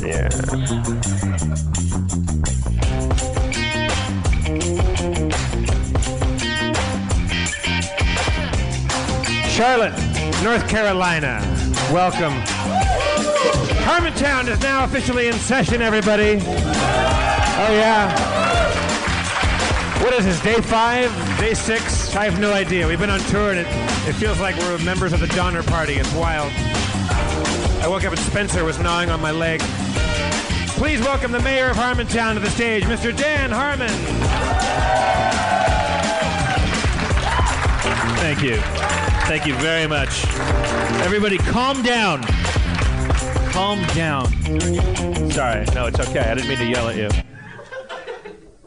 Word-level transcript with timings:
Yeah. 0.00 0.28
Charlotte, 9.48 9.94
North 10.42 10.68
Carolina. 10.68 11.40
Welcome. 11.92 12.34
Harmontown 13.84 14.48
is 14.48 14.60
now 14.60 14.84
officially 14.84 15.28
in 15.28 15.34
session, 15.34 15.80
everybody. 15.80 16.38
Oh, 16.40 17.68
yeah. 17.72 18.14
What 20.02 20.12
is 20.12 20.26
this, 20.26 20.40
day 20.42 20.60
five? 20.60 21.10
Day 21.40 21.54
six? 21.54 22.14
I 22.14 22.24
have 22.24 22.38
no 22.38 22.52
idea. 22.52 22.86
We've 22.86 23.00
been 23.00 23.08
on 23.10 23.20
tour 23.20 23.50
and 23.50 23.60
it, 23.60 23.66
it 24.06 24.12
feels 24.14 24.38
like 24.40 24.56
we're 24.56 24.76
members 24.84 25.12
of 25.14 25.20
the 25.20 25.28
Donner 25.28 25.62
Party. 25.62 25.94
It's 25.94 26.12
wild. 26.12 26.52
I 27.80 27.86
woke 27.88 28.04
up 28.04 28.12
and 28.12 28.20
Spencer 28.20 28.64
was 28.64 28.78
gnawing 28.78 29.10
on 29.10 29.20
my 29.20 29.30
leg. 29.30 29.60
Please 30.78 31.00
welcome 31.00 31.32
the 31.32 31.40
mayor 31.40 31.70
of 31.70 31.76
Harmontown 31.76 32.34
to 32.34 32.40
the 32.40 32.50
stage, 32.50 32.84
Mr. 32.84 33.16
Dan 33.16 33.50
Harmon. 33.50 33.88
Thank 38.18 38.42
you. 38.42 38.56
Thank 39.26 39.46
you 39.46 39.54
very 39.56 39.86
much. 39.86 40.24
Everybody, 41.04 41.38
calm 41.38 41.82
down. 41.82 42.22
Calm 43.52 43.82
down. 43.94 44.26
Sorry, 45.30 45.64
no, 45.74 45.86
it's 45.86 46.00
okay. 46.00 46.20
I 46.20 46.34
didn't 46.34 46.48
mean 46.48 46.58
to 46.58 46.66
yell 46.66 46.88
at 46.88 46.96
you. 46.96 47.08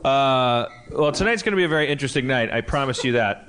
Uh, 0.03 0.67
well, 0.91 1.11
tonight's 1.11 1.43
going 1.43 1.51
to 1.51 1.57
be 1.57 1.63
a 1.63 1.69
very 1.69 1.87
interesting 1.87 2.27
night. 2.27 2.51
I 2.51 2.61
promise 2.61 3.03
you 3.03 3.13
that. 3.13 3.47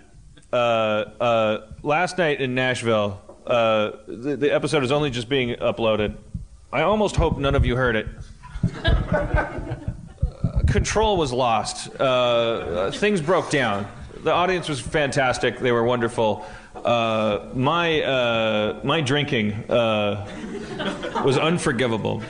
Uh, 0.53 0.57
uh, 0.57 1.73
last 1.83 2.19
night 2.19 2.41
in 2.41 2.55
Nashville, 2.55 3.32
uh, 3.47 3.93
the, 4.07 4.37
the 4.37 4.55
episode 4.55 4.85
is 4.85 4.93
only 4.93 5.11
just 5.11 5.29
being 5.29 5.57
uploaded. 5.57 6.17
I 6.73 6.83
almost 6.83 7.17
hope 7.17 7.39
none 7.39 7.55
of 7.55 7.67
you 7.67 7.77
heard 7.77 7.97
it. 7.97 8.07
Control 10.67 11.17
was 11.17 11.33
lost. 11.33 11.95
Uh, 12.01 12.91
things 12.93 13.21
broke 13.21 13.51
down. 13.51 13.87
The 14.23 14.33
audience 14.33 14.69
was 14.69 14.81
fantastic. 14.81 15.59
They 15.59 15.73
were 15.73 15.83
wonderful. 15.85 16.47
Uh, 16.77 17.49
my 17.55 18.03
uh, 18.03 18.81
my 18.85 19.01
drinking 19.01 19.53
uh, 19.71 20.27
was 21.25 21.37
unforgivable. 21.37 22.23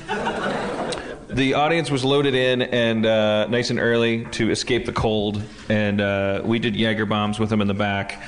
The 1.28 1.54
audience 1.54 1.90
was 1.90 2.04
loaded 2.04 2.34
in 2.34 2.62
and 2.62 3.06
uh, 3.06 3.46
nice 3.46 3.70
and 3.70 3.78
early 3.78 4.24
to 4.32 4.50
escape 4.50 4.84
the 4.84 4.92
cold, 4.92 5.42
and 5.68 6.00
uh, 6.00 6.42
we 6.44 6.58
did 6.58 6.76
Jaeger 6.76 7.06
bombs 7.06 7.38
with 7.38 7.48
them 7.48 7.60
in 7.60 7.68
the 7.68 7.74
back. 7.74 8.22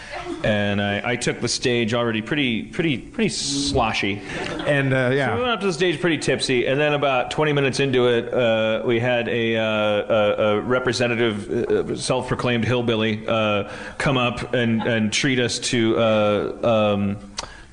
And 0.44 0.80
I, 0.80 1.12
I 1.12 1.16
took 1.16 1.40
the 1.40 1.48
stage 1.48 1.94
already 1.94 2.20
pretty 2.22 2.64
pretty 2.64 2.98
pretty 2.98 3.30
sloshy. 3.30 4.20
And 4.66 4.92
uh, 4.92 5.10
We 5.34 5.40
went 5.40 5.52
up 5.52 5.60
to 5.60 5.66
the 5.66 5.72
stage 5.72 6.00
pretty 6.00 6.18
tipsy, 6.18 6.66
and 6.66 6.78
then 6.80 6.94
about 6.94 7.30
20 7.30 7.52
minutes 7.52 7.80
into 7.80 8.08
it, 8.08 8.32
uh, 8.32 8.82
we 8.84 9.00
had 9.00 9.28
a, 9.28 9.56
uh, 9.56 9.64
a, 9.64 10.56
a 10.56 10.60
representative, 10.60 11.50
uh, 11.50 11.96
self-proclaimed 11.96 12.64
hillbilly, 12.64 13.26
uh, 13.26 13.70
come 13.98 14.16
up 14.16 14.54
and, 14.54 14.82
and 14.82 15.12
treat 15.12 15.38
us 15.38 15.58
to 15.58 15.96
uh, 15.98 16.94
um, 16.94 17.16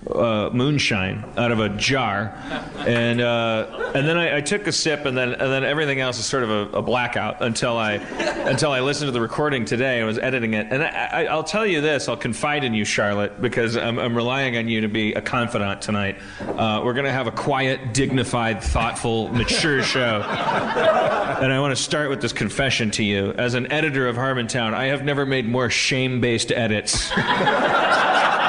uh, 0.10 0.50
moonshine 0.52 1.24
out 1.38 1.52
of 1.52 1.60
a 1.60 1.70
jar, 1.70 2.34
and 2.80 3.22
uh, 3.22 3.92
and 3.94 4.08
then 4.08 4.18
I, 4.18 4.38
I 4.38 4.42
took 4.42 4.66
a 4.66 4.72
sip, 4.72 5.06
and 5.06 5.16
then 5.16 5.34
and 5.34 5.52
then 5.52 5.64
everything 5.64 6.00
else 6.00 6.18
is 6.18 6.26
sort 6.26 6.44
of 6.44 6.50
a, 6.50 6.78
a 6.78 6.82
blackout 6.82 7.42
until 7.42 7.78
I 7.78 7.94
until 7.94 8.72
I 8.72 8.80
listened 8.80 9.10
to 9.10 9.12
the 9.12 9.22
recording 9.22 9.64
today 9.64 10.00
and 10.00 10.08
was 10.08 10.18
editing 10.18 10.56
it. 10.56 10.68
And 10.72 10.84
I, 10.84 10.88
I, 10.88 11.26
I'll 11.26 11.44
tell 11.44 11.66
you 11.66 11.82
this: 11.82 12.10
I'll 12.10 12.18
confide 12.18 12.64
in 12.64 12.74
you, 12.74 12.84
Charlotte, 12.84 13.40
because 13.42 13.78
I'm, 13.78 14.00
I'm 14.00 14.16
relying 14.16 14.58
on 14.58 14.68
you 14.68 14.82
to 14.82 14.88
be 14.88 15.14
a 15.14 15.22
confidant 15.22 15.82
tonight. 15.82 16.18
Uh, 16.42 16.82
we're 16.84 16.94
going 16.94 17.06
to 17.06 17.12
have 17.12 17.28
a 17.28 17.32
quiet, 17.32 17.94
dignified, 17.94 18.64
thoughtful, 18.64 19.30
mature 19.30 19.84
show. 19.92 20.22
And 20.22 21.54
I 21.54 21.60
want 21.60 21.76
to 21.76 21.82
start 21.82 22.10
with 22.10 22.22
this 22.22 22.34
confession 22.34 22.90
to 22.92 23.04
you. 23.04 23.34
As 23.34 23.54
an 23.54 23.72
editor 23.72 24.08
of 24.08 24.16
Harmontown, 24.16 24.74
I 24.74 24.86
have 24.86 25.04
never 25.04 25.26
made 25.26 25.48
more 25.48 25.70
shame-based 25.70 26.52
edits 26.52 27.12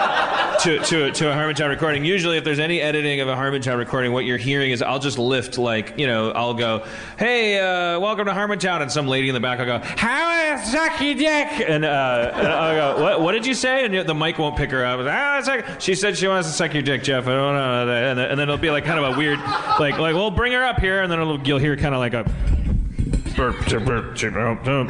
to, 0.63 0.79
to, 0.79 1.11
to 1.11 1.29
a 1.29 1.35
Harmontown 1.35 1.71
recording. 1.71 2.05
Usually, 2.05 2.37
if 2.37 2.45
there's 2.45 2.61
any 2.61 2.81
editing 2.81 3.21
of 3.21 3.27
a 3.27 3.35
Harmontown 3.35 3.79
recording, 3.79 4.13
what 4.13 4.25
you're 4.25 4.37
hearing 4.37 4.71
is 4.71 4.81
I'll 4.81 5.01
just 5.01 5.19
lift, 5.19 5.59
like, 5.59 5.99
you 5.99 6.07
know, 6.07 6.31
I'll 6.31 6.55
go, 6.55 6.87
hey, 7.19 7.59
uh, 7.59 7.99
welcome 7.99 8.27
to 8.27 8.33
Harmontown. 8.33 8.81
And 8.81 8.91
some 8.91 9.09
lady 9.09 9.29
in 9.29 9.35
the 9.35 9.41
back 9.41 9.59
will 9.59 9.67
go, 9.67 9.79
how 9.83 10.29
I 10.29 10.63
suck 10.63 11.01
your 11.01 11.15
dick. 11.15 11.69
And, 11.69 11.85
uh, 11.85 12.31
and 12.35 12.47
I'll 12.47 12.95
go, 12.95 13.03
what, 13.03 13.21
what 13.23 13.33
did 13.33 13.45
you 13.45 13.55
say? 13.55 13.85
And 13.85 14.09
the 14.09 14.15
mic 14.15 14.39
won't 14.39 14.57
pick 14.57 14.71
her 14.71 14.85
up. 14.85 15.01
Ah. 15.01 15.77
She 15.81 15.97
said 15.97 16.17
she 16.17 16.29
wants 16.29 16.49
to 16.49 16.55
suck 16.55 16.75
your 16.75 16.83
dick, 16.85 17.03
Jeff. 17.03 17.27
I 17.27 17.33
don't 17.33 17.55
know. 17.55 18.11
And 18.11 18.19
then, 18.19 18.39
it'll 18.39 18.57
be 18.57 18.71
like 18.71 18.85
kind 18.85 19.05
of 19.05 19.15
a 19.15 19.19
weird, 19.19 19.41
like, 19.81 19.99
like 19.99 20.15
we'll 20.15 20.31
bring 20.31 20.53
her 20.53 20.63
up 20.63 20.79
here. 20.79 21.03
And 21.03 21.11
then 21.11 21.45
you'll 21.45 21.59
hear 21.59 21.77
kind 21.77 21.93
of 21.93 21.99
like 21.99 22.15
a, 22.15 22.25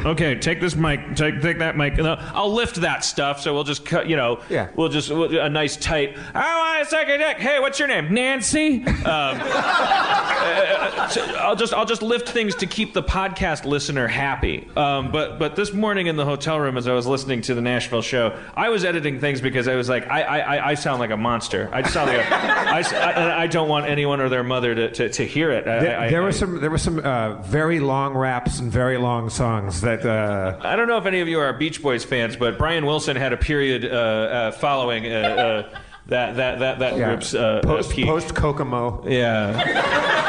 Okay, 0.05 0.35
take 0.35 0.61
this 0.61 0.75
mic. 0.75 1.15
Take 1.15 1.41
take 1.41 1.59
that 1.59 1.77
mic. 1.77 1.99
I'll 1.99 2.53
lift 2.53 2.75
that 2.81 3.03
stuff. 3.03 3.41
So 3.41 3.53
we'll 3.53 3.63
just 3.63 3.85
cut. 3.85 4.07
You 4.07 4.15
know. 4.15 4.41
Yeah. 4.49 4.69
We'll 4.75 4.89
just 4.89 5.09
we'll, 5.09 5.39
a 5.39 5.49
nice 5.49 5.77
tight. 5.77 6.17
I 6.33 6.75
want 6.77 6.83
to 6.83 6.89
suck 6.89 7.07
a 7.07 7.17
dick. 7.17 7.37
Hey, 7.37 7.59
what's 7.59 7.79
your 7.79 7.87
name? 7.87 8.13
Nancy. 8.13 8.83
Um, 8.85 9.03
uh, 9.05 11.07
so 11.09 11.21
I'll 11.37 11.55
just 11.55 11.73
I'll 11.73 11.85
just 11.85 12.01
lift 12.01 12.29
things 12.29 12.55
to 12.55 12.67
keep 12.67 12.93
the 12.93 13.03
podcast 13.03 13.65
listener 13.65 14.07
happy. 14.07 14.67
Um, 14.75 15.11
but 15.11 15.39
but 15.39 15.55
this 15.55 15.73
morning 15.73 16.07
in 16.07 16.15
the 16.15 16.25
hotel 16.25 16.59
room, 16.59 16.77
as 16.77 16.87
I 16.87 16.93
was 16.93 17.07
listening 17.07 17.41
to 17.43 17.55
the 17.55 17.61
Nashville 17.61 18.01
show, 18.01 18.37
I 18.55 18.69
was 18.69 18.85
editing 18.85 19.19
things 19.19 19.41
because 19.41 19.67
I 19.67 19.75
was 19.75 19.89
like, 19.89 20.07
I 20.09 20.21
I, 20.23 20.69
I- 20.71 20.73
sound 20.73 20.99
like 20.99 21.11
a 21.11 21.17
monster. 21.17 21.69
I 21.71 21.83
sound 21.83 22.09
like 22.09 22.19
a, 22.19 22.33
I, 22.35 22.81
I- 22.81 23.43
I 23.43 23.47
don't 23.47 23.69
want 23.69 23.85
anyone 23.85 24.19
or 24.19 24.27
their 24.27 24.43
mother 24.43 24.73
to, 24.75 24.91
to, 24.91 25.09
to 25.09 25.25
hear 25.25 25.51
it. 25.51 25.67
I- 25.67 25.79
There, 25.79 26.09
there 26.09 26.23
were 26.23 26.31
some 26.31 26.59
there 26.61 26.71
were 26.71 26.77
some 26.77 26.99
uh, 26.99 27.41
very 27.43 27.79
long 27.79 28.13
raps 28.33 28.57
and 28.57 28.71
very 28.71 28.97
long 28.97 29.29
songs 29.29 29.81
that 29.81 30.03
uh, 30.03 30.57
I 30.61 30.75
don't 30.75 30.87
know 30.87 30.97
if 30.97 31.05
any 31.05 31.19
of 31.19 31.27
you 31.27 31.39
are 31.39 31.53
Beach 31.53 31.83
Boys 31.83 32.03
fans, 32.03 32.35
but 32.35 32.57
Brian 32.57 32.83
Wilson 32.83 33.15
had 33.15 33.31
a 33.31 33.37
period 33.37 33.85
uh, 33.85 33.89
uh, 33.89 34.51
following 34.53 35.05
uh, 35.05 35.09
uh, 35.09 35.79
that 36.07 36.35
that 36.37 36.57
that 36.57 36.79
that 36.79 36.97
yeah, 36.97 37.09
group's 37.09 37.35
uh, 37.35 37.61
post 37.63 37.91
peak. 37.91 38.07
post 38.07 38.33
Kokomo. 38.33 39.07
Yeah. 39.07 40.21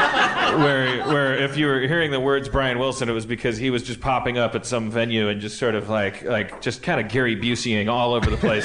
Where 0.58 1.04
where 1.06 1.34
if 1.36 1.56
you 1.56 1.66
were 1.66 1.80
hearing 1.80 2.10
the 2.10 2.20
words 2.20 2.48
Brian 2.48 2.78
Wilson, 2.78 3.08
it 3.08 3.12
was 3.12 3.26
because 3.26 3.56
he 3.56 3.70
was 3.70 3.82
just 3.82 4.00
popping 4.00 4.38
up 4.38 4.54
at 4.54 4.66
some 4.66 4.90
venue 4.90 5.28
and 5.28 5.40
just 5.40 5.58
sort 5.58 5.74
of 5.74 5.88
like 5.88 6.22
like 6.22 6.60
just 6.60 6.82
kind 6.82 7.00
of 7.00 7.08
Gary 7.08 7.36
Buseying 7.36 7.90
all 7.90 8.14
over 8.14 8.30
the 8.30 8.36
place. 8.36 8.64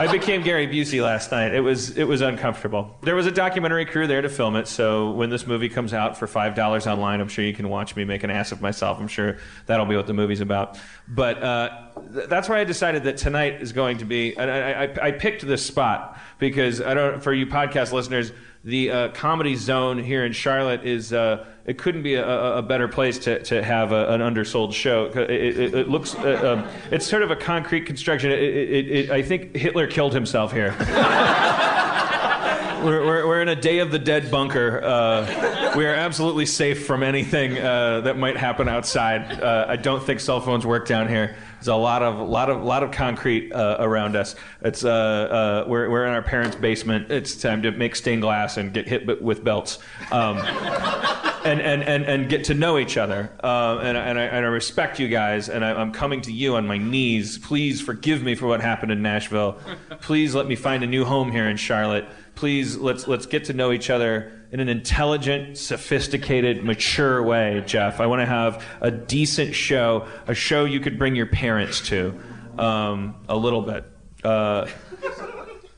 I 0.00 0.08
became 0.10 0.42
Gary 0.42 0.66
Busey 0.66 1.02
last 1.02 1.30
night. 1.30 1.52
It 1.54 1.60
was 1.60 1.96
it 1.98 2.04
was 2.04 2.20
uncomfortable. 2.20 2.96
There 3.02 3.14
was 3.14 3.26
a 3.26 3.30
documentary 3.30 3.84
crew 3.84 4.06
there 4.06 4.22
to 4.22 4.28
film 4.28 4.56
it, 4.56 4.66
so 4.66 5.10
when 5.10 5.30
this 5.30 5.46
movie 5.46 5.68
comes 5.68 5.92
out 5.92 6.16
for 6.16 6.26
five 6.26 6.54
dollars 6.54 6.86
online, 6.86 7.20
I'm 7.20 7.28
sure 7.28 7.44
you 7.44 7.54
can 7.54 7.68
watch 7.68 7.96
me 7.96 8.04
make 8.04 8.22
an 8.22 8.30
ass 8.30 8.52
of 8.52 8.60
myself. 8.62 8.98
I'm 8.98 9.08
sure 9.08 9.36
that'll 9.66 9.86
be 9.86 9.96
what 9.96 10.06
the 10.06 10.14
movie's 10.14 10.40
about. 10.40 10.78
But 11.06 11.42
uh, 11.42 11.88
th- 12.14 12.28
that's 12.28 12.48
why 12.48 12.60
I 12.60 12.64
decided 12.64 13.04
that 13.04 13.18
tonight 13.18 13.60
is 13.60 13.72
going 13.72 13.98
to 13.98 14.04
be. 14.04 14.36
I, 14.38 14.84
I, 14.84 15.06
I 15.08 15.12
picked 15.12 15.46
this 15.46 15.64
spot 15.64 16.18
because 16.38 16.80
I 16.80 16.94
don't. 16.94 17.22
For 17.22 17.32
you 17.32 17.46
podcast 17.46 17.92
listeners, 17.92 18.32
the 18.64 18.90
uh, 18.90 19.08
comedy 19.08 19.56
zone 19.56 20.02
here 20.02 20.24
in 20.24 20.32
Charlotte 20.32 20.84
is. 20.84 21.12
Uh, 21.12 21.46
it 21.66 21.78
couldn't 21.78 22.02
be 22.02 22.14
a, 22.14 22.56
a 22.56 22.62
better 22.62 22.88
place 22.88 23.18
to, 23.20 23.40
to 23.44 23.62
have 23.62 23.92
a, 23.92 24.08
an 24.08 24.22
undersold 24.22 24.74
show. 24.74 25.04
It, 25.04 25.30
it, 25.30 25.74
it 25.74 25.88
looks, 25.88 26.16
uh, 26.16 26.64
um, 26.64 26.68
it's 26.90 27.06
sort 27.06 27.22
of 27.22 27.30
a 27.30 27.36
concrete 27.36 27.82
construction. 27.82 28.32
It, 28.32 29.10
I 29.10 29.22
think 29.22 29.54
Hitler 29.54 29.86
killed 29.86 30.12
himself 30.12 30.52
here. 30.52 30.74
We're, 32.82 33.04
we're, 33.04 33.26
we're 33.26 33.42
in 33.42 33.50
a 33.50 33.56
Day 33.56 33.80
of 33.80 33.90
the 33.90 33.98
Dead 33.98 34.30
bunker. 34.30 34.82
Uh, 34.82 35.74
we 35.76 35.84
are 35.84 35.92
absolutely 35.94 36.46
safe 36.46 36.86
from 36.86 37.02
anything 37.02 37.58
uh, 37.58 38.00
that 38.00 38.16
might 38.16 38.38
happen 38.38 38.70
outside. 38.70 39.38
Uh, 39.38 39.66
I 39.68 39.76
don't 39.76 40.02
think 40.02 40.18
cell 40.18 40.40
phones 40.40 40.64
work 40.64 40.88
down 40.88 41.06
here. 41.06 41.36
There's 41.60 41.68
a 41.68 41.74
lot 41.76 42.02
of 42.02 42.26
lot 42.26 42.48
of 42.48 42.62
lot 42.62 42.82
of 42.82 42.90
concrete 42.90 43.52
uh, 43.52 43.76
around 43.80 44.16
us. 44.16 44.34
It's 44.62 44.82
uh, 44.82 44.90
uh, 44.90 45.64
we're 45.68 45.90
we're 45.90 46.06
in 46.06 46.14
our 46.14 46.22
parents' 46.22 46.56
basement. 46.56 47.10
It's 47.10 47.36
time 47.36 47.60
to 47.62 47.70
make 47.70 47.94
stained 47.94 48.22
glass 48.22 48.56
and 48.56 48.72
get 48.72 48.88
hit 48.88 49.22
with 49.22 49.44
belts. 49.44 49.78
Um, 50.10 50.38
and, 51.44 51.60
and, 51.60 51.82
and, 51.82 52.04
and 52.04 52.28
get 52.28 52.44
to 52.44 52.54
know 52.54 52.78
each 52.78 52.96
other. 52.96 53.30
Uh, 53.42 53.78
and, 53.82 53.96
and, 53.96 54.18
I, 54.18 54.22
and 54.24 54.44
I 54.44 54.48
respect 54.48 54.98
you 54.98 55.08
guys, 55.08 55.48
and 55.48 55.64
I, 55.64 55.72
I'm 55.72 55.92
coming 55.92 56.20
to 56.22 56.32
you 56.32 56.56
on 56.56 56.66
my 56.66 56.76
knees. 56.76 57.38
Please 57.38 57.80
forgive 57.80 58.22
me 58.22 58.34
for 58.34 58.46
what 58.46 58.60
happened 58.60 58.92
in 58.92 59.02
Nashville. 59.02 59.58
Please 60.00 60.34
let 60.34 60.46
me 60.46 60.54
find 60.54 60.82
a 60.82 60.86
new 60.86 61.04
home 61.04 61.30
here 61.30 61.48
in 61.48 61.56
Charlotte. 61.56 62.06
Please 62.34 62.76
let's 62.76 63.06
let's 63.06 63.26
get 63.26 63.44
to 63.46 63.52
know 63.52 63.72
each 63.72 63.90
other 63.90 64.39
in 64.52 64.60
an 64.60 64.68
intelligent, 64.68 65.56
sophisticated, 65.56 66.64
mature 66.64 67.22
way, 67.22 67.62
Jeff. 67.66 68.00
I 68.00 68.06
want 68.06 68.20
to 68.20 68.26
have 68.26 68.64
a 68.80 68.90
decent 68.90 69.54
show, 69.54 70.08
a 70.26 70.34
show 70.34 70.64
you 70.64 70.80
could 70.80 70.98
bring 70.98 71.14
your 71.14 71.26
parents 71.26 71.80
to, 71.88 72.18
um, 72.58 73.14
a 73.28 73.36
little 73.36 73.62
bit. 73.62 73.84
Uh, 74.24 74.66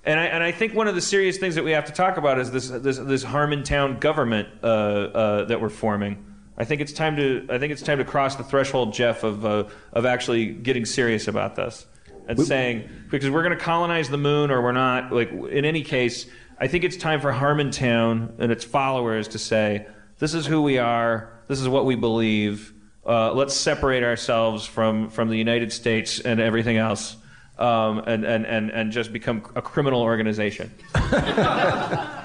and 0.05 0.19
I, 0.19 0.25
and 0.25 0.43
I 0.43 0.53
think 0.53 0.75
one 0.75 0.89
of 0.89 0.95
the 0.95 1.01
serious 1.01 1.37
things 1.37 1.55
that 1.55 1.65
we 1.65 1.73
have 1.73 1.85
to 1.85 1.93
talk 1.93 2.17
about 2.17 2.39
is 2.39 2.51
this 2.51 2.69
this, 2.69 2.99
this 2.99 3.25
Harmontown 3.25 4.01
government 4.01 4.49
uh, 4.63 4.67
uh, 4.67 5.45
that 5.45 5.61
we're 5.61 5.69
forming. 5.69 6.25
I 6.57 6.65
think 6.65 6.81
it's 6.81 6.93
time 6.93 7.17
to 7.17 7.47
I 7.49 7.59
think 7.59 7.73
it's 7.73 7.83
time 7.83 7.99
to 7.99 8.05
cross 8.05 8.37
the 8.37 8.43
threshold, 8.43 8.95
Jeff, 8.95 9.23
of 9.23 9.45
uh, 9.45 9.65
of 9.93 10.07
actually 10.07 10.47
getting 10.47 10.85
serious 10.87 11.29
about 11.29 11.57
this 11.57 11.87
and 12.27 12.41
saying 12.41 12.89
because 13.11 13.31
we're 13.31 13.43
going 13.43 13.57
to 13.57 13.65
colonize 13.65 14.09
the 14.09 14.19
moon 14.19 14.51
or 14.51 14.63
we're 14.63 14.73
not. 14.73 15.13
Like 15.13 15.31
in 15.31 15.65
any 15.65 15.83
case, 15.83 16.27
I 16.62 16.69
think 16.69 16.85
it's 16.85 16.97
time 16.97 17.20
for 17.20 17.32
Harmontown 17.32 18.38
and 18.38 18.53
its 18.53 18.64
followers 18.64 19.26
to 19.29 19.38
say, 19.38 19.85
this 20.20 20.32
is 20.32 20.47
who 20.47 20.62
we 20.62 20.79
are, 20.79 21.43
this 21.49 21.61
is 21.61 21.69
what 21.69 21.87
we 21.87 21.97
believe. 21.97 22.73
Uh, 23.05 23.32
let's 23.32 23.53
separate 23.53 24.05
ourselves 24.05 24.64
from, 24.64 25.11
from 25.11 25.29
the 25.29 25.37
United 25.37 25.73
States 25.73 26.20
and 26.20 26.38
everything 26.38 26.76
else, 26.76 27.17
um, 27.59 28.05
and, 28.06 28.25
and, 28.25 28.47
and, 28.47 28.70
and 28.70 28.93
just 28.93 29.12
become 29.12 29.43
a 29.56 29.61
criminal 29.61 30.03
organization. 30.03 30.70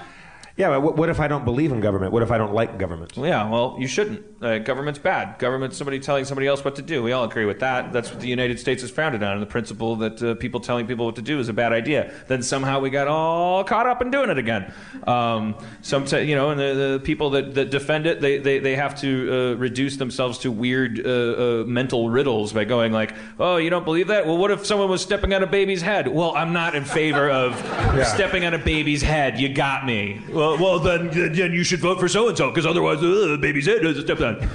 Yeah, 0.57 0.69
but 0.69 0.81
what, 0.81 0.97
what 0.97 1.09
if 1.09 1.19
I 1.19 1.27
don't 1.27 1.45
believe 1.45 1.71
in 1.71 1.81
government? 1.81 2.11
What 2.11 2.23
if 2.23 2.31
I 2.31 2.39
don't 2.39 2.51
like 2.51 2.79
government? 2.79 3.15
Yeah, 3.15 3.47
well, 3.47 3.75
you 3.79 3.87
shouldn't. 3.87 4.25
Uh, 4.41 4.57
government's 4.57 4.99
bad. 4.99 5.37
Government's 5.37 5.77
somebody 5.77 5.99
telling 5.99 6.25
somebody 6.25 6.47
else 6.47 6.65
what 6.65 6.75
to 6.77 6.81
do. 6.81 7.03
We 7.03 7.11
all 7.11 7.23
agree 7.25 7.45
with 7.45 7.59
that. 7.59 7.93
That's 7.93 8.09
what 8.09 8.21
the 8.21 8.27
United 8.27 8.59
States 8.59 8.81
is 8.81 8.89
founded 8.89 9.21
on, 9.21 9.39
the 9.39 9.45
principle 9.45 9.95
that 9.97 10.21
uh, 10.21 10.33
people 10.35 10.59
telling 10.59 10.87
people 10.87 11.05
what 11.05 11.15
to 11.15 11.21
do 11.21 11.39
is 11.39 11.47
a 11.47 11.53
bad 11.53 11.73
idea. 11.73 12.11
Then 12.27 12.41
somehow 12.41 12.79
we 12.79 12.89
got 12.89 13.07
all 13.07 13.63
caught 13.63 13.85
up 13.85 14.01
in 14.01 14.09
doing 14.09 14.31
it 14.31 14.39
again. 14.39 14.73
Um, 15.05 15.55
some, 15.81 16.05
t- 16.05 16.21
you 16.21 16.35
know, 16.35 16.49
and 16.49 16.59
the, 16.59 16.93
the 16.93 17.01
people 17.03 17.29
that, 17.31 17.53
that 17.53 17.69
defend 17.69 18.07
it, 18.07 18.19
they, 18.19 18.39
they, 18.39 18.57
they 18.57 18.75
have 18.75 18.99
to 19.01 19.53
uh, 19.53 19.55
reduce 19.57 19.97
themselves 19.97 20.39
to 20.39 20.51
weird 20.51 21.05
uh, 21.05 21.09
uh, 21.09 21.63
mental 21.67 22.09
riddles 22.09 22.51
by 22.51 22.63
going 22.65 22.91
like, 22.91 23.13
"Oh, 23.39 23.57
you 23.57 23.69
don't 23.69 23.85
believe 23.85 24.07
that? 24.07 24.25
Well, 24.25 24.37
what 24.37 24.49
if 24.49 24.65
someone 24.65 24.89
was 24.89 25.01
stepping 25.01 25.33
on 25.33 25.43
a 25.43 25.47
baby's 25.47 25.83
head?" 25.83 26.07
Well, 26.07 26.35
I'm 26.35 26.53
not 26.53 26.73
in 26.73 26.83
favor 26.83 27.29
of 27.29 27.55
stepping 28.07 28.43
on 28.45 28.53
a 28.55 28.59
baby's 28.59 29.03
head. 29.03 29.39
You 29.39 29.49
got 29.49 29.85
me. 29.85 30.21
Well, 30.29 30.46
well, 30.55 30.79
then, 30.79 31.09
then 31.33 31.51
you 31.51 31.63
should 31.63 31.79
vote 31.79 31.99
for 31.99 32.07
so 32.07 32.29
and 32.29 32.37
so 32.37 32.49
because 32.49 32.65
otherwise, 32.65 32.99
uh, 32.99 33.27
the 33.31 33.37
baby's 33.39 33.65
head 33.65 33.85
is 33.85 33.99
stepped 33.99 34.21
on. 34.21 34.47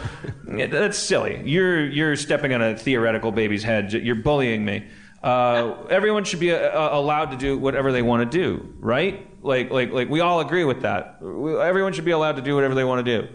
Yeah, 0.56 0.66
that's 0.66 0.98
silly. 0.98 1.42
You're 1.44 1.86
you're 1.86 2.16
stepping 2.16 2.52
on 2.54 2.62
a 2.62 2.76
theoretical 2.76 3.32
baby's 3.32 3.62
head. 3.62 3.92
You're 3.92 4.14
bullying 4.16 4.64
me. 4.64 4.86
Uh, 5.22 5.74
everyone 5.88 6.24
should 6.24 6.40
be 6.40 6.52
uh, 6.52 6.96
allowed 6.96 7.30
to 7.30 7.36
do 7.36 7.56
whatever 7.56 7.92
they 7.92 8.02
want 8.02 8.30
to 8.30 8.38
do, 8.38 8.74
right? 8.80 9.26
Like 9.44 9.70
like 9.70 9.92
like 9.92 10.08
we 10.08 10.20
all 10.20 10.40
agree 10.40 10.64
with 10.64 10.82
that. 10.82 11.22
We- 11.22 11.58
Everyone 11.60 11.92
should 11.92 12.04
be 12.04 12.10
allowed 12.10 12.36
to 12.36 12.42
do 12.42 12.54
whatever 12.54 12.74
they 12.74 12.84
want 12.84 13.04
to 13.04 13.22
do. 13.22 13.28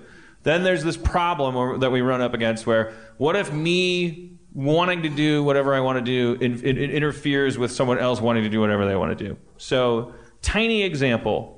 Then 0.43 0.63
there's 0.63 0.83
this 0.83 0.97
problem 0.97 1.79
that 1.81 1.91
we 1.91 2.01
run 2.01 2.21
up 2.21 2.33
against 2.33 2.65
where 2.67 2.93
what 3.17 3.35
if 3.35 3.51
me 3.51 4.37
wanting 4.53 5.03
to 5.03 5.09
do 5.09 5.43
whatever 5.43 5.73
I 5.75 5.79
want 5.81 5.97
to 5.97 6.03
do 6.03 6.43
in, 6.43 6.59
in 6.65 6.77
interferes 6.77 7.57
with 7.57 7.71
someone 7.71 7.99
else 7.99 8.21
wanting 8.21 8.43
to 8.43 8.49
do 8.49 8.59
whatever 8.59 8.85
they 8.85 8.95
want 8.95 9.17
to 9.17 9.25
do? 9.29 9.37
So, 9.57 10.13
tiny 10.41 10.83
example. 10.83 11.56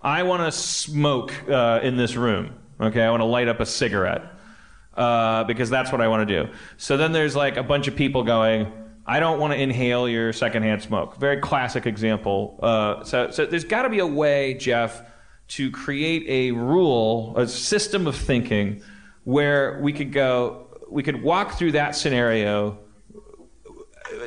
I 0.00 0.22
want 0.22 0.42
to 0.42 0.52
smoke 0.52 1.32
uh, 1.48 1.80
in 1.82 1.96
this 1.96 2.16
room. 2.16 2.54
Okay, 2.80 3.02
I 3.02 3.10
want 3.10 3.20
to 3.20 3.26
light 3.26 3.48
up 3.48 3.58
a 3.60 3.66
cigarette 3.66 4.22
uh, 4.96 5.44
because 5.44 5.70
that's 5.70 5.90
what 5.90 6.00
I 6.00 6.08
want 6.08 6.28
to 6.28 6.44
do. 6.44 6.52
So 6.76 6.96
then 6.96 7.12
there's 7.12 7.34
like 7.34 7.56
a 7.56 7.62
bunch 7.62 7.88
of 7.88 7.96
people 7.96 8.22
going, 8.22 8.72
I 9.06 9.20
don't 9.20 9.40
want 9.40 9.54
to 9.54 9.60
inhale 9.60 10.08
your 10.08 10.32
secondhand 10.32 10.82
smoke. 10.82 11.16
Very 11.16 11.40
classic 11.40 11.86
example. 11.86 12.60
Uh, 12.62 13.02
so, 13.02 13.30
so 13.30 13.46
there's 13.46 13.64
got 13.64 13.82
to 13.82 13.88
be 13.88 13.98
a 13.98 14.06
way, 14.06 14.54
Jeff, 14.54 15.02
to 15.48 15.70
create 15.70 16.24
a 16.28 16.52
rule, 16.52 17.36
a 17.36 17.48
system 17.48 18.06
of 18.06 18.14
thinking 18.14 18.82
where 19.24 19.80
we 19.82 19.92
could 19.92 20.12
go, 20.12 20.78
we 20.90 21.02
could 21.02 21.22
walk 21.22 21.58
through 21.58 21.72
that 21.72 21.96
scenario 21.96 22.78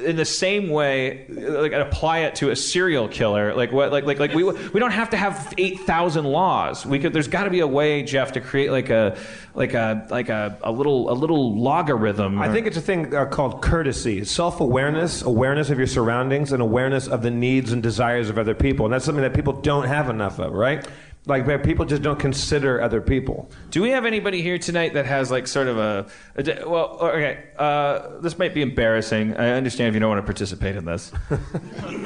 in 0.03 0.15
the 0.15 0.25
same 0.25 0.69
way, 0.69 1.25
like 1.29 1.71
apply 1.73 2.19
it 2.19 2.35
to 2.35 2.51
a 2.51 2.55
serial 2.55 3.07
killer. 3.07 3.53
Like 3.53 3.71
what? 3.71 3.91
Like 3.91 4.05
like 4.05 4.19
like 4.19 4.33
we 4.33 4.43
we 4.43 4.79
don't 4.79 4.91
have 4.91 5.09
to 5.11 5.17
have 5.17 5.53
eight 5.57 5.81
thousand 5.81 6.25
laws. 6.25 6.85
We 6.85 6.99
could. 6.99 7.13
There's 7.13 7.27
got 7.27 7.43
to 7.43 7.49
be 7.49 7.59
a 7.59 7.67
way, 7.67 8.03
Jeff, 8.03 8.33
to 8.33 8.41
create 8.41 8.71
like 8.71 8.89
a 8.89 9.17
like 9.53 9.73
a 9.73 10.07
like 10.09 10.29
a, 10.29 10.57
a 10.63 10.71
little 10.71 11.11
a 11.11 11.13
little 11.13 11.55
logarithm. 11.57 12.41
I 12.41 12.51
think 12.51 12.67
it's 12.67 12.77
a 12.77 12.81
thing 12.81 13.13
uh, 13.15 13.25
called 13.25 13.61
courtesy, 13.61 14.23
self-awareness, 14.23 15.23
awareness 15.23 15.69
of 15.69 15.77
your 15.77 15.87
surroundings, 15.87 16.51
and 16.51 16.61
awareness 16.61 17.07
of 17.07 17.21
the 17.21 17.31
needs 17.31 17.71
and 17.71 17.81
desires 17.83 18.29
of 18.29 18.37
other 18.37 18.55
people. 18.55 18.85
And 18.85 18.93
that's 18.93 19.05
something 19.05 19.23
that 19.23 19.33
people 19.33 19.53
don't 19.53 19.87
have 19.87 20.09
enough 20.09 20.39
of, 20.39 20.53
right? 20.53 20.87
Like 21.27 21.45
where 21.45 21.59
people 21.59 21.85
just 21.85 22.01
don't 22.01 22.19
consider 22.19 22.81
other 22.81 22.99
people. 22.99 23.51
Do 23.69 23.81
we 23.83 23.91
have 23.91 24.05
anybody 24.05 24.41
here 24.41 24.57
tonight 24.57 24.95
that 24.95 25.05
has 25.05 25.29
like 25.29 25.45
sort 25.45 25.67
of 25.67 25.77
a, 25.77 26.07
a 26.35 26.67
well? 26.67 26.97
Okay, 26.99 27.43
uh, 27.59 28.19
this 28.21 28.39
might 28.39 28.55
be 28.55 28.63
embarrassing. 28.63 29.37
I 29.37 29.51
understand 29.51 29.89
if 29.89 29.93
you 29.93 29.99
don't 29.99 30.09
want 30.09 30.19
to 30.19 30.25
participate 30.25 30.75
in 30.75 30.85
this. 30.85 31.11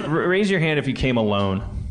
R- 0.04 0.10
raise 0.10 0.50
your 0.50 0.60
hand 0.60 0.80
if 0.80 0.88
you 0.88 0.94
came 0.94 1.16
alone. 1.16 1.86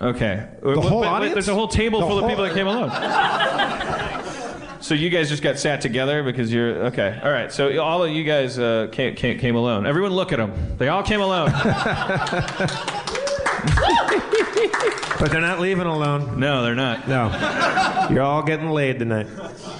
Okay. 0.00 0.46
The 0.62 0.80
whole 0.80 1.04
audience? 1.04 1.34
There's 1.34 1.48
a 1.48 1.54
whole 1.54 1.68
table 1.68 2.00
The 2.00 2.06
full 2.06 2.18
of 2.18 2.28
people 2.28 2.44
that 2.44 2.52
came 2.52 2.66
alone. 2.66 2.90
So 4.84 4.92
you 4.92 5.08
guys 5.08 5.30
just 5.30 5.42
got 5.42 5.58
sat 5.58 5.80
together 5.80 6.22
because 6.22 6.52
you're 6.52 6.88
okay. 6.88 7.18
All 7.24 7.30
right. 7.30 7.50
So 7.50 7.80
all 7.80 8.04
of 8.04 8.10
you 8.10 8.22
guys 8.22 8.58
uh, 8.58 8.88
came, 8.92 9.14
came 9.14 9.38
came 9.38 9.56
alone. 9.56 9.86
Everyone, 9.86 10.12
look 10.12 10.30
at 10.30 10.36
them. 10.36 10.76
They 10.76 10.88
all 10.88 11.02
came 11.02 11.22
alone. 11.22 11.50
But 15.20 15.30
they're 15.30 15.40
not 15.40 15.60
leaving 15.60 15.86
alone. 15.86 16.38
no, 16.38 16.62
they're 16.62 16.74
not. 16.74 17.08
No. 17.08 18.08
You're 18.10 18.22
all 18.22 18.42
getting 18.42 18.68
laid 18.68 18.98
tonight. 18.98 19.26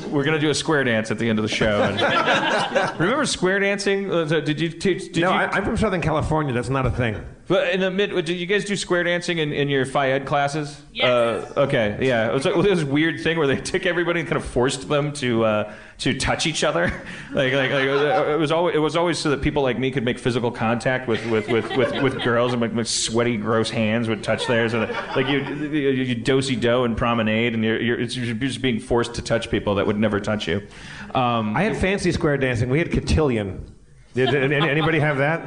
We're 0.09 0.25
gonna 0.25 0.39
do 0.39 0.49
a 0.49 0.55
square 0.55 0.85
dance 0.85 1.11
at 1.11 1.19
the 1.19 1.29
end 1.29 1.39
of 1.39 1.43
the 1.43 1.55
show. 1.55 1.83
And- 1.83 2.01
remember 3.01 3.27
square 3.27 3.59
dancing? 3.59 4.11
Uh, 4.11 4.25
Did 4.25 4.59
you? 4.61 4.71
Did 4.71 5.17
no, 5.17 5.31
you? 5.31 5.37
I, 5.37 5.51
I'm 5.51 5.65
from 5.65 5.77
Southern 5.77 6.01
California. 6.01 6.55
That's 6.55 6.71
not 6.71 6.87
a 6.87 6.91
thing. 6.91 7.23
But 7.47 7.75
in 7.75 7.81
the 7.81 7.91
mid, 7.91 8.11
did 8.25 8.31
you 8.31 8.47
guys 8.47 8.65
do 8.65 8.75
square 8.75 9.05
dancing 9.05 9.37
in, 9.37 9.53
in 9.53 9.69
your 9.69 9.85
Phi 9.85 10.13
Ed 10.13 10.25
classes? 10.25 10.81
Yes. 10.93 11.05
Uh, 11.05 11.53
okay, 11.61 11.99
yeah. 12.01 12.31
It 12.31 12.33
was 12.33 12.47
like 12.47 12.55
this 12.63 12.83
weird 12.83 13.21
thing 13.21 13.37
where 13.37 13.47
they 13.47 13.57
took 13.61 13.85
everybody 13.85 14.21
and 14.21 14.29
kind 14.29 14.43
of 14.43 14.49
forced 14.49 14.89
them 14.89 15.13
to 15.15 15.45
uh, 15.45 15.75
to 15.99 16.19
touch 16.19 16.47
each 16.47 16.65
other. 16.65 16.85
like, 17.33 17.53
like, 17.53 17.71
like 17.71 17.85
it 17.85 18.39
was 18.39 18.51
always 18.51 18.75
it 18.75 18.79
was 18.79 18.97
always 18.97 19.19
so 19.19 19.29
that 19.31 19.43
people 19.43 19.63
like 19.63 19.79
me 19.79 19.91
could 19.91 20.05
make 20.05 20.19
physical 20.19 20.51
contact 20.51 21.07
with 21.07 21.25
with, 21.27 21.49
with, 21.49 21.69
with, 21.77 22.03
with 22.03 22.23
girls 22.23 22.53
and 22.53 22.63
like 22.63 22.73
my 22.73 22.83
sweaty, 22.83 23.37
gross 23.37 23.69
hands 23.69 24.09
would 24.09 24.25
touch 24.25 24.47
theirs. 24.47 24.73
And 24.73 24.91
like 25.15 25.29
you 25.29 25.41
you, 25.41 25.91
you 25.91 26.15
dosey 26.15 26.57
do 26.57 26.85
and 26.85 26.97
promenade, 26.97 27.53
and 27.53 27.63
you're, 27.63 27.81
you're, 27.81 28.01
you're 28.01 28.35
just 28.35 28.63
being 28.63 28.81
forced 28.81 29.15
to 29.17 29.23
touch 29.23 29.51
people 29.51 29.75
that 29.75 29.87
would 29.87 29.99
never 29.99 30.19
touch 30.19 30.49
you. 30.49 30.67
Um, 31.15 31.55
I 31.55 31.65
had 31.65 31.77
fancy 31.77 32.11
square 32.11 32.39
dancing. 32.39 32.71
We 32.71 32.79
had 32.79 32.91
cotillion. 32.91 33.71
Did, 34.15 34.31
did 34.31 34.53
anybody 34.53 35.01
have 35.01 35.19
that? 35.19 35.43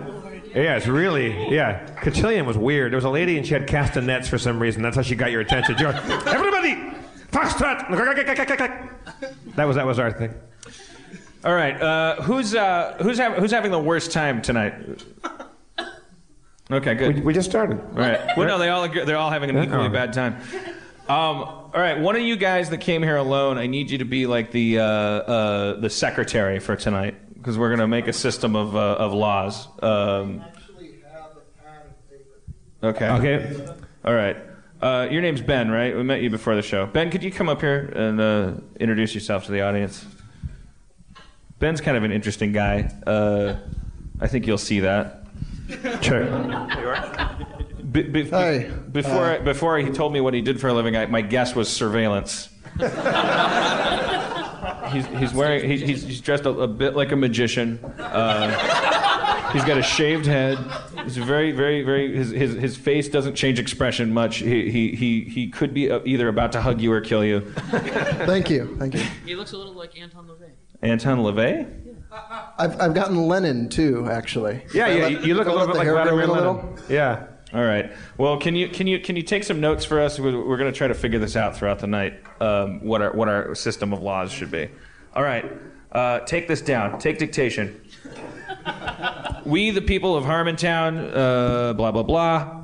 Yeah, 0.58 0.76
it's 0.76 0.88
really 0.88 1.54
yeah. 1.54 1.86
Cotillion 2.02 2.48
was 2.48 2.58
weird. 2.58 2.92
There 2.92 2.98
was 2.98 3.06
a 3.06 3.12
lady 3.12 3.38
and 3.38 3.46
she 3.46 3.54
had 3.54 3.68
castanets 3.68 4.28
for 4.28 4.40
some 4.40 4.60
reason. 4.60 4.82
That's 4.82 4.96
how 4.96 5.04
she 5.04 5.14
got 5.16 5.30
your 5.30 5.42
attention. 5.42 5.76
You're 5.78 5.92
like, 5.92 6.28
Everybody, 6.28 6.74
foxtrot. 7.32 7.88
That 9.56 9.66
was 9.66 9.76
that 9.76 9.86
was 9.86 10.00
our 10.00 10.12
thing. 10.12 10.34
all 11.46 11.54
right, 11.54 11.80
uh, 11.80 12.24
who's 12.24 12.56
uh, 12.56 12.98
who's 13.02 13.20
having 13.20 13.40
who's 13.40 13.52
having 13.52 13.70
the 13.70 13.80
worst 13.80 14.12
time 14.12 14.42
tonight? 14.42 14.74
Okay, 16.72 16.96
good. 16.96 17.16
We, 17.16 17.22
we 17.22 17.34
just 17.34 17.50
started. 17.50 17.80
Right. 17.94 18.20
Well, 18.36 18.48
no, 18.48 18.58
they 18.58 18.70
all 18.70 18.84
agree, 18.84 19.06
they're 19.06 19.16
all 19.16 19.30
having 19.30 19.52
an 19.52 19.64
equally 19.64 19.90
bad 19.90 20.12
time. 20.12 20.42
Um, 21.08 21.44
all 21.44 21.72
right, 21.76 21.98
one 22.00 22.16
of 22.16 22.22
you 22.24 22.36
guys 22.36 22.72
that 22.72 22.80
came 22.80 23.04
here 23.04 23.16
alone, 23.16 23.58
I 23.58 23.68
need 23.68 23.90
you 23.92 24.00
to 24.00 24.06
be 24.06 24.26
like 24.26 24.52
the 24.52 24.80
uh, 24.80 24.84
uh, 24.84 25.80
the 25.80 25.90
secretary 25.90 26.60
for 26.60 26.76
tonight 26.76 27.16
because 27.48 27.58
we're 27.58 27.70
gonna 27.70 27.88
make 27.88 28.10
a 28.10 28.14
system 28.14 28.58
of 28.58 28.76
uh, 28.76 28.96
of 29.00 29.14
laws. 29.14 29.70
Um, 29.82 30.44
okay. 32.84 33.08
Okay. 33.08 33.68
All 34.04 34.14
right. 34.14 34.36
Uh, 34.82 35.08
your 35.10 35.22
name's 35.22 35.40
Ben, 35.40 35.72
right? 35.72 35.96
We 35.96 36.04
met 36.04 36.22
you 36.22 36.30
before 36.30 36.58
the 36.58 36.62
show. 36.62 36.86
Ben, 36.88 37.10
could 37.10 37.24
you 37.24 37.32
come 37.32 37.48
up 37.48 37.62
here 37.62 37.94
and 37.96 38.20
uh, 38.20 38.52
introduce 38.82 39.16
yourself 39.16 39.46
to 39.46 39.54
the 39.54 39.62
audience? 39.62 40.06
Ben's 41.60 41.80
kind 41.80 41.96
of 41.96 42.04
an 42.04 42.12
interesting 42.12 42.52
guy. 42.52 42.92
Uh, 43.08 43.56
I 44.20 44.28
think 44.28 44.46
you'll 44.46 44.58
see 44.58 44.82
that. 44.82 45.24
Sure. 46.02 46.26
Be- 47.90 48.04
be- 48.04 48.30
Hi. 48.30 48.64
Before 48.92 49.36
Uh, 49.36 49.40
before 49.40 49.78
he 49.80 49.90
told 49.90 50.12
me 50.12 50.20
what 50.20 50.34
he 50.34 50.42
did 50.42 50.60
for 50.60 50.68
a 50.68 50.74
living, 50.74 50.98
I, 50.98 51.06
my 51.06 51.22
guess 51.22 51.56
was 51.56 51.70
surveillance. 51.70 52.50
he's, 54.88 55.06
he's 55.08 55.34
wearing 55.34 55.70
he, 55.70 55.78
he's, 55.78 56.04
he's 56.04 56.22
dressed 56.22 56.46
a, 56.46 56.50
a 56.50 56.68
bit 56.68 56.96
like 56.96 57.12
a 57.12 57.16
magician. 57.16 57.80
Uh, 58.00 59.52
he's 59.54 59.64
got 59.64 59.78
a 59.78 59.84
shaved 59.84 60.26
head. 60.26 60.58
He's 61.04 61.18
very 61.18 61.52
very 61.52 61.84
very 61.84 62.16
his, 62.16 62.32
his, 62.32 62.54
his 62.56 62.78
face 62.78 63.08
doesn't 63.10 63.36
change 63.36 63.60
expression 63.60 64.14
much. 64.14 64.38
He 64.38 64.70
he 64.72 64.96
he, 64.96 65.22
he 65.22 65.48
could 65.50 65.74
be 65.74 65.90
uh, 65.92 66.00
either 66.06 66.28
about 66.28 66.52
to 66.54 66.62
hug 66.62 66.82
you 66.82 66.92
or 66.92 67.02
kill 67.02 67.24
you. 67.24 67.42
Thank 68.26 68.50
you, 68.50 68.76
thank 68.80 68.94
you. 68.94 69.02
He 69.26 69.36
looks 69.36 69.52
a 69.54 69.58
little 69.58 69.74
like 69.74 69.98
Anton 70.00 70.28
LaVey. 70.28 70.52
Anton 70.82 71.20
LaVey? 71.20 71.84
I've, 72.58 72.80
I've 72.80 72.94
gotten 72.94 73.28
Lennon 73.28 73.68
too, 73.70 74.08
actually. 74.10 74.64
Yeah, 74.74 74.88
yeah. 74.88 75.02
let- 75.04 75.12
You, 75.12 75.20
you 75.20 75.34
look 75.34 75.48
a 75.48 75.52
little 75.52 75.68
bit 75.68 75.76
like 75.76 75.88
Vladimir 75.88 76.24
a 76.24 76.28
Lenin. 76.28 76.36
little. 76.36 76.80
Yeah. 76.90 77.28
All 77.54 77.64
right. 77.64 77.92
Well, 78.18 78.38
can 78.38 78.56
you 78.56 78.68
can 78.68 78.88
you 78.88 79.00
can 79.00 79.16
you 79.16 79.24
take 79.24 79.44
some 79.46 79.62
notes 79.62 79.86
for 79.86 80.02
us? 80.02 80.20
We're, 80.20 80.38
we're 80.46 80.58
going 80.58 80.72
to 80.72 80.78
try 80.78 80.88
to 80.88 80.94
figure 80.94 81.20
this 81.20 81.38
out 81.38 81.56
throughout 81.56 81.80
the 81.80 81.88
night. 81.88 82.22
Um, 82.42 82.84
what 82.86 83.02
our 83.02 83.14
what 83.14 83.30
our 83.30 83.56
system 83.56 83.94
of 83.94 84.02
laws 84.02 84.32
should 84.32 84.52
be. 84.52 84.70
All 85.16 85.24
right. 85.24 85.46
Uh, 85.92 86.20
take 86.20 86.50
this 86.50 86.62
down. 86.62 87.00
Take 87.00 87.20
dictation. 87.20 87.82
we, 89.46 89.72
the 89.72 89.82
people 89.82 90.18
of 90.18 90.26
Harmontown, 90.26 91.10
uh, 91.14 91.74
blah 91.74 91.92
blah 91.92 92.04
blah. 92.04 92.64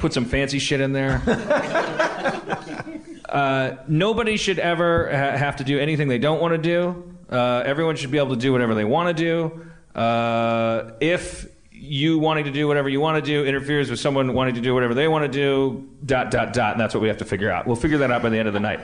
Put 0.00 0.12
some 0.12 0.24
fancy 0.24 0.58
shit 0.58 0.80
in 0.80 0.92
there. 0.92 1.22
Uh, 3.28 3.76
nobody 3.88 4.36
should 4.36 4.58
ever 4.60 5.10
ha- 5.10 5.36
have 5.36 5.56
to 5.56 5.64
do 5.64 5.80
anything 5.80 6.06
they 6.06 6.16
don't 6.16 6.40
want 6.40 6.52
to 6.52 6.58
do. 6.58 7.16
Uh, 7.28 7.62
everyone 7.66 7.96
should 7.96 8.12
be 8.12 8.18
able 8.18 8.30
to 8.30 8.40
do 8.40 8.52
whatever 8.52 8.74
they 8.74 8.84
want 8.84 9.14
to 9.14 9.22
do. 9.24 9.66
Uh, 10.00 10.92
if 11.00 11.46
you 11.86 12.18
wanting 12.18 12.44
to 12.44 12.50
do 12.50 12.66
whatever 12.68 12.88
you 12.88 13.00
want 13.00 13.24
to 13.24 13.30
do 13.30 13.44
interferes 13.44 13.90
with 13.90 13.98
someone 14.00 14.32
wanting 14.34 14.54
to 14.56 14.60
do 14.60 14.74
whatever 14.74 14.94
they 14.94 15.08
want 15.08 15.24
to 15.24 15.28
do. 15.30 15.88
Dot 16.04 16.30
dot 16.30 16.52
dot. 16.52 16.72
And 16.72 16.80
that's 16.80 16.94
what 16.94 17.00
we 17.02 17.08
have 17.08 17.18
to 17.18 17.24
figure 17.24 17.50
out. 17.50 17.66
We'll 17.66 17.76
figure 17.76 17.98
that 17.98 18.10
out 18.10 18.22
by 18.22 18.28
the 18.30 18.38
end 18.38 18.48
of 18.48 18.54
the 18.54 18.60
night. 18.60 18.80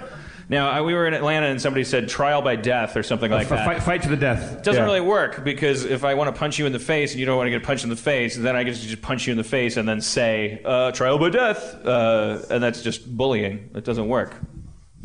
Now 0.48 0.70
I, 0.70 0.80
we 0.82 0.92
were 0.92 1.06
in 1.06 1.14
Atlanta 1.14 1.46
and 1.46 1.62
somebody 1.62 1.84
said 1.84 2.08
trial 2.08 2.42
by 2.42 2.56
death 2.56 2.96
or 2.96 3.02
something 3.02 3.30
like 3.30 3.48
that. 3.48 3.64
Fight, 3.64 3.82
fight 3.82 4.02
to 4.02 4.08
the 4.08 4.16
death. 4.16 4.52
It 4.58 4.64
doesn't 4.64 4.80
Yeah. 4.82 4.84
really 4.84 5.00
work 5.00 5.44
because 5.44 5.84
if 5.84 6.04
I 6.04 6.14
want 6.14 6.34
to 6.34 6.38
punch 6.38 6.58
you 6.58 6.66
in 6.66 6.72
the 6.72 6.78
face 6.80 7.12
and 7.12 7.20
you 7.20 7.26
don't 7.26 7.36
want 7.36 7.46
to 7.46 7.50
get 7.52 7.62
punched 7.62 7.84
in 7.84 7.90
the 7.90 7.96
face, 7.96 8.36
then 8.36 8.56
I 8.56 8.64
get 8.64 8.74
to 8.74 8.80
just 8.80 9.00
punch 9.02 9.26
you 9.26 9.30
in 9.30 9.38
the 9.38 9.44
face 9.44 9.76
and 9.76 9.88
then 9.88 10.00
say 10.00 10.60
uh, 10.64 10.90
trial 10.92 11.18
by 11.18 11.30
death, 11.30 11.86
uh, 11.86 12.40
and 12.50 12.62
that's 12.62 12.82
just 12.82 13.16
bullying. 13.16 13.70
It 13.74 13.84
doesn't 13.84 14.08
work. 14.08 14.34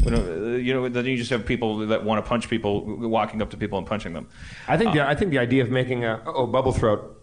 We 0.04 0.12
don't- 0.12 0.28
uh, 0.28 0.58
you 0.58 0.74
know, 0.74 0.90
then 0.90 1.06
you 1.06 1.18
just 1.18 1.30
have 1.32 1.46
people 1.46 1.86
that 1.88 2.04
want 2.04 2.24
to 2.24 2.28
punch 2.28 2.50
people 2.50 2.84
walking 2.86 3.42
up 3.42 3.50
to 3.52 3.58
people 3.58 3.78
and 3.78 3.88
punching 3.88 4.14
them. 4.14 4.28
I 4.68 4.76
think 4.78 4.94
the, 4.94 5.08
I 5.08 5.16
think 5.16 5.32
the 5.32 5.40
idea 5.40 5.64
of 5.64 5.70
making 5.70 6.04
a 6.04 6.22
oh 6.26 6.48
bubble 6.48 6.72
throat. 6.74 7.14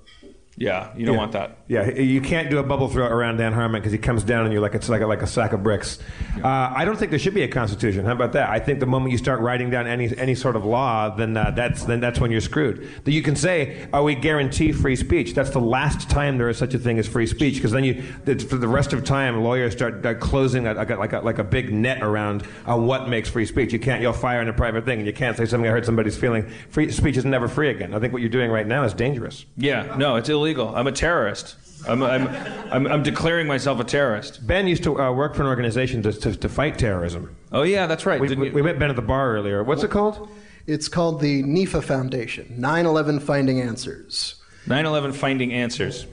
Yeah, 0.56 0.88
you 0.96 1.04
don't 1.04 1.14
Yeah. 1.14 1.20
want 1.20 1.32
that. 1.32 1.58
Yeah, 1.66 1.90
you 1.90 2.20
can't 2.20 2.49
do 2.50 2.58
a 2.58 2.62
bubble 2.62 2.88
throw 2.88 3.06
around 3.06 3.38
Dan 3.38 3.52
Harmon 3.52 3.80
because 3.80 3.92
he 3.92 3.99
comes 3.99 4.23
down 4.23 4.44
on 4.44 4.52
you 4.52 4.61
like 4.61 4.75
it's 4.75 4.88
like 4.88 5.00
a, 5.00 5.06
like 5.06 5.23
a 5.23 5.26
sack 5.26 5.52
of 5.52 5.62
bricks. 5.62 5.99
Uh, 6.42 6.73
I 6.75 6.84
don't 6.84 6.96
think 6.96 7.11
there 7.11 7.18
should 7.18 7.34
be 7.34 7.42
a 7.42 7.49
constitution. 7.49 8.04
How 8.04 8.12
about 8.12 8.32
that? 8.32 8.50
I 8.50 8.58
think 8.61 8.80
the 8.80 8.87
moment 8.87 9.12
you 9.12 9.18
start 9.18 9.40
writing 9.40 9.70
down 9.70 9.87
any 9.87 10.16
any 10.18 10.34
sort 10.34 10.54
of 10.56 10.64
law, 10.64 11.08
then 11.14 11.37
uh, 11.37 11.50
that's 11.50 11.84
then 11.84 12.00
that's 12.00 12.20
when 12.20 12.30
you're 12.30 12.40
screwed. 12.40 12.88
That 13.04 13.12
you 13.12 13.23
can 13.23 13.34
say, 13.34 13.87
"Oh, 13.92 14.04
we 14.04 14.14
guarantee 14.14 14.73
free 14.73 14.96
speech." 14.96 15.34
That's 15.34 15.50
the 15.50 15.61
last 15.61 16.08
time 16.11 16.38
there 16.38 16.49
is 16.49 16.56
such 16.58 16.75
a 16.75 16.78
thing 16.78 16.99
as 16.99 17.08
free 17.08 17.26
speech 17.26 17.54
because 17.56 17.73
then 17.73 17.82
you 17.84 18.02
for 18.49 18.56
the 18.56 18.68
rest 18.68 18.92
of 18.92 19.04
time 19.04 19.42
lawyers 19.42 19.73
start 19.73 20.04
uh, 20.06 20.14
closing 20.14 20.66
a, 20.66 20.75
like 20.75 20.90
a, 20.90 20.96
like 20.96 21.12
a 21.12 21.20
like 21.20 21.38
a 21.38 21.44
big 21.44 21.73
net 21.73 22.02
around 22.02 22.44
uh, 22.66 22.76
what 22.76 23.08
makes 23.08 23.28
free 23.28 23.46
speech. 23.46 23.73
You 23.73 23.78
can't 23.80 24.02
yell 24.02 24.12
fire 24.12 24.40
in 24.42 24.49
a 24.49 24.52
private 24.52 24.84
thing, 24.84 24.99
and 24.99 25.06
you 25.06 25.12
can't 25.12 25.37
say 25.37 25.46
something 25.46 25.68
I 25.68 25.73
hurt 25.73 25.87
somebody's 25.87 26.16
feeling. 26.16 26.49
Free 26.68 26.90
speech 26.92 27.16
is 27.16 27.25
never 27.25 27.49
free 27.49 27.70
again. 27.70 27.94
I 27.94 27.99
think 27.99 28.12
what 28.12 28.23
you're 28.23 28.28
doing 28.28 28.50
right 28.50 28.66
now 28.66 28.84
is 28.84 28.92
dangerous. 28.92 29.46
Yeah, 29.56 29.94
no, 29.96 30.16
it's 30.16 30.28
illegal. 30.44 30.74
I'm 30.76 30.86
a 30.86 30.92
terrorist. 30.92 31.56
I'm, 31.88 32.02
I'm, 32.02 32.28
I'm, 32.70 32.86
I'm 32.86 33.02
declaring 33.02 33.46
myself 33.46 33.80
a 33.80 33.84
terrorist. 33.84 34.46
Ben 34.46 34.66
used 34.66 34.82
to 34.84 35.00
uh, 35.00 35.12
work 35.12 35.34
for 35.34 35.42
an 35.42 35.48
organization 35.48 36.02
to, 36.02 36.12
to, 36.12 36.36
to 36.36 36.48
fight 36.48 36.78
terrorism. 36.78 37.34
Oh 37.52 37.62
yeah, 37.62 37.86
that's 37.86 38.06
right. 38.06 38.20
We, 38.20 38.34
we, 38.34 38.50
we 38.50 38.62
met 38.62 38.78
Ben 38.78 38.90
at 38.90 38.96
the 38.96 39.02
bar 39.02 39.34
earlier. 39.34 39.62
What's 39.64 39.82
it 39.82 39.90
called? 39.90 40.28
It's 40.66 40.88
called 40.88 41.20
the 41.20 41.42
NEFA 41.42 41.82
Foundation, 41.82 42.54
9 42.58 42.86
11 42.86 43.20
Finding 43.20 43.60
Answers. 43.60 44.36
9/11 44.66 45.14
Finding 45.14 45.52
Answers. 45.52 46.06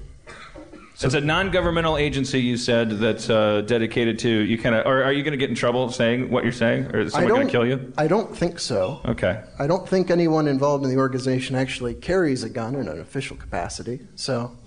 It's 1.08 1.15
a 1.15 1.22
non-governmental 1.22 1.98
agency. 1.98 2.39
You 2.41 2.58
said 2.58 2.91
that's 2.91 3.29
uh, 3.29 3.62
dedicated 3.62 4.20
to 4.20 4.29
you. 4.29 4.58
Kind 4.58 4.75
of, 4.75 4.86
or 4.86 5.03
are 5.03 5.12
you 5.12 5.24
going 5.24 5.31
to 5.31 5.38
get 5.38 5.50
in 5.50 5.55
trouble 5.55 5.89
saying 5.91 6.29
what 6.29 6.43
you're 6.43 6.53
saying, 6.53 6.86
or 6.93 7.01
is 7.01 7.13
someone 7.13 7.34
going 7.34 7.48
to 7.48 7.51
kill 7.51 7.65
you? 7.65 7.93
I 7.98 8.08
don't 8.08 8.36
think 8.36 8.60
so. 8.60 9.01
Okay. 9.05 9.43
I 9.60 9.67
don't 9.67 9.88
think 9.88 10.12
anyone 10.12 10.48
involved 10.48 10.84
in 10.84 10.89
the 10.89 10.98
organization 10.98 11.55
actually 11.55 11.93
carries 11.96 12.43
a 12.43 12.50
gun 12.50 12.75
in 12.75 12.88
an 12.88 13.00
official 13.00 13.38
capacity, 13.38 14.00
so 14.15 14.58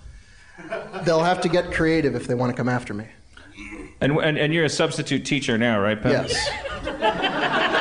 they'll 1.05 1.23
have 1.23 1.41
to 1.43 1.49
get 1.49 1.73
creative 1.73 2.14
if 2.14 2.26
they 2.26 2.35
want 2.35 2.50
to 2.50 2.57
come 2.57 2.69
after 2.69 2.95
me. 2.95 3.07
And, 4.00 4.19
and 4.19 4.37
and 4.37 4.53
you're 4.53 4.64
a 4.64 4.69
substitute 4.71 5.25
teacher 5.25 5.57
now, 5.57 5.81
right, 5.81 6.00
Pam? 6.00 6.12
Yes. 6.12 7.81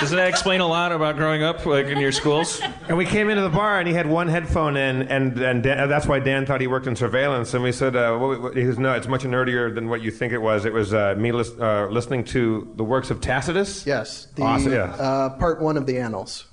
Doesn't 0.00 0.16
that 0.16 0.28
explain 0.28 0.60
a 0.60 0.66
lot 0.66 0.92
about 0.92 1.16
growing 1.16 1.42
up, 1.42 1.66
like 1.66 1.86
in 1.86 1.98
your 1.98 2.12
schools? 2.12 2.60
And 2.88 2.96
we 2.96 3.04
came 3.04 3.30
into 3.30 3.42
the 3.42 3.48
bar, 3.48 3.78
and 3.78 3.88
he 3.88 3.94
had 3.94 4.06
one 4.08 4.28
headphone 4.28 4.76
in, 4.76 5.02
and 5.08 5.38
and 5.38 5.62
Dan, 5.62 5.88
that's 5.88 6.06
why 6.06 6.20
Dan 6.20 6.46
thought 6.46 6.60
he 6.60 6.66
worked 6.66 6.86
in 6.86 6.94
surveillance. 6.96 7.52
And 7.54 7.62
we 7.62 7.72
said, 7.72 7.96
uh, 7.96 8.16
what, 8.16 8.40
what, 8.40 8.56
he 8.56 8.62
goes, 8.64 8.78
no, 8.78 8.92
it's 8.94 9.08
much 9.08 9.24
nerdier 9.24 9.74
than 9.74 9.88
what 9.88 10.00
you 10.00 10.10
think 10.10 10.32
it 10.32 10.38
was. 10.38 10.64
It 10.64 10.72
was 10.72 10.94
uh, 10.94 11.14
me 11.18 11.32
lis- 11.32 11.52
uh, 11.58 11.88
listening 11.90 12.24
to 12.26 12.72
the 12.76 12.84
works 12.84 13.10
of 13.10 13.20
Tacitus. 13.20 13.86
Yes. 13.86 14.26
The, 14.36 14.42
Awesome, 14.42 14.72
yeah. 14.72 14.84
uh, 14.94 15.30
part 15.38 15.60
one 15.60 15.76
of 15.76 15.86
the 15.86 15.98
Annals. 15.98 16.46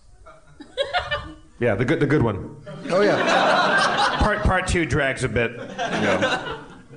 Yeah, 1.59 1.75
the 1.75 1.85
good, 1.85 2.01
the 2.01 2.05
good 2.07 2.21
one. 2.21 2.57
Oh, 2.89 3.01
yeah. 3.01 4.17
Part 4.19 4.43
part 4.43 4.67
two 4.67 4.85
drags 4.85 5.23
a 5.23 5.29
bit. 5.29 5.57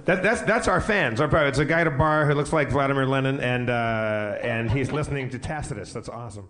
That, 0.09 0.23
that's 0.23 0.41
that's 0.41 0.69
our 0.69 0.81
fans. 0.81 1.21
Our 1.21 1.47
it's 1.47 1.59
a 1.59 1.67
guy 1.67 1.83
at 1.83 1.87
a 1.87 1.91
bar 1.91 2.25
who 2.25 2.33
looks 2.33 2.51
like 2.51 2.71
Vladimir 2.71 3.05
Lenin, 3.05 3.41
and 3.41 3.69
uh, 3.69 4.39
and 4.41 4.71
he's 4.71 4.91
listening 4.91 5.29
to 5.29 5.39
Tacitus. 5.39 5.93
That's 5.93 6.09
awesome. 6.09 6.49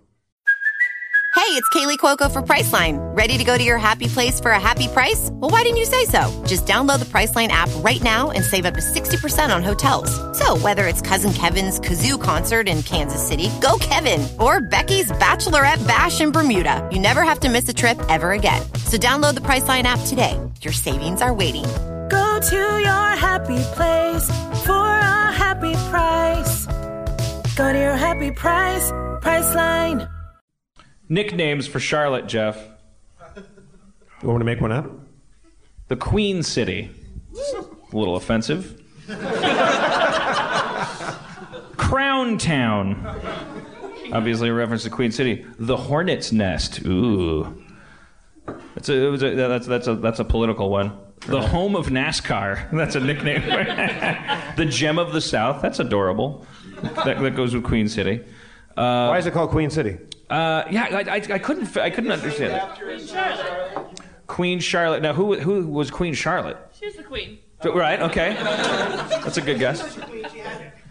Hey, 1.35 1.55
it's 1.55 1.69
Kaley 1.71 1.99
Cuoco 1.99 2.31
for 2.31 2.41
Priceline. 2.41 2.99
Ready 3.17 3.37
to 3.37 3.43
go 3.43 3.59
to 3.59 3.65
your 3.65 3.79
happy 3.79 4.07
place 4.07 4.39
for 4.39 4.53
a 4.53 4.61
happy 4.61 4.87
price? 4.87 5.31
Well, 5.33 5.51
why 5.51 5.63
didn't 5.63 5.79
you 5.79 5.87
say 5.87 6.05
so? 6.05 6.31
Just 6.47 6.67
download 6.67 7.01
the 7.01 7.05
Priceline 7.07 7.49
app 7.49 7.69
right 7.77 8.01
now 8.01 8.31
and 8.31 8.45
save 8.45 8.65
up 8.65 8.75
to 8.75 8.81
60% 8.81 9.55
on 9.55 9.63
hotels. 9.65 10.15
So, 10.39 10.57
whether 10.59 10.87
it's 10.87 11.01
Cousin 11.01 11.33
Kevin's 11.33 11.81
Kazoo 11.81 12.23
concert 12.23 12.69
in 12.69 12.85
Kansas 12.85 13.27
City, 13.27 13.51
go 13.61 13.77
Kevin, 13.81 14.29
or 14.39 14.61
Becky's 14.61 15.11
Bachelorette 15.13 15.85
Bash 15.85 16.21
in 16.21 16.31
Bermuda, 16.31 16.89
you 16.93 17.01
never 17.01 17.25
have 17.25 17.41
to 17.41 17.49
miss 17.49 17.69
a 17.69 17.75
trip 17.75 17.99
ever 18.09 18.33
again. 18.33 18.63
So, 18.87 18.99
download 18.99 19.35
the 19.35 19.43
Priceline 19.43 19.83
app 19.83 20.01
today. 20.07 20.39
Your 20.61 20.73
savings 20.73 21.23
are 21.23 21.35
waiting. 21.35 21.65
Go 22.09 22.41
to 22.41 22.57
your 22.57 23.17
happy 23.17 23.59
place 23.75 24.27
for 24.65 24.73
a 24.73 25.33
happy 25.33 25.75
price. 25.91 26.67
Go 27.55 27.73
to 27.73 27.79
your 27.79 27.97
happy 27.97 28.31
price, 28.31 28.91
Priceline. 29.21 30.09
Nicknames 31.09 31.67
for 31.67 31.81
Charlotte, 31.81 32.27
Jeff. 32.27 32.57
You 33.37 34.29
want 34.29 34.39
me 34.39 34.41
to 34.41 34.45
make 34.45 34.61
one 34.61 34.73
up? 34.73 34.91
The 35.89 35.97
Queen 35.97 36.43
City. 36.43 36.91
A 37.93 37.97
little 37.97 38.17
offensive. 38.17 38.83
Crown 41.77 42.39
Town. 42.39 43.05
Obviously 44.13 44.49
a 44.49 44.55
reference 44.55 44.83
to 44.85 44.91
Queen 44.91 45.13
City. 45.13 45.45
The 45.59 45.77
Hornet's 45.77 46.33
Nest. 46.33 46.85
Ooh. 46.87 47.63
That's 48.75 48.89
a, 48.89 48.95
it 48.95 49.11
was 49.11 49.23
a, 49.23 49.35
that's, 49.35 49.67
that's, 49.67 49.87
a, 49.87 49.95
that's 49.97 50.21
a 50.21 50.25
political 50.25 50.71
one. 50.71 50.93
The 51.27 51.41
home 51.43 51.77
of 51.77 51.89
NASCAR. 51.89 52.71
That's 52.73 52.95
a 52.95 53.01
nickname. 53.01 53.43
the 54.57 54.67
Gem 54.67 54.99
of 54.99 55.13
the 55.13 55.21
South. 55.21 55.61
That's 55.63 55.79
adorable. 55.79 56.47
That, 56.83 57.21
that 57.21 57.35
goes 57.37 57.55
with 57.55 57.65
Queen 57.65 57.89
City. 57.89 58.21
Uh, 58.77 59.09
Why 59.09 59.19
is 59.19 59.27
it 59.27 59.33
called 59.33 59.51
Queen 59.51 59.71
City? 59.71 59.99
uh, 60.31 60.65
yeah, 60.71 60.85
I, 60.91 61.01
I, 61.01 61.15
I 61.17 61.39
couldn't 61.39 61.77
I 61.77 61.91
couldn't 61.91 62.13
understand 62.13 62.53
that. 62.55 63.99
Queen 64.27 64.61
Charlotte. 64.61 65.03
Now, 65.03 65.13
who 65.15 65.39
who 65.39 65.67
was 65.67 65.91
Queen 65.91 66.15
Charlotte? 66.15 66.59
She's 66.79 66.95
the 66.97 67.03
queen. 67.03 67.39
So- 67.63 67.75
Right. 67.75 68.01
Okay. 68.01 68.35
That's 68.41 69.37
a 69.39 69.43
good 69.43 69.59
guess. 69.59 69.99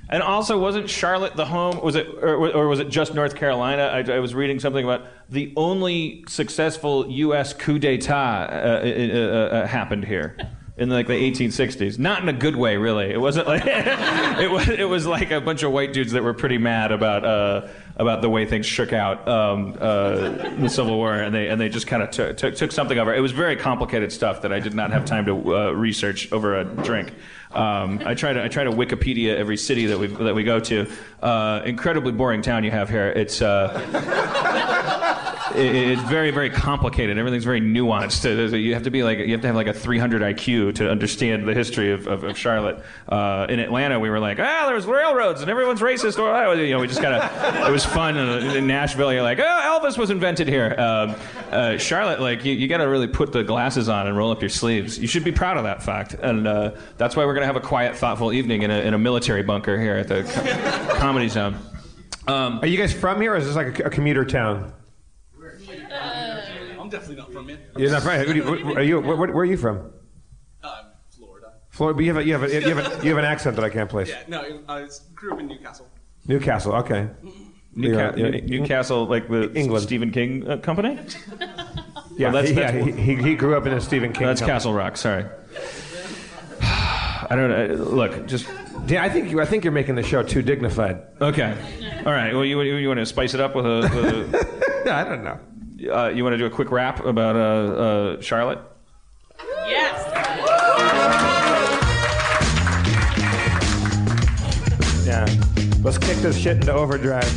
And 0.10 0.24
also, 0.24 0.58
wasn't 0.58 0.90
Charlotte 0.90 1.36
the 1.36 1.46
home? 1.46 1.82
Was 1.82 1.96
it, 1.96 2.08
or, 2.08 2.36
or 2.54 2.68
was 2.68 2.80
it 2.80 2.90
just 2.90 3.14
North 3.14 3.36
Carolina? 3.36 3.84
I, 3.84 4.00
I 4.10 4.20
was 4.20 4.34
reading 4.34 4.60
something 4.60 4.84
about 4.84 5.06
the 5.30 5.54
only 5.58 6.24
successful 6.28 7.10
U.S. 7.10 7.54
coup 7.54 7.78
d'état 7.78 8.50
uh, 8.50 8.86
uh, 8.86 9.58
uh, 9.64 9.68
happened 9.68 10.06
here 10.06 10.38
in 10.78 10.90
like 10.90 11.08
the 11.08 11.14
1860s. 11.14 11.98
Not 11.98 12.22
in 12.22 12.30
a 12.30 12.34
good 12.34 12.56
way, 12.56 12.78
really. 12.78 13.12
It 13.12 13.20
wasn't 13.20 13.48
like 13.48 13.64
it 13.66 14.50
was. 14.50 14.70
It 14.70 14.88
was 14.88 15.06
like 15.06 15.32
a 15.32 15.42
bunch 15.42 15.64
of 15.64 15.72
white 15.72 15.92
dudes 15.92 16.14
that 16.14 16.24
were 16.24 16.34
pretty 16.34 16.58
mad 16.58 16.92
about 16.92 17.26
uh, 17.26 17.68
about 17.98 18.22
the 18.22 18.30
way 18.30 18.46
things 18.46 18.66
shook 18.66 18.94
out 18.94 19.28
um, 19.28 19.76
uh, 19.82 20.36
in 20.46 20.62
the 20.62 20.70
Civil 20.70 20.96
War, 20.96 21.16
and 21.16 21.34
they 21.34 21.48
and 21.48 21.60
they 21.60 21.68
just 21.70 21.88
kind 21.88 22.04
of 22.04 22.12
took, 22.12 22.38
took 22.38 22.56
took 22.56 22.72
something 22.72 22.98
over. 22.98 23.14
It 23.14 23.22
was 23.22 23.32
very 23.32 23.56
complicated 23.56 24.12
stuff 24.12 24.44
that 24.44 24.54
I 24.54 24.60
did 24.60 24.76
not 24.76 24.92
have 24.92 25.04
time 25.06 25.26
to 25.26 25.56
uh, 25.56 25.72
research 25.72 26.32
over 26.32 26.56
a 26.56 26.64
drink. 26.64 27.14
Um, 27.52 28.02
I 28.06 28.14
try 28.14 28.34
to 28.34 28.44
I 28.44 28.48
try 28.48 28.64
to 28.64 28.72
Wikipedia 28.72 29.36
every 29.36 29.58
city 29.58 29.88
that 29.88 29.98
we 30.00 30.08
that 30.08 30.36
we 30.36 30.44
go 30.44 30.60
to. 30.60 30.90
Uh, 31.22 31.62
incredibly 31.66 32.12
boring 32.12 32.42
town 32.42 32.64
you 32.64 32.72
have 32.72 32.90
here. 32.90 33.08
It's. 33.10 33.42
Uh, 33.42 35.24
it's 35.56 36.02
very 36.04 36.32
very 36.32 36.50
complicated. 36.50 37.18
Everything's 37.18 37.46
very 37.46 37.62
nuanced. 37.62 38.62
You 38.62 38.74
have 38.74 38.84
to 38.84 38.92
be 38.92 39.04
like 39.04 39.20
you 39.20 39.32
have 39.32 39.42
to 39.42 39.48
have 39.48 39.56
like 39.56 39.68
a 39.68 39.74
300 39.74 40.22
iq 40.22 40.76
to 40.76 40.90
understand 40.90 41.48
the 41.48 41.54
history 41.54 41.92
of, 41.92 42.08
of, 42.08 42.24
of 42.24 42.38
charlotte. 42.38 42.80
Uh, 43.08 43.46
in 43.50 43.60
atlanta 43.60 44.00
we 44.00 44.10
were 44.10 44.20
like 44.20 44.40
ah 44.40 44.66
there's 44.68 44.86
railroads 44.86 45.42
and 45.42 45.50
everyone's 45.50 45.82
racist. 45.82 46.20
Or 46.20 46.30
ah," 46.30 46.52
you 46.52 46.72
know 46.74 46.80
we 46.80 46.88
just 46.88 47.02
kind 47.02 47.16
of 47.16 47.68
it 47.68 47.72
was 47.72 47.86
fun 47.86 48.18
in 48.18 48.68
nashville. 48.68 49.12
You're 49.14 49.24
like 49.24 49.40
oh 49.40 49.44
elvis 49.82 49.98
was 49.98 50.10
invented 50.10 50.48
here. 50.48 50.76
Um, 50.78 51.16
uh, 51.52 51.78
charlotte 51.78 52.20
like 52.20 52.44
you, 52.44 52.54
you 52.54 52.68
got 52.68 52.78
to 52.78 52.88
really 52.90 53.08
put 53.08 53.32
the 53.32 53.44
glasses 53.44 53.88
on 53.90 54.08
and 54.08 54.18
roll 54.18 54.32
up 54.32 54.42
your 54.42 54.50
sleeves. 54.50 55.00
You 55.00 55.08
should 55.08 55.24
be 55.24 55.32
proud 55.32 55.58
of 55.58 55.64
that 55.64 55.82
fact. 55.82 56.14
And 56.14 56.48
uh, 56.48 56.72
that's 56.98 57.16
why 57.16 57.26
we're 57.26 57.38
to 57.42 57.46
have 57.46 57.56
a 57.56 57.62
quiet 57.62 57.96
thoughtful 57.96 58.34
evening 58.34 58.64
in 58.64 58.72
a, 58.72 58.80
in 58.82 58.94
a 58.94 58.98
military 58.98 59.44
bunker 59.44 59.80
here 59.80 59.96
at 59.96 60.08
the 60.08 60.24
co- 60.24 60.96
comedy 61.00 61.30
zone. 61.30 61.58
Um, 62.28 62.60
Are 62.60 62.68
you 62.68 62.78
guys 62.78 62.94
from 62.94 63.22
here, 63.22 63.34
or 63.34 63.38
is 63.38 63.46
this 63.46 63.56
like 63.56 63.80
a, 63.80 63.86
a 63.86 63.90
commuter 63.90 64.26
town? 64.26 64.74
I'm 66.88 66.92
definitely 66.92 67.18
not 67.18 67.34
from 67.34 67.50
here. 67.50 67.60
You're 67.76 67.92
not 67.92 68.02
from. 68.04 68.16
Who 68.20 68.34
do 68.34 68.40
you- 68.40 68.44
where- 68.66 68.78
Are 68.78 68.82
you? 68.84 69.02
Where, 69.02 69.16
where 69.18 69.30
are 69.40 69.46
you 69.46 69.58
from? 69.58 69.78
Um, 70.64 70.72
Florida. 71.10 71.54
Florida. 71.70 71.96
But 71.98 72.04
you 72.06 72.14
have 72.14 72.22
a, 72.22 72.26
you 72.26 72.34
have 72.34 72.44
a, 72.44 72.54
you 72.70 72.76
have 72.76 73.02
a, 73.02 73.04
you 73.04 73.10
have 73.10 73.18
an 73.18 73.26
accent 73.26 73.58
that 73.58 73.66
I 73.66 73.70
can't 73.70 73.90
place. 73.90 74.08
Yeah, 74.08 74.22
no, 74.30 74.62
I 74.70 74.88
grew 75.14 75.34
up 75.34 75.40
in 75.42 75.48
Newcastle. 75.48 75.90
Newcastle. 76.28 76.74
Okay. 76.76 77.10
Newca- 77.76 78.18
You're- 78.18 78.42
New- 78.42 78.60
Newcastle, 78.62 79.06
like 79.06 79.28
the 79.28 79.52
England. 79.54 79.84
Stephen 79.84 80.12
King 80.12 80.48
uh, 80.50 80.58
company. 80.58 80.98
Yeah, 82.18 82.32
that's- 82.32 82.50
he, 82.50 82.56
that's- 82.56 82.74
yeah, 82.88 82.94
he, 82.96 83.16
he, 83.16 83.22
he 83.22 83.36
grew 83.36 83.56
up 83.56 83.68
in 83.68 83.74
a 83.74 83.82
Stephen 83.82 84.12
King. 84.12 84.26
That's 84.26 84.40
company. 84.40 84.56
Castle 84.56 84.74
Rock. 84.74 84.98
Sorry. 84.98 85.24
I 86.62 87.28
don't 87.36 87.50
know. 87.50 87.76
Look, 87.84 88.26
just 88.28 88.48
Yeah, 88.88 89.04
I 89.04 89.10
think 89.10 89.30
you. 89.30 89.40
I 89.40 89.46
think 89.46 89.64
you're 89.64 89.74
making 89.74 89.94
the 89.96 90.02
show 90.04 90.24
too 90.24 90.42
dignified. 90.42 91.00
okay. 91.22 91.56
All 92.08 92.12
right. 92.14 92.34
Well, 92.34 92.44
you, 92.46 92.60
you, 92.62 92.76
you 92.78 92.88
want 92.88 93.00
to 93.02 93.06
spice 93.06 93.36
it 93.36 93.40
up 93.40 93.54
with 93.56 93.66
a. 93.66 93.82
With 94.34 94.88
I 94.88 95.04
don't 95.04 95.24
know 95.24 95.40
uh, 95.86 96.10
you 96.10 96.24
want 96.24 96.34
to 96.34 96.38
do 96.38 96.46
a 96.46 96.50
quick 96.50 96.72
rap 96.72 97.04
about 97.06 97.36
uh, 97.36 97.40
uh, 97.40 98.22
Charlotte? 98.22 98.60
Yes. 99.68 100.04
Yeah. 105.06 105.26
Let's 105.84 105.98
kick 105.98 106.18
this 106.18 106.38
shit 106.38 106.58
into 106.58 106.74
overdrive. 106.74 107.32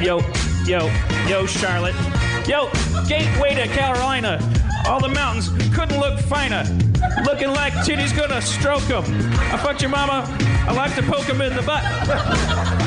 Yo, 0.00 0.20
yo, 0.66 0.90
yo, 1.28 1.46
Charlotte. 1.46 1.94
Yo, 2.46 2.70
gateway 3.06 3.54
to 3.54 3.66
Carolina. 3.68 4.38
All 4.86 5.00
the 5.00 5.08
mountains 5.08 5.48
couldn't 5.74 6.00
look 6.00 6.18
finer. 6.20 6.64
Looking 7.24 7.52
like 7.52 7.72
Titty's 7.84 8.12
gonna 8.12 8.42
stroke 8.42 8.82
him. 8.82 9.04
I 9.52 9.56
fucked 9.56 9.82
your 9.82 9.90
mama. 9.90 10.26
I 10.66 10.72
like 10.72 10.94
to 10.96 11.02
poke 11.02 11.24
him 11.24 11.40
in 11.40 11.54
the 11.54 11.62
butt. 11.62 11.82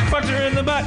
fucked 0.10 0.28
her 0.28 0.44
in 0.44 0.56
the 0.56 0.64
butt. 0.64 0.86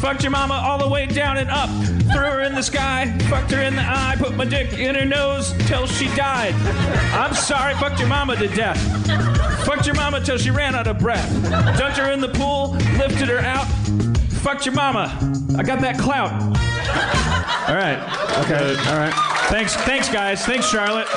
Fucked 0.00 0.22
your 0.22 0.30
mama 0.30 0.54
all 0.54 0.78
the 0.78 0.88
way 0.88 1.04
down 1.04 1.36
and 1.36 1.50
up. 1.50 1.68
Threw 2.10 2.24
her 2.24 2.40
in 2.40 2.54
the 2.54 2.62
sky. 2.62 3.14
Fucked 3.28 3.50
her 3.50 3.60
in 3.60 3.76
the 3.76 3.82
eye. 3.82 4.16
Put 4.18 4.34
my 4.34 4.46
dick 4.46 4.72
in 4.72 4.94
her 4.94 5.04
nose 5.04 5.52
till 5.66 5.86
she 5.86 6.06
died. 6.16 6.54
I'm 7.12 7.34
sorry, 7.34 7.74
fucked 7.74 7.98
your 7.98 8.08
mama 8.08 8.34
to 8.36 8.48
death. 8.48 8.78
Fucked 9.66 9.84
your 9.84 9.94
mama 9.94 10.20
till 10.22 10.38
she 10.38 10.50
ran 10.50 10.74
out 10.74 10.86
of 10.86 10.98
breath. 10.98 11.30
Dunked 11.78 11.98
her 11.98 12.10
in 12.12 12.20
the 12.20 12.30
pool. 12.30 12.72
Lifted 12.96 13.28
her 13.28 13.40
out. 13.40 13.66
Fucked 14.42 14.64
your 14.64 14.74
mama. 14.74 15.16
I 15.58 15.62
got 15.62 15.82
that 15.82 15.98
clout. 15.98 16.32
All 17.68 17.76
right. 17.76 17.98
Okay, 18.44 18.74
all 18.90 18.96
right. 18.96 19.14
Thanks, 19.50 19.76
thanks, 19.76 20.08
guys. 20.08 20.46
Thanks, 20.46 20.66
Charlotte. 20.66 21.08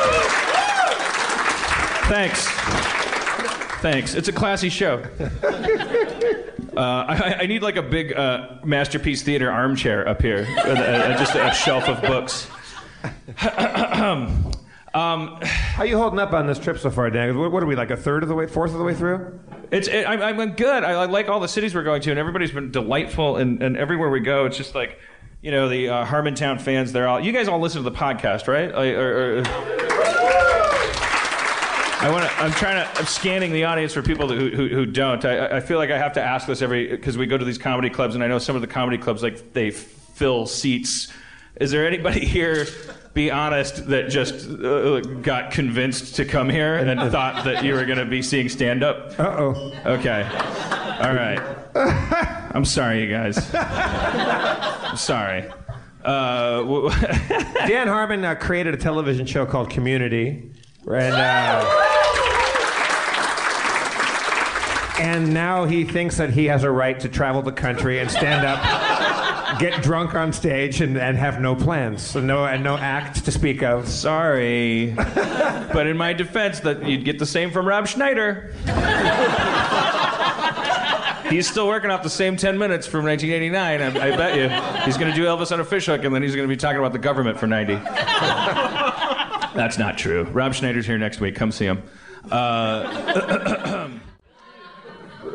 Thanks. 2.09 2.47
Thanks. 3.81 4.13
It's 4.13 4.27
a 4.27 4.33
classy 4.33 4.67
show. 4.67 5.03
Uh, 6.75 7.05
I, 7.07 7.35
I 7.41 7.45
need 7.45 7.61
like 7.61 7.75
a 7.75 7.83
big 7.83 8.13
uh, 8.13 8.57
masterpiece 8.63 9.21
theater 9.21 9.51
armchair 9.51 10.07
up 10.07 10.21
here, 10.21 10.47
uh, 10.57 10.69
uh, 10.69 11.17
just 11.17 11.35
a 11.35 11.51
shelf 11.53 11.87
of 11.87 12.01
books. 12.01 12.47
um, 14.93 15.39
How 15.41 15.83
you 15.83 15.97
holding 15.97 16.19
up 16.19 16.33
on 16.33 16.47
this 16.47 16.57
trip 16.59 16.79
so 16.79 16.89
far, 16.89 17.09
Dan? 17.09 17.37
What, 17.37 17.51
what 17.51 17.63
are 17.63 17.65
we 17.65 17.75
like 17.75 17.91
a 17.91 17.97
third 17.97 18.23
of 18.23 18.29
the 18.29 18.35
way, 18.35 18.47
fourth 18.47 18.71
of 18.71 18.77
the 18.77 18.83
way 18.83 18.95
through? 18.95 19.39
It's 19.71 19.87
it, 19.87 20.07
I'm, 20.07 20.39
I'm 20.39 20.51
good. 20.53 20.83
I, 20.83 20.91
I 20.91 21.05
like 21.05 21.29
all 21.29 21.39
the 21.39 21.47
cities 21.47 21.75
we're 21.75 21.83
going 21.83 22.01
to, 22.03 22.09
and 22.11 22.19
everybody's 22.19 22.51
been 22.51 22.71
delightful. 22.71 23.37
And, 23.37 23.61
and 23.61 23.77
everywhere 23.77 24.09
we 24.09 24.19
go, 24.19 24.45
it's 24.45 24.57
just 24.57 24.75
like, 24.75 24.99
you 25.41 25.51
know, 25.51 25.67
the 25.67 25.89
uh, 25.89 26.05
Harmontown 26.05 26.61
fans. 26.61 26.91
They're 26.91 27.07
all. 27.07 27.19
You 27.19 27.31
guys 27.31 27.47
all 27.47 27.59
listen 27.59 27.83
to 27.83 27.89
the 27.89 27.95
podcast, 27.95 28.47
right? 28.47 28.73
I, 28.73 28.91
or, 28.91 29.39
or, 29.39 30.52
I 32.03 32.11
want 32.11 32.25
to. 32.25 32.31
I'm 32.37 32.51
trying 32.51 32.83
to. 32.83 32.99
I'm 32.99 33.05
scanning 33.05 33.53
the 33.53 33.63
audience 33.63 33.93
for 33.93 34.01
people 34.01 34.27
who 34.27 34.49
who, 34.49 34.67
who 34.67 34.85
don't. 34.85 35.23
I, 35.23 35.57
I 35.57 35.59
feel 35.61 35.77
like 35.77 35.89
I 35.89 35.97
have 35.97 36.13
to 36.13 36.21
ask 36.21 36.45
this 36.45 36.61
every 36.61 36.87
because 36.87 37.17
we 37.17 37.25
go 37.27 37.37
to 37.37 37.45
these 37.45 37.57
comedy 37.57 37.89
clubs, 37.89 38.13
and 38.15 38.23
I 38.23 38.27
know 38.27 38.39
some 38.39 38.55
of 38.57 38.61
the 38.61 38.67
comedy 38.67 38.97
clubs 38.97 39.23
like 39.23 39.53
they 39.53 39.71
fill 39.71 40.45
seats. 40.45 41.11
Is 41.59 41.71
there 41.71 41.87
anybody 41.87 42.25
here? 42.25 42.65
Be 43.13 43.29
honest, 43.31 43.87
that 43.89 44.09
just 44.09 44.49
uh, 44.49 44.99
got 44.99 45.51
convinced 45.51 46.15
to 46.15 46.25
come 46.25 46.49
here 46.49 46.75
and 46.75 46.99
thought 47.11 47.45
that 47.45 47.63
you 47.63 47.75
were 47.75 47.85
going 47.85 47.99
to 47.99 48.05
be 48.05 48.21
seeing 48.23 48.49
stand 48.49 48.83
up. 48.83 49.17
Uh 49.19 49.23
oh. 49.37 49.73
Okay. 49.85 50.23
All 50.23 51.13
right. 51.13 51.39
I'm 52.55 52.65
sorry, 52.65 53.01
you 53.03 53.09
guys. 53.09 53.37
I'm 53.53 54.97
sorry. 54.97 55.45
Uh, 56.03 56.57
w- 56.63 56.89
Dan 57.67 57.87
Harmon 57.87 58.25
uh, 58.25 58.35
created 58.35 58.73
a 58.73 58.77
television 58.77 59.25
show 59.25 59.45
called 59.45 59.69
Community, 59.69 60.51
and 60.87 61.15
uh, 61.15 61.83
and 64.99 65.33
now 65.33 65.65
he 65.65 65.83
thinks 65.83 66.17
that 66.17 66.29
he 66.29 66.45
has 66.45 66.63
a 66.63 66.71
right 66.71 66.99
to 66.99 67.09
travel 67.09 67.41
the 67.41 67.51
country 67.51 67.99
and 67.99 68.11
stand 68.11 68.45
up, 68.45 69.59
get 69.59 69.81
drunk 69.81 70.13
on 70.13 70.31
stage, 70.31 70.81
and, 70.81 70.97
and 70.97 71.17
have 71.17 71.41
no 71.41 71.55
plans, 71.55 72.15
no 72.15 72.45
and 72.45 72.63
no 72.63 72.77
act 72.77 73.25
to 73.25 73.31
speak 73.31 73.63
of. 73.63 73.87
sorry. 73.87 74.93
But 75.73 75.87
in 75.87 75.97
my 75.97 76.13
defense, 76.13 76.59
that 76.61 76.87
you'd 76.87 77.03
get 77.03 77.17
the 77.17 77.25
same 77.25 77.49
from 77.51 77.67
Rob 77.67 77.87
Schneider. 77.87 78.53
He's 81.29 81.49
still 81.49 81.67
working 81.67 81.89
off 81.89 82.03
the 82.03 82.11
same 82.11 82.37
10 82.37 82.59
minutes 82.59 82.85
from 82.85 83.05
1989, 83.05 83.81
I, 83.81 84.13
I 84.13 84.15
bet 84.15 84.35
you. 84.37 84.49
He's 84.85 84.97
going 84.97 85.09
to 85.09 85.15
do 85.15 85.25
Elvis 85.25 85.51
on 85.51 85.59
a 85.59 85.65
fishhook, 85.65 86.03
and 86.03 86.13
then 86.13 86.21
he's 86.21 86.35
going 86.35 86.47
to 86.47 86.53
be 86.53 86.57
talking 86.57 86.77
about 86.77 86.91
the 86.93 86.99
government 86.99 87.39
for 87.39 87.47
90. 87.47 87.73
That's 89.55 89.77
not 89.77 89.97
true. 89.97 90.23
Rob 90.23 90.53
Schneider's 90.53 90.85
here 90.85 90.97
next 90.97 91.19
week. 91.19 91.35
Come 91.35 91.51
see 91.51 91.65
him. 91.65 91.83
Uh, 92.31 93.89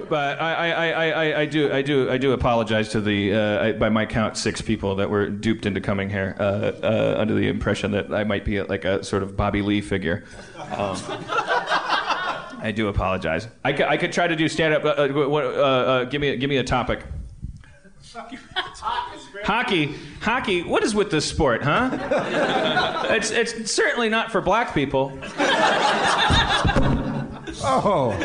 but 0.09 0.41
I, 0.41 0.71
I, 0.71 0.91
I, 0.91 1.41
I, 1.41 1.47
do 1.47 1.73
I 1.73 1.83
do 1.83 2.11
I 2.11 2.19
do 2.19 2.33
apologize 2.33 2.89
to 2.91 3.01
the 3.01 3.35
uh, 3.35 3.65
I, 3.65 3.73
by 3.73 3.89
my 3.89 4.07
count 4.07 4.37
six 4.37 4.61
people 4.61 4.97
that 4.97 5.11
were 5.11 5.29
duped 5.29 5.67
into 5.67 5.81
coming 5.81 6.09
here 6.11 6.37
uh, 6.39 6.73
uh, 6.83 7.15
under 7.19 7.35
the 7.35 7.49
impression 7.49 7.91
that 7.93 8.13
I 8.13 8.25
might 8.25 8.45
be 8.45 8.61
like 8.63 8.85
a 8.85 9.05
sort 9.05 9.23
of 9.23 9.37
Bobby 9.37 9.63
Lee 9.63 9.81
figure. 9.81 10.25
Um, 10.57 10.97
I 12.61 12.73
do 12.75 12.89
apologize. 12.89 13.49
I 13.65 13.71
I 13.85 13.97
could 13.97 14.13
try 14.13 14.27
to 14.27 14.37
do 14.37 14.49
stand 14.49 14.75
up. 14.75 14.85
Uh, 14.85 14.89
uh, 14.89 15.29
uh, 15.29 15.41
uh, 15.41 16.05
give 16.05 16.21
me 16.21 16.37
give 16.37 16.51
me 16.51 16.57
a 16.57 16.65
topic. 16.65 17.05
Hockey, 19.45 19.95
hockey. 20.21 20.63
What 20.63 20.83
is 20.85 20.95
with 20.95 21.11
this 21.11 21.25
sport, 21.25 21.63
huh? 21.63 21.91
it's 23.11 23.31
it's 23.31 23.73
certainly 23.73 24.09
not 24.09 24.31
for 24.33 24.41
black 24.41 24.75
people. 24.75 25.19
Oh, 27.61 28.17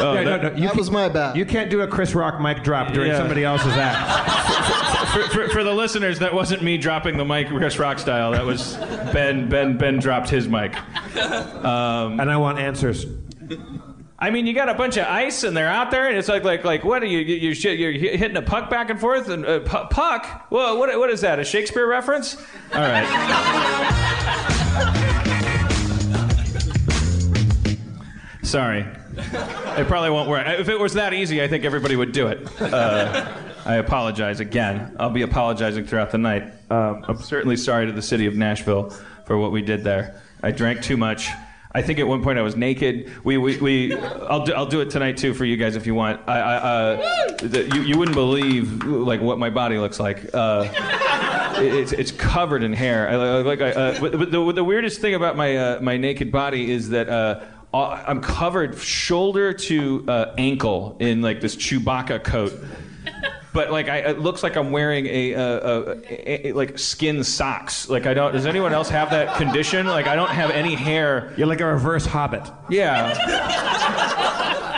Oh, 0.00 0.14
Yeah, 0.14 0.24
that- 0.24 0.42
no, 0.42 0.50
you 0.54 0.62
That 0.62 0.70
can- 0.70 0.78
was 0.78 0.90
my 0.90 1.08
bad. 1.08 1.36
You 1.36 1.44
can't 1.44 1.70
do 1.70 1.80
a 1.82 1.86
Chris 1.86 2.14
Rock 2.14 2.40
mic 2.40 2.62
drop 2.62 2.92
during 2.92 3.10
Yeah. 3.10 3.18
somebody 3.18 3.44
else's 3.44 3.72
act. 3.74 5.08
for, 5.12 5.22
for, 5.28 5.48
for 5.50 5.64
the 5.64 5.72
listeners, 5.72 6.18
that 6.20 6.32
wasn't 6.34 6.62
me 6.62 6.76
dropping 6.78 7.16
the 7.16 7.24
mic 7.24 7.48
Chris 7.48 7.78
Rock 7.78 7.98
style. 7.98 8.32
That 8.32 8.44
was 8.44 8.76
Ben. 9.12 9.48
Ben. 9.48 9.76
Ben 9.76 9.98
dropped 9.98 10.28
his 10.30 10.48
mic. 10.48 10.74
and 11.14 12.30
I 12.30 12.36
want 12.36 12.58
answers. 12.58 13.06
I 14.20 14.30
mean, 14.30 14.46
you 14.46 14.52
got 14.52 14.68
a 14.68 14.74
bunch 14.74 14.96
of 14.96 15.06
ice, 15.06 15.44
and 15.44 15.56
they're 15.56 15.68
out 15.68 15.92
there, 15.92 16.08
and 16.08 16.18
it's 16.18 16.26
like, 16.28 16.42
like, 16.42 16.64
like, 16.64 16.82
what 16.82 17.04
are 17.04 17.06
you? 17.06 17.20
you 17.20 17.50
you're, 17.50 17.72
you're 17.72 17.92
hitting 18.16 18.36
a 18.36 18.42
puck 18.42 18.68
back 18.68 18.90
and 18.90 18.98
forth, 18.98 19.28
and 19.28 19.46
uh, 19.46 19.60
pu- 19.60 19.86
puck. 19.90 20.46
Well, 20.50 20.76
what, 20.76 20.96
what 20.98 21.08
is 21.10 21.20
that? 21.20 21.38
A 21.38 21.44
Shakespeare 21.44 21.86
reference? 21.86 22.36
All 22.74 22.80
right. 22.80 23.06
Sorry. 28.42 28.86
It 29.16 29.86
probably 29.86 30.10
won't 30.10 30.28
work. 30.28 30.46
If 30.48 30.68
it 30.68 30.80
was 30.80 30.94
that 30.94 31.12
easy, 31.14 31.40
I 31.40 31.46
think 31.46 31.64
everybody 31.64 31.94
would 31.94 32.10
do 32.12 32.26
it. 32.26 32.48
Uh, 32.60 33.32
I 33.64 33.76
apologize 33.76 34.40
again. 34.40 34.96
I'll 34.98 35.10
be 35.10 35.22
apologizing 35.22 35.86
throughout 35.86 36.10
the 36.10 36.18
night. 36.18 36.54
Um, 36.70 37.04
I'm 37.06 37.18
certainly 37.18 37.56
sorry 37.56 37.86
to 37.86 37.92
the 37.92 38.02
city 38.02 38.26
of 38.26 38.34
Nashville 38.34 38.90
for 39.26 39.38
what 39.38 39.52
we 39.52 39.62
did 39.62 39.84
there. 39.84 40.20
I 40.42 40.50
drank 40.50 40.82
too 40.82 40.96
much. 40.96 41.28
I 41.72 41.82
think 41.82 41.98
at 41.98 42.06
one 42.08 42.22
point 42.22 42.38
I 42.38 42.42
was 42.42 42.56
naked. 42.56 43.12
We, 43.24 43.36
we, 43.36 43.58
we 43.58 43.94
I'll, 43.94 44.44
do, 44.44 44.54
I'll 44.54 44.66
do 44.66 44.80
it 44.80 44.88
tonight 44.90 45.18
too 45.18 45.34
for 45.34 45.44
you 45.44 45.56
guys 45.56 45.76
if 45.76 45.86
you 45.86 45.94
want. 45.94 46.20
I, 46.26 46.38
I, 46.40 46.54
uh, 46.56 47.36
the, 47.42 47.70
you, 47.74 47.82
you 47.82 47.98
wouldn't 47.98 48.14
believe 48.14 48.84
like 48.84 49.20
what 49.20 49.38
my 49.38 49.50
body 49.50 49.78
looks 49.78 50.00
like. 50.00 50.30
Uh, 50.32 50.66
it's, 51.58 51.92
it's 51.92 52.10
covered 52.10 52.62
in 52.62 52.72
hair. 52.72 53.08
I- 53.08 53.16
like 53.42 53.60
I, 53.60 53.72
uh, 53.72 54.00
but, 54.00 54.12
but 54.12 54.30
the, 54.30 54.52
the 54.52 54.64
weirdest 54.64 55.00
thing 55.00 55.14
about 55.14 55.36
my 55.36 55.56
uh, 55.56 55.80
my 55.80 55.96
naked 55.98 56.32
body 56.32 56.70
is 56.70 56.88
that 56.90 57.08
uh, 57.08 57.44
I'm 57.74 58.22
covered 58.22 58.78
shoulder 58.78 59.52
to 59.52 60.04
uh, 60.08 60.34
ankle 60.38 60.96
in 61.00 61.20
like 61.20 61.40
this 61.42 61.54
Chewbacca 61.54 62.24
coat. 62.24 62.52
But 63.58 63.72
like, 63.72 63.88
I, 63.88 63.96
it 63.98 64.20
looks 64.20 64.44
like 64.44 64.54
I'm 64.54 64.70
wearing 64.70 65.06
a, 65.06 65.34
uh, 65.34 65.42
a, 65.42 65.90
a, 66.08 66.46
a 66.46 66.52
like 66.52 66.78
skin 66.78 67.24
socks. 67.24 67.88
Like 67.88 68.06
I 68.06 68.14
don't. 68.14 68.30
Does 68.32 68.46
anyone 68.46 68.72
else 68.72 68.88
have 68.90 69.10
that 69.10 69.36
condition? 69.36 69.88
Like 69.88 70.06
I 70.06 70.14
don't 70.14 70.30
have 70.30 70.52
any 70.52 70.76
hair. 70.76 71.34
You're 71.36 71.48
like 71.48 71.60
a 71.60 71.66
reverse 71.66 72.06
Hobbit. 72.06 72.48
Yeah. 72.70 73.12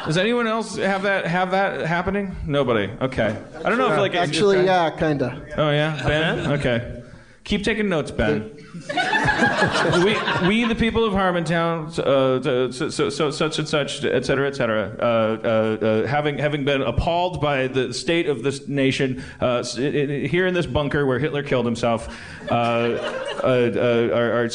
Does 0.06 0.16
anyone 0.16 0.46
else 0.46 0.76
have 0.76 1.02
that 1.02 1.26
have 1.26 1.50
that 1.50 1.84
happening? 1.84 2.34
Nobody. 2.46 2.90
Okay. 3.02 3.36
I 3.62 3.68
don't 3.68 3.76
know 3.76 3.92
if 3.92 3.98
like 3.98 4.12
it's- 4.14 4.28
Actually, 4.30 4.64
yeah, 4.64 4.88
kinda. 4.88 5.46
Oh 5.58 5.70
yeah, 5.70 6.02
Ben. 6.02 6.52
Okay. 6.52 7.02
Keep 7.44 7.64
taking 7.64 7.90
notes, 7.90 8.10
Ben. 8.10 8.59
we, 10.04 10.16
we, 10.46 10.64
the 10.64 10.76
people 10.78 11.04
of 11.04 11.12
Harmontown, 11.12 11.98
uh, 11.98 12.70
so, 12.70 13.30
such 13.30 13.59
and 13.59 13.68
such, 13.68 14.04
et 14.04 14.24
cetera, 14.24 14.46
et 14.46 14.54
cetera, 14.54 14.96
uh, 15.00 15.02
uh, 15.02 15.85
uh, 15.85 16.06
having 16.06 16.38
having 16.38 16.64
been 16.64 16.80
appalled 16.83 17.40
by 17.40 17.66
the 17.66 17.92
state 17.92 18.28
of 18.28 18.44
this 18.44 18.68
nation, 18.68 19.24
uh, 19.40 19.64
here 19.64 20.46
in 20.46 20.54
this 20.54 20.66
bunker 20.66 21.04
where 21.04 21.18
Hitler 21.18 21.42
killed 21.42 21.66
himself, 21.66 22.16
are, 22.50 22.96
are, 23.42 24.48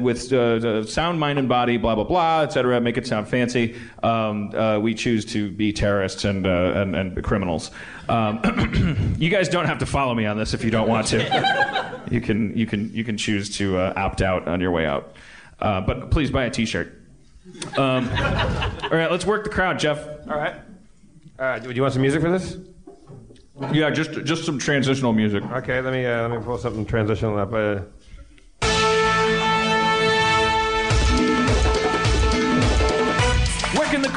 with 0.00 0.88
sound 0.88 1.18
mind 1.18 1.38
and 1.40 1.48
body, 1.48 1.76
blah 1.76 1.96
blah 1.96 2.04
blah, 2.04 2.42
et 2.42 2.52
cetera, 2.52 2.80
make 2.80 2.96
it 2.96 3.06
sound 3.06 3.26
fancy. 3.26 3.74
Um, 4.02 4.54
uh, 4.54 4.78
we 4.78 4.94
choose 4.94 5.24
to 5.26 5.50
be 5.50 5.72
terrorists 5.72 6.24
and 6.24 6.46
uh, 6.46 6.72
and, 6.76 6.94
and 6.94 7.24
criminals. 7.24 7.70
Um, 8.08 9.14
you 9.18 9.30
guys 9.30 9.48
don't 9.48 9.66
have 9.66 9.78
to 9.78 9.86
follow 9.86 10.14
me 10.14 10.26
on 10.26 10.36
this 10.36 10.54
if 10.54 10.64
you 10.64 10.70
don't 10.70 10.88
want 10.88 11.06
to. 11.08 11.92
You 12.08 12.20
can 12.20 12.56
you 12.56 12.66
can 12.66 12.92
you 12.94 13.02
can 13.02 13.16
choose 13.16 13.56
to 13.56 13.78
uh, 13.78 13.92
opt 13.96 14.22
out 14.22 14.46
on 14.46 14.60
your 14.60 14.70
way 14.70 14.86
out. 14.86 15.16
Uh, 15.58 15.80
but 15.80 16.12
please 16.12 16.30
buy 16.30 16.44
a 16.44 16.50
T-shirt. 16.50 17.02
Um, 17.76 18.08
all 18.18 18.90
right, 18.90 19.10
let's 19.10 19.26
work 19.26 19.42
the 19.42 19.50
crowd, 19.50 19.80
Jeff. 19.80 20.06
All 20.28 20.36
right. 20.36 20.54
Uh, 21.36 21.58
do 21.58 21.72
you 21.72 21.82
want 21.82 21.94
some 21.94 22.02
music 22.02 22.22
for 22.22 22.30
this? 22.30 22.58
Yeah, 23.72 23.90
just 23.90 24.12
just 24.24 24.44
some 24.44 24.58
transitional 24.58 25.12
music. 25.12 25.42
Okay, 25.44 25.80
let 25.80 25.92
me 25.92 26.06
uh, 26.06 26.28
let 26.28 26.38
me 26.38 26.44
pull 26.44 26.58
something 26.58 26.86
transitional 26.86 27.38
up. 27.38 27.52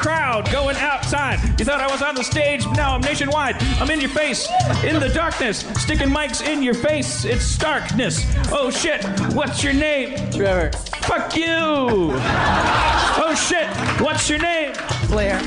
Crowd, 0.00 0.50
going 0.50 0.76
outside. 0.76 1.38
You 1.58 1.64
thought 1.64 1.80
I 1.80 1.90
was 1.90 2.02
on 2.02 2.14
the 2.14 2.24
stage, 2.24 2.66
now 2.74 2.94
I'm 2.94 3.02
nationwide. 3.02 3.56
I'm 3.80 3.90
in 3.90 4.00
your 4.00 4.10
face, 4.10 4.48
in 4.82 4.98
the 4.98 5.10
darkness, 5.10 5.58
sticking 5.80 6.08
mics 6.08 6.46
in 6.46 6.62
your 6.62 6.74
face. 6.74 7.24
It's 7.24 7.44
starkness. 7.44 8.24
Oh 8.50 8.70
shit, 8.70 9.04
what's 9.34 9.62
your 9.62 9.74
name? 9.74 10.16
Trevor. 10.32 10.70
Fuck 11.02 11.36
you! 11.36 11.46
Oh 11.46 13.34
shit, 13.36 13.68
what's 14.00 14.28
your 14.28 14.38
name? 14.38 14.72
Blair. 15.08 15.40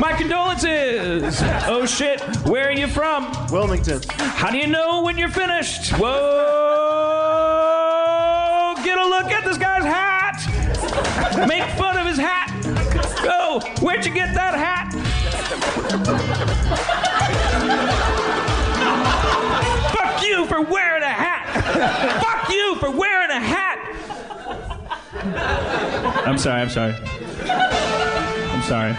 My 0.00 0.12
condolences! 0.12 1.40
Oh 1.66 1.86
shit, 1.86 2.20
where 2.46 2.68
are 2.68 2.72
you 2.72 2.88
from? 2.88 3.32
Wilmington. 3.52 4.00
How 4.18 4.50
do 4.50 4.58
you 4.58 4.66
know 4.66 5.02
when 5.02 5.16
you're 5.16 5.28
finished? 5.28 5.92
Whoa! 5.92 6.08
Get 8.84 8.98
a 8.98 9.06
look 9.06 9.30
at 9.30 9.44
this 9.44 9.58
guy's 9.58 9.84
hat! 9.84 10.40
Make 11.46 11.64
fun 11.78 11.96
of 11.98 12.06
his 12.06 12.18
hat! 12.18 12.51
Go! 13.22 13.60
Where'd 13.80 14.04
you 14.04 14.12
get 14.12 14.34
that 14.34 14.54
hat? 14.54 14.92
Fuck 19.92 20.22
you 20.26 20.46
for 20.46 20.60
wearing 20.62 21.02
a 21.02 21.06
hat! 21.06 22.20
Fuck 22.22 22.50
you 22.52 22.76
for 22.76 22.90
wearing 22.90 23.30
a 23.30 23.40
hat! 23.40 23.78
I'm 26.26 26.38
sorry, 26.38 26.62
I'm 26.62 26.68
sorry. 26.70 26.94
I'm 27.44 28.62
sorry. 28.62 28.94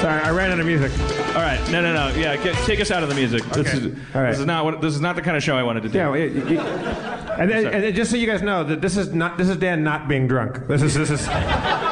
Sorry, 0.00 0.20
I 0.22 0.30
ran 0.30 0.52
out 0.52 0.60
of 0.60 0.66
music. 0.66 0.92
All 1.34 1.42
right, 1.42 1.58
no, 1.70 1.80
no, 1.82 1.92
no. 1.92 2.08
Yeah, 2.16 2.36
get, 2.36 2.54
take 2.66 2.80
us 2.80 2.90
out 2.92 3.02
of 3.02 3.08
the 3.08 3.14
music. 3.16 3.42
This 3.46 3.66
Okay. 3.74 3.78
is 3.88 3.98
All 4.14 4.22
right. 4.22 4.30
this 4.30 4.38
is 4.40 4.46
not 4.46 4.64
what 4.64 4.80
this 4.80 4.94
is 4.94 5.00
not 5.00 5.16
the 5.16 5.22
kind 5.22 5.36
of 5.36 5.42
show 5.42 5.56
I 5.56 5.62
wanted 5.64 5.82
to 5.84 5.88
do. 5.88 5.98
Yeah, 5.98 6.14
you- 6.14 6.24
you- 6.48 6.60
and, 6.60 7.50
then, 7.50 7.66
and 7.66 7.82
then 7.84 7.94
just 7.94 8.10
so 8.10 8.16
you 8.16 8.26
guys 8.26 8.40
know 8.42 8.62
that 8.64 8.80
this 8.80 8.96
is 8.96 9.12
not 9.12 9.38
this 9.38 9.48
is 9.48 9.56
Dan 9.56 9.82
not 9.82 10.06
being 10.08 10.26
drunk. 10.28 10.66
This 10.68 10.82
is 10.82 10.94
this 10.94 11.10
is. 11.10 11.26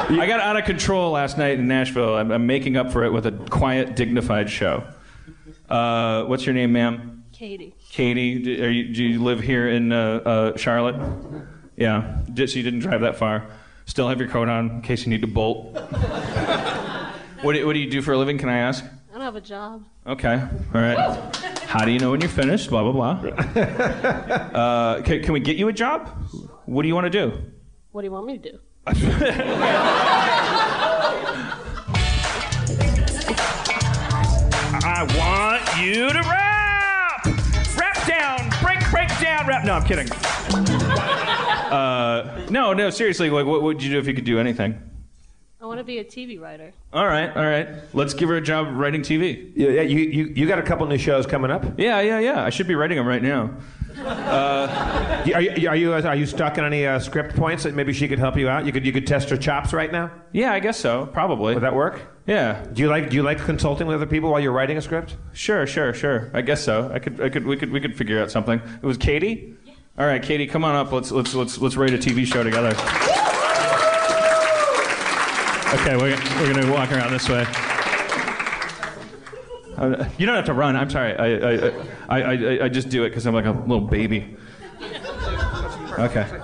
I 0.09 0.25
got 0.25 0.39
out 0.39 0.55
of 0.55 0.63
control 0.63 1.11
last 1.11 1.37
night 1.37 1.59
in 1.59 1.67
Nashville. 1.67 2.15
I'm, 2.15 2.31
I'm 2.31 2.47
making 2.47 2.77
up 2.77 2.93
for 2.93 3.03
it 3.03 3.11
with 3.11 3.25
a 3.25 3.31
quiet, 3.31 3.95
dignified 3.95 4.49
show. 4.49 4.87
Uh, 5.69 6.23
what's 6.23 6.45
your 6.45 6.55
name, 6.55 6.71
ma'am? 6.71 7.25
Katie. 7.33 7.75
Katie. 7.89 8.39
Do, 8.41 8.63
are 8.63 8.69
you, 8.69 8.93
do 8.93 9.03
you 9.03 9.21
live 9.21 9.41
here 9.41 9.67
in 9.67 9.91
uh, 9.91 10.21
uh, 10.25 10.57
Charlotte? 10.57 10.95
Yeah. 11.75 12.19
Just 12.33 12.53
so 12.53 12.57
you 12.57 12.63
didn't 12.63 12.79
drive 12.79 13.01
that 13.01 13.17
far. 13.17 13.47
Still 13.85 14.07
have 14.07 14.19
your 14.19 14.29
coat 14.29 14.47
on 14.47 14.69
in 14.69 14.81
case 14.81 15.05
you 15.05 15.09
need 15.09 15.21
to 15.21 15.27
bolt. 15.27 15.73
what, 17.41 17.53
do, 17.53 17.65
what 17.67 17.73
do 17.73 17.79
you 17.79 17.89
do 17.89 18.01
for 18.01 18.13
a 18.13 18.17
living? 18.17 18.37
Can 18.37 18.47
I 18.47 18.59
ask? 18.59 18.85
I 18.85 19.13
don't 19.13 19.21
have 19.21 19.35
a 19.35 19.41
job. 19.41 19.83
Okay. 20.05 20.41
All 20.73 20.81
right. 20.81 21.35
How 21.65 21.83
do 21.83 21.91
you 21.91 21.99
know 21.99 22.11
when 22.11 22.21
you're 22.21 22.29
finished? 22.29 22.69
Blah 22.69 22.89
blah 22.89 23.13
blah. 23.15 23.31
Uh, 24.57 25.01
can, 25.01 25.21
can 25.21 25.33
we 25.33 25.39
get 25.39 25.57
you 25.57 25.67
a 25.67 25.73
job? 25.73 26.07
What 26.65 26.83
do 26.83 26.87
you 26.87 26.95
want 26.95 27.05
to 27.05 27.09
do? 27.09 27.37
What 27.91 28.01
do 28.01 28.05
you 28.05 28.11
want 28.11 28.25
me 28.25 28.37
to 28.37 28.51
do? 28.51 28.59
I 34.83 35.03
want 35.17 35.61
you 35.83 36.07
to 36.13 36.21
rap! 36.21 37.25
Rap 37.77 38.07
down! 38.07 38.49
Break, 38.61 38.79
break 38.89 39.09
down! 39.19 39.45
Rap. 39.45 39.65
No, 39.65 39.73
I'm 39.73 39.83
kidding. 39.83 40.09
Uh, 41.69 42.45
no, 42.49 42.71
no, 42.71 42.89
seriously. 42.89 43.29
Like, 43.29 43.45
what 43.45 43.61
would 43.61 43.83
you 43.83 43.89
do 43.89 43.99
if 43.99 44.07
you 44.07 44.13
could 44.13 44.23
do 44.23 44.39
anything? 44.39 44.81
I 45.59 45.65
want 45.65 45.79
to 45.79 45.83
be 45.83 45.97
a 45.97 46.05
TV 46.05 46.39
writer. 46.39 46.71
All 46.93 47.05
right, 47.05 47.35
all 47.35 47.45
right. 47.45 47.67
Let's 47.93 48.13
give 48.13 48.29
her 48.29 48.37
a 48.37 48.41
job 48.41 48.69
writing 48.71 49.01
TV. 49.01 49.51
Yeah, 49.53 49.69
yeah, 49.69 49.81
you, 49.81 49.99
you 49.99 50.25
you 50.27 50.47
got 50.47 50.59
a 50.59 50.63
couple 50.63 50.87
new 50.87 50.97
shows 50.97 51.25
coming 51.25 51.51
up. 51.51 51.77
Yeah, 51.77 51.99
yeah, 51.99 52.19
yeah. 52.19 52.41
I 52.41 52.51
should 52.51 52.67
be 52.67 52.75
writing 52.75 52.97
them 52.97 53.05
right 53.05 53.21
now. 53.21 53.51
You- 53.97 55.33
Are 55.35 55.41
you 55.41 55.69
are 55.69 55.75
you 55.75 55.93
are 55.93 56.15
you 56.15 56.25
stuck 56.25 56.57
in 56.57 56.63
any 56.63 56.85
uh, 56.85 56.99
script 56.99 57.35
points 57.35 57.63
that 57.63 57.73
maybe 57.73 57.93
she 57.93 58.07
could 58.07 58.19
help 58.19 58.37
you 58.37 58.47
out? 58.47 58.65
You 58.65 58.71
could 58.71 58.85
you 58.85 58.93
could 58.93 59.07
test 59.07 59.29
her 59.29 59.37
chops 59.37 59.73
right 59.73 59.91
now. 59.91 60.11
Yeah, 60.31 60.53
I 60.53 60.59
guess 60.59 60.79
so. 60.79 61.07
Probably. 61.07 61.53
Would 61.55 61.63
that 61.63 61.73
work? 61.75 61.99
Yeah. 62.27 62.63
Do 62.73 62.81
you 62.81 62.89
like 62.89 63.09
do 63.09 63.15
you 63.15 63.23
like 63.23 63.39
consulting 63.39 63.87
with 63.87 63.95
other 63.95 64.05
people 64.05 64.29
while 64.31 64.39
you're 64.39 64.51
writing 64.51 64.77
a 64.77 64.81
script? 64.81 65.17
Sure, 65.33 65.65
sure, 65.65 65.93
sure. 65.93 66.29
I 66.33 66.41
guess 66.41 66.63
so. 66.63 66.91
I 66.93 66.99
could, 66.99 67.19
I 67.21 67.29
could, 67.29 67.45
we 67.45 67.57
could, 67.57 67.71
we 67.71 67.79
could 67.81 67.95
figure 67.97 68.21
out 68.21 68.29
something. 68.31 68.59
It 68.81 68.85
was 68.85 68.97
Katie. 68.97 69.55
All 69.97 70.05
right, 70.05 70.21
Katie, 70.21 70.45
come 70.45 70.63
on 70.63 70.75
up. 70.75 70.91
Let's, 70.91 71.11
let's, 71.11 71.33
let's, 71.33 71.57
let's 71.57 71.75
write 71.75 71.93
a 71.93 71.97
TV 71.97 72.25
show 72.25 72.43
together. 72.43 72.69
Okay, 75.73 75.97
we're, 75.97 76.15
we're 76.39 76.53
gonna 76.53 76.71
walk 76.71 76.91
around 76.91 77.11
this 77.11 77.27
way. 77.27 77.45
You 79.77 80.25
don't 80.25 80.35
have 80.35 80.45
to 80.45 80.53
run. 80.53 80.75
I'm 80.75 80.89
sorry. 80.89 81.15
I, 81.15 81.27
I, 81.35 81.71
I, 82.09 82.21
I, 82.21 82.65
I 82.65 82.69
just 82.69 82.89
do 82.89 83.03
it 83.03 83.09
because 83.09 83.27
I'm 83.27 83.35
like 83.35 83.45
a 83.45 83.51
little 83.51 83.81
baby. 83.81 84.35
Okay. 85.99 86.41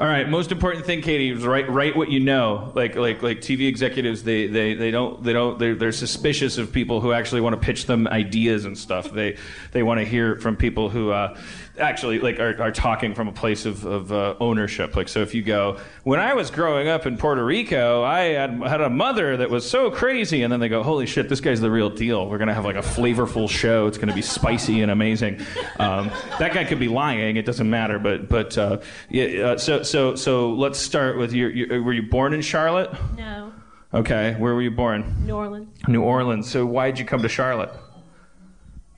All 0.00 0.06
right. 0.06 0.28
Most 0.28 0.52
important 0.52 0.86
thing, 0.86 1.02
Katie, 1.02 1.30
is 1.30 1.44
write 1.44 1.68
write 1.68 1.96
what 1.96 2.08
you 2.08 2.20
know. 2.20 2.72
Like 2.76 2.94
like 2.94 3.20
like 3.20 3.40
TV 3.40 3.66
executives, 3.66 4.22
they 4.22 4.46
they, 4.46 4.74
they 4.74 4.92
don't 4.92 5.22
they 5.24 5.32
don't 5.32 5.58
they're, 5.58 5.74
they're 5.74 5.90
suspicious 5.90 6.56
of 6.56 6.72
people 6.72 7.00
who 7.00 7.12
actually 7.12 7.40
want 7.40 7.60
to 7.60 7.60
pitch 7.60 7.86
them 7.86 8.06
ideas 8.06 8.64
and 8.64 8.78
stuff. 8.78 9.12
They 9.12 9.36
they 9.72 9.82
want 9.82 9.98
to 9.98 10.04
hear 10.04 10.36
from 10.36 10.56
people 10.56 10.88
who 10.88 11.10
uh, 11.10 11.36
actually 11.78 12.18
like 12.18 12.38
are, 12.38 12.60
are 12.60 12.72
talking 12.72 13.14
from 13.14 13.28
a 13.28 13.32
place 13.32 13.66
of, 13.66 13.84
of 13.84 14.12
uh, 14.12 14.34
ownership. 14.40 14.96
Like 14.96 15.08
so, 15.08 15.20
if 15.20 15.34
you 15.34 15.42
go, 15.42 15.78
when 16.04 16.20
I 16.20 16.34
was 16.34 16.50
growing 16.50 16.88
up 16.88 17.06
in 17.06 17.16
Puerto 17.16 17.44
Rico, 17.44 18.02
I 18.02 18.20
had 18.20 18.50
had 18.62 18.80
a 18.80 18.90
mother 18.90 19.36
that 19.36 19.50
was 19.50 19.68
so 19.68 19.90
crazy, 19.90 20.42
and 20.42 20.52
then 20.52 20.60
they 20.60 20.68
go, 20.68 20.82
holy 20.82 21.06
shit, 21.06 21.28
this 21.28 21.40
guy's 21.40 21.60
the 21.60 21.70
real 21.70 21.90
deal. 21.90 22.28
We're 22.28 22.38
gonna 22.38 22.54
have 22.54 22.64
like 22.64 22.76
a 22.76 22.80
flavorful 22.80 23.48
show. 23.48 23.86
It's 23.86 23.98
gonna 23.98 24.14
be 24.14 24.22
spicy 24.22 24.82
and 24.82 24.90
amazing. 24.90 25.40
Um, 25.78 26.10
that 26.38 26.52
guy 26.52 26.64
could 26.64 26.80
be 26.80 26.88
lying. 26.88 27.36
It 27.36 27.46
doesn't 27.46 27.68
matter. 27.68 27.98
But 27.98 28.28
but 28.28 28.56
uh, 28.58 28.78
yeah. 29.10 29.48
Uh, 29.48 29.58
so 29.58 29.82
so 29.82 30.14
so 30.14 30.52
let's 30.52 30.78
start 30.78 31.18
with 31.18 31.32
your, 31.32 31.50
your. 31.50 31.82
Were 31.82 31.92
you 31.92 32.02
born 32.02 32.34
in 32.34 32.42
Charlotte? 32.42 32.90
No. 33.16 33.52
Okay. 33.94 34.34
Where 34.38 34.54
were 34.54 34.62
you 34.62 34.70
born? 34.70 35.24
New 35.24 35.34
Orleans. 35.34 35.68
New 35.88 36.02
Orleans. 36.02 36.50
So 36.50 36.66
why'd 36.66 36.98
you 36.98 37.04
come 37.04 37.22
to 37.22 37.28
Charlotte? 37.28 37.70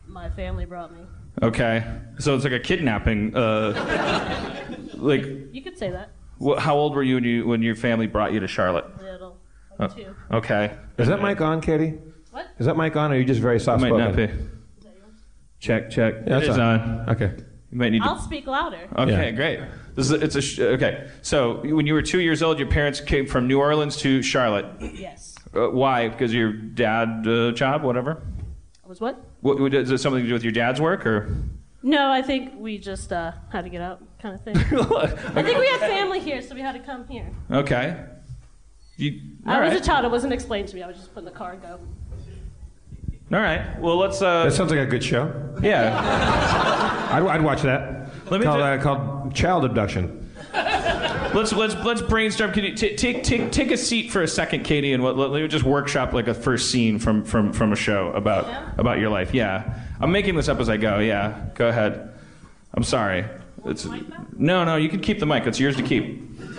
My 0.07 0.29
family 0.31 0.65
brought 0.65 0.93
me. 0.93 1.01
Okay. 1.43 1.85
So 2.19 2.35
it's 2.35 2.45
like 2.45 2.53
a 2.53 2.61
kidnapping. 2.61 3.35
Uh, 3.37 4.55
like, 4.95 5.25
You 5.53 5.63
could 5.63 5.79
say 5.79 5.91
that. 5.91 6.11
wh- 6.45 6.59
how 6.59 6.77
old 6.77 6.95
were 6.95 7.03
you 7.03 7.15
when 7.17 7.25
you 7.25 7.47
when 7.47 7.63
your 7.63 7.75
family 7.77 8.07
brought 8.07 8.33
you 8.33 8.41
to 8.41 8.47
Charlotte? 8.49 8.85
Little. 9.03 9.39
Like 9.79 9.91
Uh, 9.91 9.95
two. 9.95 10.15
Okay. 10.33 10.77
Is 10.99 11.09
that 11.09 11.23
mic 11.23 11.41
on, 11.41 11.61
Katie? 11.61 11.95
What? 12.31 12.47
Is 12.59 12.67
that 12.67 12.77
mic 12.77 12.95
on, 12.97 13.11
or 13.11 13.15
are 13.15 13.19
you 13.19 13.25
just 13.25 13.41
very 13.41 13.59
soft 13.59 13.81
Might 13.81 13.89
spoken? 13.89 14.07
not 14.07 14.17
be. 14.17 14.29
Check 15.59 15.91
check. 15.91 16.15
Yeah, 16.27 16.37
it 16.37 16.41
it's 16.43 16.49
is 16.51 16.59
on. 16.59 16.81
on. 16.81 17.11
Okay. 17.11 17.33
You 17.71 17.79
might 17.79 17.91
need 17.91 18.01
to. 18.03 18.09
I'll 18.09 18.19
speak 18.19 18.47
louder. 18.47 18.89
Okay, 18.97 19.27
Yeah. 19.27 19.31
great. 19.33 19.61
This 19.95 20.07
is 20.07 20.13
a, 20.13 20.25
it's 20.25 20.37
a 20.37 20.43
sh- 20.43 20.59
okay. 20.61 21.09
So 21.23 21.61
when 21.65 21.87
you 21.87 21.95
were 21.95 22.03
two 22.03 22.21
years 22.21 22.43
old, 22.43 22.59
your 22.59 22.69
parents 22.69 23.01
came 23.01 23.27
from 23.27 23.47
New 23.47 23.59
Orleans 23.59 23.97
to 23.99 24.23
Charlotte. 24.23 24.67
Yes. 24.81 25.35
Uh, 25.55 25.69
why? 25.69 26.09
Because 26.09 26.33
your 26.33 26.53
dad 26.53 27.27
uh, 27.27 27.53
job, 27.53 27.83
whatever. 27.83 28.23
I 28.85 28.89
was 28.89 29.01
what? 29.01 29.23
What, 29.41 29.59
what 29.61 29.75
is 29.75 29.91
it 29.91 29.99
something 29.99 30.23
to 30.23 30.29
do 30.29 30.35
with 30.35 30.43
your 30.45 30.53
dad's 30.53 30.81
work 30.81 31.07
or? 31.07 31.35
No, 31.83 32.11
I 32.11 32.21
think 32.23 32.53
we 32.59 32.77
just 32.79 33.11
uh, 33.13 33.33
had 33.51 33.65
to 33.65 33.71
get 33.71 33.81
out, 33.81 34.03
kind 34.21 34.35
of 34.35 34.43
thing. 34.43 34.57
I 34.59 35.43
think 35.43 35.59
we 35.59 35.67
had 35.67 35.81
family 35.81 36.21
here, 36.21 36.43
so 36.43 36.55
we 36.55 36.61
had 36.61 36.73
to 36.73 36.79
come 36.81 37.07
here. 37.09 37.31
okay. 37.51 38.05
You, 38.99 39.19
I 39.47 39.55
all 39.55 39.71
was 39.71 39.81
a 39.81 39.83
child. 39.83 40.05
It 40.05 40.11
wasn't 40.11 40.35
explained 40.35 40.69
to 40.69 40.75
me. 40.77 40.83
I 40.83 40.87
was 40.87 40.97
just 40.99 41.15
put 41.15 41.21
in 41.21 41.25
the 41.25 41.31
car 41.31 41.53
and 41.53 41.63
go. 41.63 41.81
All 43.33 43.41
right. 43.41 43.81
Well, 43.81 43.97
let's. 43.97 44.19
That 44.19 44.49
Uh, 44.49 44.51
sounds 44.51 44.71
like 44.71 44.81
a 44.81 44.85
good 44.87 45.03
show. 45.03 45.33
yeah. 45.63 47.09
I'd, 47.13 47.23
I'd 47.23 47.43
watch 47.43 47.63
that. 47.63 48.11
Let 48.31 48.41
me 48.41 48.47
called, 48.47 48.59
ju- 48.59 48.63
uh, 48.65 48.83
called 48.83 49.35
child 49.35 49.65
abduction. 49.65 50.30
Let's 51.35 51.53
let's 51.53 51.75
let's 51.77 52.03
brainstorm. 52.03 52.53
Can 52.53 52.65
you 52.65 52.75
t- 52.75 52.97
take 52.97 53.23
take 53.23 53.53
take 53.53 53.71
a 53.71 53.77
seat 53.77 54.11
for 54.11 54.23
a 54.23 54.29
second, 54.29 54.65
Katie, 54.65 54.93
and 54.93 55.03
let, 55.05 55.17
let 55.17 55.31
me 55.31 55.47
just 55.49 55.65
workshop 55.65 56.13
like 56.13 56.27
a 56.29 56.35
first 56.35 56.71
scene 56.71 56.99
from 56.99 57.25
from 57.25 57.53
from 57.53 57.73
a 57.73 57.77
show 57.77 58.11
about 58.13 58.47
Yeah? 58.47 58.71
about 58.79 58.99
your 58.99 59.11
life. 59.11 59.33
Yeah, 59.33 59.81
I'm 60.01 60.11
making 60.13 60.35
this 60.35 60.49
up 60.49 60.59
as 60.61 60.69
I 60.69 60.77
go. 60.77 60.99
Yeah, 60.99 61.47
go 61.55 61.69
ahead. 61.69 62.13
I'm 62.75 62.83
sorry. 62.83 63.25
It's 63.65 63.87
no 64.37 64.65
no. 64.65 64.77
You 64.77 64.89
can 64.89 65.01
keep 65.01 65.19
the 65.21 65.27
mic. 65.27 65.47
It's 65.47 65.61
yours 65.61 65.77
to 65.77 65.83
keep. 65.83 66.27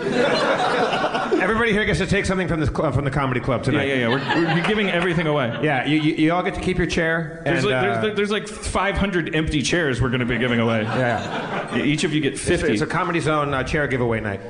Everybody 1.42 1.72
here 1.72 1.84
gets 1.84 1.98
to 1.98 2.06
take 2.06 2.24
something 2.24 2.46
from 2.46 2.60
this 2.60 2.68
club, 2.70 2.94
from 2.94 3.04
the 3.04 3.10
comedy 3.10 3.40
club 3.40 3.64
tonight. 3.64 3.88
yeah 3.88 3.94
yeah. 3.94 4.08
We're, 4.08 4.54
we're 4.54 4.66
giving 4.66 4.88
everything 4.88 5.26
away. 5.26 5.58
Yeah, 5.62 5.84
you, 5.86 6.00
you, 6.00 6.14
you 6.14 6.32
all 6.32 6.42
get 6.44 6.54
to 6.54 6.60
keep 6.60 6.78
your 6.78 6.86
chair. 6.86 7.42
There's 7.44 7.64
and, 7.64 7.72
like, 7.72 7.84
uh, 7.84 8.00
there's, 8.00 8.16
there's 8.16 8.30
like 8.30 8.46
500 8.46 9.34
empty 9.34 9.60
chairs 9.60 10.00
we're 10.00 10.10
going 10.10 10.20
to 10.20 10.26
be 10.26 10.38
giving 10.38 10.60
away. 10.60 10.82
yeah, 10.82 11.76
Each 11.76 12.04
of 12.04 12.12
you 12.14 12.20
get 12.20 12.34
it's, 12.34 12.42
50. 12.42 12.72
it's 12.72 12.82
a 12.82 12.86
comedy 12.86 13.18
zone 13.18 13.52
uh, 13.52 13.64
chair 13.64 13.88
giveaway 13.88 14.20
night. 14.20 14.40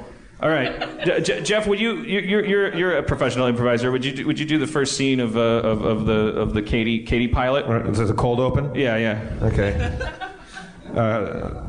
All 0.42 0.48
right, 0.50 1.04
Je- 1.06 1.20
Je- 1.20 1.40
Jeff, 1.42 1.68
would 1.68 1.78
you 1.78 1.98
you- 1.98 2.18
you're, 2.20 2.44
you're 2.44 2.74
you're 2.74 2.96
a 2.98 3.02
professional 3.02 3.46
improviser? 3.46 3.92
Would 3.92 4.04
you 4.04 4.12
do, 4.12 4.26
would 4.26 4.40
you 4.40 4.44
do 4.46 4.58
the 4.58 4.66
first 4.66 4.96
scene 4.96 5.20
of 5.20 5.36
uh, 5.36 5.40
of, 5.40 5.84
of 5.84 6.04
the 6.06 6.14
of 6.34 6.52
the 6.52 6.62
Katie 6.62 7.04
Katie 7.04 7.28
pilot? 7.28 7.64
All 7.66 7.74
right, 7.74 7.92
This 7.92 8.10
a 8.10 8.14
cold 8.14 8.40
open. 8.40 8.74
Yeah, 8.74 8.96
yeah. 8.96 9.20
Okay. 9.42 9.98
Uh, 10.92 11.64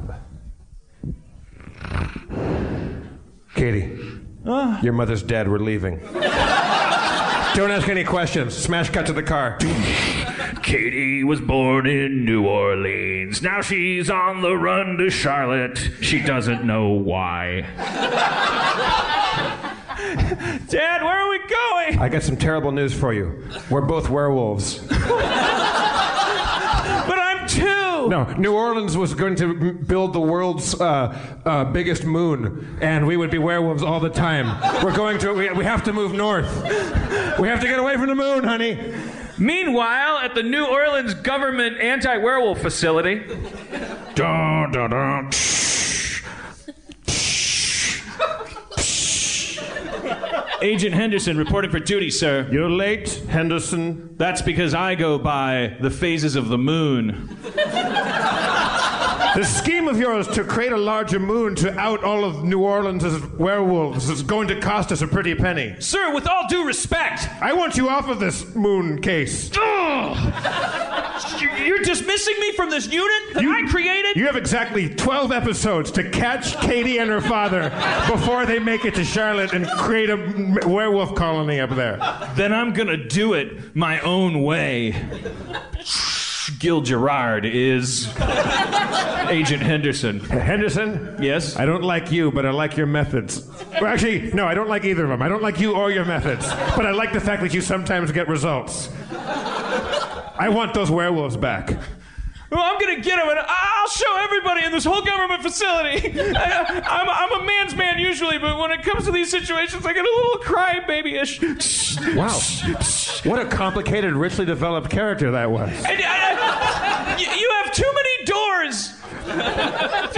Katie, 3.56 3.98
your 4.82 4.92
mother's 4.92 5.24
dead. 5.24 5.48
We're 5.50 5.60
leaving. 5.60 6.00
Don't 7.56 7.72
ask 7.72 7.88
any 7.88 8.04
questions. 8.04 8.54
Smash 8.58 8.90
cut 8.90 9.06
to 9.06 9.14
the 9.14 9.24
car. 9.24 9.58
Katie 10.62 11.24
was 11.24 11.42
born 11.42 11.88
in 11.88 12.26
New 12.26 12.46
Orleans. 12.46 13.42
Now 13.42 13.62
she's 13.62 14.10
on 14.10 14.42
the 14.42 14.56
run 14.56 14.98
to 14.98 15.10
Charlotte. 15.10 15.78
She 16.02 16.20
doesn't 16.22 16.64
know 16.66 16.90
why. 16.90 17.62
Dad, 20.70 21.04
where 21.04 21.18
are 21.18 21.30
we 21.30 21.40
going? 21.40 22.00
I 22.00 22.10
got 22.10 22.24
some 22.24 22.38
terrible 22.38 22.72
news 22.72 22.94
for 22.94 23.14
you. 23.14 23.44
We're 23.70 23.82
both 23.82 24.10
werewolves. 24.10 24.86
But 27.06 27.18
I'm 27.18 27.48
two. 27.48 28.10
No, 28.10 28.26
New 28.38 28.54
Orleans 28.54 28.96
was 28.98 29.14
going 29.14 29.36
to 29.38 29.46
m- 29.46 29.78
build 29.78 30.12
the 30.14 30.20
world's 30.20 30.80
uh, 30.80 31.18
uh, 31.46 31.64
biggest 31.66 32.04
moon, 32.06 32.78
and 32.82 33.08
we 33.08 33.16
would 33.18 33.32
be 33.32 33.38
werewolves 33.38 33.84
all 33.84 34.00
the 34.02 34.10
time. 34.10 34.48
We're 34.84 34.96
going 34.96 35.18
to. 35.20 35.34
We, 35.34 35.50
we 35.52 35.64
have 35.64 35.84
to 35.86 35.94
move 35.94 36.14
north. 36.14 36.46
We 37.40 37.48
have 37.48 37.60
to 37.62 37.68
get 37.68 37.80
away 37.80 37.96
from 37.96 38.08
the 38.08 38.16
moon, 38.16 38.44
honey. 38.44 38.94
Meanwhile, 39.38 40.20
at 40.20 40.36
the 40.36 40.44
New 40.44 40.66
Orleans 40.66 41.14
government 41.14 41.78
anti-werewolf 41.80 42.62
facility, 42.62 43.24
Dun, 44.16 44.72
dun, 44.72 44.90
dun. 44.92 45.30
Agent 50.62 50.96
Henderson 50.96 51.38
reporting 51.38 51.72
for 51.72 51.80
duty, 51.80 52.10
sir. 52.10 52.48
You're 52.52 52.70
late, 52.70 53.10
Henderson. 53.28 54.16
That's 54.18 54.42
because 54.42 54.74
I 54.74 54.96
go 54.96 55.18
by 55.18 55.76
the 55.82 55.90
phases 55.90 56.38
of 56.38 56.48
the 56.48 56.58
moon. 56.58 57.38
The 59.44 59.44
scheme 59.44 59.88
of 59.88 60.00
yours 60.00 60.28
to 60.30 60.44
create 60.44 60.72
a 60.72 60.78
larger 60.78 61.20
moon 61.20 61.56
to 61.56 61.76
out 61.80 62.04
all 62.04 62.24
of 62.24 62.44
New 62.44 62.60
Orleans 62.60 63.04
as 63.04 63.20
werewolves 63.32 64.08
is 64.10 64.22
going 64.22 64.48
to 64.50 64.60
cost 64.60 64.92
us 64.92 65.02
a 65.02 65.08
pretty 65.08 65.34
penny. 65.34 65.76
Sir, 65.80 66.14
with 66.14 66.28
all 66.28 66.48
due 66.48 66.66
respect, 66.66 67.28
I 67.42 67.54
want 67.54 67.76
you 67.76 67.90
off 67.90 68.08
of 68.10 68.20
this 68.20 68.54
moon 68.54 69.02
case. 69.02 69.50
you're 71.66 71.80
dismissing 71.80 72.40
me 72.40 72.52
from 72.54 72.70
this 72.70 72.86
unit 72.92 73.34
that 73.34 73.44
I 73.44 73.70
created? 73.70 74.16
You 74.16 74.28
have 74.28 74.36
exactly 74.36 74.90
12 74.90 75.32
episodes 75.32 75.90
to 75.92 76.10
catch 76.12 76.56
Katie 76.62 77.00
and 77.00 77.10
her 77.10 77.22
father 77.22 77.70
before 78.12 78.46
they 78.46 78.60
make 78.60 78.86
it 78.86 78.94
to 78.96 79.04
Charlotte 79.04 79.54
and 79.54 79.68
create 79.80 80.10
a 80.12 80.14
m- 80.14 80.58
werewolf 80.66 81.16
colony 81.16 81.60
up 81.60 81.72
there. 81.72 81.98
Then 82.36 82.54
I'm 82.54 82.72
gonna 82.74 82.98
do 82.98 83.34
it 83.34 83.76
my 83.76 84.00
own 84.02 84.44
way. 84.44 84.96
Gil 86.60 86.82
Gerard 86.82 87.46
is 87.46 88.08
Agent 89.30 89.62
Henderson. 89.62 90.20
Henderson? 90.20 91.16
Yes? 91.22 91.56
I 91.58 91.66
don't 91.66 91.84
like 91.84 92.12
you, 92.12 92.32
but 92.32 92.46
I 92.46 92.52
like 92.52 92.76
your 92.78 92.86
methods. 92.88 93.48
Well, 93.74 93.86
actually, 93.88 94.32
no, 94.34 94.46
I 94.46 94.54
don't 94.54 94.70
like 94.70 94.86
either 94.86 95.04
of 95.04 95.10
them. 95.10 95.22
I 95.22 95.28
don't 95.28 95.42
like 95.42 95.60
you 95.60 95.76
or 95.76 95.92
your 95.92 96.06
methods. 96.06 96.48
But 96.76 96.86
I 96.86 96.92
like 96.92 97.14
the 97.14 97.22
fact 97.22 97.42
that 97.44 97.54
you 97.54 97.62
sometimes 97.62 98.12
get 98.12 98.28
results. 98.28 98.90
I 99.12 100.50
want 100.50 100.74
those 100.74 100.92
werewolves 100.92 101.38
back. 101.38 101.78
Well, 102.54 102.62
I'm 102.62 102.80
gonna 102.80 103.02
get 103.02 103.18
him, 103.18 103.28
and 103.28 103.40
I'll 103.40 103.88
show 103.90 104.16
everybody 104.18 104.64
in 104.64 104.72
this 104.72 104.86
whole 104.86 105.02
government 105.02 105.42
facility. 105.42 106.14
I, 106.36 106.82
I'm, 106.86 107.10
I'm 107.10 107.42
a 107.42 107.46
man's 107.46 107.76
man 107.76 107.98
usually, 107.98 108.38
but 108.38 108.60
when 108.60 108.70
it 108.72 108.84
comes 108.84 109.06
to 109.06 109.12
these 109.12 109.32
situations, 109.32 109.86
I 109.88 109.94
get 109.94 110.06
a 110.06 110.10
little 110.10 110.40
crybaby-ish. 110.44 112.16
Wow. 112.16 112.40
What 113.30 113.40
a 113.44 113.46
complicated, 113.50 114.14
richly 114.14 114.46
developed 114.46 114.92
character 114.92 115.32
that 115.32 115.50
was. 115.50 115.70
And, 115.70 116.00
uh, 116.06 117.16
you, 117.18 117.26
you 117.26 117.50
have 117.64 117.74
too 117.74 117.92
many 117.96 118.26
doors. 118.26 119.00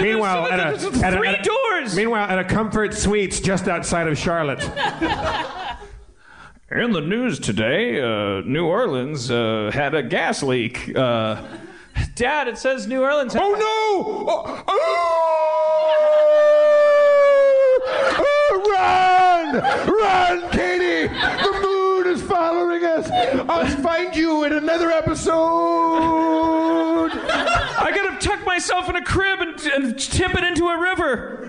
Meanwhile, 0.00 0.46
at 0.48 0.60
a, 0.60 0.64
at 1.04 1.14
a- 1.14 1.16
Three 1.16 1.28
at 1.28 1.40
a- 1.40 1.42
doors. 1.42 1.96
Meanwhile, 1.96 2.28
at 2.28 2.38
a 2.38 2.44
Comfort 2.44 2.92
Suites 2.92 3.40
just 3.40 3.66
outside 3.66 4.08
of 4.08 4.18
Charlotte. 4.18 4.62
In 6.70 6.92
the 6.92 7.00
news 7.00 7.38
today, 7.38 8.00
uh, 8.00 8.40
New 8.44 8.66
Orleans 8.66 9.30
uh, 9.30 9.70
had 9.72 9.94
a 9.94 10.02
gas 10.02 10.42
leak. 10.42 10.94
Uh, 10.96 11.40
Dad, 12.16 12.48
it 12.48 12.56
says 12.56 12.86
New 12.86 13.02
Orleans. 13.02 13.36
Oh 13.36 13.52
no! 13.52 14.24
Oh, 14.26 14.64
oh! 14.66 15.02
Oh, 18.18 18.62
run! 18.70 19.56
Run, 19.86 20.50
Katie! 20.50 21.08
The 21.12 21.60
moon 21.62 22.06
is 22.06 22.22
following 22.22 22.82
us! 22.84 23.10
I'll 23.50 23.66
find 23.82 24.16
you 24.16 24.44
in 24.44 24.54
another 24.54 24.90
episode! 24.90 25.30
I 27.12 27.92
gotta 27.94 28.16
tuck 28.18 28.46
myself 28.46 28.88
in 28.88 28.96
a 28.96 29.04
crib 29.04 29.40
and, 29.40 29.60
and 29.60 29.98
tip 29.98 30.34
it 30.34 30.42
into 30.42 30.68
a 30.68 30.80
river. 30.80 31.45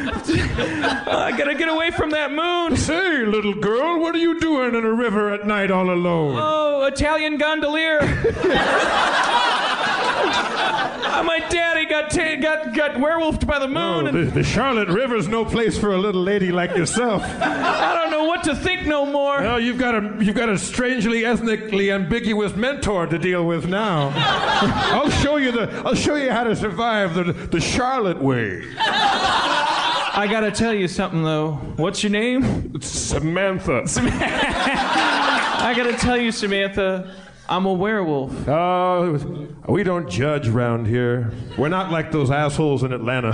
I 0.00 1.34
gotta 1.36 1.54
get 1.54 1.68
away 1.68 1.90
from 1.90 2.10
that 2.10 2.32
moon. 2.32 2.76
Say, 2.76 3.24
little 3.24 3.54
girl, 3.54 4.00
what 4.00 4.14
are 4.14 4.18
you 4.18 4.38
doing 4.40 4.74
in 4.74 4.84
a 4.84 4.92
river 4.92 5.32
at 5.32 5.46
night 5.46 5.70
all 5.70 5.90
alone? 5.90 6.36
Oh, 6.38 6.84
Italian 6.86 7.38
gondolier. 7.38 8.00
My 11.18 11.40
daddy 11.50 11.84
got 11.86 12.10
ta- 12.10 12.36
got 12.40 12.74
got 12.74 12.92
werewolfed 12.92 13.44
by 13.46 13.58
the 13.58 13.66
moon, 13.68 14.06
Oh, 14.08 14.12
the, 14.12 14.24
the 14.30 14.42
Charlotte 14.44 14.88
River's 14.88 15.26
no 15.28 15.44
place 15.44 15.76
for 15.76 15.92
a 15.92 15.98
little 15.98 16.22
lady 16.22 16.52
like 16.52 16.76
yourself. 16.76 17.22
I 17.24 17.92
don't 17.94 18.10
know 18.12 18.24
what 18.24 18.44
to 18.44 18.54
think 18.54 18.86
no 18.86 19.04
more. 19.04 19.38
Well, 19.40 19.58
you've 19.60 19.78
got 19.78 19.94
a 19.96 20.24
you've 20.24 20.36
got 20.36 20.48
a 20.48 20.56
strangely 20.56 21.24
ethnically 21.24 21.90
ambiguous 21.90 22.54
mentor 22.54 23.06
to 23.08 23.18
deal 23.18 23.44
with 23.44 23.66
now. 23.66 24.12
I'll 24.94 25.10
show 25.10 25.36
you 25.36 25.50
the 25.52 25.68
I'll 25.84 25.94
show 25.96 26.14
you 26.14 26.30
how 26.30 26.44
to 26.44 26.54
survive 26.54 27.14
the 27.22 27.32
the 27.32 27.60
Charlotte 27.60 28.22
way. 28.22 28.62
I 28.78 30.26
gotta 30.28 30.50
tell 30.50 30.74
you 30.74 30.88
something 30.88 31.22
though. 31.22 31.52
What's 31.76 32.02
your 32.02 32.10
name? 32.10 32.80
Samantha. 32.80 33.84
I 35.60 35.74
gotta 35.76 35.96
tell 35.96 36.16
you, 36.16 36.32
Samantha. 36.32 37.14
I'm 37.48 37.64
a 37.64 37.72
werewolf. 37.72 38.46
Oh, 38.46 39.48
we 39.68 39.82
don't 39.82 40.10
judge 40.10 40.48
round 40.48 40.86
here. 40.86 41.32
We're 41.56 41.68
not 41.68 41.90
like 41.90 42.12
those 42.12 42.30
assholes 42.30 42.82
in 42.82 42.92
Atlanta. 42.92 43.32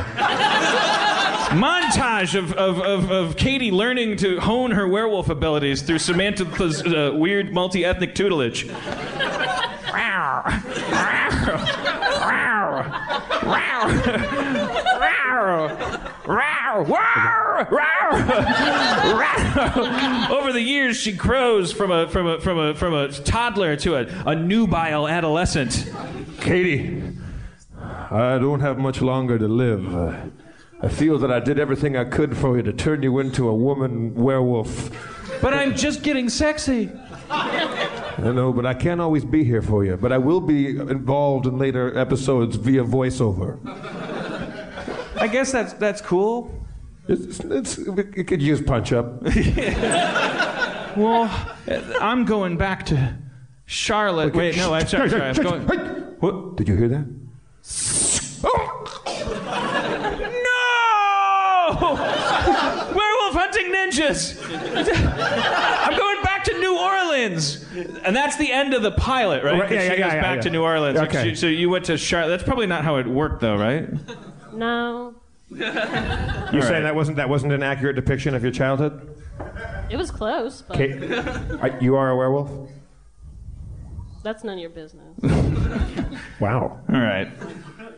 montage 1.55 2.39
of, 2.39 2.53
of, 2.53 2.81
of, 2.81 3.11
of 3.11 3.37
Katie 3.37 3.71
learning 3.71 4.17
to 4.19 4.41
hone 4.41 4.71
her 4.71 4.87
werewolf 4.87 5.31
abilities 5.31 5.83
through 5.83 5.99
Samantha's 5.99 6.83
uh, 6.83 7.11
weird 7.15 7.53
multi 7.53 7.85
ethnic 7.85 8.15
tutelage. 8.15 8.69
Over 20.31 20.53
the 20.53 20.63
years, 20.63 20.97
she 20.97 21.13
grows 21.13 21.73
from 21.73 21.91
a 21.91 22.09
from 22.09 22.27
a 22.27 22.41
from 22.41 22.59
a 22.59 22.75
from 22.75 22.95
a 22.95 23.13
toddler 23.13 23.77
to 23.77 23.97
a, 23.97 24.07
a 24.27 24.35
nubile 24.35 25.07
adolescent. 25.09 25.91
Katie, 26.41 27.03
I 28.11 28.39
don't 28.39 28.61
have 28.61 28.79
much 28.79 29.01
longer 29.01 29.39
to 29.39 29.49
live. 29.49 29.95
Uh, 29.95 30.17
I 30.83 30.89
feel 30.89 31.19
that 31.19 31.31
I 31.31 31.41
did 31.41 31.59
everything 31.59 31.97
I 31.97 32.05
could 32.05 32.37
for 32.37 32.57
you 32.57 32.63
to 32.63 32.73
turn 32.73 33.03
you 33.03 33.19
into 33.19 33.49
a 33.49 33.55
woman 33.55 34.15
werewolf. 34.15 34.91
But 35.41 35.55
I'm 35.55 35.75
just 35.75 36.03
getting 36.03 36.29
sexy. 36.29 36.91
I 38.19 38.33
know, 38.33 38.53
but 38.53 38.67
I 38.67 38.75
can't 38.75 39.01
always 39.01 39.25
be 39.25 39.45
here 39.45 39.63
for 39.63 39.85
you. 39.85 39.97
But 39.97 40.13
I 40.13 40.19
will 40.19 40.41
be 40.41 40.69
involved 40.69 41.47
in 41.47 41.59
later 41.59 41.97
episodes 41.99 42.57
via 42.57 42.85
voiceover. 42.85 43.59
I 45.17 45.27
guess 45.29 45.53
that's 45.53 45.73
that's 45.75 46.01
cool. 46.01 46.53
It's, 47.07 47.41
it's, 47.41 47.79
it 47.79 48.27
could 48.27 48.41
use 48.41 48.63
punch 48.63 48.93
up. 48.93 49.23
Well, 50.97 51.29
I'm 52.01 52.25
going 52.25 52.57
back 52.57 52.87
to 52.87 53.17
Charlotte. 53.67 54.35
Wait, 54.35 54.57
no, 54.57 54.75
I'm 54.75 54.87
sorry. 54.87 55.11
sorry 55.11 55.23
I'm 55.23 55.35
going. 55.35 55.63
What? 56.21 56.57
Did 56.57 56.69
you 56.69 56.77
hear 56.77 56.89
that? 56.89 57.05
Oh! 58.45 58.71
No! 60.45 61.95
Werewolf 62.95 63.35
hunting 63.35 63.73
ninjas. 63.73 64.39
I'm 65.85 65.97
going 65.97 66.14
back 66.14 66.14
to 66.14 66.14
New 66.14 66.14
Orleans, 66.85 67.65
and 68.05 68.15
that's 68.15 68.37
the 68.37 68.53
end 68.53 68.75
of 68.75 68.83
the 68.83 68.91
pilot, 68.93 69.43
right? 69.45 69.59
Right, 69.59 69.59
yeah, 69.59 69.67
'Cause 69.67 69.73
yeah, 69.73 69.81
she 69.95 70.01
yeah, 70.01 70.07
goes 70.07 70.15
yeah, 70.15 70.23
back 70.23 70.37
yeah. 70.37 70.43
to 70.43 70.51
New 70.51 70.63
Orleans. 70.63 70.99
Like, 70.99 71.09
Okay. 71.15 71.29
she- 71.31 71.35
so 71.35 71.47
you 71.47 71.71
went 71.71 71.85
to 71.87 71.97
Charlotte. 71.97 72.31
That's 72.31 72.43
probably 72.45 72.67
not 72.67 72.85
how 72.85 72.97
it 72.97 73.07
worked, 73.07 73.41
though, 73.41 73.57
right? 73.57 73.89
No, 74.53 75.15
You're 75.51 76.63
saying 76.63 76.85
that 76.85 76.95
wasn't 76.95 77.17
that 77.17 77.29
wasn't 77.29 77.53
an 77.53 77.63
accurate 77.65 77.97
depiction 77.97 78.35
of 78.37 78.43
your 78.45 78.53
childhood? 78.53 79.11
it 79.91 79.97
was 79.97 80.11
close, 80.13 80.63
but 80.63 80.77
Kate, 80.77 81.03
are- 81.03 81.77
you 81.81 81.97
are 81.97 82.11
a 82.11 82.17
werewolf. 82.17 82.51
that's 84.23 84.45
none 84.45 84.55
of 84.55 84.61
your 84.61 84.71
business. 84.71 85.19
Wow. 86.41 86.81
All 86.93 87.01
right. 87.01 87.29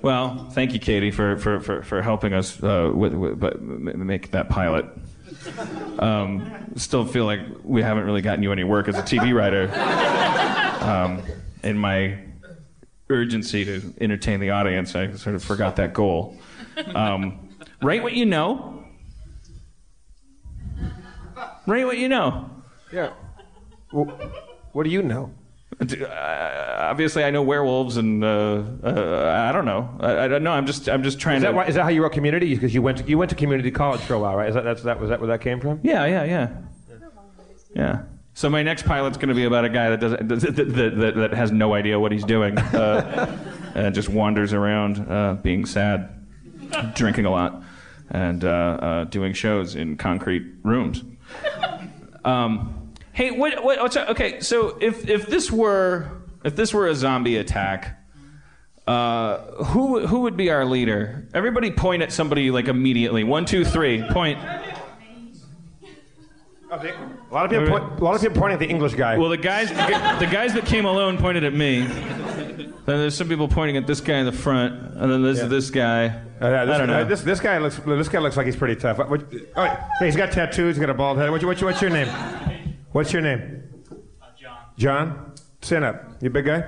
Well, 0.03 0.49
thank 0.51 0.73
you, 0.75 0.79
Katie, 0.79 1.11
for 1.11 1.37
for, 1.39 1.59
for, 1.61 1.83
for 1.83 2.03
helping 2.03 2.33
us 2.33 2.63
uh, 2.63 2.91
with, 2.95 3.13
with 3.15 3.41
but 3.41 3.55
m- 3.55 4.07
make 4.07 4.31
that 4.33 4.49
pilot. 4.49 4.85
Um, 5.99 6.73
still 6.77 7.05
feel 7.05 7.25
like 7.25 7.41
we 7.63 7.83
haven't 7.83 8.05
really 8.05 8.23
gotten 8.23 8.43
you 8.43 8.53
any 8.53 8.65
work 8.65 8.89
as 8.89 8.97
a 8.97 9.03
TV 9.03 9.35
writer. 9.35 9.71
Um, 10.87 11.23
in 11.63 11.79
my 11.79 12.19
urgency 13.09 13.65
to 13.65 13.95
entertain 14.01 14.41
the 14.41 14.51
audience, 14.51 14.95
I 14.95 15.13
sort 15.15 15.35
of 15.35 15.43
forgot 15.43 15.77
that 15.77 15.93
goal. 15.93 16.37
Um, 16.95 17.49
write 17.83 18.03
what 18.03 18.13
you 18.13 18.27
know. 18.27 18.85
Write 21.67 21.87
what 21.87 21.99
you 21.99 22.09
know. 22.09 22.51
Yeah. 22.93 23.13
Well, 23.93 24.05
what 24.73 24.85
do 24.85 24.91
you 24.91 25.03
know? 25.03 25.33
Uh, 26.07 26.89
obviously, 26.91 27.23
I 27.23 27.31
know 27.31 27.43
werewolves, 27.43 27.97
and 27.99 28.25
uh, 28.25 28.63
uh, 28.83 29.47
I 29.49 29.53
don't 29.53 29.67
know. 29.67 29.95
I, 30.01 30.21
I 30.25 30.29
don't 30.29 30.43
know. 30.43 30.53
I'm 30.53 30.65
just, 30.67 30.89
I'm 30.89 31.03
just 31.03 31.21
trying 31.21 31.37
Is 31.37 31.43
that, 31.43 31.51
to. 31.51 31.57
why, 31.57 31.67
is 31.67 31.75
that 31.75 31.83
how 31.83 31.91
you 31.91 32.03
wrote 32.03 32.13
Community? 32.13 32.55
Because 32.55 32.75
you 32.75 32.81
went 32.81 32.99
to, 32.99 33.05
you 33.05 33.19
went 33.19 33.29
to 33.31 33.37
community 33.37 33.71
college 33.71 34.01
for 34.01 34.15
a 34.15 34.19
while, 34.19 34.37
right? 34.37 34.49
Is 34.49 34.55
that 34.55 34.65
that's, 34.65 34.83
that 34.85 34.99
was 34.99 35.11
that 35.11 35.21
where 35.21 35.29
that 35.29 35.43
came 35.43 35.61
from? 35.61 35.81
Yeah, 35.83 36.07
yeah, 36.07 36.25
yeah, 36.25 36.49
yeah. 37.75 38.03
So 38.33 38.49
my 38.51 38.63
next 38.63 38.85
pilot's 38.85 39.17
going 39.17 39.29
to 39.29 39.35
be 39.35 39.45
about 39.45 39.65
a 39.65 39.69
guy 39.69 39.91
that 39.91 40.01
doesn't 40.01 40.29
that, 40.29 40.57
that, 40.57 40.97
that, 40.99 41.15
that 41.15 41.35
has 41.35 41.53
no 41.53 41.75
idea 41.75 42.01
what 42.01 42.13
he's 42.13 42.25
doing, 42.25 42.57
uh, 42.75 43.37
and 43.75 43.95
just 43.95 44.09
wanders 44.09 44.53
around, 44.53 45.11
uh, 45.11 45.35
being 45.35 45.67
sad, 45.67 46.27
drinking 46.95 47.27
a 47.27 47.31
lot, 47.31 47.63
and 48.11 48.45
uh, 48.45 48.49
uh, 48.49 49.05
doing 49.05 49.35
shows 49.35 49.75
in 49.75 49.97
concrete 49.97 50.45
rooms. 50.63 51.03
Um, 52.25 52.86
hey, 53.17 53.31
what, 53.31 53.65
what, 53.65 53.81
what's 53.81 53.97
okay? 53.97 54.41
So 54.41 54.77
if 54.81 55.09
if 55.09 55.27
this 55.27 55.51
were 55.51 56.11
if 56.45 56.55
this 56.55 56.73
were 56.73 56.87
a 56.87 56.95
zombie 56.95 57.39
attack, 57.39 57.99
uh, 58.87 59.39
who 59.65 60.07
who 60.07 60.21
would 60.21 60.37
be 60.37 60.51
our 60.51 60.65
leader? 60.65 61.27
Everybody 61.35 61.71
point 61.73 62.03
at 62.03 62.13
somebody 62.13 62.51
like 62.51 62.69
immediately. 62.69 63.25
One, 63.25 63.47
two, 63.47 63.65
three. 63.65 64.03
Point. 64.11 64.39
A 66.69 66.79
lot 67.33 67.47
of 67.47 67.51
people, 67.51 67.79
point, 67.79 68.01
a 68.01 68.05
lot 68.05 68.17
of 68.17 68.21
people 68.21 68.39
pointing 68.39 68.55
at 68.55 68.59
the 68.59 68.69
English 68.69 68.95
guy. 68.95 69.17
Well, 69.17 69.31
the 69.31 69.37
guys 69.37 69.71
the 69.71 70.29
guys 70.31 70.53
that 70.53 70.67
came 70.67 70.85
alone 70.85 71.17
pointed 71.17 71.45
at 71.45 71.55
me. 71.55 71.87
Then 72.87 72.99
there's 72.99 73.17
some 73.17 73.29
people 73.29 73.49
pointing 73.49 73.77
at 73.77 73.87
this 73.87 74.01
guy 74.01 74.19
in 74.19 74.27
the 74.27 74.33
front, 74.33 74.75
and 74.75 75.11
then 75.11 75.23
there's 75.23 75.49
this 75.49 75.71
guy. 75.71 76.07
Uh, 76.07 76.49
yeah, 76.49 76.65
this, 76.65 76.75
I 76.75 76.79
don't 76.79 76.87
know. 76.87 77.01
uh, 77.01 77.05
this, 77.05 77.23
this 77.23 77.41
guy 77.41 77.59
looks 77.59 77.77
this 77.79 78.09
guy 78.09 78.19
looks 78.19 78.37
like 78.37 78.47
he's 78.47 78.57
pretty 78.57 78.77
tough. 78.77 78.99
What, 78.99 79.09
what, 79.09 79.25
oh, 79.57 79.65
yeah, 79.65 79.89
he's 80.01 80.17
got 80.17 80.33
tattoos. 80.33 80.77
He's 80.77 80.81
got 80.81 80.91
a 80.91 80.95
bald 80.95 81.19
head. 81.19 81.31
What's, 81.31 81.45
what's 81.45 81.81
your 81.81 81.91
name? 81.91 82.09
What's 82.97 83.13
your 83.13 83.21
name? 83.21 83.63
John. 84.41 84.57
John, 84.79 85.33
stand 85.61 85.85
up. 85.85 86.13
You 86.23 86.29
a 86.29 86.31
big 86.31 86.47
guy? 86.47 86.65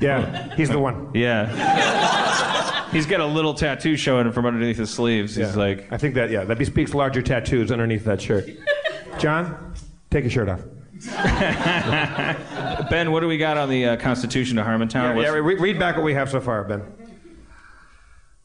Yeah, 0.00 0.54
he's 0.54 0.68
the 0.68 0.78
one. 0.78 1.10
yeah. 1.14 2.88
He's 2.92 3.06
got 3.06 3.18
a 3.18 3.26
little 3.26 3.54
tattoo 3.54 3.96
showing 3.96 4.30
from 4.30 4.46
underneath 4.46 4.76
his 4.76 4.90
sleeves. 4.90 5.34
He's 5.34 5.48
Yeah. 5.48 5.54
like, 5.56 5.92
I 5.92 5.96
think 5.96 6.14
that 6.14 6.30
yeah, 6.30 6.44
that 6.44 6.58
bespeaks 6.58 6.94
larger 6.94 7.22
tattoos 7.22 7.72
underneath 7.72 8.04
that 8.04 8.20
shirt. 8.20 8.48
John, 9.18 9.74
take 10.12 10.22
your 10.22 10.30
shirt 10.30 10.48
off. 10.48 10.60
Ben, 12.88 13.10
what 13.10 13.18
do 13.18 13.26
we 13.26 13.36
got 13.36 13.56
on 13.58 13.68
the 13.68 13.84
uh, 13.84 13.96
Constitution 13.96 14.58
of 14.58 14.66
Harmontown? 14.66 15.16
Yeah, 15.16 15.22
yeah, 15.22 15.28
re- 15.30 15.56
read 15.56 15.76
back 15.76 15.96
what 15.96 16.04
we 16.04 16.14
have 16.14 16.30
so 16.30 16.40
far, 16.40 16.62
Ben. 16.62 16.84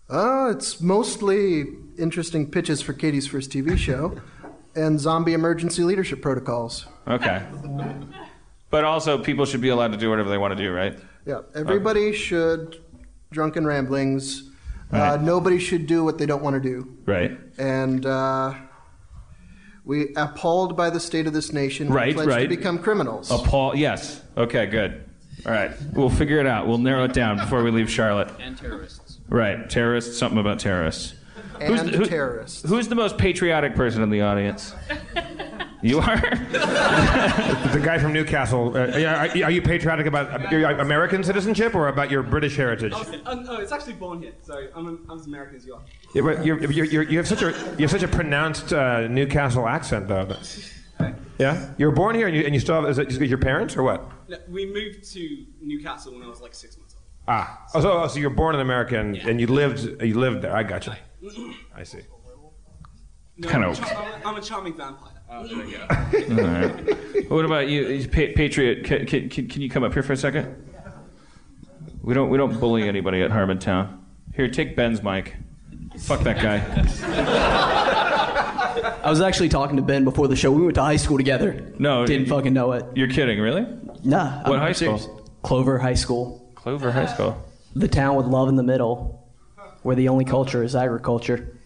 Uh, 0.10 0.52
it's 0.56 0.82
mostly 0.82 1.66
interesting 2.00 2.50
pitches 2.50 2.82
for 2.82 2.94
Katie's 2.94 3.28
first 3.28 3.52
TV 3.52 3.78
show 3.78 4.20
and 4.76 5.00
zombie 5.00 5.34
emergency 5.34 5.84
leadership 5.84 6.22
protocols. 6.22 6.86
Okay. 7.08 7.44
But 8.70 8.86
also, 8.86 9.18
people 9.18 9.46
should 9.46 9.62
be 9.62 9.70
allowed 9.70 9.92
to 9.92 9.98
do 9.98 10.10
whatever 10.10 10.30
they 10.30 10.38
want 10.38 10.58
to 10.58 10.64
do, 10.64 10.72
right? 10.72 10.98
Yeah, 11.26 11.42
everybody 11.54 12.14
should 12.14 12.82
drunken 13.32 13.66
ramblings. 13.66 14.50
Uh, 14.92 15.18
nobody 15.22 15.58
should 15.58 15.88
do 15.88 16.04
what 16.04 16.18
they 16.18 16.26
don't 16.26 16.44
want 16.44 16.54
to 16.54 16.60
do. 16.60 16.98
Right. 17.06 17.38
And 17.58 18.06
uh, 18.06 18.54
we, 19.86 20.14
appalled 20.16 20.76
by 20.76 20.90
the 20.90 21.00
state 21.00 21.28
of 21.28 21.34
this 21.34 21.54
nation, 21.54 21.90
we 21.90 21.96
Right, 21.96 22.14
pledge 22.14 22.28
right. 22.28 22.42
to 22.44 22.48
become 22.50 22.78
criminals. 22.80 23.32
Appalled. 23.32 23.78
Yes. 23.78 24.22
Okay, 24.36 24.66
good. 24.66 25.06
All 25.46 25.52
right. 25.52 25.72
We'll 25.94 26.10
figure 26.10 26.40
it 26.40 26.46
out. 26.46 26.68
We'll 26.68 26.78
narrow 26.78 27.06
it 27.06 27.14
down 27.14 27.38
before 27.38 27.64
we 27.64 27.72
leave 27.72 27.90
Charlotte. 27.90 28.30
And 28.40 28.58
terrorists. 28.58 29.20
Right. 29.30 29.70
Terrorists, 29.70 30.18
something 30.18 30.38
about 30.40 30.60
terrorists. 30.60 31.14
And 31.62 32.06
terrorists. 32.06 32.68
Who's 32.68 32.88
the 32.88 32.96
most 32.96 33.18
patriotic 33.18 33.76
person 33.76 34.02
in 34.04 34.10
the 34.10 34.22
audience? 34.22 34.74
You 35.84 36.00
are? 36.00 36.20
The 36.20 37.82
guy 37.84 37.98
from 37.98 38.14
Newcastle. 38.14 38.78
Uh, 38.78 39.02
are, 39.04 39.30
are 39.30 39.52
you 39.52 39.62
patriotic 39.62 40.06
about 40.06 40.52
your 40.52 40.70
American 40.70 41.24
citizenship 41.24 41.74
or 41.74 41.88
about 41.88 42.12
your 42.12 42.22
British 42.22 42.56
heritage? 42.56 42.94
Uh, 42.94 43.34
no, 43.36 43.56
it's 43.56 43.72
actually 43.72 43.94
born 43.94 44.22
here, 44.22 44.34
so 44.44 44.68
I'm, 44.76 45.04
I'm 45.10 45.20
as 45.20 45.26
American 45.26 45.56
as 45.56 45.66
you 45.66 45.74
are. 45.74 45.82
Yeah, 46.14 46.22
but 46.22 46.46
you're, 46.46 46.62
you're, 46.72 46.86
you're, 46.86 47.04
you 47.04 47.18
have 47.18 47.28
such 47.28 47.42
a 47.42 47.50
you 47.78 47.88
have 47.88 47.92
such 47.92 48.04
a 48.04 48.08
pronounced 48.08 48.72
uh, 48.72 49.08
Newcastle 49.08 49.68
accent, 49.68 50.08
though. 50.08 50.28
Yeah, 51.40 51.72
you 51.80 51.88
were 51.88 51.92
born 51.92 52.14
here, 52.14 52.28
and 52.28 52.38
you, 52.38 52.44
and 52.44 52.54
you 52.54 52.60
still 52.60 52.76
have. 52.76 52.88
Is 52.88 53.00
it 53.00 53.08
is 53.08 53.20
it 53.20 53.28
your 53.28 53.40
parents 53.40 53.76
or 53.76 53.82
what? 53.82 54.08
No, 54.30 54.38
we 54.48 54.68
moved 54.68 55.12
to 55.14 55.46
Newcastle 55.60 56.14
when 56.14 56.22
I 56.22 56.28
was 56.28 56.40
like 56.40 56.54
six 56.54 56.78
months 56.78 56.94
old. 56.94 57.04
Ah, 57.28 57.66
oh, 57.74 57.82
so, 57.82 57.92
oh, 58.04 58.08
so 58.08 58.20
you're 58.20 58.30
born 58.30 58.54
in 58.54 58.62
America, 58.62 59.00
and, 59.00 59.18
and 59.18 59.42
you 59.42 59.48
lived 59.48 60.04
you 60.04 60.20
lived 60.20 60.44
there. 60.44 60.56
I 60.56 60.62
got 60.62 60.86
you. 60.86 60.92
I 60.92 61.00
see. 61.84 62.00
No, 63.38 63.48
Kind 63.48 63.64
I'm, 63.64 63.72
of- 63.72 63.78
a 63.80 63.82
char- 63.82 63.96
I'm 63.96 64.22
a- 64.22 64.28
I'm 64.28 64.36
a 64.38 64.42
charming 64.42 64.74
vampire. 64.78 65.08
All 65.32 65.44
right. 65.46 67.30
What 67.32 67.46
about 67.46 67.70
you, 67.70 68.06
pa- 68.10 68.34
Patriot? 68.36 68.84
Can, 68.84 69.06
can, 69.06 69.30
can 69.30 69.48
can 69.48 69.62
you 69.62 69.70
come 69.70 69.84
up 69.84 69.94
here 69.94 70.04
for 70.04 70.12
a 70.14 70.18
second? 70.18 70.68
We 72.04 72.14
don't 72.14 72.30
we 72.30 72.38
don't 72.38 72.60
bully 72.60 72.88
anybody 72.88 73.22
at 73.22 73.32
Harmontown. 73.32 74.00
Here, 74.36 74.50
take 74.50 74.76
Ben's 74.76 75.02
mic. 75.02 75.36
Fuck 76.00 76.22
that 76.22 76.42
guy. 76.42 76.62
I 79.04 79.10
was 79.10 79.22
actually 79.22 79.50
talking 79.50 79.78
to 79.78 79.82
Ben 79.82 80.04
before 80.04 80.28
the 80.28 80.36
show. 80.36 80.52
We 80.52 80.62
went 80.64 80.76
to 80.76 80.82
high 80.82 80.96
school 80.98 81.18
together. 81.18 81.74
No, 81.80 82.06
Didn't 82.06 82.28
you- 82.28 82.34
fucking 82.34 82.54
know 82.54 82.74
it. 82.74 82.86
You're 82.96 83.08
kidding, 83.08 83.40
really? 83.40 83.66
Nah. 84.04 84.42
What 84.50 84.54
I'm 84.56 84.60
high 84.60 84.72
serious. 84.74 85.04
school? 85.04 85.30
Clover 85.44 85.80
High 85.80 85.94
School. 85.96 86.52
Clover 86.56 86.92
High 86.92 87.08
School. 87.08 87.36
The 87.76 87.88
town 87.88 88.16
with 88.16 88.26
love 88.28 88.48
in 88.50 88.56
the 88.58 88.64
middle, 88.64 89.21
where 89.84 89.96
the 89.96 90.10
only 90.10 90.26
culture 90.26 90.64
is 90.64 90.76
agriculture. 90.76 91.58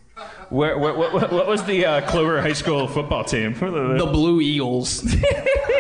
Where, 0.50 0.78
where, 0.78 0.94
what, 0.94 1.14
what, 1.14 1.32
what 1.32 1.48
was 1.48 1.64
the 1.66 1.86
uh, 1.86 2.10
Clover 2.10 2.42
High 2.42 2.54
School 2.54 2.88
football 2.88 3.24
team? 3.24 3.54
The 3.60 4.10
Blue 4.12 4.42
Eagles. 4.42 5.02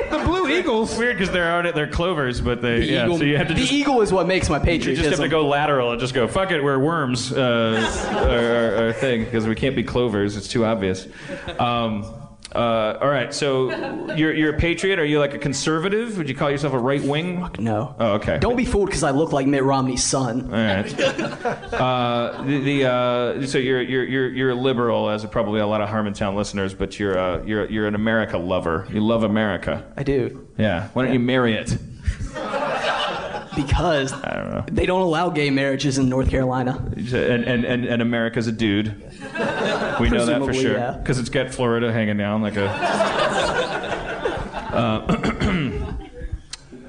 The 0.05 0.21
Blue 0.23 0.47
Eagles. 0.49 0.97
Weird 0.97 1.17
because 1.17 1.33
they're 1.33 1.49
out 1.49 1.65
at 1.65 1.73
their 1.75 1.87
clovers, 1.87 2.39
but 2.39 2.61
they 2.61 2.79
The, 2.79 2.85
yeah. 2.85 3.03
eagle, 3.05 3.17
So 3.17 3.23
you 3.23 3.37
have 3.37 3.47
to 3.47 3.53
the 3.53 3.59
just 3.61 3.73
eagle 3.73 4.01
is 4.01 4.11
what 4.13 4.27
makes 4.27 4.49
my 4.49 4.57
you 4.59 4.63
patriotism. 4.63 5.03
just 5.09 5.19
have 5.19 5.25
to 5.25 5.29
go 5.29 5.47
lateral 5.47 5.91
and 5.91 5.99
just 5.99 6.13
go 6.13 6.27
fuck 6.27 6.51
it. 6.51 6.63
We're 6.63 6.79
worms. 6.79 7.31
Uh, 7.33 7.81
our, 8.13 8.29
our, 8.81 8.87
our 8.87 8.93
thing 8.93 9.25
because 9.25 9.47
we 9.47 9.55
can't 9.55 9.75
be 9.75 9.83
clovers. 9.83 10.37
It's 10.37 10.47
too 10.47 10.63
obvious. 10.63 11.07
Um, 11.59 12.05
uh, 12.55 12.97
all 13.01 13.09
right. 13.09 13.33
So 13.33 14.13
you're 14.15 14.33
you're 14.33 14.55
a 14.55 14.57
patriot. 14.57 14.97
Are 14.99 15.05
you 15.05 15.19
like 15.19 15.33
a 15.33 15.37
conservative? 15.37 16.17
Would 16.17 16.29
you 16.29 16.35
call 16.35 16.49
yourself 16.49 16.73
a 16.73 16.79
right 16.79 17.01
wing? 17.01 17.47
No. 17.59 17.95
Oh, 17.99 18.13
okay. 18.13 18.37
Don't 18.39 18.55
be 18.55 18.65
fooled 18.65 18.87
because 18.87 19.03
I 19.03 19.11
look 19.11 19.31
like 19.33 19.45
Mitt 19.47 19.63
Romney's 19.63 20.03
son. 20.03 20.45
All 20.45 20.51
right. 20.51 21.65
Uh, 21.75 22.41
the 22.43 22.59
the 22.59 22.85
uh, 22.85 23.45
so 23.45 23.57
you're 23.57 23.81
you're 23.81 24.03
you're 24.05 24.29
you're 24.29 24.49
a 24.51 24.55
liberal, 24.55 25.09
as 25.09 25.25
probably 25.25 25.59
a 25.59 25.67
lot 25.67 25.81
of 25.81 25.89
Harmontown 25.89 26.35
listeners, 26.35 26.73
but 26.73 26.97
you're 26.99 27.17
uh, 27.17 27.43
you're 27.43 27.65
you're 27.69 27.87
an 27.87 27.95
America 27.95 28.37
lover. 28.37 28.87
You 28.91 29.01
love 29.01 29.23
America. 29.23 29.85
I 29.97 30.03
do. 30.03 30.47
Yeah. 30.57 30.87
Why 30.93 31.03
don't 31.05 31.13
you 31.13 31.19
marry 31.19 31.53
it? 31.53 31.77
Because 33.55 34.11
I 34.11 34.33
don't 34.35 34.49
know. 34.51 34.65
they 34.69 34.85
don't 34.85 35.01
allow 35.01 35.29
gay 35.29 35.49
marriages 35.49 35.97
in 35.97 36.09
North 36.09 36.29
Carolina. 36.29 36.83
And 36.95 37.45
and 37.45 37.63
and, 37.65 37.85
and 37.85 38.01
America's 38.01 38.47
a 38.47 38.51
dude. 38.51 39.14
We 39.99 40.09
know 40.09 40.25
that 40.25 40.39
for 40.39 40.45
Presumably, 40.45 40.61
sure 40.61 40.73
yeah. 40.73 40.91
because 40.91 41.19
it's 41.19 41.29
got 41.29 41.53
Florida 41.53 41.91
hanging 41.91 42.17
down 42.17 42.41
like 42.41 42.57
a. 42.57 43.71
Uh, 44.75 45.24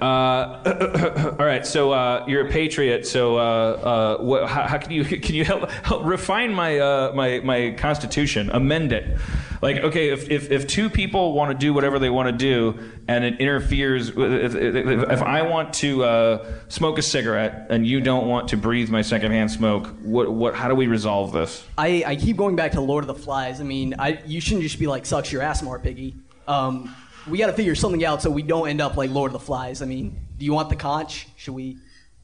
uh, 0.01 1.35
all 1.39 1.47
right, 1.47 1.67
so 1.67 1.93
uh, 1.93 2.25
you're 2.27 2.47
a 2.47 2.51
patriot. 2.51 3.07
So, 3.07 3.39
uh, 3.39 3.41
uh, 3.41 4.23
what, 4.23 4.49
how, 4.49 4.67
how 4.67 4.79
can 4.79 4.91
you 4.93 5.05
can 5.27 5.35
you 5.35 5.45
help, 5.45 5.71
help 5.71 6.05
refine 6.05 6.53
my 6.53 6.79
uh, 6.79 7.13
my 7.15 7.41
my 7.41 7.75
constitution? 7.79 8.51
Amend 8.51 8.93
it. 8.93 9.19
Like, 9.63 9.79
okay, 9.79 10.11
if, 10.11 10.31
if, 10.31 10.51
if 10.51 10.67
two 10.67 10.91
people 10.91 11.33
want 11.33 11.51
to 11.51 11.57
do 11.57 11.73
whatever 11.73 11.99
they 11.99 12.11
want 12.11 12.29
to 12.29 12.33
do, 12.33 12.79
and 13.09 13.25
it 13.25 13.41
interferes, 13.41 14.11
if, 14.11 14.55
if, 14.55 15.11
if 15.11 15.23
I 15.23 15.43
want 15.43 15.73
to 15.75 16.05
uh, 16.05 16.53
smoke 16.69 16.99
a 16.99 17.03
cigarette 17.03 17.67
and 17.71 17.87
you 17.87 18.01
don't 18.01 18.27
want 18.27 18.49
to 18.49 18.57
breathe 18.57 18.91
my 18.91 19.03
secondhand 19.03 19.51
smoke, 19.51 19.89
what 20.03 20.31
what? 20.31 20.55
How 20.55 20.69
do 20.69 20.75
we 20.75 20.87
resolve 20.87 21.33
this? 21.33 21.65
I, 21.79 22.05
I 22.07 22.17
keep 22.17 22.37
going 22.37 22.57
back 22.57 22.73
to 22.73 22.81
Lord 22.81 23.05
of 23.05 23.09
the 23.09 23.15
Flies. 23.15 23.61
I 23.61 23.65
mean, 23.65 23.95
I, 23.99 24.21
you 24.27 24.41
shouldn't 24.41 24.63
just 24.63 24.79
be 24.79 24.87
like, 24.87 25.07
sucks 25.07 25.33
your 25.33 25.43
ass 25.43 25.63
more, 25.63 25.79
piggy. 25.79 26.15
Um, 26.47 26.95
we 27.29 27.39
got 27.39 27.47
to 27.47 27.53
figure 27.53 27.75
something 27.75 28.05
out 28.05 28.23
so 28.23 28.31
we 28.31 28.43
don't 28.43 28.69
end 28.69 28.81
up 28.81 28.97
like 28.97 29.11
Lord 29.11 29.29
of 29.29 29.33
the 29.33 29.45
Flies. 29.45 29.83
I 29.83 29.87
mean, 29.87 30.19
do 30.39 30.45
you 30.45 30.53
want 30.53 30.69
the 30.69 30.77
conch? 30.77 31.29
Should 31.37 31.55
we 31.55 31.79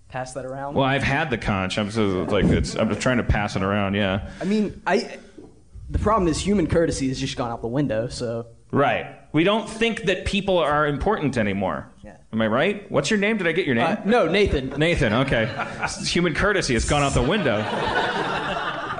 pass 0.08 0.34
that 0.34 0.44
around? 0.44 0.74
Well, 0.74 0.84
I've 0.84 1.02
had 1.02 1.30
the 1.30 1.38
conch. 1.38 1.78
I'm 1.78 1.90
so, 1.90 2.24
like 2.24 2.44
it's. 2.44 2.76
I'm 2.76 2.88
just 2.88 3.00
trying 3.00 3.18
to 3.18 3.24
pass 3.24 3.56
it 3.56 3.62
around. 3.62 3.94
Yeah. 3.94 4.30
I 4.40 4.44
mean, 4.44 4.80
I. 4.86 5.18
The 5.90 5.98
problem 5.98 6.26
is 6.28 6.38
human 6.38 6.68
courtesy 6.68 7.08
has 7.08 7.20
just 7.20 7.36
gone 7.36 7.50
out 7.50 7.60
the 7.60 7.68
window. 7.68 8.08
So 8.08 8.46
Right. 8.72 9.18
We 9.32 9.44
don't 9.44 9.68
think 9.68 10.04
that 10.04 10.24
people 10.24 10.58
are 10.58 10.86
important 10.86 11.36
anymore. 11.36 11.90
Yeah. 12.02 12.16
Am 12.32 12.40
I 12.40 12.46
right? 12.46 12.90
What's 12.90 13.10
your 13.10 13.18
name? 13.18 13.36
Did 13.36 13.46
I 13.46 13.52
get 13.52 13.66
your 13.66 13.74
name? 13.74 13.84
uh, 13.84 13.96
no, 14.06 14.28
Nathan. 14.28 14.70
Nathan. 14.70 15.12
Okay. 15.12 15.48
Human 16.06 16.34
courtesy 16.34 16.72
has 16.74 16.86
gone 16.88 17.02
out 17.02 17.12
the 17.12 17.22
window. 17.22 17.58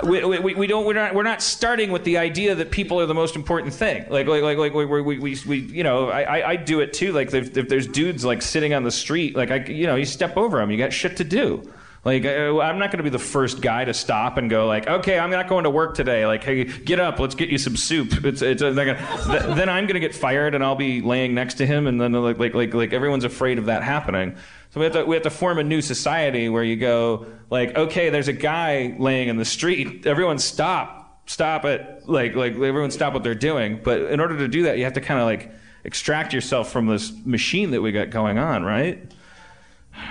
We, 0.02 0.38
we, 0.38 0.54
we 0.54 0.66
don't 0.66 0.84
we're 0.84 0.94
not 0.94 1.14
we're 1.14 1.22
not 1.22 1.40
starting 1.40 1.92
with 1.92 2.04
the 2.04 2.18
idea 2.18 2.54
that 2.54 2.70
people 2.70 3.00
are 3.00 3.06
the 3.06 3.14
most 3.14 3.36
important 3.36 3.72
thing. 3.72 4.04
Like 4.10 4.26
like 4.26 4.42
like 4.42 4.58
like 4.58 4.74
we 4.74 4.84
we, 4.84 5.18
we, 5.18 5.36
we 5.46 5.58
you 5.58 5.84
know 5.84 6.08
I, 6.08 6.50
I 6.50 6.56
do 6.56 6.80
it 6.80 6.92
too. 6.92 7.12
Like 7.12 7.32
if, 7.32 7.56
if 7.56 7.68
there's 7.68 7.86
dudes 7.86 8.24
like 8.24 8.42
sitting 8.42 8.74
on 8.74 8.82
the 8.82 8.90
street 8.90 9.36
like 9.36 9.50
I 9.50 9.64
you 9.66 9.86
know 9.86 9.96
you 9.96 10.04
step 10.04 10.36
over 10.36 10.58
them 10.58 10.70
you 10.70 10.78
got 10.78 10.92
shit 10.92 11.16
to 11.18 11.24
do 11.24 11.62
Like, 12.04 12.24
uh, 12.24 12.58
I'm 12.58 12.80
not 12.80 12.90
going 12.90 12.98
to 12.98 13.04
be 13.04 13.10
the 13.10 13.18
first 13.20 13.60
guy 13.60 13.84
to 13.84 13.94
stop 13.94 14.36
and 14.36 14.50
go 14.50 14.66
like, 14.66 14.88
"Okay, 14.88 15.20
I'm 15.20 15.30
not 15.30 15.48
going 15.48 15.64
to 15.64 15.70
work 15.70 15.94
today." 15.94 16.26
Like, 16.26 16.42
"Hey, 16.42 16.64
get 16.64 16.98
up, 16.98 17.20
let's 17.20 17.36
get 17.36 17.48
you 17.48 17.58
some 17.58 17.76
soup." 17.76 18.24
It's, 18.24 18.42
it's 18.42 18.60
gonna, 18.60 18.96
th- 19.26 19.56
then 19.56 19.68
I'm 19.68 19.84
going 19.84 19.94
to 19.94 20.00
get 20.00 20.12
fired, 20.12 20.56
and 20.56 20.64
I'll 20.64 20.74
be 20.74 21.00
laying 21.00 21.32
next 21.32 21.54
to 21.54 21.66
him, 21.66 21.86
and 21.86 22.00
then 22.00 22.12
like, 22.12 22.40
like, 22.40 22.54
like, 22.54 22.74
like 22.74 22.92
everyone's 22.92 23.22
afraid 23.22 23.58
of 23.58 23.66
that 23.66 23.84
happening. 23.84 24.34
So 24.70 24.80
we 24.80 24.84
have 24.84 24.94
to 24.94 25.04
we 25.04 25.14
have 25.14 25.22
to 25.22 25.30
form 25.30 25.58
a 25.58 25.62
new 25.62 25.80
society 25.80 26.48
where 26.48 26.64
you 26.64 26.74
go 26.74 27.26
like, 27.50 27.76
"Okay, 27.76 28.10
there's 28.10 28.28
a 28.28 28.32
guy 28.32 28.96
laying 28.98 29.28
in 29.28 29.36
the 29.36 29.44
street. 29.44 30.04
Everyone 30.04 30.38
stop, 30.38 31.22
stop 31.26 31.64
it!" 31.64 32.08
Like, 32.08 32.34
like 32.34 32.54
everyone 32.54 32.90
stop 32.90 33.14
what 33.14 33.22
they're 33.22 33.34
doing. 33.36 33.80
But 33.80 34.02
in 34.10 34.18
order 34.18 34.38
to 34.38 34.48
do 34.48 34.64
that, 34.64 34.76
you 34.76 34.82
have 34.84 34.94
to 34.94 35.00
kind 35.00 35.20
of 35.20 35.26
like 35.26 35.52
extract 35.84 36.32
yourself 36.32 36.72
from 36.72 36.86
this 36.86 37.12
machine 37.24 37.70
that 37.70 37.80
we 37.80 37.92
got 37.92 38.10
going 38.10 38.38
on, 38.38 38.64
right? 38.64 39.12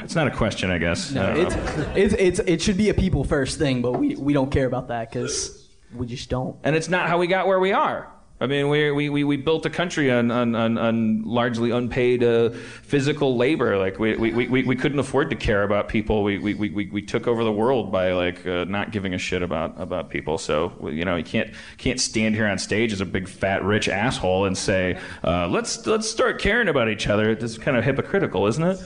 It's 0.03 0.15
not 0.15 0.27
a 0.27 0.31
question, 0.31 0.71
I 0.71 0.77
guess. 0.77 1.11
No, 1.11 1.33
don't 1.33 1.47
it's, 1.47 1.55
it's, 1.95 2.13
it's, 2.13 2.39
it 2.39 2.61
should 2.61 2.77
be 2.77 2.89
a 2.89 2.93
people 2.93 3.23
first 3.23 3.57
thing, 3.57 3.81
but 3.81 3.93
we, 3.93 4.15
we 4.15 4.33
don't 4.33 4.51
care 4.51 4.65
about 4.65 4.87
that 4.89 5.09
because 5.09 5.69
we 5.95 6.07
just 6.07 6.29
don't. 6.29 6.57
and 6.63 6.75
it's 6.75 6.89
not 6.89 7.07
how 7.07 7.17
we 7.17 7.27
got 7.27 7.47
where 7.47 7.59
we 7.59 7.73
are. 7.73 8.11
I 8.41 8.47
mean, 8.47 8.69
we 8.69 8.89
we 8.89 9.09
we, 9.09 9.23
we 9.23 9.37
built 9.37 9.67
a 9.67 9.69
country 9.69 10.09
on 10.11 10.31
on, 10.31 10.55
on, 10.55 10.75
on 10.79 11.21
largely 11.21 11.69
unpaid 11.69 12.23
uh, 12.23 12.49
physical 12.49 13.37
labor. 13.37 13.77
Like 13.77 13.99
we, 13.99 14.15
we, 14.15 14.47
we, 14.47 14.63
we 14.63 14.75
couldn't 14.75 14.97
afford 14.97 15.29
to 15.29 15.35
care 15.35 15.61
about 15.61 15.89
people. 15.89 16.23
We 16.23 16.39
we, 16.39 16.55
we, 16.55 16.87
we 16.87 17.01
took 17.03 17.27
over 17.27 17.43
the 17.43 17.51
world 17.51 17.91
by 17.91 18.13
like 18.13 18.47
uh, 18.47 18.65
not 18.65 18.91
giving 18.91 19.13
a 19.13 19.19
shit 19.19 19.43
about 19.43 19.79
about 19.79 20.09
people. 20.09 20.39
So 20.39 20.73
you 20.91 21.05
know, 21.05 21.17
you 21.17 21.23
can't 21.23 21.53
can't 21.77 22.01
stand 22.01 22.33
here 22.33 22.47
on 22.47 22.57
stage 22.57 22.91
as 22.93 22.99
a 22.99 23.05
big 23.05 23.29
fat 23.29 23.63
rich 23.63 23.87
asshole 23.87 24.45
and 24.45 24.57
say 24.57 24.99
uh, 25.23 25.47
let's 25.47 25.85
let's 25.85 26.09
start 26.09 26.41
caring 26.41 26.67
about 26.67 26.89
each 26.89 27.07
other. 27.07 27.29
It's 27.29 27.59
kind 27.59 27.77
of 27.77 27.83
hypocritical, 27.83 28.47
isn't 28.47 28.63
it? 28.63 28.79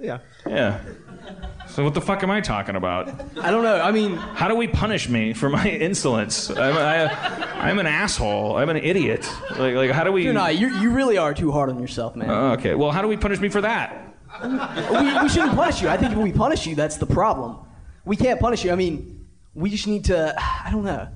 Yeah. 0.00 0.18
Yeah. 0.46 0.80
So 1.68 1.84
what 1.84 1.94
the 1.94 2.00
fuck 2.00 2.22
am 2.22 2.30
I 2.30 2.40
talking 2.40 2.74
about? 2.76 3.08
I 3.38 3.50
don't 3.50 3.62
know. 3.62 3.80
I 3.80 3.92
mean, 3.92 4.16
How 4.16 4.48
do 4.48 4.54
we 4.54 4.66
punish 4.66 5.08
me 5.08 5.32
for 5.34 5.48
my 5.48 5.68
insolence? 5.88 6.50
I'm, 6.50 6.58
I, 6.76 7.06
I'm 7.60 7.78
an 7.78 7.86
asshole. 7.86 8.56
I'm 8.56 8.68
an 8.70 8.76
idiot. 8.78 9.28
Like, 9.56 9.74
like 9.74 9.90
how 9.90 10.04
do 10.04 10.12
we? 10.12 10.24
you're 10.24 10.32
not. 10.32 10.56
You 10.56 10.68
you 10.80 10.90
really 10.90 11.18
are 11.18 11.34
too 11.34 11.52
hard 11.52 11.70
on 11.70 11.78
yourself, 11.80 12.16
man. 12.16 12.30
Oh, 12.30 12.52
okay. 12.52 12.74
Well, 12.74 12.90
how 12.90 13.02
do 13.02 13.08
we 13.08 13.16
punish 13.16 13.40
me 13.40 13.48
for 13.48 13.60
that? 13.60 14.04
we, 14.42 14.48
we 15.22 15.28
shouldn't 15.28 15.54
punish 15.54 15.82
you. 15.82 15.88
I 15.88 15.96
think 15.96 16.12
if 16.12 16.18
we 16.18 16.32
punish 16.32 16.66
you, 16.66 16.74
that's 16.74 16.96
the 16.96 17.06
problem. 17.06 17.58
We 18.04 18.16
can't 18.16 18.40
punish 18.40 18.64
you. 18.64 18.72
I 18.72 18.76
mean, 18.76 19.26
we 19.54 19.70
just 19.70 19.86
need 19.86 20.06
to. 20.06 20.34
I 20.38 20.70
don't 20.70 20.84
know. 20.84 21.08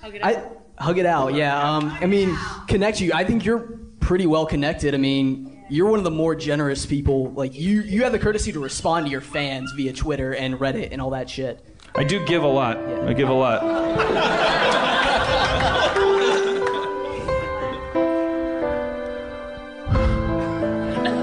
Hug 0.00 0.14
it 0.14 0.24
I 0.24 0.34
out. 0.36 0.62
hug 0.78 0.98
it 0.98 1.06
out. 1.06 1.34
Yeah. 1.34 1.76
Um. 1.76 1.90
I 2.00 2.06
mean, 2.06 2.36
connect 2.68 3.00
you. 3.00 3.12
I 3.14 3.24
think 3.24 3.44
you're 3.44 3.78
pretty 4.00 4.26
well 4.26 4.46
connected. 4.46 4.94
I 4.94 4.98
mean, 4.98 5.51
you're 5.72 5.88
one 5.88 5.98
of 5.98 6.04
the 6.04 6.10
more 6.10 6.34
generous 6.34 6.84
people. 6.84 7.30
Like 7.32 7.54
you, 7.54 7.80
you 7.80 8.02
have 8.02 8.12
the 8.12 8.18
courtesy 8.18 8.52
to 8.52 8.60
respond 8.60 9.06
to 9.06 9.10
your 9.10 9.22
fans 9.22 9.72
via 9.72 9.94
Twitter 9.94 10.34
and 10.34 10.56
Reddit 10.56 10.90
and 10.92 11.00
all 11.00 11.08
that 11.10 11.30
shit. 11.30 11.64
I 11.94 12.04
do 12.04 12.22
give 12.26 12.42
a 12.42 12.46
lot. 12.46 12.76
I 12.76 13.14
give 13.14 13.30
a 13.30 13.32
lot. 13.32 13.62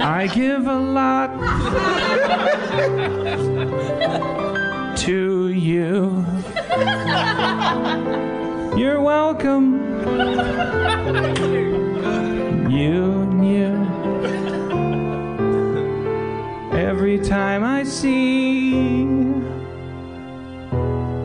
I 0.02 0.28
give 0.34 0.66
a 0.66 0.80
lot 0.80 1.38
to 4.98 5.50
you. 5.50 6.26
You're 8.76 9.02
welcome. 9.02 9.78
You 12.72 13.26
knew. 13.26 13.99
Every 17.00 17.18
time 17.18 17.64
I 17.64 17.86
see 17.86 18.74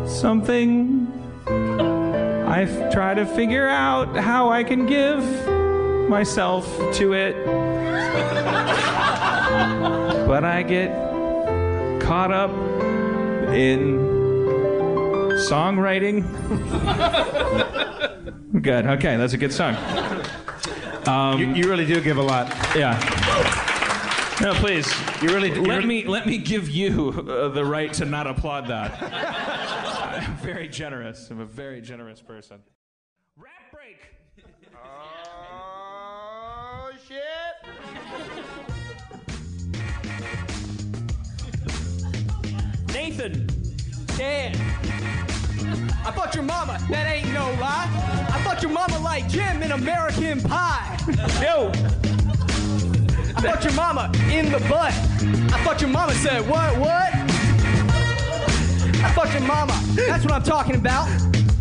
something. 0.07 1.09
I 1.49 2.65
try 2.93 3.13
to 3.15 3.27
figure 3.27 3.67
out 3.67 4.17
how 4.17 4.51
I 4.51 4.63
can 4.63 4.87
give 4.87 5.19
myself 6.09 6.65
to 6.95 7.15
it. 7.15 7.35
but 10.29 10.45
I 10.45 10.63
get 10.63 10.93
caught 12.01 12.31
up 12.31 12.53
in 13.53 13.99
songwriting. 15.51 16.23
good. 18.63 18.87
Okay, 18.87 19.17
that's 19.17 19.33
a 19.33 19.39
good 19.39 19.53
song. 19.53 19.75
you, 21.05 21.13
um, 21.13 21.57
you 21.57 21.69
really 21.69 21.85
do 21.85 22.01
give 22.01 22.19
a 22.19 22.23
lot. 22.23 22.47
Yeah. 22.77 23.64
No, 24.41 24.53
please. 24.55 24.93
You 25.23 25.29
really. 25.29 25.49
You 25.51 25.63
Let 25.63 25.79
really- 25.79 25.87
me 26.03 26.07
let 26.07 26.27
me 26.27 26.39
give 26.39 26.69
you 26.69 27.11
uh, 27.29 27.49
the 27.49 27.65
right 27.65 27.93
to 27.95 28.05
not 28.05 28.27
applaud 28.27 28.67
that. 28.67 29.01
I'm 30.27 30.37
very 30.39 30.69
generous. 30.69 31.31
I'm 31.31 31.41
a 31.41 31.45
very 31.45 31.81
generous 31.81 32.21
person. 32.21 32.59
Rap 33.37 33.53
break. 33.73 33.99
Oh 34.85 36.91
shit! 37.09 38.65
Nathan. 42.93 43.47
Dan. 44.17 44.55
I 46.07 46.13
fucked 46.15 46.35
your 46.35 46.45
mama. 46.45 46.79
That 46.91 47.07
ain't 47.11 47.33
no 47.33 47.47
lie. 47.61 47.89
I 48.33 48.41
fucked 48.45 48.63
your 48.63 48.71
mama 48.73 48.99
like 49.01 49.29
Jim 49.29 49.63
in 49.63 49.73
American 49.73 50.41
Pie. 50.41 50.97
Yo. 51.43 51.73
I 53.45 53.51
fucked 53.51 53.65
your 53.65 53.75
mama 53.75 54.11
in 54.33 54.51
the 54.51 54.59
butt. 54.61 54.95
I 55.53 55.63
fucked 55.65 55.83
your 55.83 55.91
mama. 55.91 56.15
Said 56.15 56.49
what? 56.49 56.79
What? 56.79 57.13
I 59.05 59.13
fucked 59.15 59.35
your 59.35 59.43
mama. 59.43 59.79
That's 59.93 60.25
what 60.25 60.33
I'm 60.33 60.43
talking 60.43 60.77
about. 60.77 61.07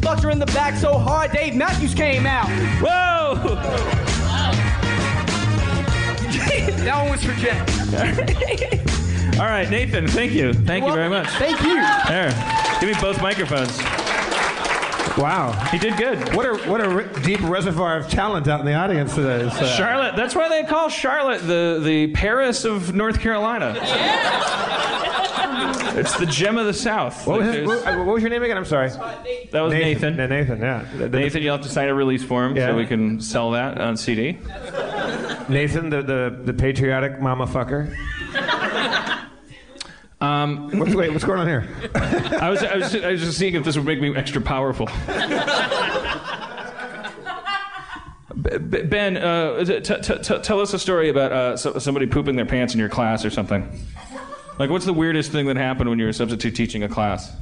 Fucked 0.01 0.23
her 0.23 0.29
in 0.29 0.39
the 0.39 0.45
back 0.47 0.77
so 0.77 0.97
hard, 0.97 1.33
Dave 1.33 1.55
Matthews 1.55 1.93
came 1.93 2.25
out. 2.25 2.47
Whoa. 2.81 3.55
that 6.85 7.01
one 7.01 7.11
was 7.11 7.21
for 7.21 7.33
Jay. 7.33 7.59
All 9.39 9.49
right, 9.49 9.69
Nathan. 9.69 10.07
Thank 10.07 10.31
you. 10.31 10.53
Thank 10.53 10.85
you 10.85 10.93
very 10.93 11.09
much. 11.09 11.27
Thank 11.31 11.61
you. 11.63 11.75
There. 12.07 12.31
Give 12.79 12.89
me 12.89 12.95
both 13.01 13.21
microphones. 13.21 14.02
Wow. 15.17 15.51
He 15.71 15.77
did 15.77 15.95
good. 15.97 16.35
What 16.35 16.45
a 16.45 16.69
what 16.69 16.81
a 16.81 16.89
ri- 16.89 17.21
deep 17.21 17.41
reservoir 17.43 17.97
of 17.97 18.09
talent 18.09 18.47
out 18.47 18.59
in 18.59 18.65
the 18.65 18.73
audience 18.73 19.13
today. 19.13 19.45
It's, 19.45 19.55
uh, 19.55 19.67
Charlotte. 19.75 20.15
That's 20.15 20.33
why 20.35 20.49
they 20.49 20.63
call 20.67 20.89
Charlotte 20.89 21.41
the 21.45 21.79
the 21.83 22.07
Paris 22.13 22.65
of 22.65 22.95
North 22.95 23.19
Carolina. 23.19 23.73
Yeah. 23.77 24.59
It's 25.95 26.17
the 26.17 26.25
gem 26.25 26.57
of 26.57 26.65
the 26.65 26.73
South. 26.73 27.27
What 27.27 27.41
was, 27.41 27.53
his, 27.55 27.67
what, 27.67 27.85
what 27.85 28.05
was 28.07 28.23
your 28.23 28.31
name 28.31 28.41
again? 28.41 28.57
I'm 28.57 28.65
sorry. 28.65 28.89
that 28.89 29.61
was 29.61 29.71
Nathan. 29.71 30.15
No, 30.15 30.25
Nathan. 30.25 30.59
Yeah. 30.59 30.87
The- 30.97 31.07
the- 31.07 31.19
Nathan, 31.19 31.43
you'll 31.43 31.55
have 31.57 31.63
to 31.65 31.69
sign 31.71 31.87
a 31.87 31.93
release 31.93 32.23
form 32.23 32.55
Yeah. 32.55 32.69
so 32.69 32.75
we 32.75 32.87
can 32.87 33.21
sell 33.21 33.51
that 33.51 33.79
on 33.79 33.95
CD. 33.95 34.39
Nathan, 35.49 35.91
the, 35.91 36.01
the, 36.01 36.39
the 36.45 36.53
patriotic 36.53 37.21
mama 37.21 37.45
fucker. 37.45 37.95
Um, 40.23 40.69
What's, 40.79 40.95
wait, 40.95 41.11
what's 41.11 41.25
going 41.25 41.39
on 41.39 41.47
here? 41.47 41.67
I 42.39 42.49
was, 42.49 42.63
I, 42.63 42.77
was, 42.77 42.95
I 42.95 43.11
was 43.11 43.19
just 43.21 43.37
seeing 43.37 43.55
if 43.55 43.65
this 43.65 43.75
would 43.75 43.85
make 43.85 43.99
me 43.99 44.15
extra 44.15 44.39
powerful. 44.41 44.87
B- 48.41 48.57
B- 48.57 48.83
Ben, 48.83 49.17
uh, 49.17 49.63
t- 49.65 49.79
t- 49.81 49.99
t- 49.99 50.39
tell 50.39 50.61
us 50.61 50.73
a 50.73 50.79
story 50.79 51.09
about 51.09 51.31
uh, 51.33 51.57
so- 51.57 51.77
somebody 51.77 52.07
pooping 52.07 52.37
their 52.37 52.45
pants 52.45 52.73
in 52.73 52.79
your 52.79 52.87
class 52.89 53.25
or 53.25 53.29
something. 53.29 53.85
Like, 54.57 54.69
what's 54.69 54.85
the 54.85 54.93
weirdest 54.93 55.31
thing 55.31 55.45
that 55.47 55.57
happened 55.57 55.89
when 55.89 55.99
you 55.99 56.05
were 56.05 56.13
substitute 56.13 56.55
teaching 56.55 56.83
a 56.83 56.89
class? 56.89 57.35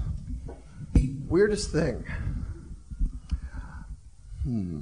Weirdest 1.28 1.72
thing. 1.72 2.04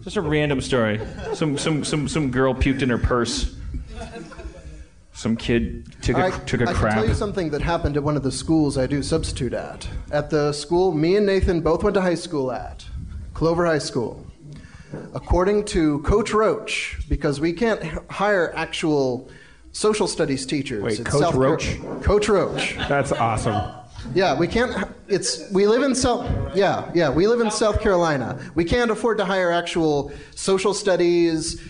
Just 0.04 0.16
a 0.16 0.22
random 0.22 0.62
story. 0.62 1.02
Some 1.34 1.58
some 1.58 1.84
some 1.84 2.08
some 2.08 2.32
girl 2.32 2.54
puked 2.54 2.82
in 2.82 2.90
her 2.90 2.98
purse. 2.98 3.54
Some 5.20 5.36
kid 5.36 6.02
took 6.02 6.16
a 6.16 6.28
I, 6.28 6.32
took 6.32 6.62
a 6.62 6.70
I 6.70 6.74
crap. 6.74 6.94
can 6.94 7.02
tell 7.02 7.10
you 7.10 7.14
something 7.14 7.50
that 7.50 7.62
happened 7.62 7.98
at 7.98 8.04
one 8.04 8.16
of 8.16 8.24
the 8.24 8.32
schools 8.32 8.78
I 8.78 8.88
do 8.88 9.04
substitute 9.04 9.54
at. 9.54 9.86
At 10.14 10.30
the 10.30 10.54
school 10.54 10.94
me 10.94 11.18
and 11.18 11.26
Nathan 11.26 11.60
both 11.60 11.84
went 11.84 11.96
to 11.96 12.02
high 12.02 12.16
school 12.16 12.54
at, 12.54 12.86
Clover 13.34 13.66
High 13.66 13.80
School. 13.80 14.26
According 15.14 15.66
to 15.66 16.00
Coach 16.04 16.32
Roach, 16.32 17.00
because 17.10 17.42
we 17.42 17.52
can't 17.52 17.84
hire 18.10 18.54
actual 18.56 19.30
social 19.74 20.08
studies 20.08 20.46
teachers. 20.46 20.84
Wait, 20.84 21.04
Coach 21.06 21.22
South 21.22 21.34
Car- 21.34 21.42
Roach? 21.42 21.82
Coach 22.02 22.30
Roach. 22.30 22.78
That's 22.88 23.12
awesome. 23.12 23.62
Yeah, 24.16 24.40
we 24.40 24.48
can't. 24.48 24.88
It's 25.10 25.52
we 25.52 25.68
live 25.68 25.84
in 25.84 25.96
South. 25.96 26.32
Yeah, 26.56 26.90
yeah, 26.96 27.10
we 27.10 27.28
live 27.28 27.42
in 27.42 27.52
South 27.52 27.82
Carolina. 27.82 28.40
We 28.56 28.64
can't 28.64 28.90
afford 28.90 29.18
to 29.18 29.26
hire 29.26 29.52
actual 29.52 30.14
social 30.34 30.74
studies, 30.74 31.62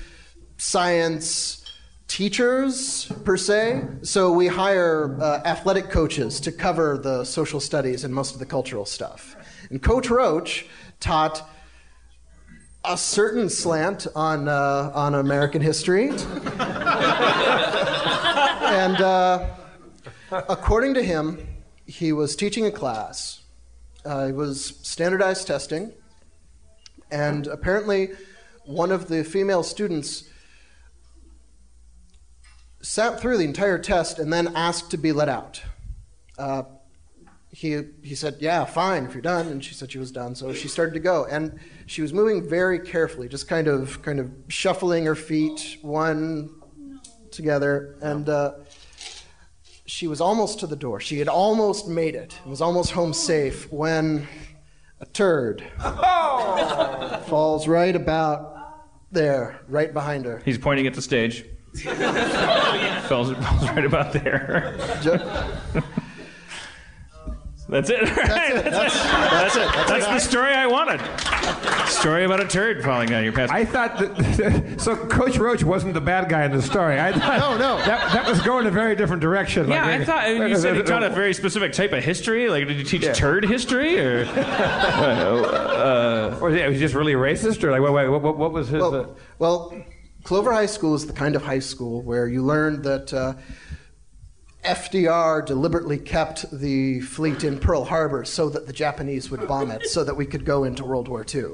science 0.58 1.59
teachers 2.10 3.10
per 3.24 3.38
se. 3.38 3.84
So 4.02 4.34
we 4.34 4.48
hire 4.48 5.16
uh, 5.22 5.42
athletic 5.46 5.90
coaches 5.90 6.42
to 6.42 6.52
cover 6.52 6.98
the 6.98 7.24
social 7.24 7.62
studies 7.62 8.04
and 8.04 8.14
most 8.14 8.34
of 8.34 8.40
the 8.40 8.46
cultural 8.46 8.86
stuff. 8.86 9.38
And 9.70 9.82
Coach 9.82 10.10
Roach 10.10 10.66
taught 11.00 11.48
a 12.84 12.98
certain 12.98 13.48
slant 13.50 14.08
on 14.16 14.48
uh, 14.48 14.92
on 14.96 15.16
American 15.16 15.62
history, 15.62 16.10
and 16.10 16.18
uh, 19.02 19.48
according 20.32 20.94
to 20.96 21.04
him, 21.04 21.46
he 21.86 22.12
was 22.14 22.36
teaching 22.36 22.66
a 22.66 22.72
class. 22.72 23.44
Uh, 24.06 24.28
it 24.30 24.36
was 24.36 24.80
standardized 24.82 25.46
testing, 25.46 25.92
and 27.12 27.48
apparently, 27.48 28.10
one 28.66 28.92
of 28.92 29.10
the 29.10 29.24
female 29.26 29.62
students 29.62 30.29
sat 32.82 33.20
through 33.20 33.38
the 33.38 33.44
entire 33.44 33.78
test 33.78 34.20
and 34.20 34.32
then 34.32 34.56
asked 34.56 34.92
to 34.92 34.98
be 34.98 35.12
let 35.12 35.30
out. 35.30 35.62
Uh, 36.38 36.64
he, 37.52 37.82
he 38.04 38.16
said, 38.16 38.38
Yeah, 38.40 38.66
fine, 38.66 39.06
if 39.06 39.14
you're 39.14 39.22
done. 39.22 39.48
And 39.48 39.64
she 39.64 39.74
said 39.74 39.92
she 39.92 40.00
was 40.00 40.12
done. 40.12 40.36
So 40.36 40.54
she 40.54 40.68
started 40.68 40.94
to 40.94 41.00
go. 41.00 41.26
And 41.26 41.60
she 41.88 42.02
was 42.02 42.14
moving 42.14 42.48
very 42.48 42.80
carefully, 42.80 43.28
just 43.28 43.48
kind 43.48 43.68
of, 43.68 44.02
kind 44.02 44.20
of 44.20 44.32
shuffling 44.48 45.06
her 45.06 45.16
feet 45.16 45.78
one 45.82 46.50
together. 47.32 47.98
And 48.02 48.30
uh, 48.30 48.54
she 49.86 50.08
was 50.08 50.22
almost 50.22 50.60
to 50.60 50.68
the 50.68 50.76
door. 50.76 51.00
She 51.00 51.18
had 51.18 51.28
almost 51.28 51.88
made 51.88 52.16
it, 52.16 52.38
and 52.42 52.52
was 52.52 52.62
almost 52.62 52.92
home 52.92 53.14
safe 53.14 53.72
when 53.72 54.28
a 55.02 55.06
turd 55.08 55.64
falls 57.28 57.68
right 57.68 57.96
about 57.96 58.56
there, 59.12 59.62
right 59.68 59.92
behind 59.92 60.26
her. 60.26 60.42
He's 60.46 60.60
pointing 60.60 60.86
at 60.86 60.94
the 60.94 61.02
stage. 61.02 61.44
falls, 63.08 63.32
falls 63.34 63.70
right 63.70 63.86
about 63.86 64.12
there. 64.14 64.76
That's 67.70 67.90
it. 67.92 68.02
Right? 68.18 68.64
That's, 68.64 68.96
that's 68.96 69.56
it. 69.56 69.60
That's, 69.74 69.90
That's 69.90 70.06
it. 70.08 70.10
the 70.10 70.20
story 70.20 70.54
I 70.54 70.66
wanted. 70.66 71.00
Story 71.88 72.24
about 72.24 72.40
a 72.40 72.48
turd 72.48 72.84
falling 72.84 73.10
down 73.10 73.24
your 73.24 73.32
pants. 73.34 73.52
I 73.54 73.64
thought 73.64 74.00
that. 74.00 74.76
so 74.82 74.96
Coach 74.96 75.38
Roach 75.38 75.64
wasn't 75.64 75.94
the 75.94 76.02
bad 76.02 76.30
guy 76.30 76.46
in 76.46 76.52
the 76.52 76.62
story. 76.64 77.00
I 77.00 77.12
thought, 77.14 77.40
No, 77.40 77.58
no. 77.58 77.78
That, 77.86 78.12
that 78.14 78.28
was 78.28 78.42
going 78.42 78.66
a 78.66 78.72
very 78.72 78.96
different 78.96 79.22
direction. 79.22 79.68
yeah, 79.70 79.86
Like, 79.86 80.02
I 80.02 80.06
thought 80.06 80.30
you 80.30 80.58
said 80.58 80.78
you 80.78 80.84
taught 80.84 81.04
a 81.04 81.10
very 81.10 81.34
specific 81.36 81.74
type 81.74 81.94
of 81.94 82.04
history. 82.04 82.50
Like, 82.50 82.68
did 82.68 82.78
you 82.78 82.84
teach 82.84 83.06
turd 83.16 83.46
history 83.46 84.00
or? 84.00 84.22
Or 86.42 86.52
yeah, 86.52 86.66
it 86.66 86.70
was 86.70 86.80
just 86.80 86.96
really 86.96 87.14
racist, 87.14 87.64
or 87.64 87.72
like 87.72 87.82
what, 87.82 87.94
what, 87.94 88.22
what, 88.24 88.38
what 88.38 88.52
was 88.52 88.70
his? 88.70 88.82
uh, 88.82 88.90
Well, 88.90 89.16
well, 89.38 89.86
Clover 90.30 90.54
High 90.54 90.68
School 90.68 90.94
is 90.94 91.08
the 91.08 91.14
kind 91.14 91.36
of 91.36 91.42
high 91.42 91.58
school 91.58 92.04
where 92.04 92.28
you 92.28 92.44
learn 92.44 92.84
that 92.84 93.12
uh, 93.12 93.34
FDR 94.64 95.44
deliberately 95.44 95.98
kept 95.98 96.46
the 96.52 97.00
fleet 97.00 97.44
in 97.44 97.58
Pearl 97.58 97.84
Harbor 97.84 98.24
so 98.26 98.48
that 98.48 98.68
the 98.68 98.72
Japanese 98.72 99.32
would 99.32 99.48
bomb 99.48 99.72
it, 99.72 99.88
so 99.88 100.04
that 100.04 100.14
we 100.14 100.28
could 100.28 100.46
go 100.46 100.66
into 100.66 100.86
World 100.86 101.08
War 101.08 101.26
II. 101.34 101.46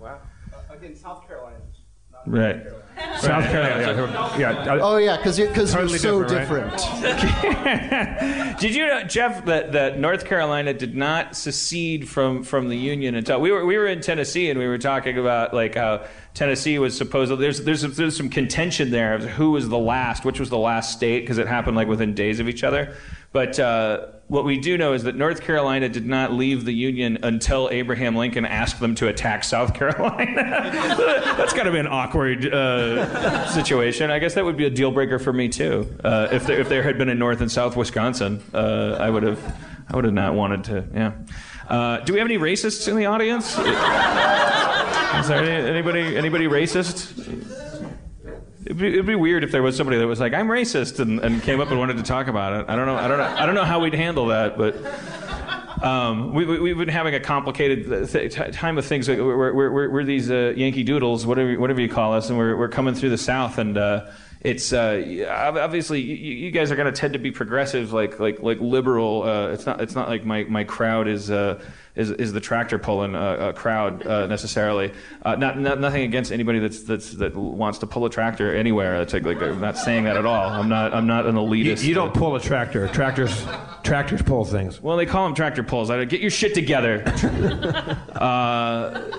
Wow, 0.00 0.18
again, 0.68 0.96
South 0.96 1.28
Carolina. 1.28 1.58
Right. 2.26 2.66
South 3.20 3.44
Carolina. 3.44 4.36
Yeah. 4.38 4.64
yeah. 4.64 4.78
Oh 4.80 4.96
yeah, 4.96 5.16
because 5.16 5.38
you're, 5.38 5.52
cause 5.52 5.72
Totally 5.72 5.92
you're 5.92 5.98
so 5.98 6.24
different, 6.24 6.72
different. 7.00 8.58
Did 8.58 8.74
you 8.74 8.86
know, 8.86 9.02
Jeff, 9.04 9.44
that, 9.46 9.72
that 9.72 9.98
North 9.98 10.24
Carolina 10.24 10.74
did 10.74 10.96
not 10.96 11.36
secede 11.36 12.08
from, 12.08 12.42
from 12.42 12.68
the 12.68 12.76
Union 12.76 13.14
until 13.14 13.40
we 13.40 13.50
were 13.50 13.64
we 13.64 13.76
were 13.76 13.86
in 13.86 14.00
Tennessee 14.00 14.50
and 14.50 14.58
we 14.58 14.66
were 14.66 14.78
talking 14.78 15.18
about 15.18 15.54
like 15.54 15.74
how 15.74 16.06
Tennessee 16.34 16.78
was 16.78 16.96
supposedly 16.96 17.42
there's 17.42 17.62
there's 17.62 17.82
there's 17.82 18.16
some 18.16 18.28
contention 18.28 18.90
there 18.90 19.14
of 19.14 19.24
who 19.24 19.50
was 19.50 19.68
the 19.68 19.78
last, 19.78 20.24
which 20.24 20.40
was 20.40 20.50
the 20.50 20.58
last 20.58 20.92
state 20.92 21.20
because 21.20 21.38
it 21.38 21.46
happened 21.46 21.76
like 21.76 21.88
within 21.88 22.14
days 22.14 22.40
of 22.40 22.48
each 22.48 22.64
other. 22.64 22.94
But 23.38 23.60
uh, 23.60 24.06
what 24.26 24.44
we 24.44 24.58
do 24.58 24.76
know 24.76 24.94
is 24.94 25.04
that 25.04 25.14
North 25.14 25.42
Carolina 25.42 25.88
did 25.88 26.04
not 26.04 26.32
leave 26.32 26.64
the 26.64 26.72
Union 26.72 27.18
until 27.22 27.68
Abraham 27.70 28.16
Lincoln 28.16 28.44
asked 28.44 28.80
them 28.80 28.96
to 28.96 29.06
attack 29.06 29.44
South 29.44 29.74
Carolina. 29.78 30.34
That's 31.36 31.52
got 31.52 31.62
to 31.62 31.70
be 31.70 31.78
an 31.78 31.86
awkward 31.86 32.52
uh, 32.52 33.46
situation. 33.46 34.10
I 34.10 34.18
guess 34.18 34.34
that 34.34 34.44
would 34.44 34.56
be 34.56 34.64
a 34.66 34.70
deal 34.70 34.90
breaker 34.90 35.20
for 35.20 35.32
me 35.32 35.48
too. 35.48 35.88
Uh, 36.02 36.26
if 36.32 36.48
there 36.48 36.58
if 36.58 36.68
there 36.68 36.82
had 36.82 36.98
been 36.98 37.10
a 37.10 37.14
North 37.14 37.40
and 37.40 37.48
South 37.48 37.76
Wisconsin, 37.76 38.42
uh, 38.52 38.96
I 38.98 39.08
would 39.08 39.22
have 39.22 39.56
I 39.88 39.94
would 39.94 40.04
have 40.04 40.14
not 40.14 40.34
wanted 40.34 40.64
to. 40.64 40.84
Yeah. 40.92 41.12
Uh, 41.68 41.98
do 41.98 42.14
we 42.14 42.18
have 42.18 42.26
any 42.26 42.38
racists 42.38 42.88
in 42.88 42.96
the 42.96 43.06
audience? 43.06 43.50
Is 43.56 45.28
there 45.28 45.44
any, 45.44 45.70
anybody 45.70 46.16
anybody 46.16 46.48
racist? 46.48 47.67
It'd 48.68 48.76
be, 48.76 48.88
it'd 48.88 49.06
be 49.06 49.14
weird 49.14 49.44
if 49.44 49.50
there 49.50 49.62
was 49.62 49.78
somebody 49.78 49.96
that 49.96 50.06
was 50.06 50.20
like, 50.20 50.34
"I'm 50.34 50.46
racist," 50.46 51.00
and, 51.00 51.20
and 51.20 51.42
came 51.42 51.58
up 51.58 51.70
and 51.70 51.78
wanted 51.78 51.96
to 51.96 52.02
talk 52.02 52.28
about 52.28 52.52
it. 52.52 52.66
I 52.68 52.76
don't 52.76 52.84
know. 52.84 52.96
I 52.96 53.08
don't 53.08 53.16
know. 53.16 53.24
I 53.24 53.46
don't 53.46 53.54
know 53.54 53.64
how 53.64 53.80
we'd 53.80 53.94
handle 53.94 54.26
that, 54.26 54.58
but. 54.58 54.76
Um, 55.82 56.34
we, 56.34 56.44
we, 56.44 56.58
we've 56.58 56.76
been 56.76 56.88
having 56.88 57.14
a 57.14 57.20
complicated 57.20 58.10
th- 58.10 58.34
t- 58.34 58.50
time 58.50 58.78
of 58.78 58.84
things. 58.84 59.08
We're, 59.08 59.54
we're, 59.54 59.70
we're, 59.70 59.88
we're 59.90 60.04
these 60.04 60.28
uh, 60.28 60.52
Yankee 60.56 60.82
Doodles, 60.82 61.24
whatever, 61.24 61.56
whatever 61.58 61.80
you 61.80 61.88
call 61.88 62.14
us, 62.14 62.28
and 62.28 62.36
we're, 62.36 62.56
we're 62.56 62.68
coming 62.68 62.94
through 62.94 63.10
the 63.10 63.16
South, 63.16 63.58
and 63.58 63.78
uh, 63.78 64.10
it's 64.40 64.72
uh, 64.72 65.54
obviously 65.56 66.00
you, 66.00 66.16
you 66.16 66.50
guys 66.50 66.72
are 66.72 66.76
going 66.76 66.92
to 66.92 67.00
tend 67.00 67.12
to 67.12 67.20
be 67.20 67.30
progressive, 67.30 67.92
like 67.92 68.18
like 68.18 68.40
like 68.40 68.58
liberal. 68.58 69.22
Uh, 69.22 69.48
it's 69.50 69.66
not 69.66 69.80
it's 69.80 69.94
not 69.94 70.08
like 70.08 70.24
my, 70.24 70.42
my 70.44 70.64
crowd 70.64 71.06
is. 71.06 71.30
Is, 71.98 72.12
is 72.12 72.32
the 72.32 72.40
tractor 72.40 72.78
pulling 72.78 73.16
a, 73.16 73.18
uh, 73.18 73.52
crowd 73.52 74.06
uh, 74.06 74.28
necessarily? 74.28 74.92
Uh, 75.22 75.34
not, 75.34 75.58
not 75.58 75.80
nothing 75.80 76.02
against 76.02 76.30
anybody 76.30 76.60
that's, 76.60 76.84
that's 76.84 77.10
that 77.14 77.34
wants 77.34 77.78
to 77.78 77.88
pull 77.88 78.04
a 78.06 78.10
tractor 78.10 78.54
anywhere. 78.54 79.02
It's 79.02 79.12
like, 79.12 79.24
like 79.24 79.42
I'm 79.42 79.60
not 79.60 79.76
saying 79.76 80.04
that 80.04 80.16
at 80.16 80.24
all. 80.24 80.48
I'm 80.48 80.68
not 80.68 80.94
I'm 80.94 81.08
not 81.08 81.26
an 81.26 81.34
you, 81.34 81.42
elitist. 81.42 81.82
you 81.82 81.94
don't 81.94 82.14
pull 82.14 82.36
a 82.36 82.40
tractor. 82.40 82.86
Tractors, 82.88 83.44
tractors 83.82 84.22
pull 84.22 84.44
things. 84.44 84.80
Well, 84.80 84.96
they 84.96 85.06
call 85.06 85.24
them 85.24 85.34
tractor 85.34 85.64
pulls. 85.64 85.90
I 85.90 86.04
get 86.04 86.20
your 86.20 86.30
shit 86.30 86.54
together. 86.54 87.02
uh, 88.14 89.18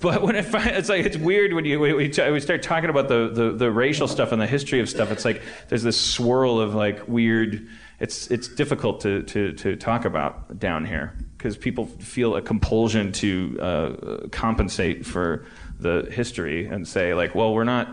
but 0.00 0.22
when 0.22 0.36
it, 0.36 0.44
fi- 0.44 0.70
it's 0.70 0.88
like 0.88 1.04
it's 1.04 1.16
weird 1.16 1.52
when 1.52 1.64
you 1.64 1.78
when 1.78 1.96
we, 1.96 2.08
we 2.08 2.40
start 2.40 2.62
talking 2.62 2.88
about 2.88 3.08
the, 3.08 3.28
the, 3.28 3.50
the 3.52 3.70
racial 3.70 4.08
stuff 4.08 4.32
and 4.32 4.40
the 4.40 4.46
history 4.46 4.80
of 4.80 4.88
stuff. 4.88 5.10
It's 5.10 5.24
like 5.24 5.42
there's 5.68 5.82
this 5.82 6.00
swirl 6.00 6.60
of 6.60 6.74
like 6.74 7.06
weird. 7.06 7.68
It's 8.00 8.28
it's 8.28 8.48
difficult 8.48 9.02
to 9.02 9.22
to, 9.24 9.52
to 9.52 9.76
talk 9.76 10.06
about 10.06 10.58
down 10.58 10.86
here 10.86 11.14
because 11.36 11.56
people 11.56 11.84
feel 11.86 12.36
a 12.36 12.42
compulsion 12.42 13.12
to 13.12 13.58
uh, 13.60 14.28
compensate 14.32 15.04
for 15.04 15.44
the 15.78 16.08
history 16.10 16.66
and 16.66 16.88
say 16.88 17.12
like, 17.12 17.34
well, 17.34 17.52
we're 17.52 17.64
not 17.64 17.88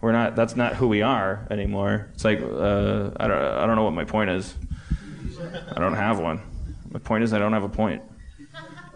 we're 0.00 0.12
not 0.12 0.34
that's 0.34 0.56
not 0.56 0.74
who 0.74 0.88
we 0.88 1.02
are 1.02 1.46
anymore. 1.48 2.08
It's 2.14 2.24
like 2.24 2.40
uh, 2.40 3.12
I 3.16 3.28
don't 3.28 3.38
I 3.38 3.66
don't 3.66 3.76
know 3.76 3.84
what 3.84 3.94
my 3.94 4.04
point 4.04 4.30
is. 4.30 4.52
I 5.74 5.78
don't 5.78 5.94
have 5.94 6.18
one. 6.18 6.40
My 6.90 6.98
point 6.98 7.22
is 7.22 7.32
I 7.32 7.38
don't 7.38 7.52
have 7.52 7.64
a 7.64 7.68
point. 7.68 8.02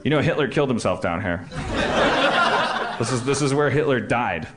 You 0.03 0.11
know, 0.11 0.21
Hitler 0.21 0.49
killed 0.49 0.69
himself 0.69 1.01
down 1.01 1.23
here. 1.23 1.47
this 2.99 3.13
is 3.13 3.25
this 3.25 3.41
is 3.41 3.55
where 3.55 3.71
Hitler 3.71 4.01
died. 4.01 4.49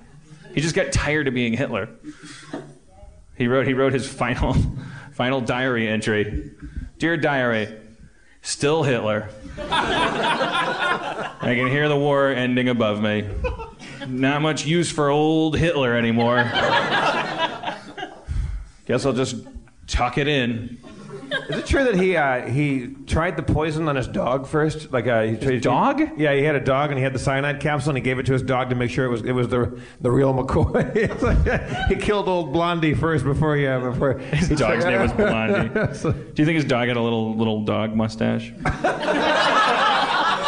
He 0.56 0.62
just 0.62 0.74
got 0.76 0.92
tired 0.92 1.28
of 1.28 1.36
being 1.36 1.54
Hitler. 1.54 1.90
He 3.38 3.48
wrote 3.48 3.68
he 3.68 3.74
wrote 3.74 3.94
his 3.94 4.08
final 4.08 4.56
final 5.20 5.42
diary 5.42 5.86
entry. 5.86 6.50
Dear 6.98 7.18
diary, 7.18 7.68
still 8.42 8.84
Hitler. 8.84 9.30
I 9.58 11.34
can 11.42 11.68
hear 11.68 11.90
the 11.90 11.98
war 11.98 12.30
ending 12.30 12.70
above 12.70 13.02
me. 13.02 13.28
Not 14.08 14.42
much 14.42 14.66
use 14.66 14.90
for 14.90 15.10
old 15.10 15.58
Hitler 15.58 15.98
anymore. 15.98 16.46
Guess 18.86 19.06
I'll 19.06 19.12
just 19.12 19.36
tuck 19.88 20.18
it 20.18 20.30
in. 20.30 20.78
Is 21.50 21.58
it 21.58 21.66
true 21.66 21.84
that 21.84 21.96
he 21.96 22.16
uh, 22.16 22.48
he 22.48 22.96
tried 23.08 23.38
the 23.38 23.44
poison 23.44 23.88
on 23.88 23.96
his 23.96 24.08
dog 24.08 24.48
first? 24.48 24.92
Like 24.92 25.08
uh, 25.08 25.22
he 25.24 25.38
tried, 25.38 25.62
dog? 25.62 26.02
Yeah, 26.18 26.34
he 26.34 26.44
had 26.44 26.56
a 26.56 26.60
dog 26.60 26.90
and 26.90 26.98
he 26.98 27.04
had 27.04 27.14
the 27.14 27.20
cyanide 27.20 27.60
capsule 27.60 27.92
and 27.92 27.98
he 27.98 28.02
gave 28.04 28.20
it 28.20 28.26
to 28.28 28.34
his 28.34 28.42
dog 28.42 28.70
to 28.70 28.76
make 28.76 28.90
sure 28.92 29.06
it 29.06 29.10
was 29.10 29.24
it 29.24 29.32
was 29.32 29.48
the 29.48 29.80
the 30.02 30.12
real 30.12 30.34
McCoy. 30.34 31.88
He 31.90 31.96
killed 31.96 32.28
old 32.28 32.54
Blondie 32.54 32.94
first 32.94 33.24
before 33.24 33.56
he 33.56 33.66
uh, 33.68 33.80
before 33.80 34.20
His 34.20 34.50
dog's 34.50 34.86
name 34.86 35.02
was 35.02 35.12
Blondie. 35.14 35.70
Do 36.34 36.42
you 36.42 36.46
think 36.46 36.56
his 36.56 36.66
dog 36.66 36.88
had 36.88 36.98
a 36.98 37.02
little 37.02 37.36
little 37.36 37.64
dog 37.64 37.96
mustache? 37.96 38.52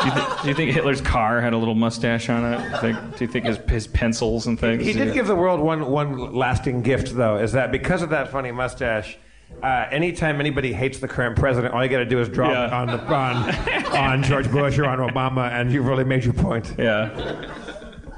Do 0.02 0.08
you, 0.08 0.14
thi- 0.16 0.42
do 0.42 0.48
you 0.48 0.56
think 0.56 0.72
Hitler's 0.72 1.02
car 1.02 1.42
had 1.42 1.54
a 1.54 1.58
little 1.58 1.76
mustache 1.76 2.28
on 2.28 2.44
it? 2.54 2.58
Do 2.58 2.64
you 2.64 2.78
think, 2.94 3.18
do 3.18 3.24
you 3.26 3.32
think 3.32 3.46
his, 3.46 3.58
his 3.70 3.86
pencils 3.88 4.48
and 4.48 4.60
things? 4.60 4.84
He 4.84 4.94
did 4.94 5.14
give 5.14 5.28
the 5.28 5.36
world 5.36 5.60
one 5.60 5.86
one 5.92 6.34
lasting 6.34 6.82
gift 6.82 7.16
though, 7.16 7.38
is 7.38 7.52
that 7.52 7.72
because 7.72 8.02
of 8.02 8.10
that 8.10 8.32
funny 8.32 8.52
mustache. 8.52 9.18
Uh, 9.62 9.88
anytime 9.92 10.40
anybody 10.40 10.74
hates 10.74 10.98
the 11.00 11.08
current 11.08 11.36
president, 11.38 11.74
all 11.74 11.84
you 11.84 11.90
got 11.90 12.00
to 12.00 12.06
do 12.06 12.20
is 12.20 12.28
drop 12.30 12.52
Yeah. 12.52 12.76
on, 12.76 12.88
the, 12.88 13.00
on 13.14 13.96
on 13.96 14.24
George 14.24 14.50
Bush 14.52 14.80
or 14.80 14.86
on 14.86 14.98
Obama, 15.00 15.52
and 15.52 15.72
you've 15.72 15.86
really 15.86 16.04
made 16.04 16.24
your 16.26 16.34
point. 16.34 16.74
Yeah. 16.80 17.46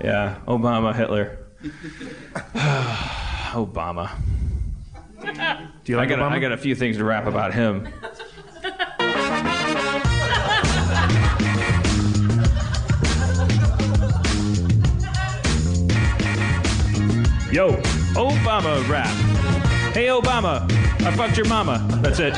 Yeah. 0.02 0.38
Obama, 0.48 0.96
Hitler. 0.96 1.38
Obama. 3.54 4.10
Do 5.22 5.92
you 5.92 5.98
I 5.98 6.02
like 6.02 6.10
got, 6.10 6.20
a- 6.20 6.22
Obama? 6.24 6.32
I 6.32 6.40
got 6.40 6.52
a 6.54 6.58
few 6.58 6.76
things 6.76 6.98
to 6.98 7.04
rap 7.04 7.26
about 7.28 7.54
him. 7.54 7.88
Yo, 17.52 17.70
Obama 18.16 18.88
rap. 18.90 19.06
Hey, 19.94 20.08
Obama, 20.08 20.68
I 21.06 21.12
fucked 21.16 21.38
your 21.38 21.48
mama. 21.48 21.86
That's 22.02 22.20
it. 22.20 22.34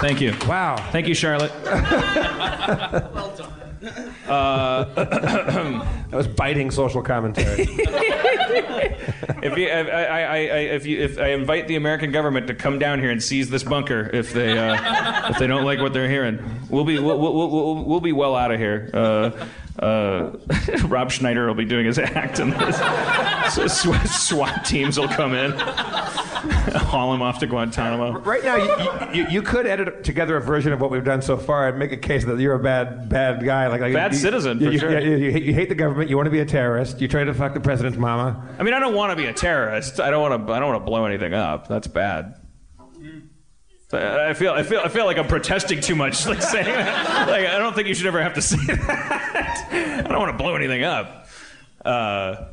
Thank 0.00 0.20
you. 0.20 0.34
Wow. 0.48 0.76
Thank 0.90 1.06
you, 1.06 1.14
Charlotte. 1.14 1.52
Well 1.64 3.34
done. 3.36 3.52
Uh, 4.28 4.84
that 4.94 6.12
was 6.12 6.28
biting 6.28 6.70
social 6.70 7.02
commentary. 7.02 7.68
If 9.42 9.56
you, 9.58 9.68
I, 9.68 9.80
I, 9.80 10.20
I, 10.20 10.36
if 10.36 10.86
you, 10.86 11.00
if 11.00 11.18
I 11.18 11.28
invite 11.30 11.66
the 11.66 11.74
American 11.74 12.12
government 12.12 12.46
to 12.46 12.54
come 12.54 12.78
down 12.78 13.00
here 13.00 13.10
and 13.10 13.20
seize 13.20 13.50
this 13.50 13.64
bunker, 13.64 14.08
if 14.12 14.32
they, 14.32 14.56
uh, 14.56 15.30
if 15.30 15.38
they 15.38 15.48
don't 15.48 15.64
like 15.64 15.80
what 15.80 15.92
they're 15.92 16.08
hearing, 16.08 16.38
we'll 16.70 16.84
be, 16.84 16.98
we'll, 17.00 17.18
we'll, 17.18 17.50
we'll, 17.50 17.84
we'll 17.84 18.00
be 18.00 18.12
well 18.12 18.36
out 18.36 18.52
of 18.52 18.60
here. 18.60 18.88
Uh, 18.94 19.30
uh, 19.78 20.32
Rob 20.86 21.10
Schneider 21.10 21.46
will 21.46 21.54
be 21.54 21.64
doing 21.64 21.86
his 21.86 21.98
act, 21.98 22.38
and 22.38 22.52
so 23.52 23.66
SWAT, 24.06 24.64
teams 24.64 24.98
will 24.98 25.08
come 25.08 25.34
in, 25.34 25.52
haul 25.56 27.14
him 27.14 27.22
off 27.22 27.38
to 27.38 27.46
Guantanamo. 27.46 28.18
right 28.20 28.44
now, 28.44 28.56
you, 29.12 29.22
you, 29.22 29.28
you 29.30 29.42
could 29.42 29.66
edit 29.66 30.04
together 30.04 30.36
a 30.36 30.40
version 30.40 30.72
of 30.72 30.80
what 30.80 30.90
we've 30.90 31.04
done 31.04 31.22
so 31.22 31.36
far 31.36 31.68
and 31.68 31.78
make 31.78 31.92
a 31.92 31.96
case 31.96 32.24
that 32.24 32.38
you're 32.38 32.54
a 32.54 32.58
bad 32.58 33.08
bad 33.08 33.44
guy, 33.44 33.66
like, 33.68 33.80
like 33.80 33.92
Bad 33.94 34.12
you, 34.12 34.18
citizen, 34.18 34.60
You, 34.60 34.78
sure. 34.78 34.90
hate- 34.90 35.42
you 35.44 35.54
hate 35.54 35.68
the 35.68 35.74
government. 35.74 36.10
You 36.10 36.16
want 36.16 36.26
to 36.26 36.30
be 36.30 36.40
a 36.40 36.44
terrorist. 36.46 37.00
You 37.00 37.08
try 37.08 37.24
to 37.24 37.32
fuck 37.34 37.54
the 37.54 37.60
president's 37.60 37.98
mama. 37.98 38.46
I 38.58 38.62
mean, 38.62 38.74
I 38.74 38.80
don't 38.80 38.94
want 38.94 39.10
to 39.10 39.16
be 39.16 39.26
a 39.26 39.32
terrorist. 39.32 40.00
I 40.00 40.10
don't 40.10 40.20
want 40.20 40.46
to. 40.46 40.52
I 40.52 40.58
don't 40.58 40.68
want 40.68 40.80
to 40.82 40.86
blow 40.86 41.04
anything 41.06 41.32
up. 41.34 41.68
That's 41.68 41.86
bad. 41.86 42.36
I 43.94 44.30
I 44.30 44.34
feel. 44.34 44.52
I 44.52 44.62
feel. 44.62 44.80
I 44.80 44.88
feel 44.88 45.04
like 45.06 45.18
I'm 45.18 45.26
protesting 45.28 45.80
too 45.80 45.94
much. 45.94 46.26
Like 46.32 46.42
saying 46.42 46.64
that. 46.66 47.28
Like 47.28 47.46
I 47.46 47.58
don't 47.58 47.74
think 47.74 47.88
you 47.88 47.94
should 47.94 48.06
ever 48.06 48.22
have 48.22 48.34
to 48.34 48.42
say 48.52 48.56
that. 48.66 50.02
I 50.04 50.08
don't 50.08 50.18
want 50.18 50.32
to 50.36 50.42
blow 50.42 50.54
anything 50.54 50.82
up. 50.84 51.26
Uh, 51.84 51.88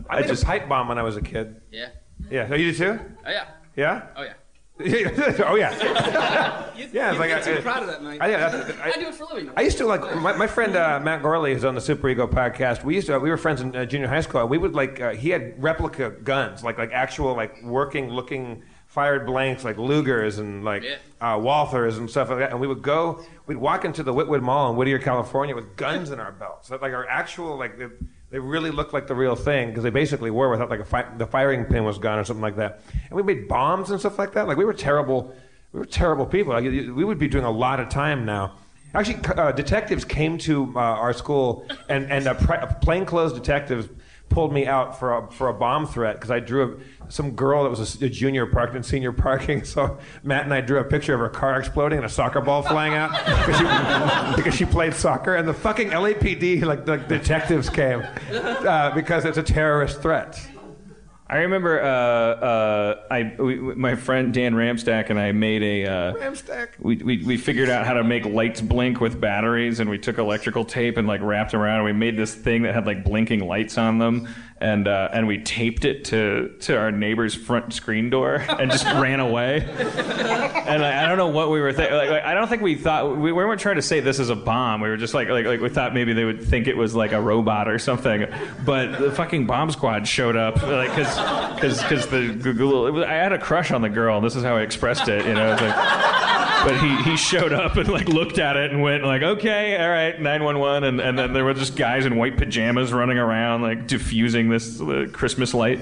I, 0.10 0.18
I 0.18 0.20
made 0.22 0.28
just. 0.28 0.44
a 0.44 0.46
pipe 0.46 0.68
bomb 0.68 0.88
when 0.88 0.98
I 0.98 1.04
was 1.04 1.16
a 1.18 1.22
kid. 1.22 1.62
Yeah. 1.72 1.90
Yeah, 2.30 2.48
oh, 2.52 2.56
you 2.56 2.72
did 2.72 2.78
too? 2.78 3.00
Oh 3.26 3.30
yeah. 3.30 3.46
Yeah. 3.76 4.08
Oh 4.18 4.24
yeah. 4.24 4.34
oh 5.46 5.56
yeah. 5.56 5.76
yeah, 6.78 7.10
it's 7.12 7.20
like 7.20 7.32
I'm 7.32 7.38
I, 7.40 7.42
too 7.42 7.62
proud 7.62 7.84
of 7.84 7.88
that, 7.90 8.02
Mike. 8.02 8.22
I, 8.22 8.30
yeah, 8.30 8.50
that's- 8.50 8.78
I 8.82 8.98
do 9.00 9.08
it 9.08 9.16
for 9.16 9.26
a 9.26 9.34
living. 9.34 9.52
I 9.58 9.62
used 9.62 9.78
to 9.80 9.86
like 9.86 10.02
my, 10.18 10.34
my 10.38 10.48
friend 10.48 10.76
uh, 10.76 11.00
Matt 11.02 11.22
Gourley, 11.22 11.54
who's 11.54 11.66
on 11.66 11.76
the 11.76 11.82
Super 11.82 12.08
Ego 12.10 12.28
podcast. 12.28 12.84
We 12.86 12.96
used 12.96 13.08
to 13.08 13.20
we 13.20 13.30
were 13.30 13.36
friends 13.38 13.60
in 13.62 13.76
uh, 13.76 13.86
junior 13.86 14.08
high 14.08 14.22
school. 14.22 14.46
We 14.48 14.58
would 14.58 14.74
like 14.74 15.02
uh, 15.02 15.12
he 15.12 15.30
had 15.32 15.62
replica 15.62 16.12
guns, 16.12 16.64
like 16.64 16.78
like 16.78 16.92
actual 16.94 17.36
like 17.36 17.62
working 17.64 18.10
looking 18.10 18.64
fired 18.90 19.26
blanks, 19.26 19.64
like 19.64 19.78
Lugers 19.78 20.40
and 20.40 20.66
like 20.66 20.84
Yeah. 20.84 20.96
uh, 21.22 21.38
Walthers 21.38 21.98
and 21.98 22.10
stuff 22.10 22.30
like 22.30 22.40
that. 22.40 22.52
And 22.52 22.60
we 22.60 22.66
would 22.68 22.82
go, 22.82 23.24
we'd 23.46 23.58
walk 23.58 23.86
into 23.86 24.02
the 24.04 24.12
Whittwood 24.14 24.42
Mall 24.42 24.72
in 24.72 24.76
Whittier, 24.78 24.98
California, 25.00 25.56
with 25.56 25.76
guns 25.76 26.10
in 26.12 26.20
our 26.20 26.32
belts, 26.32 26.70
like 26.72 26.82
our 26.82 27.08
actual 27.08 27.56
like. 27.58 27.78
They, 27.78 27.88
they 28.32 28.38
really 28.38 28.70
looked 28.70 28.94
like 28.94 29.08
the 29.08 29.16
real 29.16 29.36
thing 29.36 29.70
because 29.70 29.82
they 29.84 29.90
basically 29.90 30.30
were 30.30 30.50
without 30.52 30.70
like 30.70 30.82
a 30.82 30.86
fi- 30.86 31.08
the 31.18 31.26
firing 31.26 31.66
pin 31.66 31.84
was 31.84 31.98
gone 31.98 32.20
or 32.20 32.24
something 32.24 32.44
like 32.44 32.58
that. 32.58 32.82
And 33.08 33.14
we 33.14 33.24
made 33.24 33.48
bombs 33.48 33.90
and 33.90 34.00
stuff 34.00 34.20
like 34.20 34.34
that. 34.34 34.48
Like 34.48 34.56
we 34.58 34.66
were 34.66 34.74
terrible, 34.74 35.34
we 35.74 35.80
were 35.80 35.86
terrible 35.88 36.28
people. 36.28 36.54
Like, 36.54 36.64
we 36.64 37.04
would 37.04 37.18
be 37.18 37.28
doing 37.28 37.44
a 37.46 37.50
lot 37.52 37.80
of 37.80 37.90
time 37.90 38.26
now. 38.26 38.54
Actually, 38.94 39.20
uh, 39.36 39.52
detectives 39.52 40.06
came 40.06 40.38
to 40.40 40.72
uh, 40.76 40.80
our 40.80 41.12
school, 41.14 41.66
and 41.90 42.12
and 42.12 42.28
uh, 42.28 42.34
pre- 42.36 42.58
plainclothes 42.82 43.34
detectives 43.34 43.88
pulled 44.30 44.54
me 44.54 44.66
out 44.66 45.00
for 45.00 45.18
a, 45.18 45.32
for 45.32 45.50
a 45.50 45.54
bomb 45.54 45.86
threat 45.86 46.16
because 46.16 46.32
I 46.32 46.40
drew 46.40 46.80
a, 47.08 47.12
some 47.12 47.32
girl 47.32 47.64
that 47.64 47.70
was 47.70 48.02
a 48.02 48.10
junior 48.10 48.46
parked 48.46 48.76
in 48.76 48.84
senior 48.84 49.12
parking. 49.12 49.64
So 49.70 50.00
Matt 50.24 50.46
and 50.46 50.54
I 50.54 50.62
drew 50.62 50.80
a 50.80 50.84
picture 50.84 51.14
of 51.14 51.20
her 51.20 51.30
car 51.30 51.60
exploding 51.60 51.98
and 52.00 52.06
a 52.06 52.10
soccer 52.10 52.42
ball 52.42 52.64
flying 52.64 52.96
out 52.96 53.12
because 53.12 53.58
she, 53.58 54.36
because 54.36 54.56
she 54.56 54.66
played 54.66 54.96
soccer. 54.96 55.36
And 55.36 55.48
the 55.48 55.54
fucking 55.54 55.90
LAPD, 55.90 56.64
like 56.64 56.86
the 56.86 56.98
detectives, 56.98 57.70
came 57.70 58.04
uh, 58.32 58.92
because 58.96 59.26
it's 59.26 59.38
a 59.38 59.44
terrorist 59.44 60.02
threat. 60.02 60.40
I 61.32 61.38
remember 61.42 61.80
uh, 61.80 61.86
uh, 61.86 63.02
I 63.12 63.36
we, 63.38 63.58
my 63.58 63.94
friend 63.94 64.34
Dan 64.34 64.56
Ramstack 64.56 65.12
and 65.12 65.20
I 65.20 65.32
made 65.32 65.62
a. 65.62 65.86
Uh, 65.86 66.14
Ramstack. 66.16 66.70
We, 66.80 66.98
we 66.98 67.24
we 67.24 67.38
figured 67.38 67.70
out 67.70 67.86
how 67.86 67.94
to 67.94 68.04
make 68.04 68.26
lights 68.26 68.62
blink 68.62 69.00
with 69.00 69.22
batteries, 69.22 69.80
and 69.80 69.92
we 69.92 70.00
took 70.00 70.18
electrical 70.18 70.66
tape 70.66 70.98
and 70.98 71.08
like 71.08 71.22
wrapped 71.22 71.54
around. 71.54 71.78
And 71.78 71.86
we 71.86 71.94
made 71.94 72.18
this 72.18 72.34
thing 72.34 72.64
that 72.64 72.74
had 72.74 72.88
like 72.88 73.04
blinking 73.04 73.42
lights 73.42 73.78
on 73.78 74.00
them, 74.00 74.28
and 74.62 74.88
uh, 74.88 75.10
and 75.14 75.28
we 75.28 75.38
taped 75.39 75.86
it 75.86 76.05
to 76.05 76.53
to 76.62 76.78
our 76.78 76.91
neighbor's 76.91 77.34
front 77.34 77.74
screen 77.74 78.10
door 78.10 78.36
and 78.36 78.70
just 78.72 78.86
ran 78.99 79.20
away. 79.20 79.62
And 79.62 80.82
like, 80.82 80.93
I 80.93 81.07
don't 81.07 81.18
know 81.18 81.30
what 81.30 81.49
we 81.49 81.62
were 81.62 81.72
thinking. 81.72 81.95
Like, 81.95 82.10
like, 82.10 82.24
I 82.24 82.34
don't 82.34 82.47
think 82.47 82.62
we 82.62 82.76
thought 82.76 83.18
we, 83.18 83.32
we 83.32 83.45
weren't 83.45 83.62
trying 83.62 83.78
to 83.78 83.82
say 83.82 83.99
this 83.99 84.20
is 84.20 84.30
a 84.30 84.36
bomb. 84.36 84.82
We 84.82 84.89
were 84.89 84.97
just 84.97 85.14
like 85.14 85.30
like 85.30 85.45
like 85.45 85.62
we 85.62 85.70
thought 85.70 85.93
maybe 85.93 86.14
they 86.14 86.26
would 86.26 86.43
think 86.43 86.68
it 86.68 86.76
was 86.76 86.93
like 86.93 87.14
a 87.14 87.22
robot 87.22 87.70
or 87.70 87.80
something. 87.80 88.26
But 88.66 88.99
the 88.99 89.12
fucking 89.12 89.47
bomb 89.47 89.72
squad 89.72 90.07
showed 90.07 90.36
up 90.36 90.62
like 90.62 90.89
because 90.89 91.16
because 91.55 91.82
because 91.82 92.07
the 92.07 92.34
Google. 92.34 92.88
It 92.88 92.91
was, 92.91 93.03
I 93.05 93.14
had 93.14 93.32
a 93.32 93.39
crush 93.39 93.72
on 93.72 93.82
the 93.82 93.89
girl. 93.89 94.20
This 94.22 94.36
is 94.36 94.43
how 94.43 94.57
I 94.57 94.62
expressed 94.62 95.07
it. 95.07 95.26
You 95.26 95.34
know. 95.34 95.55
But 96.64 96.78
he, 96.82 97.03
he 97.03 97.16
showed 97.16 97.53
up 97.53 97.78
and 97.78 97.88
like 97.88 98.10
looked 98.10 98.38
at 98.38 98.57
it 98.57 98.72
and 98.72 98.82
went 98.82 99.05
like 99.05 99.22
okay 99.22 99.82
all 99.82 99.89
right 99.89 100.20
911 100.20 100.84
and, 100.84 100.99
and 100.99 101.18
then 101.18 101.32
there 101.32 101.45
were 101.45 101.53
just 101.53 101.78
guys 101.78 102.05
in 102.05 102.18
white 102.18 102.36
pajamas 102.36 102.91
running 102.91 103.18
around 103.18 103.62
like 103.62 103.88
diffusing 103.88 104.49
this 104.50 104.82
uh, 104.82 105.08
christmas 105.14 105.54
light 105.54 105.80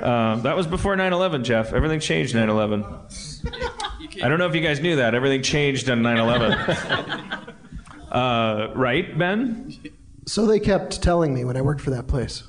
um, 0.00 0.42
that 0.42 0.56
was 0.56 0.66
before 0.66 0.94
9-11 0.96 1.42
jeff 1.44 1.72
everything 1.72 2.00
changed 2.00 2.34
9-11 2.34 4.22
i 4.22 4.28
don't 4.28 4.38
know 4.38 4.46
if 4.48 4.54
you 4.54 4.60
guys 4.60 4.80
knew 4.80 4.96
that 4.96 5.14
everything 5.14 5.42
changed 5.42 5.88
on 5.90 6.02
9-11 6.02 7.54
uh, 8.12 8.72
right 8.74 9.16
ben 9.18 9.76
So 10.26 10.46
they 10.46 10.58
kept 10.60 11.02
telling 11.02 11.32
me 11.32 11.44
when 11.44 11.56
I 11.56 11.62
worked 11.62 11.80
for 11.80 11.90
that 11.90 12.06
place. 12.08 12.42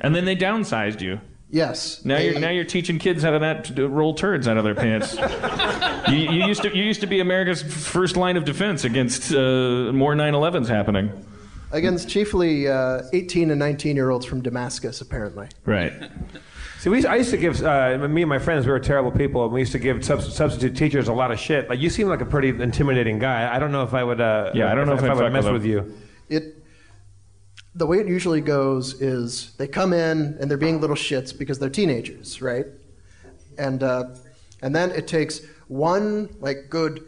and 0.00 0.14
then 0.14 0.24
they 0.24 0.36
downsized 0.36 1.00
you 1.00 1.20
Yes. 1.50 2.04
now 2.04 2.16
they- 2.16 2.30
you're 2.30 2.40
now 2.40 2.50
you're 2.50 2.64
teaching 2.64 2.98
kids 2.98 3.22
how 3.22 3.30
to 3.30 3.38
not 3.38 3.64
to 3.66 3.86
roll 3.88 4.14
turds 4.14 4.48
out 4.48 4.56
of 4.56 4.64
their 4.64 4.74
pants. 4.74 5.14
you, 6.08 6.16
you 6.16 6.46
used 6.46 6.62
to 6.62 6.76
you 6.76 6.82
used 6.82 7.00
to 7.02 7.06
be 7.06 7.20
America's 7.20 7.62
first 7.62 8.16
line 8.16 8.36
of 8.36 8.44
defense 8.44 8.82
against 8.84 9.32
uh, 9.32 9.92
more 9.92 10.14
9/11s 10.16 10.66
happening. 10.66 11.12
Against 11.74 12.08
chiefly 12.08 12.68
uh, 12.68 13.02
18 13.12 13.50
and 13.50 13.58
19 13.58 13.96
year 13.96 14.10
olds 14.10 14.24
from 14.24 14.40
Damascus, 14.40 15.00
apparently. 15.00 15.48
Right. 15.66 15.92
See, 16.78 16.90
we, 16.90 17.04
I 17.06 17.16
used 17.16 17.30
to 17.30 17.38
give 17.38 17.62
uh, 17.62 17.96
me 18.08 18.22
and 18.22 18.28
my 18.28 18.38
friends. 18.38 18.66
We 18.66 18.72
were 18.72 18.78
terrible 18.78 19.10
people, 19.10 19.44
and 19.44 19.52
we 19.52 19.60
used 19.60 19.72
to 19.72 19.78
give 19.78 20.04
subs- 20.04 20.34
substitute 20.34 20.76
teachers 20.76 21.08
a 21.08 21.12
lot 21.12 21.30
of 21.30 21.40
shit. 21.40 21.68
Like 21.68 21.80
you 21.80 21.88
seem 21.88 22.08
like 22.08 22.20
a 22.20 22.26
pretty 22.26 22.50
intimidating 22.50 23.18
guy. 23.18 23.54
I 23.54 23.58
don't 23.58 23.72
know 23.72 23.82
if 23.82 23.94
I 23.94 24.04
would. 24.04 24.20
Uh, 24.20 24.52
Yeah, 24.54 24.70
I 24.70 24.74
don't 24.74 24.86
know 24.86 24.94
if 24.94 25.02
I 25.02 25.24
I'd 25.24 25.32
mess 25.32 25.44
with 25.44 25.54
with 25.54 25.64
you. 25.64 25.96
It, 26.28 26.62
the 27.74 27.86
way 27.86 27.98
it 27.98 28.06
usually 28.06 28.42
goes 28.42 29.00
is 29.00 29.54
they 29.56 29.66
come 29.66 29.92
in 29.92 30.36
and 30.38 30.50
they're 30.50 30.58
being 30.58 30.80
little 30.80 30.96
shits 30.96 31.36
because 31.36 31.58
they're 31.58 31.70
teenagers, 31.70 32.40
right? 32.40 32.66
And 33.58 33.82
uh, 33.82 34.14
and 34.62 34.76
then 34.76 34.90
it 34.90 35.08
takes 35.08 35.40
one 35.68 36.36
like 36.38 36.68
good 36.68 37.02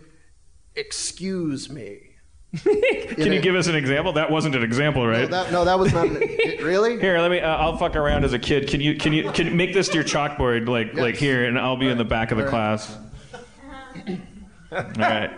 excuse 0.74 1.70
me. 1.70 2.05
Can 3.16 3.32
you 3.32 3.40
give 3.40 3.54
us 3.54 3.66
an 3.66 3.74
example? 3.74 4.12
That 4.12 4.30
wasn't 4.30 4.54
an 4.54 4.62
example, 4.62 5.02
No, 5.02 5.08
right? 5.10 5.30
that, 5.30 5.50
no, 5.52 5.64
that 5.64 5.78
was 5.78 5.92
not. 5.92 6.06
An, 6.06 6.18
it, 6.20 6.62
really? 6.64 6.98
Here, 7.00 7.18
let 7.18 7.30
me. 7.30 7.40
Uh, 7.40 7.56
I'll 7.56 7.76
fuck 7.76 7.96
around 7.96 8.24
as 8.24 8.32
a 8.32 8.38
kid. 8.38 8.68
Can 8.68 8.80
you? 8.80 8.94
Can 8.96 9.12
you? 9.12 9.30
Can 9.32 9.46
you 9.46 9.54
make 9.54 9.72
this 9.74 9.88
to 9.88 9.94
your 9.94 10.04
chalkboard, 10.04 10.68
like 10.68 10.94
like 10.94 11.16
here, 11.16 11.44
and 11.46 11.58
I'll 11.58 11.76
be 11.76 11.88
in 11.88 11.98
the 11.98 12.04
back 12.04 12.30
of 12.30 12.38
the 12.38 12.44
All 12.46 12.52
right. 12.52 12.78
class. 12.78 12.98
All 14.72 14.84
right. 14.98 15.30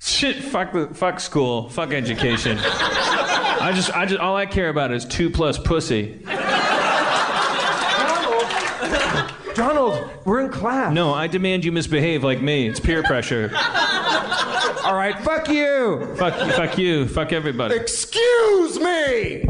Shit. 0.00 0.36
Fuck 0.36 0.72
the. 0.72 0.88
Fuck 0.94 1.20
school. 1.20 1.68
Fuck 1.70 1.92
education. 1.92 2.58
I 2.60 3.72
just. 3.74 3.94
I 3.96 4.06
just. 4.06 4.20
All 4.20 4.36
I 4.36 4.46
care 4.46 4.68
about 4.68 4.92
is 4.92 5.04
two 5.04 5.30
plus 5.30 5.58
pussy. 5.58 6.22
Donald, 8.00 9.54
Donald, 9.54 10.10
we're 10.24 10.40
in 10.40 10.50
class. 10.50 10.92
No, 10.94 11.12
I 11.12 11.26
demand 11.26 11.64
you 11.64 11.72
misbehave 11.72 12.24
like 12.24 12.40
me. 12.40 12.66
It's 12.68 12.80
peer 12.80 13.02
pressure. 13.02 13.50
All 14.90 14.96
right, 14.96 15.16
fuck 15.20 15.48
you. 15.48 16.04
Fuck. 16.16 16.34
Fuck 16.56 16.76
you. 16.76 17.06
Fuck 17.06 17.32
everybody. 17.32 17.76
Excuse 17.76 18.76
me. 18.80 19.44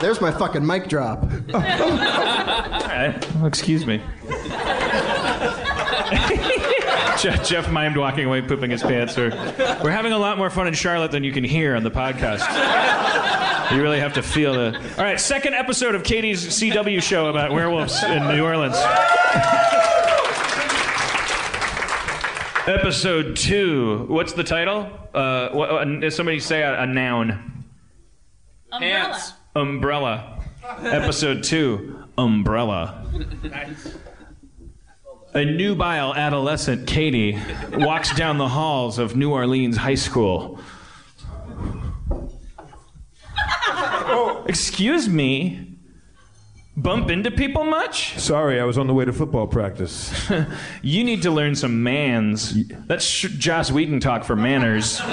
There's 0.00 0.20
my 0.20 0.32
fucking 0.36 0.66
mic 0.66 0.88
drop. 0.88 1.22
All 1.22 1.60
right. 1.60 3.24
Well, 3.36 3.46
excuse 3.46 3.86
me. 3.86 3.98
Jeff, 7.20 7.46
Jeff 7.46 7.66
mimed 7.68 7.96
walking 7.96 8.24
away, 8.24 8.42
pooping 8.42 8.72
his 8.72 8.82
pants. 8.82 9.16
We're, 9.16 9.30
we're 9.84 9.92
having 9.92 10.10
a 10.12 10.18
lot 10.18 10.36
more 10.36 10.50
fun 10.50 10.66
in 10.66 10.74
Charlotte 10.74 11.12
than 11.12 11.22
you 11.22 11.30
can 11.30 11.44
hear 11.44 11.76
on 11.76 11.84
the 11.84 11.90
podcast. 11.92 12.42
You 13.70 13.80
really 13.80 14.00
have 14.00 14.14
to 14.14 14.24
feel 14.24 14.54
the. 14.54 14.76
All 14.98 15.04
right, 15.04 15.20
second 15.20 15.54
episode 15.54 15.94
of 15.94 16.02
Katie's 16.02 16.44
CW 16.48 17.00
show 17.00 17.28
about 17.28 17.52
werewolves 17.52 18.02
in 18.02 18.26
New 18.26 18.44
Orleans. 18.44 18.76
Episode 22.66 23.34
two. 23.36 24.06
What's 24.08 24.34
the 24.34 24.44
title? 24.44 24.88
Uh, 25.12 25.48
what, 25.50 25.70
uh, 25.70 26.10
somebody 26.10 26.38
say 26.38 26.62
a, 26.62 26.82
a 26.82 26.86
noun. 26.86 27.64
Pants. 28.70 29.32
Umbrella. 29.56 30.40
Episode 30.82 31.42
two. 31.42 32.04
Umbrella. 32.16 33.04
A 35.34 35.44
nubile 35.44 36.14
adolescent, 36.14 36.86
Katie, 36.86 37.36
walks 37.72 38.14
down 38.14 38.38
the 38.38 38.48
halls 38.48 38.98
of 38.98 39.16
New 39.16 39.32
Orleans 39.32 39.76
High 39.78 39.96
School. 39.96 40.60
Excuse 44.46 45.08
me? 45.08 45.71
Bump 46.74 47.10
into 47.10 47.30
people 47.30 47.64
much? 47.64 48.18
Sorry, 48.18 48.58
I 48.58 48.64
was 48.64 48.78
on 48.78 48.86
the 48.86 48.94
way 48.94 49.04
to 49.04 49.12
football 49.12 49.46
practice. 49.46 50.12
You 50.84 51.04
need 51.04 51.22
to 51.22 51.30
learn 51.30 51.54
some 51.54 51.82
mans. 51.82 52.66
That's 52.86 53.04
Sh- 53.04 53.28
Joss 53.38 53.70
Whedon 53.70 54.00
talk 54.00 54.24
for 54.24 54.34
manners. 54.34 55.00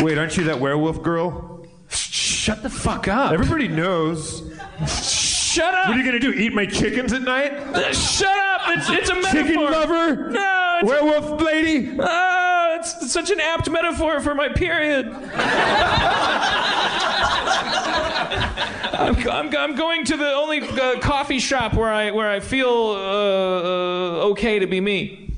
Wait, 0.00 0.18
aren't 0.18 0.36
you 0.36 0.44
that 0.44 0.58
werewolf 0.60 1.02
girl? 1.02 1.64
Shut 1.90 2.62
the 2.62 2.70
fuck 2.70 3.06
up. 3.08 3.32
Everybody 3.32 3.68
knows. 3.68 4.40
Shut 4.88 5.72
up. 5.74 5.88
What 5.88 5.96
are 5.96 6.00
you 6.00 6.04
gonna 6.04 6.18
do? 6.18 6.32
Eat 6.32 6.54
my 6.54 6.66
chickens 6.66 7.12
at 7.12 7.22
night? 7.22 7.52
Uh, 7.52 7.92
Shut 7.92 8.28
up. 8.28 8.60
It's, 8.68 8.90
it's 8.90 9.08
a 9.10 9.14
metaphor. 9.14 9.42
Chicken 9.42 9.60
lover? 9.64 10.30
No. 10.30 10.78
It's, 10.82 10.88
Werewolf 10.88 11.40
lady? 11.42 11.96
oh, 12.00 12.76
it's 12.80 13.12
such 13.12 13.30
an 13.30 13.38
apt 13.40 13.70
metaphor 13.70 14.20
for 14.20 14.34
my 14.34 14.48
period. 14.48 15.06
I'm, 18.98 19.16
I'm, 19.28 19.56
I'm 19.56 19.76
going 19.76 20.04
to 20.04 20.16
the 20.16 20.32
only 20.32 20.60
uh, 20.60 20.98
coffee 21.00 21.38
shop 21.38 21.74
where 21.74 21.92
I 21.92 22.10
where 22.10 22.30
I 22.30 22.40
feel 22.40 22.68
uh, 22.68 23.00
uh, 23.00 24.30
okay 24.30 24.58
to 24.58 24.66
be 24.66 24.80
me. 24.80 25.34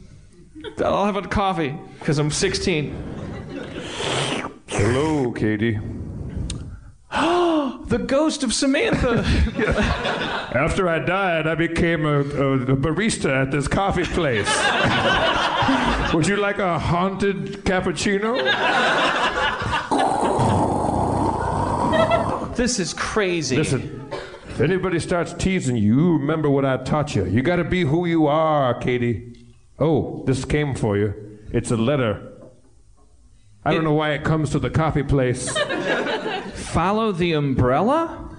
I'll 0.78 1.06
have 1.06 1.16
a 1.16 1.22
coffee 1.22 1.74
because 1.98 2.18
I'm 2.18 2.30
16. 2.30 3.10
Hello, 4.66 5.32
Katie. 5.32 5.78
The 7.90 7.98
ghost 7.98 8.44
of 8.44 8.54
Samantha. 8.54 9.24
After 10.54 10.88
I 10.88 11.00
died, 11.00 11.48
I 11.48 11.56
became 11.56 12.06
a, 12.06 12.20
a, 12.20 12.52
a 12.62 12.76
barista 12.76 13.42
at 13.42 13.50
this 13.50 13.66
coffee 13.66 14.04
place. 14.04 14.46
Would 16.14 16.28
you 16.28 16.36
like 16.36 16.60
a 16.60 16.78
haunted 16.78 17.64
cappuccino? 17.64 18.38
This 22.60 22.78
is 22.78 22.92
crazy. 22.92 23.56
Listen, 23.56 24.06
if 24.48 24.60
anybody 24.60 24.98
starts 24.98 25.32
teasing 25.32 25.76
you, 25.78 26.18
remember 26.18 26.50
what 26.50 26.66
I 26.66 26.76
taught 26.76 27.14
you. 27.14 27.24
You 27.24 27.40
gotta 27.40 27.64
be 27.64 27.84
who 27.84 28.04
you 28.04 28.26
are, 28.26 28.74
Katie. 28.74 29.46
Oh, 29.78 30.22
this 30.26 30.44
came 30.44 30.74
for 30.74 30.98
you. 30.98 31.38
It's 31.52 31.70
a 31.70 31.76
letter. 31.78 32.26
I 33.64 33.72
don't 33.72 33.84
know 33.84 33.94
why 33.94 34.10
it 34.10 34.24
comes 34.24 34.50
to 34.50 34.58
the 34.58 34.68
coffee 34.68 35.02
place. 35.02 35.56
Follow 36.54 37.12
the 37.12 37.32
umbrella? 37.32 38.36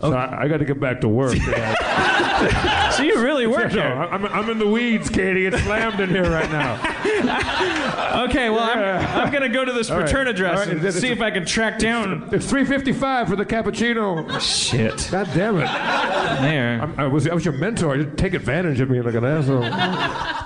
So 0.00 0.12
I, 0.12 0.42
I 0.42 0.48
got 0.48 0.58
to 0.58 0.64
get 0.64 0.80
back 0.80 1.00
to 1.02 1.08
work. 1.08 1.36
So 2.96 3.02
you 3.02 3.20
really 3.22 3.46
work 3.46 3.72
No, 3.72 3.82
here. 3.82 3.82
I'm, 3.82 4.24
I'm 4.26 4.48
in 4.48 4.58
the 4.58 4.66
weeds, 4.66 5.10
Katie. 5.10 5.46
It's 5.46 5.62
slammed 5.62 6.00
in 6.00 6.08
here 6.08 6.30
right 6.30 6.50
now. 6.50 6.76
Okay, 8.26 8.48
well, 8.50 8.60
I'm, 8.60 8.78
I'm 9.24 9.30
going 9.30 9.42
to 9.42 9.48
go 9.48 9.64
to 9.64 9.72
this 9.72 9.90
All 9.90 9.98
right. 9.98 10.04
return 10.06 10.26
address 10.26 10.52
All 10.52 10.64
right. 10.64 10.68
and 10.68 10.78
It's- 10.78 10.94
see 11.00 11.08
if 11.08 11.20
I 11.20 11.30
can 11.30 11.44
track 11.44 11.78
down. 11.78 12.28
It's 12.32 12.46
3:55 12.50 13.28
for 13.28 13.36
the 13.36 13.44
cappuccino. 13.44 14.40
Shit. 14.40 15.08
God 15.12 15.28
damn 15.34 15.56
it! 15.58 15.66
There. 16.40 16.94
I 16.98 17.06
was 17.06 17.28
I 17.28 17.34
was 17.34 17.44
your 17.44 17.54
mentor. 17.54 17.96
You 17.96 18.04
didn't 18.04 18.16
take 18.16 18.34
advantage 18.34 18.80
of 18.80 18.88
me 18.90 19.00
like 19.02 19.14
an 19.14 19.24
asshole. 19.24 19.62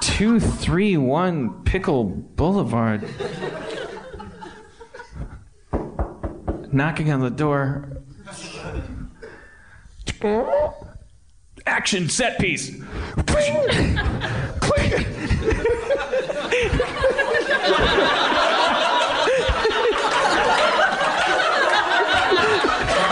231 0.00 1.62
Pickle 1.64 2.04
Boulevard. 2.04 3.08
Knocking 6.72 7.10
on 7.12 7.20
the 7.20 7.30
door. 7.30 7.88
Action 11.66 12.08
set 12.08 12.38
piece. 12.38 12.70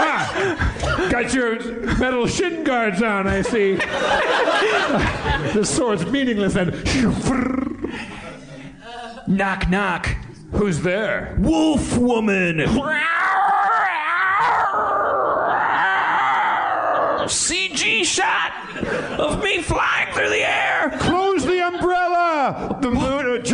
Ah, 0.01 1.09
got 1.11 1.35
your 1.35 1.59
metal 1.99 2.27
shin 2.27 2.65
guards 2.65 3.03
on. 3.03 3.27
I 3.27 3.43
see. 3.43 3.75
the 5.55 5.65
sword's 5.65 6.07
meaningless. 6.07 6.57
And 6.57 6.73
Knock, 9.29 9.69
knock. 9.69 10.07
who's 10.53 10.81
there? 10.81 11.37
Wolf 11.39 11.99
woman. 11.99 12.61
CG 17.29 18.05
shot 18.05 18.53
of 19.19 19.43
me 19.43 19.61
flying 19.61 20.13
through 20.15 20.31
the 20.31 20.49
air. 20.49 20.97
Close 21.01 21.45
the 21.45 21.61
umbrella. 21.67 22.79
The 22.81 22.91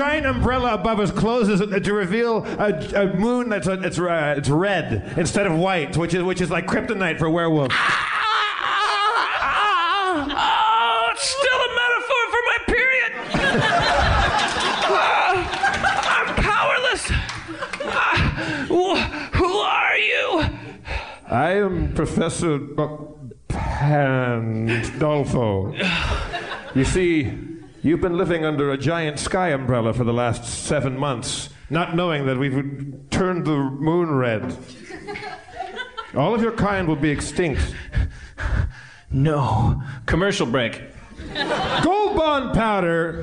giant 0.05 0.26
umbrella 0.26 0.74
above 0.74 1.00
us 1.00 1.11
closes 1.11 1.61
to 1.61 1.92
reveal 1.94 2.44
a, 2.59 2.74
a 2.94 3.14
moon 3.16 3.48
that's 3.48 3.66
a, 3.66 3.72
it's 3.82 3.98
uh, 3.98 4.34
it's 4.36 4.50
red 4.50 5.14
instead 5.16 5.46
of 5.46 5.55
white, 5.57 5.96
which 5.96 6.12
is 6.12 6.22
which 6.22 6.42
is 6.42 6.50
like 6.50 6.66
kryptonite 6.66 7.18
for 7.18 7.30
werewolves. 7.30 7.74
Oh, 10.36 11.09
it's 11.11 11.26
still 11.26 11.61
a 11.68 11.70
metaphor 11.80 12.24
for 12.34 12.42
my 12.50 12.59
period. 12.66 13.12
Ah, 14.86 15.34
I'm 16.18 16.28
powerless. 16.36 17.05
Ah, 17.86 18.16
wh- 18.68 19.05
who 19.38 19.52
are 19.57 19.96
you? 19.96 20.44
I 21.30 21.52
am 21.55 21.94
Professor 21.94 22.59
Pandolfo. 23.48 25.14
You 26.74 26.84
see, 26.84 27.32
you've 27.85 28.01
been 28.01 28.16
living 28.16 28.45
under 28.45 28.72
a 28.72 28.78
giant 28.78 29.18
sky 29.18 29.51
umbrella 29.51 29.93
for 29.93 30.03
the 30.03 30.12
last 30.12 30.45
seven 30.45 30.99
months, 30.99 31.51
not 31.70 31.95
knowing 31.95 32.26
that 32.26 32.39
we've 32.39 32.95
turned 33.11 33.45
the 33.45 33.57
moon 33.57 34.11
red. 34.11 34.57
All 36.16 36.35
of 36.35 36.43
your 36.43 36.53
kind 36.53 36.89
will 36.89 36.97
be 36.97 37.11
extinct. 37.11 37.74
No. 39.11 39.82
Commercial 40.07 40.47
break. 40.47 40.82
Gold 41.83 42.16
bond 42.16 42.55
powder. 42.55 43.20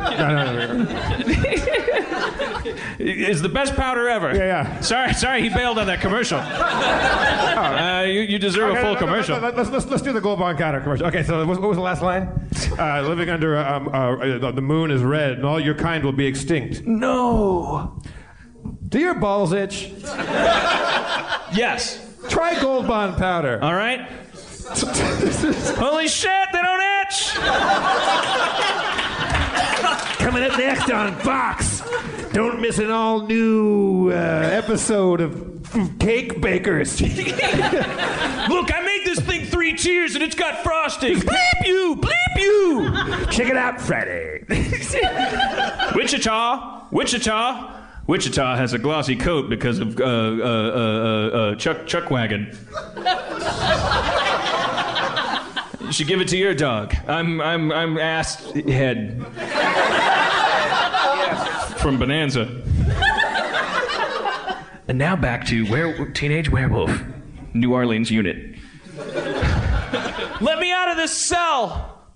Is 3.00 3.42
the 3.42 3.50
best 3.50 3.76
powder 3.76 4.08
ever. 4.10 4.36
Yeah, 4.36 4.46
yeah. 4.46 4.80
Sorry, 4.82 5.14
sorry, 5.14 5.42
he 5.42 5.50
bailed 5.50 5.78
on 5.80 5.88
that 5.88 6.02
commercial. 6.02 6.40
Uh, 6.40 8.04
you, 8.04 8.22
you 8.22 8.40
deserve 8.40 8.72
a 8.72 8.76
full 8.76 8.84
no, 8.84 8.88
no, 8.94 8.94
no, 8.94 9.00
commercial. 9.00 9.40
no, 9.42 9.50
Let's, 9.50 9.70
let's, 9.70 9.86
let's 9.88 10.02
do 10.04 10.14
the 10.14 10.22
gold 10.22 10.40
bond 10.40 10.58
powder 10.58 10.80
commercial. 10.82 11.08
Okay, 11.08 11.24
so 11.24 11.46
what 11.46 11.60
what 11.60 11.68
was 11.70 11.78
the 11.78 11.84
last 11.84 12.02
line? 12.02 12.30
Uh, 12.78 13.02
living 13.02 13.30
under 13.30 13.58
um, 13.58 13.88
uh, 13.94 14.52
the 14.52 14.62
moon 14.62 14.92
is 14.92 15.02
red, 15.04 15.34
and 15.34 15.46
all 15.46 15.60
your 15.60 15.76
kind 15.76 16.04
will 16.04 16.12
be 16.12 16.26
extinct. 16.26 16.86
No. 16.86 18.02
Do 18.90 19.00
your 19.00 19.16
balls 19.16 19.54
itch? 19.54 19.92
Yes. 21.54 22.00
Try 22.30 22.60
gold 22.62 22.88
bond 22.88 23.18
powder. 23.18 23.60
All 23.62 23.74
right. 23.74 24.08
Holy 25.78 26.08
shit, 26.08 26.48
they 26.54 26.62
don't 26.62 26.82
itch. 27.02 27.34
Coming 30.18 30.44
up 30.44 30.58
next 30.58 30.90
on 30.90 31.14
Fox. 31.20 31.82
Don't 32.32 32.62
miss 32.62 32.80
an 32.80 32.90
all 32.90 33.28
new 33.28 34.12
uh, 34.12 34.14
episode 34.14 35.20
of 35.20 35.62
Cake 36.00 36.40
Bakers. 36.40 37.02
Look, 37.02 37.12
I 37.14 38.82
made 38.86 39.02
this 39.06 39.20
thing 39.20 39.46
three 39.46 39.74
cheers 39.76 40.16
and 40.16 40.24
it's 40.24 40.36
got 40.36 40.64
frosting. 40.64 41.18
Bleep 41.18 41.66
you, 41.66 41.98
bleep 41.98 42.38
you. 42.38 43.26
Check 43.28 43.50
it 43.50 43.58
out 43.58 43.82
Friday. 43.82 44.46
Wichita, 45.96 46.88
Wichita. 46.92 47.78
Wichita 48.08 48.56
has 48.56 48.74
a 48.74 48.80
glossy 48.80 49.16
coat 49.16 49.50
because 49.50 49.80
of 49.80 50.00
uh, 50.00 50.04
uh, 50.04 50.08
uh, 50.08 50.42
uh, 50.44 51.38
uh, 51.52 51.56
Chuck 51.56 51.86
Chuck 51.86 52.10
Wagon. 52.10 52.58
You 55.92 55.94
should 55.94 56.08
give 56.08 56.22
it 56.22 56.30
to 56.30 56.38
your 56.38 56.54
dog. 56.54 56.96
I'm 57.06 57.42
I'm 57.42 57.70
I'm 57.70 57.98
ass 57.98 58.50
head 58.54 59.22
from 61.80 62.00
Bonanza. 62.00 62.64
And 64.88 64.98
now 64.98 65.18
back 65.18 65.46
to 65.48 65.70
were- 65.70 66.10
Teenage 66.12 66.50
Werewolf, 66.50 66.98
New 67.54 67.74
Orleans 67.74 68.10
unit. 68.10 68.56
Let 68.96 70.60
me 70.60 70.72
out 70.72 70.92
of 70.92 70.96
this 70.96 71.12
cell. 71.12 72.08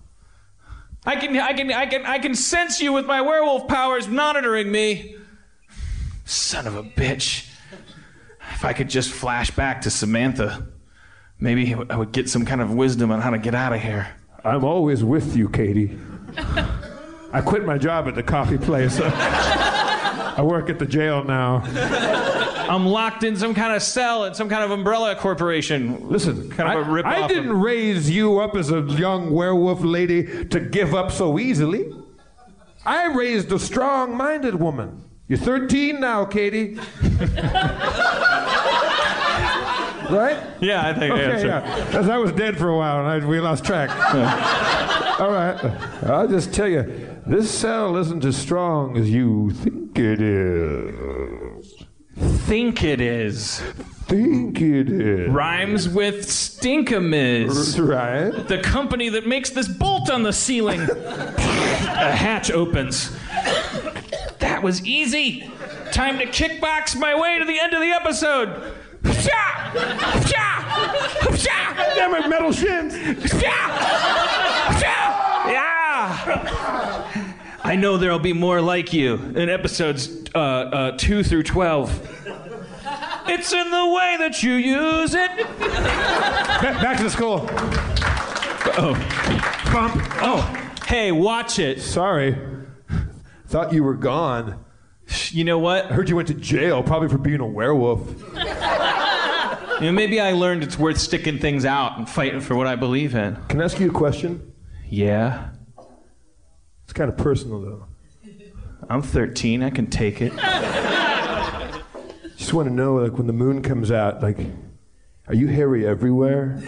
I 1.06 1.18
can 1.18 1.38
I 1.38 1.52
can 1.52 1.70
I 1.74 1.86
can 1.86 2.06
I 2.06 2.20
can 2.20 2.34
sense 2.34 2.80
you 2.80 2.94
with 2.94 3.06
my 3.06 3.20
werewolf 3.20 3.68
powers 3.68 4.08
monitoring 4.08 4.72
me. 4.72 5.18
Son 6.24 6.66
of 6.66 6.78
a 6.78 6.84
bitch. 6.84 7.52
If 8.54 8.64
I 8.64 8.72
could 8.72 8.90
just 8.90 9.12
flash 9.12 9.52
back 9.52 9.82
to 9.82 9.90
Samantha, 9.90 10.66
maybe 11.40 11.76
I 11.90 11.96
would 11.96 12.12
get 12.12 12.30
some 12.30 12.46
kind 12.46 12.62
of 12.62 12.72
wisdom 12.74 13.12
on 13.12 13.22
how 13.22 13.30
to 13.30 13.38
get 13.38 13.56
out 13.56 13.74
of 13.74 13.82
here. 13.82 14.08
I'm 14.44 14.64
always 14.64 15.04
with 15.04 15.36
you, 15.36 15.50
Katie. 15.50 15.98
I 17.34 17.42
quit 17.42 17.66
my 17.66 17.78
job 17.78 18.08
at 18.08 18.16
the 18.16 18.24
coffee 18.24 18.58
place. 18.58 19.00
I 19.02 20.42
work 20.42 20.70
at 20.70 20.80
the 20.80 20.86
jail 20.86 21.24
now. 21.24 21.64
I'm 22.70 22.86
locked 22.86 23.24
in 23.24 23.36
some 23.36 23.54
kind 23.54 23.74
of 23.74 23.82
cell 23.82 24.26
at 24.26 24.36
some 24.36 24.50
kind 24.50 24.64
of 24.64 24.72
umbrella 24.72 25.16
corporation. 25.16 26.10
Listen, 26.10 26.50
kind 26.50 26.78
of 26.78 26.88
a 26.88 26.90
I, 26.90 26.94
rip 26.94 27.06
I 27.06 27.28
didn't 27.28 27.54
raise 27.54 28.10
you 28.10 28.40
up 28.40 28.56
as 28.56 28.72
a 28.72 28.82
young 28.82 29.32
werewolf 29.32 29.82
lady 29.82 30.46
to 30.46 30.60
give 30.60 30.96
up 30.96 31.12
so 31.12 31.38
easily. 31.40 31.92
I 32.86 33.08
raised 33.16 33.52
a 33.52 33.60
strong 33.60 34.16
minded 34.16 34.56
woman. 34.56 35.04
You're 35.28 35.40
13 35.40 36.00
now, 36.00 36.26
Katie. 36.26 36.78
right? 40.12 40.38
Yeah, 40.62 40.88
I 40.88 40.94
think. 40.94 41.14
Okay, 41.14 41.22
yeah, 41.22 41.38
sure. 41.38 41.48
yeah. 41.48 42.00
As 42.00 42.10
I 42.10 42.18
was 42.18 42.32
dead 42.32 42.58
for 42.58 42.70
a 42.70 42.78
while 42.78 43.00
and 43.00 43.24
I, 43.24 43.28
we 43.28 43.40
lost 43.40 43.64
track. 43.66 43.90
All 45.20 45.32
right. 45.32 45.64
I'll 46.04 46.28
just 46.28 46.54
tell 46.54 46.68
you, 46.68 46.84
this 47.26 47.50
cell 47.50 47.96
isn't 47.98 48.26
as 48.26 48.36
strong 48.38 48.98
as 48.98 49.10
you 49.10 49.52
think 49.52 49.98
it 49.98 50.22
is. 50.22 51.74
Think 52.18 52.84
it 52.84 53.02
is. 53.02 53.60
Think 54.08 54.62
it 54.62 54.90
is. 54.90 55.30
Rhymes 55.30 55.90
with 55.90 56.28
Stinkamiz. 56.28 57.80
Right. 57.80 58.48
The 58.48 58.60
company 58.60 59.10
that 59.10 59.26
makes 59.26 59.50
this 59.50 59.68
bolt 59.68 60.10
on 60.10 60.24
the 60.24 60.32
ceiling. 60.32 60.82
A 60.82 62.12
hatch 62.12 62.52
opens. 62.52 63.12
That 64.40 64.62
was 64.62 64.86
easy. 64.86 65.50
Time 65.92 66.20
to 66.20 66.26
kickbox 66.26 66.96
my 67.00 67.20
way 67.20 67.40
to 67.40 67.46
the 67.46 67.60
end 67.60 67.74
of 67.74 67.82
the 67.82 67.90
episode. 67.90 68.76
Psha! 69.06 69.72
Psha! 70.24 70.46
Psha! 71.32 71.96
Damn 71.96 72.16
it, 72.16 72.30
metal 72.30 72.52
shins. 72.52 72.94
Psha! 72.94 73.58
Psha! 74.80 74.96
Yeah! 75.52 75.96
I 77.64 77.76
know 77.76 77.98
there'll 77.98 78.20
be 78.20 78.34
more 78.34 78.62
like 78.62 78.94
you 78.94 79.16
in 79.36 79.50
episodes 79.50 80.10
uh, 80.36 80.40
uh, 80.40 80.98
2 80.98 81.24
through 81.24 81.44
12. 81.44 82.12
It's 83.28 83.54
in 83.54 83.72
the 83.72 83.86
way 83.88 84.18
that 84.20 84.44
you 84.44 84.54
use 84.54 85.16
it. 85.16 85.36
Back, 85.60 86.82
back 86.82 86.98
to 86.98 87.04
the 87.04 87.10
school. 87.10 87.48
Oh. 88.78 88.94
Bump. 89.72 90.02
Oh. 90.22 90.72
Hey, 90.88 91.12
watch 91.12 91.60
it. 91.60 91.82
Sorry. 91.82 92.38
Thought 93.48 93.74
you 93.74 93.84
were 93.84 93.96
gone. 93.96 94.65
You 95.32 95.44
know 95.44 95.60
what? 95.60 95.86
I 95.86 95.94
Heard 95.94 96.10
you 96.10 96.16
went 96.16 96.28
to 96.30 96.34
jail, 96.34 96.84
probably 96.84 97.10
for 97.10 97.18
being 97.18 97.40
a 97.40 97.48
werewolf. 97.48 98.08
You 99.80 99.88
know, 99.88 99.92
maybe 99.92 100.22
I 100.22 100.32
learned 100.32 100.64
it's 100.64 100.80
worth 100.80 100.98
sticking 100.98 101.38
things 101.38 101.66
out 101.66 101.98
and 101.98 102.10
fighting 102.10 102.40
for 102.40 102.56
what 102.56 102.66
I 102.66 102.78
believe 102.78 103.14
in. 103.14 103.36
Can 103.50 103.60
I 103.60 103.66
ask 103.66 103.78
you 103.80 103.90
a 103.90 103.94
question? 103.94 104.54
Yeah. 104.90 105.50
It's 106.86 106.94
kind 106.94 107.10
of 107.10 107.18
personal, 107.18 107.60
though. 107.60 107.86
I'm 108.90 109.02
13. 109.02 109.64
I 109.64 109.70
can 109.72 109.88
take 109.88 110.22
it. 110.22 110.32
Just 112.38 112.54
want 112.54 112.70
to 112.70 112.74
know, 112.74 112.96
like, 112.96 113.18
when 113.18 113.28
the 113.28 113.34
moon 113.34 113.62
comes 113.62 113.92
out, 113.92 114.22
like, 114.22 114.38
are 115.28 115.34
you 115.34 115.48
hairy 115.48 115.86
everywhere? 115.86 116.62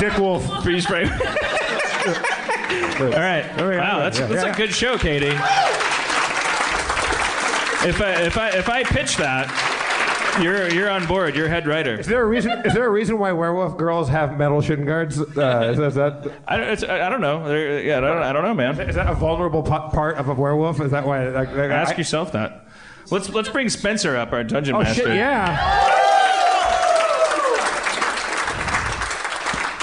Dick 0.00 0.16
Wolf. 0.18 0.62
Freeze 0.62 0.86
frame. 0.86 1.10
All 3.00 3.08
right. 3.10 3.56
Wow, 3.56 3.98
that's, 4.00 4.18
that's 4.18 4.42
a 4.44 4.52
good 4.56 4.72
show, 4.74 4.98
Katie. 4.98 5.34
If 7.80 8.00
I 8.02 8.12
if 8.22 8.36
I 8.36 8.48
if 8.50 8.68
I 8.68 8.82
pitch 8.82 9.16
that, 9.18 10.38
you're 10.42 10.68
you're 10.68 10.90
on 10.90 11.06
board. 11.06 11.36
You're 11.36 11.48
head 11.48 11.66
writer. 11.68 11.94
Is 12.00 12.06
there 12.06 12.20
a 12.22 12.26
reason? 12.26 12.50
Is 12.64 12.74
there 12.74 12.84
a 12.84 12.90
reason 12.90 13.18
why 13.18 13.30
werewolf 13.32 13.76
girls 13.76 14.08
have 14.08 14.36
metal 14.36 14.60
shin 14.60 14.84
guards? 14.84 15.20
Uh, 15.20 15.22
is, 15.22 15.36
that, 15.36 15.78
is 15.86 15.94
that 15.94 16.32
I 16.48 16.56
don't, 16.56 16.68
it's, 16.70 16.82
I 16.82 17.06
I 17.06 17.08
don't 17.08 17.20
know. 17.20 17.46
There- 17.48 17.80
Yeah, 17.82 17.98
I 17.98 18.00
don't, 18.00 18.18
I 18.22 18.32
don't 18.32 18.42
know, 18.42 18.54
man. 18.54 18.80
is 18.80 18.96
that 18.96 19.06
a 19.06 19.14
vulnerable 19.14 19.62
pa- 19.62 19.90
part 19.90 20.16
of 20.16 20.28
a 20.28 20.34
werewolf? 20.34 20.80
Is 20.80 20.90
that 20.90 21.06
why? 21.06 21.28
Like, 21.28 21.50
like, 21.52 21.70
Ask 21.70 21.94
I- 21.94 21.98
yourself 21.98 22.32
that. 22.32 22.66
Let's 23.12 23.30
let's 23.30 23.48
bring 23.48 23.68
Spencer 23.68 24.16
up, 24.16 24.32
our 24.32 24.42
dungeon 24.42 24.74
Oh 24.74 24.80
master. 24.82 25.02
shit! 25.04 25.14
Yeah. 25.14 25.56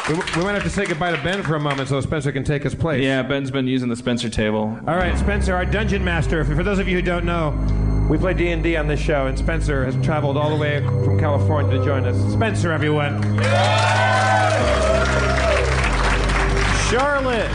We, 0.08 0.14
we 0.14 0.44
might 0.44 0.54
have 0.54 0.62
to 0.62 0.70
say 0.70 0.86
goodbye 0.86 1.16
to 1.16 1.24
Ben 1.24 1.42
for 1.42 1.56
a 1.56 1.60
moment 1.60 1.90
so 1.90 2.00
Spencer 2.00 2.32
can 2.32 2.44
take 2.44 2.62
his 2.62 2.76
place. 2.76 3.02
Yeah, 3.04 3.24
Ben's 3.24 3.50
been 3.50 3.66
using 3.66 3.90
the 3.90 3.96
Spencer 3.96 4.30
table. 4.30 4.78
All 4.88 4.96
right, 4.96 5.18
Spencer, 5.18 5.56
our 5.56 5.66
dungeon 5.66 6.04
master. 6.04 6.46
For, 6.46 6.56
for 6.56 6.62
those 6.62 6.78
of 6.78 6.88
you 6.88 6.96
who 6.96 7.02
don't 7.02 7.26
know, 7.26 7.50
we 8.08 8.20
play 8.20 8.36
D 8.36 8.50
and 8.50 8.62
D 8.62 8.78
on 8.78 8.88
this 8.88 9.00
show, 9.00 9.26
and 9.26 9.36
Spencer 9.36 9.84
has 9.84 9.96
traveled 10.06 10.38
all 10.38 10.52
the 10.52 10.56
way 10.56 10.80
from 10.86 11.18
California 11.20 11.80
to 11.80 11.84
join 11.84 12.06
us. 12.06 12.16
Spencer, 12.32 12.72
everyone. 12.72 13.20
Charlotte. 16.88 17.50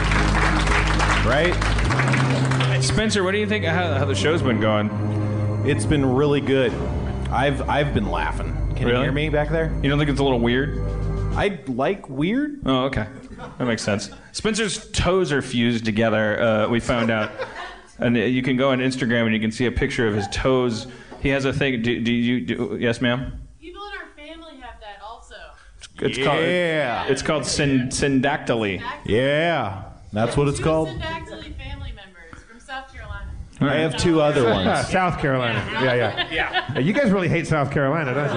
Right? 1.24 1.54
Spencer, 2.82 3.22
what 3.22 3.30
do 3.30 3.38
you 3.38 3.46
think 3.46 3.64
how, 3.64 3.94
how 3.94 4.04
the 4.04 4.14
show's 4.16 4.42
been 4.42 4.60
going? 4.60 4.90
It's 5.64 5.84
been 5.84 6.04
really 6.04 6.40
good. 6.40 6.72
I've 7.30 7.68
I've 7.68 7.94
been 7.94 8.10
laughing. 8.10 8.56
Can 8.74 8.88
you 8.88 8.96
hear 8.96 9.12
me 9.12 9.28
back 9.28 9.50
there? 9.50 9.72
You 9.84 9.88
don't 9.88 9.98
think 9.98 10.10
it's 10.10 10.18
a 10.18 10.24
little 10.24 10.40
weird? 10.40 10.99
I 11.32 11.58
like 11.66 12.08
weird. 12.08 12.60
Oh, 12.66 12.84
okay. 12.84 13.06
That 13.58 13.64
makes 13.64 13.82
sense. 13.82 14.10
Spencer's 14.32 14.90
toes 14.90 15.32
are 15.32 15.42
fused 15.42 15.84
together, 15.84 16.40
uh, 16.42 16.68
we 16.68 16.80
found 16.80 17.10
out. 17.10 17.30
And 17.98 18.16
you 18.16 18.42
can 18.42 18.56
go 18.56 18.70
on 18.70 18.78
Instagram 18.78 19.24
and 19.26 19.34
you 19.34 19.40
can 19.40 19.52
see 19.52 19.66
a 19.66 19.72
picture 19.72 20.06
of 20.08 20.14
his 20.14 20.26
toes. 20.28 20.86
He 21.20 21.28
has 21.30 21.44
a 21.44 21.52
thing. 21.52 21.82
Do, 21.82 22.00
do 22.00 22.12
you. 22.12 22.40
Do, 22.40 22.78
yes, 22.80 23.00
ma'am? 23.02 23.40
People 23.60 23.82
in 23.82 23.98
our 24.00 24.08
family 24.16 24.56
have 24.60 24.80
that 24.80 25.02
also. 25.04 25.34
It's 26.00 26.16
Yeah. 26.16 26.24
called. 27.04 27.10
It's 27.12 27.22
called 27.22 27.44
syn- 27.46 27.88
syndactyly. 27.90 28.82
Yeah, 29.04 29.82
that's 30.14 30.34
what 30.36 30.48
it's 30.48 30.58
called. 30.60 30.88
Syndactyly 30.88 31.54
family 31.58 31.92
members 31.92 32.42
from 32.48 32.58
South 32.58 32.90
Carolina. 32.90 33.26
I 33.60 33.74
have 33.74 33.96
two 33.96 34.20
other 34.20 34.44
ones. 34.50 34.88
South 34.88 35.18
Carolina. 35.18 35.64
Yeah, 35.72 35.94
yeah. 35.94 36.26
Yeah. 36.30 36.78
You 36.78 36.92
guys 36.92 37.10
really 37.10 37.28
hate 37.28 37.46
South 37.46 37.70
Carolina, 37.70 38.14
don't 38.14 38.32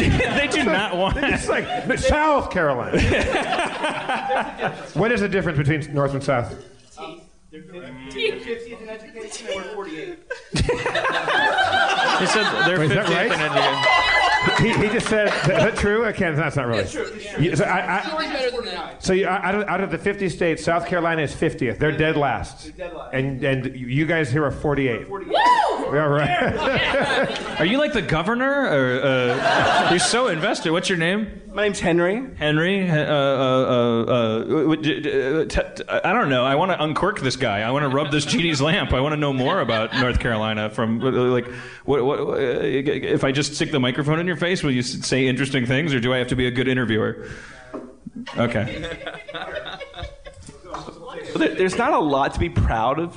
you? 0.00 0.10
they 0.18 0.48
do 0.50 0.64
not 0.64 0.96
want. 0.96 1.16
It's 1.18 1.48
like 1.48 1.86
but 1.86 2.00
South 2.00 2.50
Carolina. 2.50 2.98
what 4.94 5.12
is 5.12 5.20
the 5.20 5.28
difference 5.28 5.58
between 5.58 5.94
North 5.94 6.14
and 6.14 6.22
South? 6.22 6.54
They're 7.50 7.62
50th 7.62 8.82
in 8.82 8.88
education 8.88 9.46
and 9.48 9.78
we're 9.78 9.86
48. 9.86 10.18
He 10.52 10.66
said 12.26 12.44
they're 12.66 12.78
Wait, 12.78 12.90
is 12.90 12.92
50th 12.92 12.94
that 12.94 13.08
right? 13.08 13.26
in 13.26 13.40
education. 13.40 14.25
He, 14.58 14.72
he 14.72 14.88
just 14.88 15.08
said, 15.08 15.26
is 15.28 15.46
that 15.46 15.76
true? 15.76 16.04
I 16.06 16.12
can't, 16.12 16.34
that's 16.36 16.56
not 16.56 16.66
really. 16.66 16.80
It's 16.82 16.92
true. 16.92 17.02
It's 17.04 17.26
true. 17.34 17.44
You- 17.44 17.56
so 17.56 17.64
I, 17.64 17.98
I, 17.98 18.02
Story's 18.08 18.28
better 18.30 18.50
than 18.56 18.64
that. 18.66 19.02
so 19.02 19.12
you, 19.12 19.26
out, 19.26 19.54
of, 19.54 19.68
out 19.68 19.80
of 19.80 19.90
the 19.90 19.98
50 19.98 20.28
states, 20.28 20.64
South 20.64 20.86
Carolina 20.86 21.22
is 21.22 21.34
50th. 21.34 21.78
They're 21.78 21.96
dead 21.96 22.16
last. 22.16 22.74
dead 22.76 22.94
last. 22.94 23.12
And, 23.12 23.42
and 23.44 23.76
you 23.76 24.06
guys 24.06 24.30
here 24.30 24.44
are 24.44 24.50
48. 24.50 25.06
48. 25.08 25.32
Yeah, 25.32 25.98
right. 25.98 27.60
Are 27.60 27.64
you 27.66 27.78
like 27.78 27.92
the 27.92 28.02
governor? 28.02 28.50
Or, 28.66 29.00
uh, 29.04 29.90
you're 29.90 29.98
so 30.00 30.28
invested. 30.28 30.72
What's 30.72 30.88
your 30.88 30.98
name? 30.98 31.42
My 31.52 31.62
name's 31.62 31.78
Henry. 31.80 32.34
Henry? 32.36 32.90
Uh, 32.90 32.96
uh, 32.96 33.06
uh, 33.06 34.04
uh, 34.08 34.72
uh, 34.72 34.74
d- 34.76 35.00
d- 35.00 35.44
t- 35.46 35.60
t- 35.76 35.84
I 35.88 36.12
don't 36.12 36.28
know. 36.28 36.44
I 36.44 36.56
want 36.56 36.72
to 36.72 36.82
uncork 36.82 37.20
this 37.20 37.36
guy. 37.36 37.60
I 37.60 37.70
want 37.70 37.84
to 37.84 37.88
rub 37.88 38.10
this 38.10 38.24
genie's 38.26 38.60
lamp. 38.60 38.92
I 38.92 39.00
want 39.00 39.12
to 39.12 39.16
know 39.16 39.32
more 39.32 39.60
about 39.60 39.94
North 39.94 40.18
Carolina. 40.18 40.70
From 40.70 40.98
like, 41.00 41.46
what, 41.84 42.04
what, 42.04 42.38
if 42.40 43.22
I 43.24 43.30
just 43.32 43.54
stick 43.54 43.70
the 43.70 43.80
microphone 43.80 44.18
in 44.18 44.26
your 44.26 44.35
face, 44.36 44.62
will 44.62 44.70
you 44.70 44.82
say 44.82 45.26
interesting 45.26 45.66
things, 45.66 45.92
or 45.92 46.00
do 46.00 46.12
I 46.14 46.18
have 46.18 46.28
to 46.28 46.36
be 46.36 46.46
a 46.46 46.50
good 46.50 46.68
interviewer? 46.68 47.28
Okay. 48.36 48.88
Well, 51.34 51.54
There's 51.54 51.76
not 51.76 51.92
a 51.92 51.98
lot 51.98 52.34
to 52.34 52.40
be 52.40 52.48
proud 52.48 52.98
of 52.98 53.16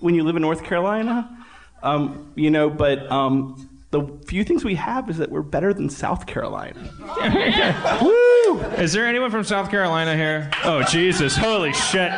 when 0.00 0.14
you 0.14 0.22
live 0.24 0.36
in 0.36 0.42
North 0.42 0.64
Carolina, 0.64 1.46
um, 1.82 2.32
you 2.34 2.50
know, 2.50 2.70
but 2.70 3.10
um, 3.10 3.68
the 3.90 4.06
few 4.26 4.44
things 4.44 4.64
we 4.64 4.74
have 4.76 5.08
is 5.10 5.18
that 5.18 5.30
we're 5.30 5.42
better 5.42 5.72
than 5.74 5.88
South 5.90 6.26
Carolina. 6.26 6.78
Woo! 8.02 8.60
Is 8.78 8.92
there 8.92 9.06
anyone 9.06 9.30
from 9.30 9.44
South 9.44 9.70
Carolina 9.70 10.14
here? 10.16 10.50
Oh 10.64 10.82
Jesus! 10.84 11.36
Holy 11.36 11.72
shit, 11.72 12.12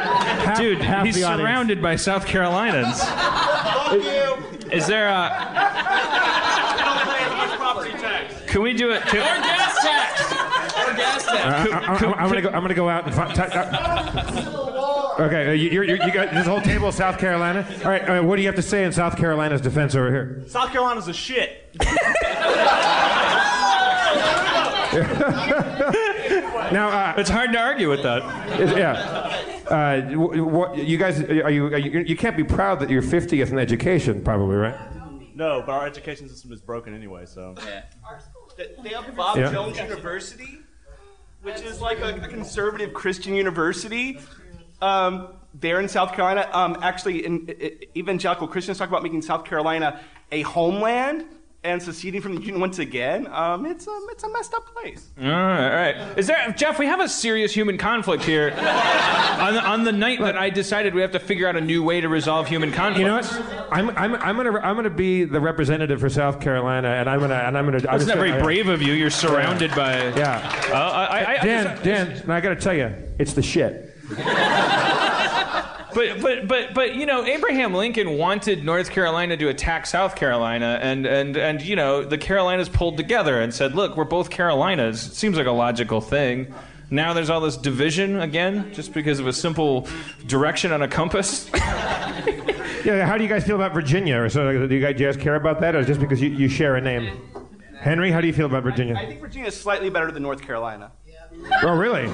dude! 0.56 0.80
half 0.80 1.04
he's 1.06 1.14
the 1.16 1.24
audience. 1.24 1.40
surrounded 1.40 1.82
by 1.82 1.96
South 1.96 2.26
Carolinians. 2.26 3.02
Fuck 3.02 3.92
you. 3.92 4.70
Is 4.70 4.86
there 4.86 5.08
a? 5.08 5.50
Can 8.50 8.62
we 8.62 8.72
do 8.72 8.90
it? 8.90 9.02
Can, 9.02 9.20
gas 9.42 9.82
tax! 9.82 10.32
Or 10.32 10.94
gas 10.94 11.24
tax! 11.24 11.72
I, 11.72 12.22
am 12.22 12.28
gonna 12.28 12.42
go. 12.42 12.48
I'm 12.50 12.62
gonna 12.62 12.74
go 12.74 12.88
out 12.88 13.06
and 13.06 13.14
find. 13.14 13.38
uh, 13.38 15.16
okay, 15.20 15.48
uh, 15.48 15.52
you, 15.52 15.70
you're, 15.70 15.84
you're, 15.84 16.02
you 16.04 16.12
got 16.12 16.32
this 16.34 16.46
whole 16.46 16.60
table 16.60 16.88
of 16.88 16.94
South 16.94 17.18
Carolina. 17.18 17.66
All 17.84 17.90
right, 17.90 18.02
uh, 18.08 18.22
what 18.22 18.36
do 18.36 18.42
you 18.42 18.48
have 18.48 18.56
to 18.56 18.62
say 18.62 18.84
in 18.84 18.92
South 18.92 19.16
Carolina's 19.16 19.60
defense 19.60 19.94
over 19.94 20.10
here? 20.10 20.42
South 20.48 20.72
Carolina's 20.72 21.08
a 21.08 21.12
shit. 21.12 21.76
Now, 26.72 26.88
uh, 26.88 27.14
it's 27.16 27.30
hard 27.30 27.52
to 27.52 27.58
argue 27.58 27.88
with 27.88 28.02
that. 28.04 28.22
yeah. 28.76 29.66
Uh, 29.68 30.00
w- 30.00 30.44
what, 30.44 30.78
you 30.78 30.98
guys, 30.98 31.20
are 31.20 31.50
you, 31.50 31.66
are 31.66 31.78
you? 31.78 32.00
You 32.00 32.16
can't 32.16 32.36
be 32.36 32.44
proud 32.44 32.78
that 32.80 32.90
you're 32.90 33.02
50th 33.02 33.50
in 33.50 33.58
education, 33.58 34.22
probably, 34.22 34.56
right? 34.56 34.76
No, 35.34 35.62
but 35.64 35.72
our 35.72 35.86
education 35.86 36.28
system 36.28 36.52
is 36.52 36.60
broken 36.60 36.94
anyway, 36.94 37.24
so. 37.26 37.54
They- 37.56 37.82
They 38.82 38.90
have 38.90 39.14
Bob 39.16 39.36
Yeah. 39.36 39.50
Jones 39.52 39.78
University, 39.78 40.58
which 41.42 41.60
is 41.60 41.80
like 41.80 41.98
a, 42.00 42.14
a 42.16 42.28
conservative 42.28 42.92
Christian 42.94 43.34
university. 43.34 44.18
Um, 44.82 45.28
there 45.54 45.80
in 45.80 45.88
South 45.88 46.12
Carolina, 46.12 46.48
um, 46.52 46.76
actually, 46.82 47.24
in, 47.26 47.46
i- 47.48 47.64
i- 47.64 47.72
evangelical 47.98 48.46
Christians 48.46 48.78
talk 48.78 48.88
about 48.88 49.02
making 49.02 49.22
South 49.22 49.44
Carolina 49.44 50.00
a 50.32 50.42
homeland 50.42 51.24
and 51.62 51.82
seceding 51.82 52.22
from 52.22 52.34
the 52.36 52.40
Union 52.40 52.60
once 52.60 52.78
again. 52.78 53.26
Um, 53.30 53.66
it's 53.66 53.86
a 53.86 53.98
it's 54.10 54.22
a 54.24 54.28
messed 54.30 54.54
up 54.54 54.64
place. 54.74 55.10
All 55.20 55.28
right, 55.28 55.64
all 55.96 56.02
right. 56.06 56.18
Is 56.18 56.26
there, 56.26 56.54
Jeff? 56.56 56.78
We 56.78 56.86
have 56.86 57.00
a 57.00 57.08
serious 57.08 57.52
human 57.52 57.76
conflict 57.76 58.22
here. 58.24 58.50
on, 58.58 59.52
the, 59.54 59.62
on 59.62 59.84
the 59.84 59.92
night 59.92 60.20
that 60.20 60.38
I 60.38 60.48
decided 60.48 60.94
we 60.94 61.02
have 61.02 61.12
to 61.12 61.18
figure 61.20 61.46
out 61.46 61.56
a 61.56 61.60
new 61.60 61.82
way 61.82 62.00
to 62.00 62.08
resolve 62.08 62.48
human 62.48 62.72
conflict. 62.72 63.00
You 63.00 63.06
know 63.06 63.16
what? 63.16 63.59
I'm, 63.70 63.90
I'm, 63.90 64.14
I'm 64.16 64.36
gonna 64.36 64.58
I'm 64.60 64.76
gonna 64.76 64.90
be 64.90 65.24
the 65.24 65.40
representative 65.40 66.00
for 66.00 66.08
South 66.08 66.40
Carolina, 66.40 66.88
and 66.88 67.08
I'm 67.08 67.20
gonna 67.20 67.34
and 67.34 67.56
I'm 67.56 67.64
gonna. 67.64 67.78
I'm 67.78 67.82
That's 67.84 68.04
just 68.04 68.08
not 68.08 68.16
gonna- 68.16 68.30
very 68.32 68.42
brave 68.42 68.68
of 68.68 68.82
you. 68.82 68.92
You're 68.92 69.10
surrounded 69.10 69.70
by. 69.74 69.96
Yeah. 70.16 70.38
Uh, 70.70 70.74
I, 70.74 71.04
I, 71.20 71.40
I, 71.40 71.44
Dan, 71.44 71.82
Dan, 71.82 72.30
I 72.30 72.40
gotta 72.40 72.56
tell 72.56 72.74
you, 72.74 72.92
it's 73.18 73.32
the 73.34 73.42
shit. 73.42 73.96
But 75.92 76.20
but 76.22 76.46
but 76.46 76.72
but 76.72 76.94
you 76.94 77.04
know 77.04 77.24
Abraham 77.24 77.74
Lincoln 77.74 78.16
wanted 78.16 78.64
North 78.64 78.90
Carolina 78.90 79.36
to 79.36 79.48
attack 79.48 79.86
South 79.86 80.14
Carolina 80.14 80.78
and 80.80 81.04
and 81.04 81.36
and 81.36 81.60
you 81.60 81.74
know 81.74 82.04
the 82.04 82.16
Carolinas 82.16 82.68
pulled 82.68 82.96
together 82.96 83.40
and 83.40 83.52
said 83.52 83.74
look 83.74 83.96
we're 83.96 84.04
both 84.04 84.30
Carolinas 84.30 85.04
it 85.08 85.14
seems 85.14 85.36
like 85.36 85.48
a 85.48 85.50
logical 85.50 86.00
thing 86.00 86.54
now 86.90 87.12
there's 87.12 87.28
all 87.28 87.40
this 87.40 87.56
division 87.56 88.20
again 88.20 88.72
just 88.72 88.94
because 88.94 89.18
of 89.18 89.26
a 89.26 89.32
simple 89.32 89.88
direction 90.28 90.70
on 90.70 90.80
a 90.82 90.86
compass 90.88 91.50
Yeah. 92.84 93.06
How 93.06 93.16
do 93.16 93.22
you 93.24 93.28
guys 93.28 93.44
feel 93.44 93.56
about 93.56 93.72
Virginia? 93.74 94.20
Or 94.20 94.28
so, 94.28 94.66
do 94.66 94.74
you 94.74 94.80
guys, 94.80 94.96
do 94.96 95.02
you 95.04 95.08
guys 95.12 95.16
care 95.16 95.36
about 95.36 95.60
that, 95.60 95.74
or 95.74 95.84
just 95.84 96.00
because 96.00 96.20
you, 96.20 96.30
you 96.30 96.48
share 96.48 96.76
a 96.76 96.80
name? 96.80 97.20
Henry, 97.80 98.10
how 98.10 98.20
do 98.20 98.26
you 98.26 98.32
feel 98.32 98.46
about 98.46 98.62
Virginia? 98.62 98.94
I 98.94 99.06
think 99.06 99.20
Virginia 99.20 99.48
is 99.48 99.58
slightly 99.58 99.88
better 99.88 100.10
than 100.12 100.22
North 100.22 100.42
Carolina. 100.42 100.92
Oh, 101.62 101.74
really? 101.74 102.06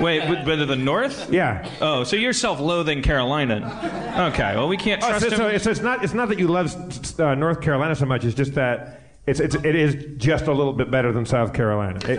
wait 0.00 0.26
but, 0.26 0.44
but 0.44 0.56
to 0.56 0.66
the 0.66 0.76
north 0.76 1.32
Yeah. 1.32 1.66
oh 1.80 2.02
so 2.04 2.16
you're 2.16 2.32
self-loathing 2.32 3.02
Carolina 3.02 4.26
okay 4.32 4.56
well 4.56 4.66
we 4.68 4.76
can't 4.76 5.02
Oh, 5.02 5.08
trust 5.10 5.30
so, 5.30 5.36
so, 5.36 5.48
him 5.48 5.58
so 5.60 5.70
it's 5.70 5.80
not 5.80 6.02
it's 6.04 6.12
not 6.12 6.28
that 6.28 6.38
you 6.38 6.48
love 6.48 6.74
uh, 7.20 7.34
North 7.36 7.60
Carolina 7.60 7.94
so 7.94 8.04
much. 8.04 8.24
It's 8.24 8.34
just 8.34 8.54
that 8.54 9.00
it's, 9.26 9.40
it's 9.40 9.54
it 9.54 9.74
is 9.76 10.18
just 10.18 10.48
a 10.48 10.52
little 10.52 10.72
bit 10.72 10.90
better 10.90 11.12
than 11.12 11.24
South 11.24 11.52
Carolina. 11.54 11.98
It, 12.06 12.18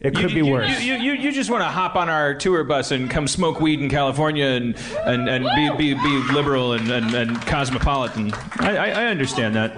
it 0.00 0.14
could 0.14 0.30
you, 0.30 0.42
be 0.42 0.46
you- 0.46 0.52
worse. 0.52 0.82
You, 0.82 0.94
you, 0.94 1.12
you 1.12 1.32
just 1.32 1.50
want 1.50 1.62
to 1.62 1.68
hop 1.68 1.94
on 1.96 2.08
our 2.08 2.34
tour 2.34 2.64
bus 2.64 2.90
and 2.90 3.10
come 3.10 3.28
smoke 3.28 3.60
weed 3.60 3.80
in 3.80 3.88
California 3.88 4.46
and, 4.46 4.76
and, 5.04 5.28
and 5.28 5.44
be, 5.56 5.94
be, 5.94 5.94
be 5.94 6.32
liberal 6.32 6.72
and, 6.72 6.90
and, 6.90 7.14
and 7.14 7.40
cosmopolitan. 7.42 8.32
I, 8.58 8.76
I, 8.76 8.88
I 8.88 9.04
understand 9.06 9.54
that. 9.56 9.76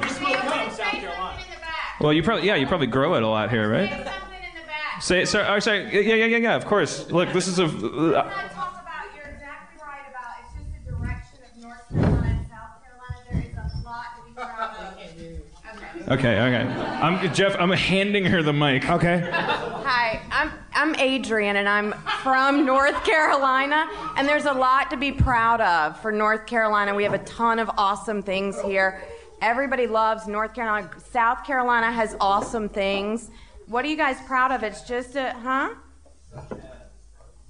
Well, 2.00 2.12
you 2.12 2.22
probably 2.22 2.46
yeah, 2.46 2.56
you 2.56 2.66
probably 2.66 2.88
grow 2.88 3.14
it 3.14 3.22
a 3.22 3.28
lot 3.28 3.50
here, 3.50 3.70
right? 3.70 4.08
Say 5.00 5.24
sorry, 5.24 5.46
oh, 5.48 5.58
sorry. 5.60 5.84
Yeah, 5.92 6.14
yeah, 6.14 6.24
yeah, 6.26 6.36
yeah. 6.36 6.54
Of 6.56 6.64
course. 6.66 7.10
Look, 7.10 7.32
this 7.32 7.46
is 7.46 7.58
a. 7.58 7.64
Uh, 7.66 8.51
okay, 16.08 16.40
okay. 16.40 16.66
I'm 17.00 17.32
Jeff. 17.34 17.56
I'm 17.58 17.70
handing 17.70 18.24
her 18.24 18.42
the 18.42 18.52
mic. 18.52 18.88
Okay. 18.88 19.28
Hi, 19.32 20.20
I'm 20.30 20.52
I'm 20.74 20.94
Adrian, 20.96 21.56
and 21.56 21.68
I'm 21.68 21.92
from 22.22 22.64
North 22.66 23.04
Carolina. 23.04 23.88
And 24.16 24.26
there's 24.26 24.46
a 24.46 24.52
lot 24.52 24.90
to 24.90 24.96
be 24.96 25.12
proud 25.12 25.60
of 25.60 26.00
for 26.00 26.12
North 26.12 26.46
Carolina. 26.46 26.94
We 26.94 27.04
have 27.04 27.14
a 27.14 27.24
ton 27.24 27.58
of 27.58 27.70
awesome 27.76 28.22
things 28.22 28.60
here. 28.60 29.02
Everybody 29.40 29.86
loves 29.86 30.26
North 30.26 30.54
Carolina. 30.54 30.90
South 31.10 31.44
Carolina 31.44 31.90
has 31.90 32.16
awesome 32.20 32.68
things. 32.68 33.30
What 33.66 33.84
are 33.84 33.88
you 33.88 33.96
guys 33.96 34.16
proud 34.26 34.52
of? 34.52 34.62
It's 34.62 34.82
just 34.82 35.16
a 35.16 35.32
huh? 35.32 35.74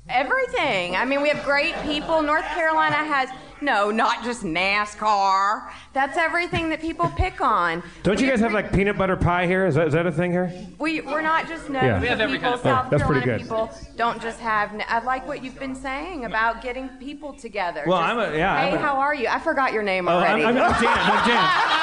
Everything. 0.09 0.97
I 0.97 1.05
mean, 1.05 1.23
we 1.23 1.29
have 1.29 1.45
great 1.45 1.75
people. 1.83 2.23
North 2.23 2.47
Carolina 2.47 2.97
has 2.97 3.29
no, 3.63 3.91
not 3.91 4.25
just 4.25 4.43
NASCAR. 4.43 5.71
That's 5.93 6.17
everything 6.19 6.69
that 6.71 6.81
people 6.81 7.09
pick 7.17 7.41
on. 7.41 7.83
Don't 8.03 8.21
you 8.21 8.29
guys 8.29 8.41
have 8.41 8.53
like 8.53 8.73
peanut 8.73 8.99
butter 8.99 9.17
pie 9.17 9.47
here? 9.47 9.67
Is 9.67 9.77
that, 9.77 9.87
is 9.87 9.93
that 9.95 10.07
a 10.07 10.13
thing 10.13 10.31
here? 10.33 10.53
We, 10.79 11.01
we're 11.01 11.21
not 11.23 11.47
just 11.49 11.69
known 11.71 11.85
Yeah. 11.85 12.01
We 12.01 12.09
have 12.09 12.21
every 12.21 12.39
people. 12.39 12.53
kind 12.53 12.55
of- 12.55 12.61
South 12.63 12.87
Oh, 12.87 12.91
that's 12.91 13.03
pretty 13.05 13.21
Carolina 13.21 13.39
good. 13.45 13.71
people 13.71 13.95
don't 13.97 14.21
just 14.21 14.41
have. 14.41 14.73
I 14.89 14.99
like 15.05 15.27
what 15.27 15.43
you've 15.45 15.59
been 15.59 15.75
saying 15.75 16.25
about 16.25 16.63
getting 16.63 16.89
people 16.99 17.33
together. 17.33 17.85
Well, 17.87 18.01
Just, 18.01 18.11
I'm 18.11 18.19
a- 18.35 18.37
yeah, 18.37 18.59
Hey, 18.61 18.69
I'm 18.71 18.75
a- 18.75 18.79
how 18.79 18.97
are 18.97 19.15
you? 19.15 19.29
I 19.29 19.39
forgot 19.39 19.73
your 19.73 19.83
name 19.83 20.09
Oh, 20.09 20.13
I'm, 20.19 20.41
already. 20.41 20.45
I'm, 20.45 20.57
I'm 20.57 20.83
Dan. 20.83 20.99
I'm 20.99 21.29
Dan. 21.29 21.79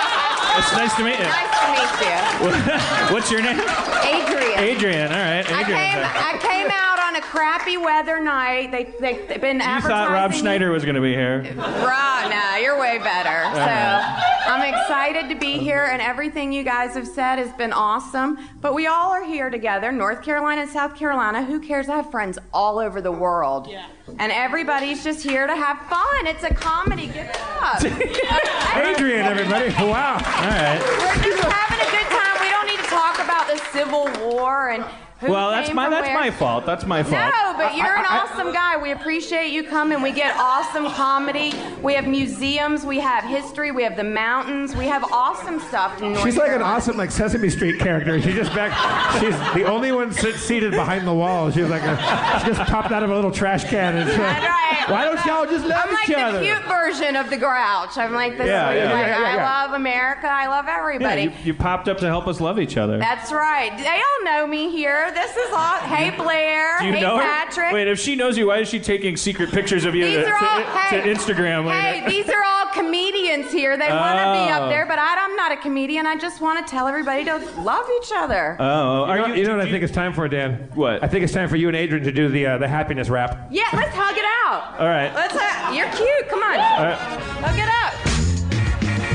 It's 0.57 0.73
nice 0.73 0.95
to 0.97 1.03
meet 1.03 1.17
you. 1.17 1.25
nice 1.25 1.59
to 1.61 1.67
meet 1.71 1.91
you. 2.09 3.13
What's 3.13 3.31
your 3.31 3.41
name? 3.41 3.59
Adrian. 3.59 4.59
Adrian. 4.59 5.11
All 5.11 5.17
right. 5.17 5.45
I 5.49 5.61
Adrian. 5.61 5.79
came, 5.79 6.03
I 6.03 6.37
came 6.41 6.67
out 6.71 6.99
on 6.99 7.15
a 7.15 7.21
crappy 7.21 7.77
weather 7.77 8.19
night. 8.19 8.71
They, 8.71 8.85
they, 8.99 9.25
they've 9.27 9.39
been 9.39 9.57
you 9.57 9.61
advertising. 9.63 9.89
thought 9.89 10.11
Rob 10.11 10.33
Schneider 10.33 10.71
was 10.71 10.83
going 10.83 10.95
to 10.95 11.01
be 11.01 11.13
here. 11.13 11.43
Right, 11.85 12.29
nah, 12.29 12.57
you're 12.57 12.79
way 12.79 12.97
better. 12.99 13.43
So. 13.55 14.29
I'm 14.49 14.73
excited 14.73 15.29
to 15.29 15.35
be 15.35 15.59
here, 15.59 15.85
and 15.85 16.01
everything 16.01 16.51
you 16.51 16.63
guys 16.63 16.95
have 16.95 17.07
said 17.07 17.37
has 17.37 17.53
been 17.53 17.71
awesome. 17.71 18.39
But 18.61 18.73
we 18.73 18.87
all 18.87 19.11
are 19.11 19.23
here 19.23 19.51
together, 19.51 19.91
North 19.91 20.23
Carolina 20.23 20.61
and 20.61 20.69
South 20.69 20.95
Carolina. 20.95 21.43
Who 21.43 21.59
cares? 21.59 21.87
I 21.87 21.97
have 21.97 22.09
friends 22.09 22.39
all 22.51 22.79
over 22.79 22.99
the 22.99 23.11
world. 23.11 23.67
Yeah. 23.69 23.87
And 24.17 24.31
everybody's 24.31 25.03
just 25.03 25.23
here 25.23 25.45
to 25.45 25.55
have 25.55 25.77
fun. 25.87 26.25
It's 26.25 26.43
a 26.43 26.51
comedy. 26.51 27.05
Give 27.07 27.27
it 27.27 27.39
up. 27.61 27.83
Adrian, 28.75 29.21
everybody. 29.21 29.69
Wow. 29.69 30.13
All 30.13 30.19
right. 30.19 30.79
We're 30.81 31.23
just 31.23 31.43
having 31.43 31.87
a 31.87 31.91
good 31.91 32.09
time. 32.09 32.41
We 32.41 32.49
don't 32.49 32.65
need 32.65 32.83
to 32.83 32.89
talk 32.89 33.19
about 33.19 33.47
the 33.47 33.57
Civil 33.71 34.09
War 34.27 34.69
and 34.69 34.83
who 35.19 35.31
Well, 35.31 35.51
that's 35.51 35.73
my 35.73 35.89
that's 35.89 36.07
where. 36.07 36.15
my 36.15 36.31
fault. 36.31 36.65
That's 36.65 36.85
my 36.85 37.03
fault. 37.03 37.13
No, 37.33 37.53
but 37.57 37.75
you're 37.75 37.95
an 37.97 38.05
awesome 38.09 38.53
guy. 38.53 38.77
We 38.81 38.91
appreciate 38.91 39.51
you 39.51 39.63
coming. 39.63 40.01
We 40.01 40.11
get 40.11 40.35
awesome 40.37 40.85
comedy. 40.91 41.53
We 41.81 41.93
have 41.95 42.07
museums. 42.07 42.85
We 42.85 42.99
have 42.99 43.23
history. 43.25 43.71
We 43.71 43.83
have 43.83 43.97
the 43.97 44.03
mountains. 44.03 44.75
We 44.75 44.85
have 44.85 45.03
awesome 45.11 45.59
stuff 45.59 46.01
in 46.01 46.13
North 46.13 46.23
She's 46.25 46.37
like 46.37 46.51
an 46.51 46.61
awesome 46.61 46.95
like 46.97 47.11
Sesame 47.11 47.49
Street 47.49 47.79
character. 47.79 48.21
She's 48.21 48.35
just 48.35 48.53
back. 48.55 48.71
She's 49.19 49.35
the 49.53 49.65
only 49.69 49.91
one 49.91 50.11
sit, 50.13 50.35
seated 50.35 50.71
behind 50.71 51.05
the 51.07 51.13
wall. 51.13 51.51
She's 51.51 51.67
like 51.67 51.83
a, 51.83 51.97
she 52.39 52.47
just 52.55 52.61
popped 52.71 52.91
out 52.91 53.03
of 53.03 53.09
a 53.09 53.15
little 53.15 53.31
trash 53.31 53.65
can. 53.65 53.97
And 53.97 54.09
she's 54.09 54.17
like, 54.19 54.41
Why 54.89 55.03
don't 55.05 55.23
y'all 55.25 55.45
just 55.45 55.65
love 55.65 55.83
I'm 55.85 55.93
like 55.93 56.09
each 56.09 56.15
the 56.15 56.41
cute 56.41 56.63
version 56.65 57.15
of 57.15 57.29
the 57.29 57.37
Grouch. 57.37 57.97
I'm 57.97 58.13
like 58.13 58.37
the 58.37 58.45
Yeah, 58.45 58.69
sweet, 58.69 58.77
yeah, 58.79 58.93
like, 58.93 59.07
yeah, 59.07 59.19
yeah, 59.21 59.35
yeah. 59.35 59.45
I 59.45 59.63
love 59.65 59.73
America. 59.73 60.27
I 60.27 60.47
love 60.47 60.65
Yeah, 60.67 60.77
everybody. 60.79 61.21
you, 61.23 61.31
you 61.43 61.53
popped 61.53 61.87
up 61.89 61.97
to 61.99 62.05
help 62.07 62.27
us 62.27 62.39
love 62.39 62.59
each 62.59 62.77
other. 62.77 62.97
That's 62.97 63.31
right. 63.31 63.75
They 63.77 63.85
all 63.87 64.23
know 64.23 64.47
me 64.47 64.69
here. 64.71 65.08
This 65.13 65.35
is 65.35 65.51
all. 65.53 65.77
Hey 65.89 66.11
Blair. 66.15 66.77
Do 66.79 66.85
you 66.85 66.93
hey 66.93 67.01
know 67.01 67.17
her? 67.17 67.23
Patrick. 67.23 67.73
Wait, 67.73 67.87
if 67.87 67.99
she 67.99 68.15
knows 68.15 68.37
you, 68.37 68.47
why 68.47 68.59
is 68.59 68.69
she 68.69 68.79
taking 68.79 69.17
secret 69.17 69.51
pictures 69.51 69.85
of 69.85 69.95
you 69.95 70.05
These 70.05 70.25
to, 70.25 70.31
all- 70.33 70.39
to- 70.39 70.63
hey, 70.63 71.01
to 71.01 71.07
Instagram 71.13 71.65
later? 71.65 71.79
Hey, 71.81 72.07
these 72.09 72.29
are 72.29 72.43
all 72.43 72.67
comedians 72.73 73.51
here. 73.51 73.75
They 73.75 73.89
want 73.89 74.17
to 74.19 74.23
be 74.23 74.51
Oh. 74.51 74.63
up 74.63 74.69
there, 74.69 74.85
but 74.85 74.99
I, 74.99 75.25
I'm 75.25 75.35
not 75.35 75.51
a 75.51 75.57
comedian. 75.57 76.05
I 76.05 76.15
just 76.15 76.41
want 76.41 76.65
to 76.65 76.71
tell 76.71 76.87
everybody 76.87 77.25
to 77.25 77.37
love 77.61 77.85
each 78.01 78.11
other. 78.15 78.55
Oh, 78.59 79.11
you, 79.11 79.19
know, 79.19 79.33
you 79.33 79.43
know 79.47 79.57
what 79.57 79.67
I 79.67 79.71
think 79.71 79.83
it's 79.83 79.91
time 79.93 80.13
for, 80.13 80.27
Dan? 80.29 80.69
What? 80.75 81.03
I 81.03 81.07
think 81.07 81.23
it's 81.23 81.33
time 81.33 81.49
for 81.49 81.55
you 81.57 81.67
and 81.67 81.75
Adrian 81.75 82.03
to 82.05 82.11
do 82.11 82.29
the 82.29 82.45
uh, 82.45 82.57
the 82.59 82.67
happiness 82.67 83.09
rap. 83.09 83.47
yeah, 83.51 83.63
let's 83.73 83.95
hug 83.95 84.15
it 84.15 84.25
out. 84.45 84.79
All 84.79 84.87
right. 84.87 85.13
Let's. 85.15 85.35
Uh, 85.35 85.71
you're 85.73 85.89
cute. 85.91 86.29
Come 86.29 86.43
on. 86.43 86.59
All 86.59 86.83
right. 86.85 86.97
Hug 87.43 87.57
it 87.57 87.69
up. 87.83 87.93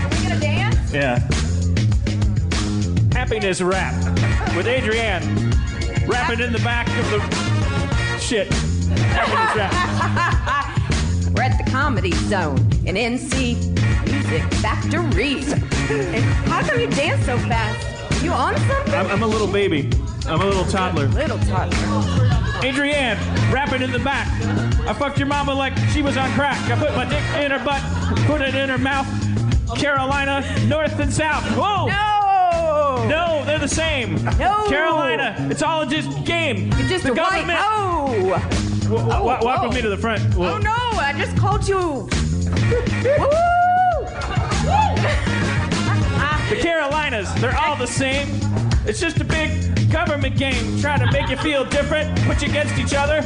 Are 0.05 0.09
we 0.11 0.29
gonna 0.29 0.41
dance? 0.41 0.93
Yeah. 0.93 1.19
Happiness 3.17 3.61
rap 3.63 3.95
with 4.57 4.67
Adrienne. 4.67 5.53
Rapping 6.07 6.41
in 6.41 6.53
the 6.53 6.59
back 6.59 6.87
of 6.89 7.11
the 7.11 8.19
shit. 8.19 8.51
We're 11.35 11.43
at 11.43 11.65
the 11.65 11.71
Comedy 11.71 12.13
Zone 12.13 12.59
in 12.85 12.97
NC 12.97 13.57
Music 14.07 14.43
Factory. 14.61 15.37
And 15.91 16.25
how 16.49 16.63
come 16.63 16.81
you 16.81 16.89
dance 16.89 17.25
so 17.25 17.39
fast? 17.39 18.23
You 18.23 18.33
on 18.33 18.57
something? 18.57 18.95
I'm, 18.95 19.07
I'm 19.07 19.23
a 19.23 19.27
little 19.27 19.47
baby. 19.47 19.91
I'm 20.27 20.41
a 20.41 20.45
little 20.45 20.65
toddler. 20.65 21.07
Little 21.09 21.39
toddler. 21.41 21.77
Adrienne, 22.63 23.19
rapping 23.53 23.83
in 23.83 23.91
the 23.91 23.99
back. 23.99 24.29
I 24.87 24.93
fucked 24.93 25.19
your 25.19 25.29
mama 25.29 25.55
like 25.55 25.77
she 25.91 26.03
was 26.03 26.17
on 26.17 26.31
crack. 26.33 26.59
I 26.71 26.79
put 26.79 26.95
my 26.95 27.05
dick 27.05 27.23
in 27.43 27.51
her 27.51 27.63
butt, 27.65 27.83
put 28.27 28.41
it 28.41 28.55
in 28.55 28.69
her 28.69 28.79
mouth. 28.79 29.07
Carolina, 29.77 30.45
north 30.67 30.99
and 30.99 31.13
south. 31.13 31.45
Whoa! 31.57 31.87
No! 31.87 32.24
No, 33.09 33.45
they're 33.45 33.59
the 33.59 33.69
same. 33.69 34.23
No! 34.39 34.67
Carolina, 34.69 35.37
it's 35.51 35.63
all 35.63 35.85
just 35.87 36.25
game. 36.25 36.71
You're 36.79 36.89
just 36.89 37.05
the 37.05 37.13
a 37.13 37.15
white. 37.15 37.47
government. 37.47 37.59
Oh! 37.63 38.07
W- 38.85 38.99
w- 39.09 39.25
walk 39.25 39.43
whoa. 39.43 39.67
with 39.69 39.75
me 39.77 39.83
to 39.83 39.89
the 39.89 39.97
front. 39.97 40.23
Oh, 40.37 40.55
oh 40.55 40.59
no! 40.59 40.73
I 40.99 41.13
just 41.17 41.37
called 41.37 41.67
you. 41.69 42.09
The 46.51 46.57
Carolinas, 46.61 47.33
they're 47.41 47.57
all 47.57 47.75
the 47.75 47.87
same. 47.87 48.29
It's 48.87 49.01
just 49.01 49.19
a 49.19 49.25
big 49.25 49.91
government 49.91 50.37
game 50.37 50.79
trying 50.79 51.01
to 51.01 51.11
make 51.11 51.29
you 51.31 51.39
feel 51.39 51.65
different, 51.65 52.17
put 52.27 52.43
you 52.43 52.49
against 52.51 52.79
each 52.79 52.93
other. 52.95 53.23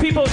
People 0.00 0.26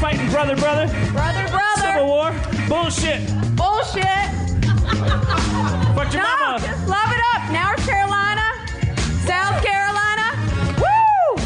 fighting 0.00 0.28
brother, 0.30 0.56
brother. 0.56 0.86
Brother, 1.12 1.48
brother. 1.48 1.80
Civil 1.80 2.06
war. 2.06 2.34
Bullshit. 2.68 3.20
Bullshit. 3.56 4.49
Fuck 4.90 6.12
your 6.12 6.22
no, 6.22 6.34
mama. 6.40 6.58
just 6.66 6.88
love 6.88 7.10
it 7.12 7.22
up. 7.32 7.40
North 7.52 7.86
Carolina, 7.86 8.42
South 9.24 9.62
Carolina. 9.62 10.34
Woo! 10.82 11.38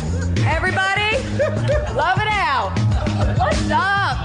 Everybody, 0.46 1.18
love 1.94 2.18
it 2.18 2.28
out. 2.32 2.72
What's 3.38 3.70
up? 3.70 4.16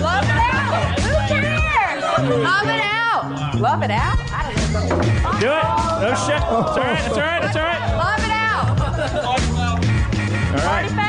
Love 0.00 0.24
it 0.24 0.40
out. 0.50 0.98
Who 1.00 1.14
cares? 1.28 2.02
Love 2.02 2.66
it 2.66 2.82
out. 2.82 3.60
Love 3.60 3.82
it 3.84 3.90
out. 3.92 4.18
I 4.32 4.52
don't 4.52 4.72
know. 4.72 4.88
Do 5.38 5.46
it. 5.46 5.64
No 6.00 6.10
oh, 6.10 6.24
shit. 6.26 6.36
It's 6.36 6.44
all 6.44 6.76
right. 6.76 7.04
It's 7.06 7.16
all 7.16 7.22
right. 7.22 7.44
It's 7.44 7.56
all 7.56 7.62
right. 7.62 7.82
Love 7.96 8.24
it 8.24 8.32
out. 8.32 8.66
All 10.50 10.66
right. 10.66 10.99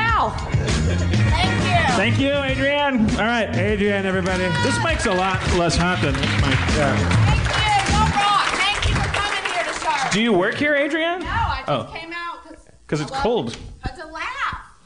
Foul. 2.01 2.11
Thank 2.11 2.19
you. 2.19 2.31
Adrienne. 2.31 2.95
Adrian. 3.05 3.19
All 3.19 3.25
right, 3.25 3.55
Adrian, 3.55 4.05
everybody. 4.05 4.43
This 4.63 4.77
mic's 4.83 5.05
a 5.05 5.13
lot 5.13 5.39
less 5.55 5.75
hot 5.75 6.01
than 6.01 6.13
this 6.13 6.25
mic. 6.41 6.59
Yeah. 6.75 6.95
Thank 6.97 7.87
you 7.87 7.93
No 7.93 7.99
rock. 7.99 8.45
Thank 8.57 8.89
you 8.89 8.95
for 8.95 9.07
coming 9.09 9.51
here 9.53 9.63
to 9.63 9.79
Charlotte. 9.79 10.11
Do 10.13 10.21
you 10.21 10.33
work 10.33 10.55
here, 10.55 10.75
Adrian? 10.75 11.19
No, 11.19 11.25
I 11.27 11.63
just 11.65 11.69
Oh. 11.69 11.93
came 11.93 12.11
out 12.13 12.57
Because 12.85 13.01
it's 13.01 13.11
cold. 13.11 13.53
to 13.95 14.05
laugh. 14.07 14.25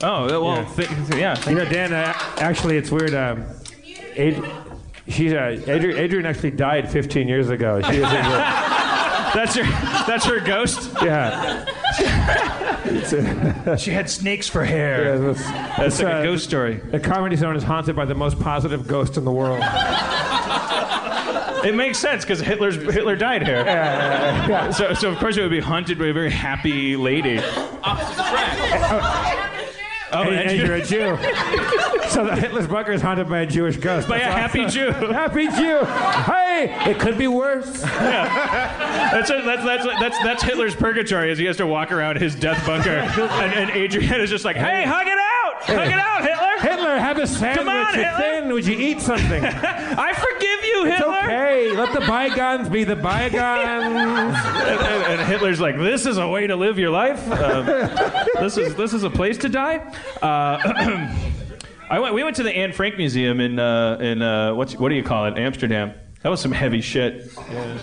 Oh 0.03 0.41
well, 0.43 0.57
Yeah. 0.77 0.85
th- 0.85 0.89
yeah. 1.19 1.49
You 1.49 1.55
know, 1.55 1.65
Dan. 1.65 1.93
Uh, 1.93 2.13
actually, 2.37 2.77
it's 2.77 2.91
weird. 2.91 3.13
Um, 3.13 3.45
Ad- 4.17 4.43
she's 5.09 5.33
uh, 5.33 5.57
Adrian, 5.67 5.97
Adrian 5.97 6.25
actually 6.25 6.51
died 6.51 6.89
15 6.89 7.27
years 7.27 7.49
ago. 7.49 7.81
She 7.81 7.97
is. 7.97 8.01
that's 8.11 9.55
her. 9.55 9.63
That's 10.07 10.25
her 10.25 10.39
ghost. 10.39 10.91
Yeah. 11.01 11.65
she 13.77 13.91
had 13.91 14.09
snakes 14.09 14.47
for 14.47 14.63
hair. 14.63 15.15
Yeah, 15.15 15.33
That's 15.77 16.01
like 16.01 16.13
a 16.13 16.23
ghost 16.23 16.43
story. 16.43 16.75
The 16.75 16.99
comedy 16.99 17.35
zone 17.35 17.55
is 17.55 17.63
haunted 17.63 17.95
by 17.95 18.05
the 18.05 18.15
most 18.15 18.39
positive 18.39 18.87
ghost 18.87 19.17
in 19.17 19.25
the 19.25 19.31
world. 19.31 19.63
It 21.65 21.73
makes 21.73 21.97
sense 21.97 22.23
because 22.23 22.39
Hitler's 22.39 22.75
Hitler 22.75 23.15
died 23.15 23.43
here. 23.43 23.65
Yeah, 23.65 24.47
yeah. 24.47 24.69
So, 24.69 24.93
so 24.93 25.09
of 25.09 25.17
course 25.17 25.35
it 25.35 25.41
would 25.41 25.49
be 25.49 25.59
haunted 25.59 25.97
by 25.97 26.07
a 26.07 26.13
very 26.13 26.29
happy 26.29 26.95
lady. 26.95 27.41
Oh, 30.15 30.23
and, 30.23 30.35
and 30.35 30.49
and 30.51 30.59
you're 30.59 30.75
a 30.75 30.85
Jew. 30.85 31.17
so 32.09 32.25
the 32.25 32.35
Hitler's 32.35 32.67
bunker 32.67 32.91
is 32.91 33.01
haunted 33.01 33.27
by 33.29 33.39
a 33.39 33.45
Jewish 33.45 33.77
ghost. 33.77 34.07
By 34.07 34.17
a 34.17 34.19
That's 34.19 34.35
happy 34.35 34.61
awesome. 34.61 34.93
Jew. 34.93 35.13
happy 35.13 35.47
Jew. 35.47 35.85
Hey, 36.31 36.91
it 36.91 36.99
could 36.99 37.17
be 37.17 37.27
worse. 37.27 37.81
That's, 37.81 39.29
that's, 39.29 39.63
that's, 39.63 39.85
that's, 39.99 40.17
that's 40.23 40.43
Hitler's 40.43 40.75
purgatory 40.75 41.31
as 41.31 41.37
he 41.37 41.45
has 41.45 41.57
to 41.57 41.67
walk 41.67 41.91
around 41.91 42.17
his 42.17 42.35
death 42.35 42.65
bunker. 42.65 42.89
And, 42.89 43.53
and 43.53 43.69
Adrian 43.71 44.21
is 44.21 44.29
just 44.29 44.45
like, 44.45 44.55
hey, 44.55 44.83
hug 44.85 45.07
it 45.07 45.17
out! 45.17 45.63
Hug 45.63 45.87
it 45.87 45.93
out, 45.93 46.21
Hitler! 46.21 46.69
Hitler, 46.69 46.97
have 46.97 47.17
a 47.17 47.27
sandwich. 47.27 47.57
Come 47.57 47.69
on, 47.69 47.93
Hitler. 47.93 48.17
thin. 48.19 48.53
Would 48.53 48.65
you 48.65 48.77
eat 48.77 49.01
something? 49.01 49.43
I 49.45 50.13
forgive 50.13 50.41
you, 50.41 50.44
It's 50.87 50.97
Hitler! 50.97 51.17
okay. 51.17 51.71
Let 51.71 51.93
the 51.93 52.01
bygones 52.01 52.69
be 52.69 52.83
the 52.83 52.95
bygones. 52.95 53.35
and, 53.95 54.35
and- 54.35 55.19
and 55.19 55.21
Hitler's 55.29 55.59
like, 55.61 55.77
"This 55.77 56.05
is 56.05 56.17
a 56.17 56.27
way 56.27 56.47
to 56.47 56.55
live 56.55 56.77
your 56.79 56.89
life. 56.89 57.19
Um, 57.31 57.65
this 58.39 58.57
is 58.57 58.75
this 58.75 58.93
is 58.93 59.03
a 59.03 59.09
place 59.09 59.37
to 59.39 59.49
die." 59.49 59.77
Uh, 60.21 60.57
I 61.89 61.99
went. 61.99 62.13
We 62.15 62.23
went 62.23 62.35
to 62.37 62.43
the 62.43 62.51
Anne 62.55 62.73
Frank 62.73 62.97
Museum 62.97 63.39
in 63.39 63.59
uh, 63.59 63.97
in 64.01 64.21
uh, 64.21 64.53
what's 64.55 64.75
what 64.75 64.89
do 64.89 64.95
you 64.95 65.03
call 65.03 65.25
it? 65.25 65.37
Amsterdam. 65.37 65.93
That 66.23 66.29
was 66.29 66.41
some 66.41 66.51
heavy 66.51 66.81
shit. 66.81 67.31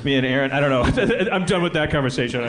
Me 0.04 0.16
and 0.16 0.26
Erin. 0.26 0.50
I 0.50 0.58
don't 0.58 0.70
know. 0.70 0.82
I'm 1.32 1.44
done 1.44 1.62
with 1.62 1.74
that 1.74 1.92
conversation. 1.92 2.40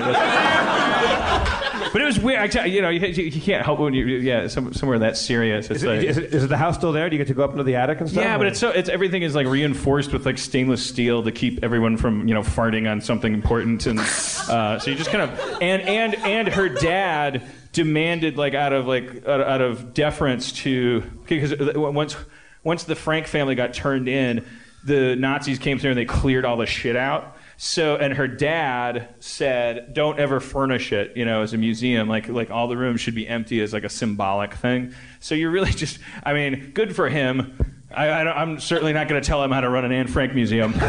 But 1.93 2.01
it 2.01 2.05
was 2.05 2.19
weird. 2.19 2.57
I 2.57 2.65
you, 2.65 2.81
know, 2.81 2.89
you, 2.89 3.07
you 3.07 3.39
can't 3.39 3.63
help 3.63 3.79
it 3.79 3.83
when 3.83 3.93
you 3.93 4.05
yeah 4.05 4.47
some, 4.47 4.73
somewhere 4.73 4.97
that 4.99 5.15
serious. 5.15 5.69
It's 5.69 5.83
Is, 5.83 5.85
like, 5.85 5.99
it, 5.99 6.05
is, 6.05 6.17
it, 6.17 6.33
is 6.33 6.47
the 6.47 6.57
house 6.57 6.75
still 6.75 6.91
there? 6.91 7.07
Do 7.07 7.15
you 7.15 7.19
get 7.19 7.27
to 7.27 7.35
go 7.35 7.43
up 7.43 7.51
into 7.51 7.63
the 7.63 7.75
attic 7.75 8.01
and 8.01 8.09
stuff? 8.09 8.23
yeah, 8.23 8.35
but 8.39 8.47
it's 8.47 8.59
so 8.59 8.69
it's 8.69 8.89
everything 8.89 9.21
is 9.21 9.35
like 9.35 9.45
reinforced 9.45 10.11
with 10.11 10.25
like 10.25 10.39
stainless 10.39 10.83
steel 10.83 11.21
to 11.21 11.31
keep 11.31 11.63
everyone 11.63 11.97
from 11.97 12.27
you 12.27 12.33
know 12.33 12.41
farting 12.41 12.91
on 12.91 12.99
something 12.99 13.31
important, 13.31 13.85
and 13.85 13.99
uh, 13.99 14.79
so 14.79 14.89
you 14.89 14.97
just 14.97 15.11
kind 15.11 15.21
of 15.21 15.39
and 15.61 15.83
and 15.83 16.15
and 16.15 16.47
her 16.47 16.67
dad 16.67 17.43
demanded 17.73 18.37
like 18.37 18.55
out 18.55 18.73
of 18.73 18.87
like 18.87 19.27
out, 19.27 19.41
out 19.41 19.61
of 19.61 19.93
deference 19.93 20.51
to 20.51 21.01
because 21.27 21.53
once 21.75 22.15
once 22.63 22.85
the 22.85 22.95
Frank 22.95 23.27
family 23.27 23.53
got 23.53 23.75
turned 23.75 24.07
in, 24.07 24.43
the 24.83 25.15
Nazis 25.15 25.59
came 25.59 25.77
through 25.77 25.91
and 25.91 25.99
they 25.99 26.05
cleared 26.05 26.43
all 26.43 26.57
the 26.57 26.65
shit 26.65 26.95
out. 26.95 27.32
So 27.57 27.95
and 27.95 28.13
her 28.13 28.27
dad 28.27 29.15
said, 29.19 29.93
"Don't 29.93 30.19
ever 30.19 30.39
furnish 30.39 30.91
it, 30.91 31.15
you 31.15 31.25
know, 31.25 31.41
as 31.41 31.53
a 31.53 31.57
museum. 31.57 32.07
Like 32.09 32.27
like 32.27 32.49
all 32.51 32.67
the 32.67 32.77
rooms 32.77 33.01
should 33.01 33.15
be 33.15 33.27
empty 33.27 33.61
as 33.61 33.73
like 33.73 33.83
a 33.83 33.89
symbolic 33.89 34.53
thing." 34.53 34.93
So 35.19 35.35
you're 35.35 35.51
really 35.51 35.71
just, 35.83 35.99
I 36.23 36.33
mean, 36.33 36.71
good 36.73 36.95
for 36.95 37.09
him. 37.09 37.73
I, 37.91 38.07
I 38.07 38.41
I'm 38.41 38.59
certainly 38.59 38.93
not 38.93 39.07
going 39.07 39.21
to 39.21 39.27
tell 39.27 39.43
him 39.43 39.51
how 39.51 39.61
to 39.61 39.69
run 39.69 39.85
an 39.85 39.91
Anne 39.91 40.07
Frank 40.07 40.33
museum. 40.33 40.73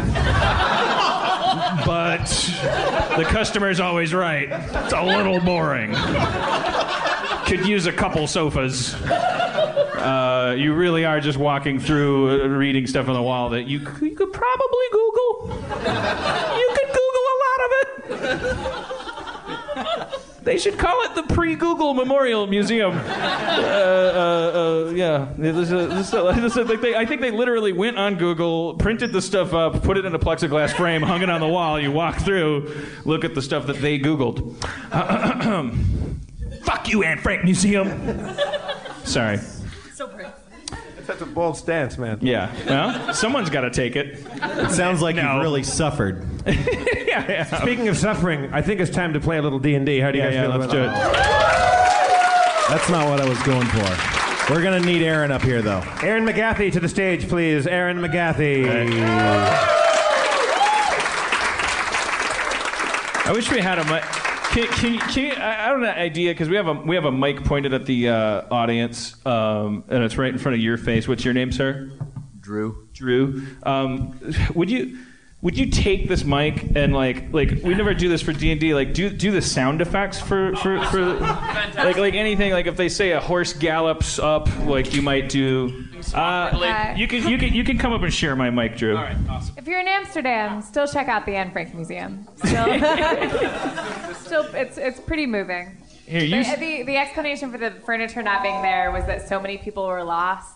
but 1.85 2.25
the 3.17 3.25
customer's 3.27 3.79
always 3.79 4.13
right. 4.13 4.49
It's 4.51 4.93
a 4.93 5.03
little 5.03 5.39
boring. 5.39 5.93
Could 7.45 7.67
use 7.67 7.85
a 7.85 7.93
couple 7.93 8.25
sofas. 8.27 8.95
Uh, 10.05 10.53
you 10.53 10.73
really 10.75 11.03
are 11.03 11.19
just 11.19 11.39
walking 11.39 11.79
through, 11.79 12.43
uh, 12.43 12.47
reading 12.47 12.85
stuff 12.85 13.07
on 13.07 13.15
the 13.15 13.21
wall 13.21 13.49
that 13.49 13.63
you, 13.63 13.79
you 13.79 14.15
could 14.15 14.31
probably 14.31 14.85
Google. 14.91 15.47
You 16.57 16.69
could 16.75 16.89
Google 16.93 17.25
a 17.33 17.35
lot 17.45 17.59
of 17.65 17.71
it. 17.71 17.85
They 20.43 20.59
should 20.59 20.77
call 20.77 21.01
it 21.05 21.15
the 21.15 21.23
pre-Google 21.33 21.95
Memorial 21.95 22.45
Museum. 22.45 22.95
Uh, 22.95 23.01
uh, 23.01 24.91
yeah, 24.93 25.27
I 25.39 27.05
think 27.07 27.21
they 27.21 27.31
literally 27.31 27.73
went 27.73 27.97
on 27.97 28.13
Google, 28.15 28.75
printed 28.75 29.11
the 29.11 29.23
stuff 29.23 29.55
up, 29.55 29.81
put 29.81 29.97
it 29.97 30.05
in 30.05 30.13
a 30.13 30.19
plexiglass 30.19 30.71
frame, 30.71 31.01
hung 31.01 31.23
it 31.23 31.31
on 31.31 31.41
the 31.41 31.47
wall. 31.47 31.79
You 31.79 31.91
walk 31.91 32.17
through, 32.17 32.71
look 33.05 33.25
at 33.25 33.33
the 33.33 33.41
stuff 33.41 33.65
that 33.65 33.77
they 33.77 33.97
Googled. 33.97 34.53
Fuck 36.63 36.89
you, 36.89 37.03
Anne 37.03 37.17
Frank 37.17 37.43
Museum. 37.43 37.89
Sorry. 39.03 39.39
So 41.05 41.13
pretty. 41.13 41.19
That's 41.19 41.21
a 41.21 41.25
bold 41.33 41.57
stance, 41.57 41.97
man. 41.97 42.19
Yeah. 42.21 42.51
Well, 42.67 43.13
someone's 43.13 43.49
got 43.49 43.61
to 43.61 43.69
take 43.71 43.95
it. 43.95 44.19
It 44.41 44.71
sounds 44.71 45.01
like 45.01 45.15
No. 45.15 45.33
you've 45.35 45.41
really 45.43 45.63
suffered. 45.63 46.25
yeah, 46.47 47.25
yeah. 47.29 47.43
Speaking 47.61 47.87
of 47.87 47.97
suffering, 47.97 48.49
I 48.53 48.61
think 48.61 48.79
it's 48.81 48.91
time 48.91 49.13
to 49.13 49.19
play 49.19 49.37
a 49.37 49.41
little 49.41 49.59
D 49.59 49.75
and 49.75 49.85
D. 49.85 49.99
How 49.99 50.11
do 50.11 50.17
you 50.17 50.23
Yeah, 50.23 50.29
guys 50.31 50.35
yeah, 50.35 50.41
feel 50.51 50.57
let's 50.59 50.73
about 50.73 50.73
do 50.73 50.83
it. 50.83 50.93
That's 52.69 52.89
not 52.89 53.09
what 53.09 53.21
I 53.21 53.29
was 53.29 53.41
going 53.43 53.67
for. 53.67 54.53
We're 54.53 54.61
gonna 54.63 54.79
need 54.79 55.01
Aaron 55.01 55.31
up 55.31 55.41
here, 55.41 55.61
though. 55.61 55.81
Erin 56.03 56.23
McGathy 56.25 56.71
to 56.73 56.79
the 56.79 56.87
stage, 56.89 57.27
please. 57.27 57.65
Erin 57.67 57.97
McGathy. 57.97 58.65
I 63.27 63.31
wish 63.31 63.51
we 63.51 63.59
had 63.59 63.79
a 63.79 63.85
mic. 63.85 64.03
Can, 64.55 64.67
can, 64.67 64.99
can 65.09 65.41
I 65.41 65.65
I 65.65 65.67
don't 65.67 65.83
have 65.83 65.97
an 65.97 66.01
idea 66.01 66.31
because 66.31 66.47
we 66.47 66.55
have 66.55 66.67
a 66.67 66.73
we 66.73 66.95
have 66.95 67.03
a 67.03 67.11
mic 67.11 67.43
pointed 67.43 67.73
at 67.73 67.85
the 67.85 68.07
uh, 68.07 68.43
audience, 68.49 69.13
um, 69.25 69.83
and 69.89 70.01
it's 70.01 70.15
right 70.15 70.31
in 70.31 70.39
front 70.39 70.55
of 70.55 70.61
your 70.61 70.77
face. 70.77 71.09
What's 71.09 71.25
your 71.25 71.33
name, 71.33 71.51
sir? 71.51 71.91
Drew. 72.39 72.87
Drew. 72.93 73.45
Um, 73.63 74.17
would 74.55 74.71
you 74.71 74.97
would 75.41 75.57
you 75.57 75.67
take 75.67 76.07
this 76.07 76.23
mic 76.23 76.75
and 76.75 76.93
like 76.93 77.31
like 77.31 77.49
we 77.63 77.75
never 77.75 77.93
do 77.93 78.09
this 78.09 78.21
for 78.21 78.33
D 78.33 78.51
and 78.51 78.59
D 78.59 78.73
like 78.73 78.93
do 78.93 79.09
do 79.09 79.31
the 79.31 79.41
sound 79.41 79.81
effects 79.81 80.19
for 80.19 80.55
for, 80.55 80.83
for 80.85 81.05
like 81.05 81.97
like 81.97 82.13
anything 82.15 82.51
like 82.51 82.65
if 82.65 82.77
they 82.77 82.89
say 82.89 83.11
a 83.11 83.19
horse 83.19 83.53
gallops 83.53 84.17
up 84.17 84.49
like 84.65 84.93
you 84.93 85.01
might 85.01 85.29
do. 85.29 85.85
Uh, 86.13 86.93
you 86.97 87.07
can 87.07 87.27
you 87.27 87.37
can 87.37 87.53
you 87.53 87.63
can 87.63 87.77
come 87.77 87.91
up 87.91 88.01
and 88.01 88.13
share 88.13 88.35
my 88.35 88.49
mic, 88.49 88.77
Drew. 88.77 88.95
All 88.95 89.03
right, 89.03 89.17
awesome. 89.29 89.55
If 89.57 89.67
you're 89.67 89.79
in 89.79 89.87
Amsterdam, 89.87 90.61
still 90.61 90.87
check 90.87 91.07
out 91.07 91.25
the 91.25 91.35
Anne 91.35 91.51
Frank 91.51 91.73
Museum. 91.73 92.27
Still, 92.37 92.65
still 94.15 94.43
it's 94.55 94.77
it's 94.77 94.99
pretty 94.99 95.25
moving. 95.25 95.77
Here, 96.05 96.23
you 96.23 96.43
the, 96.43 96.55
the 96.57 96.83
the 96.83 96.97
explanation 96.97 97.51
for 97.51 97.57
the 97.57 97.71
furniture 97.71 98.21
not 98.21 98.43
being 98.43 98.61
there 98.61 98.91
was 98.91 99.05
that 99.05 99.27
so 99.27 99.39
many 99.39 99.57
people 99.57 99.87
were 99.87 100.03
lost, 100.03 100.54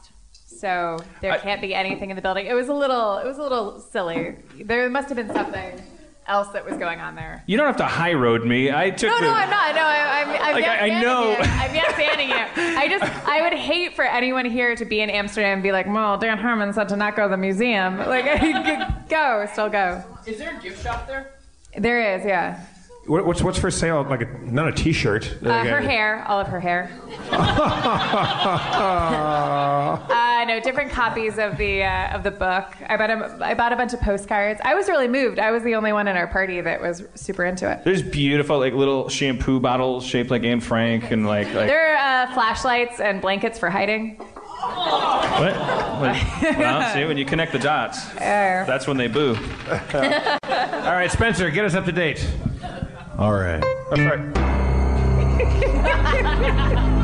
so 0.60 0.98
there 1.22 1.38
can't 1.40 1.62
be 1.62 1.74
anything 1.74 2.10
in 2.10 2.16
the 2.16 2.22
building. 2.22 2.46
It 2.46 2.54
was 2.54 2.68
a 2.70 2.74
little 2.74 3.18
it 3.18 3.26
was 3.26 3.38
a 3.38 3.42
little 3.44 3.80
silly. 3.80 4.36
There 4.64 4.90
must 4.90 5.08
have 5.10 5.16
been 5.16 5.34
something 5.34 5.82
else 6.28 6.50
that 6.50 6.64
was 6.64 6.78
going 6.78 7.00
on 7.00 7.16
there. 7.16 7.44
You 7.48 7.58
don't 7.58 7.66
have 7.66 7.78
to 7.78 7.86
high 7.86 8.14
road 8.14 8.46
me. 8.46 8.72
I 8.72 8.92
took 8.92 9.10
No, 9.10 9.18
the. 9.18 9.26
no, 9.26 9.34
I'm 9.34 9.50
not. 9.50 9.74
No, 9.74 9.82
I, 9.82 10.22
I'm, 10.22 10.30
I'm 10.30 10.54
Like, 10.54 10.64
yes 10.64 10.82
I- 10.82 10.86
I 10.86 11.02
know. 11.02 11.30
You. 11.32 11.38
I'm 11.38 11.74
yes 11.74 11.94
standing 11.96 12.30
you. 12.30 12.36
I 12.78 12.88
just, 12.88 13.04
I 13.28 13.42
would 13.42 13.54
hate 13.58 13.96
for 13.96 14.06
anyone 14.06 14.46
here 14.46 14.76
to 14.76 14.86
be 14.86 15.02
in 15.02 15.10
Amsterdam 15.10 15.54
and 15.54 15.64
be 15.64 15.72
like, 15.72 15.88
well, 15.88 16.20
Dan 16.20 16.38
Harmon 16.38 16.72
said 16.74 16.88
to 16.90 16.96
not 16.96 17.16
go 17.16 17.24
to 17.24 17.30
the 17.30 17.38
museum. 17.38 17.98
Like, 18.08 18.26
go, 19.10 19.48
still 19.54 19.70
go. 19.70 20.04
Is 20.28 20.38
there 20.38 20.56
a 20.56 20.62
gift 20.62 20.84
shop 20.84 21.08
there? 21.08 21.32
There 21.76 22.16
is, 22.20 22.24
yeah. 22.26 22.64
What- 23.08 23.26
What's 23.26 23.42
what's 23.42 23.58
for 23.58 23.72
sale? 23.72 24.04
Like 24.08 24.22
a, 24.22 24.28
not 24.44 24.68
a 24.68 24.72
T-shirt. 24.72 25.38
Uh, 25.44 25.64
her 25.64 25.82
hair, 25.82 26.24
all 26.28 26.40
of 26.40 26.48
her 26.48 26.60
hair. 26.60 26.92
Uh, 28.80 29.98
no, 30.50 30.60
different 30.60 30.92
copies 30.92 31.38
of 31.38 31.58
the 31.58 31.84
uh, 31.84 32.16
of 32.16 32.24
the 32.24 32.32
book. 32.32 32.66
I 32.88 32.98
bought 32.98 33.12
a, 33.12 33.38
I 33.42 33.54
bought 33.54 33.72
a 33.72 33.76
bunch 33.76 33.94
of 33.94 34.02
postcards. 34.02 34.60
I 34.64 34.74
was 34.74 34.88
really 34.88 35.08
moved. 35.08 35.38
I 35.38 35.52
was 35.52 35.62
the 35.64 35.76
only 35.76 35.94
one 35.94 36.08
in 36.08 36.18
our 36.18 36.26
party 36.28 36.60
that 36.60 36.82
was 36.82 37.04
super 37.14 37.46
into 37.46 37.72
it. 37.72 37.84
There's 37.84 38.02
beautiful 38.02 38.58
like 38.58 38.74
little 38.74 39.10
shampoo 39.10 39.60
bottles 39.60 40.04
shaped 40.06 40.32
like 40.32 40.44
Anne 40.44 40.60
Frank 40.60 41.12
and 41.12 41.28
like 41.28 41.46
like 41.54 41.68
There 41.68 41.96
are 41.96 42.24
uh, 42.26 42.34
flashlights 42.34 43.00
and 43.00 43.22
blankets 43.22 43.60
for 43.60 43.70
hiding. 43.70 44.16
what? 44.16 45.56
What? 45.56 46.58
Well, 46.58 46.94
see 46.94 47.06
when 47.06 47.18
you 47.18 47.26
connect 47.26 47.52
the 47.52 47.60
dots, 47.60 48.12
that's 48.16 48.88
when 48.88 48.98
they 48.98 49.08
boo. 49.08 49.36
All 49.70 50.96
right, 50.96 51.12
Spencer, 51.12 51.50
get 51.52 51.66
us 51.66 51.76
up 51.76 51.86
to 51.86 51.92
date. 51.92 52.28
All 53.18 53.34
right. 53.34 53.64
Sorry. 53.96 54.20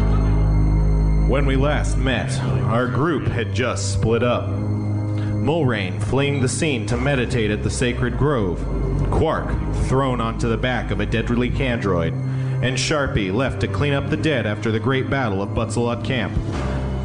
When 1.27 1.47
we 1.47 1.55
last 1.55 1.97
met, 1.97 2.39
our 2.65 2.85
group 2.85 3.27
had 3.27 3.51
just 3.51 3.93
split 3.93 4.21
up. 4.21 4.47
Mulrain 4.47 5.99
fleeing 5.99 6.39
the 6.39 6.47
scene 6.47 6.85
to 6.85 6.97
meditate 6.97 7.49
at 7.49 7.63
the 7.63 7.69
sacred 7.71 8.15
grove, 8.15 8.63
Quark 9.09 9.49
thrown 9.87 10.21
onto 10.21 10.47
the 10.47 10.55
back 10.55 10.91
of 10.91 10.99
a 10.99 11.05
deadly 11.07 11.49
candroid, 11.49 12.13
and 12.61 12.77
Sharpie 12.77 13.33
left 13.33 13.59
to 13.61 13.67
clean 13.67 13.93
up 13.93 14.11
the 14.11 14.17
dead 14.17 14.45
after 14.45 14.71
the 14.71 14.79
great 14.79 15.09
battle 15.09 15.41
of 15.41 15.49
Butzelot 15.49 16.05
Camp. 16.05 16.31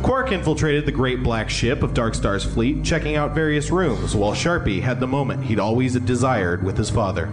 Quark 0.03 0.33
infiltrated 0.33 0.85
the 0.85 0.93
great 0.93 1.23
black 1.23 1.49
ship 1.49 1.83
of 1.83 1.95
Darkstar's 1.95 2.45
fleet, 2.45 2.85
checking 2.85 3.17
out 3.17 3.35
various 3.35 3.71
rooms, 3.71 4.15
while 4.15 4.33
Sharpie 4.33 4.83
had 4.83 5.01
the 5.01 5.07
moment 5.07 5.45
he'd 5.45 5.59
always 5.59 5.99
desired 5.99 6.63
with 6.63 6.77
his 6.77 6.91
father. 6.91 7.27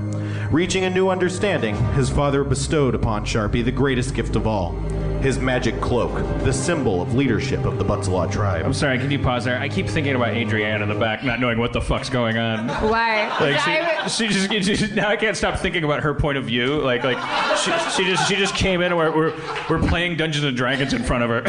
Reaching 0.51 0.85
a 0.85 0.89
new 0.89 1.09
understanding, 1.09 1.75
his 1.95 2.09
father 2.09 2.45
bestowed 2.45 2.95
upon 2.95 3.25
Sharpie 3.25 3.65
the 3.65 3.71
greatest 3.73 4.15
gift 4.15 4.37
of 4.37 4.47
all 4.47 4.73
his 5.21 5.39
magic 5.39 5.79
cloak, 5.81 6.13
the 6.43 6.53
symbol 6.53 7.01
of 7.01 7.13
leadership 7.15 7.65
of 7.65 7.77
the 7.77 7.85
Butzelot 7.85 8.31
tribe. 8.31 8.65
I'm 8.65 8.73
sorry, 8.73 8.97
can 8.97 9.09
you 9.11 9.19
pause 9.19 9.45
there? 9.45 9.59
I 9.59 9.69
keep 9.69 9.87
thinking 9.87 10.15
about 10.15 10.29
Adrienne 10.29 10.81
in 10.81 10.89
the 10.89 10.95
back, 10.95 11.23
not 11.23 11.39
knowing 11.39 11.59
what 11.59 11.73
the 11.73 11.81
fuck's 11.81 12.09
going 12.09 12.37
on. 12.37 12.67
Why? 12.67 13.27
Like 13.39 13.67
I 13.67 14.07
she, 14.07 14.27
she 14.27 14.33
just, 14.33 14.51
she 14.51 14.75
just 14.75 14.93
now 14.93 15.09
I 15.09 15.15
can't 15.15 15.35
stop 15.35 15.59
thinking 15.59 15.83
about 15.83 16.03
her 16.03 16.13
point 16.13 16.37
of 16.37 16.45
view. 16.45 16.81
Like 16.81 17.03
like 17.03 17.17
she, 17.57 17.71
she 17.95 18.09
just 18.09 18.27
she 18.27 18.35
just 18.35 18.55
came 18.55 18.81
in 18.81 18.91
and 18.91 18.97
we're, 18.97 19.15
we're 19.15 19.33
we're 19.69 19.87
playing 19.87 20.17
Dungeons 20.17 20.45
and 20.45 20.55
Dragons 20.55 20.93
in 20.93 21.03
front 21.03 21.23
of 21.23 21.29
her. 21.29 21.43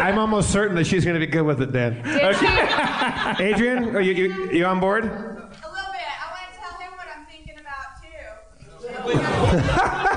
I'm 0.00 0.18
almost 0.18 0.50
certain 0.50 0.76
that 0.76 0.86
she's 0.86 1.04
going 1.04 1.20
to 1.20 1.24
be 1.24 1.30
good 1.30 1.42
with 1.42 1.60
it, 1.60 1.72
Dan. 1.72 2.00
Adrian, 3.40 3.94
are 3.94 4.00
you, 4.00 4.12
you, 4.12 4.50
you 4.50 4.64
on 4.64 4.80
board? 4.80 5.04
A 5.04 5.08
little 5.08 5.20
bit. 5.20 5.60
I 5.66 6.30
want 6.30 6.54
to 6.54 6.58
tell 6.58 6.72
him 6.78 6.92
what 6.96 7.06
I'm 7.14 7.26
thinking 7.26 7.58
about 7.58 8.00
by 9.94 10.06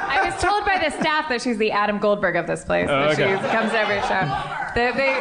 the 0.84 0.90
staff 0.92 1.30
that 1.30 1.42
she's 1.42 1.58
the 1.58 1.72
Adam 1.72 1.98
Goldberg 2.00 2.36
of 2.36 2.46
this 2.48 2.64
place. 2.66 2.88
Oh, 2.90 3.00
that 3.00 3.12
okay. 3.20 3.36
she 3.36 3.42
comes 3.56 3.72
to 3.72 3.80
every 3.80 4.02
show. 4.02 4.26
They, 4.76 4.92
they, 4.92 5.12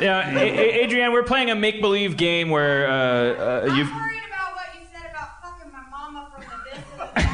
yeah, 0.04 0.36
A- 0.38 0.80
A- 0.80 0.84
Adrienne, 0.84 1.12
we're 1.12 1.22
playing 1.22 1.50
a 1.50 1.54
make 1.54 1.80
believe 1.80 2.16
game 2.16 2.50
where 2.50 2.88
uh, 2.88 2.94
uh, 2.94 3.64
you've. 3.74 3.88
Been 3.88 3.96
worried 3.96 4.22
about 4.28 4.54
what 4.54 4.66
you 4.74 4.80
said 4.92 5.10
about 5.10 5.42
fucking 5.42 5.70
my 5.72 5.82
mama 5.90 6.28
from 6.32 6.44
my 6.46 6.56
business 6.64 6.86
and 7.18 7.26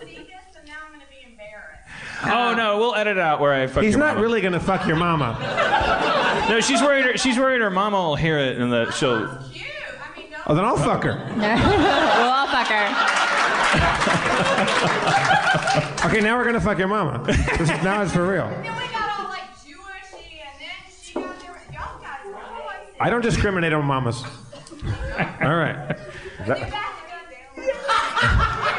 seek 0.00 0.30
and 0.56 0.66
now 0.66 0.74
I'm 0.84 0.92
gonna 0.92 1.04
be 1.10 1.20
embarrassed. 1.30 1.82
Oh 2.24 2.54
no, 2.54 2.78
we'll 2.78 2.94
edit 2.96 3.18
out 3.18 3.38
where 3.40 3.52
I 3.54 3.66
fuck 3.68 3.82
He's 3.84 3.92
your 3.92 4.00
not 4.00 4.14
mama. 4.14 4.22
really 4.22 4.40
going 4.40 4.52
to 4.54 4.60
fuck 4.60 4.86
your 4.86 4.96
mama. 4.96 5.36
No, 6.48 6.60
she's 6.60 6.80
worried. 6.82 7.04
Her, 7.04 7.16
she's 7.16 7.38
worried 7.38 7.60
her 7.60 7.70
mama 7.70 7.96
will 7.98 8.16
hear 8.16 8.38
it 8.38 8.58
and 8.58 8.72
that 8.72 8.92
she'll. 8.94 9.28
Oh, 10.46 10.54
then 10.54 10.64
I'll 10.64 10.76
fuck 10.78 11.02
her. 11.04 11.14
we'll 11.36 12.30
all 12.30 12.46
fuck 12.48 12.68
her. 12.68 12.88
Okay, 16.04 16.20
now 16.20 16.36
we're 16.36 16.44
going 16.44 16.54
to 16.54 16.60
fuck 16.60 16.78
your 16.78 16.88
mama. 16.88 17.22
This 17.26 17.60
is, 17.60 17.68
now 17.82 18.02
it's 18.02 18.12
for 18.12 18.26
real. 18.26 18.46
I 23.00 23.10
don't 23.10 23.20
discriminate 23.22 23.72
on 23.72 23.84
mamas. 23.84 24.22
All 25.40 25.56
right. 25.56 25.96
That- 26.46 26.58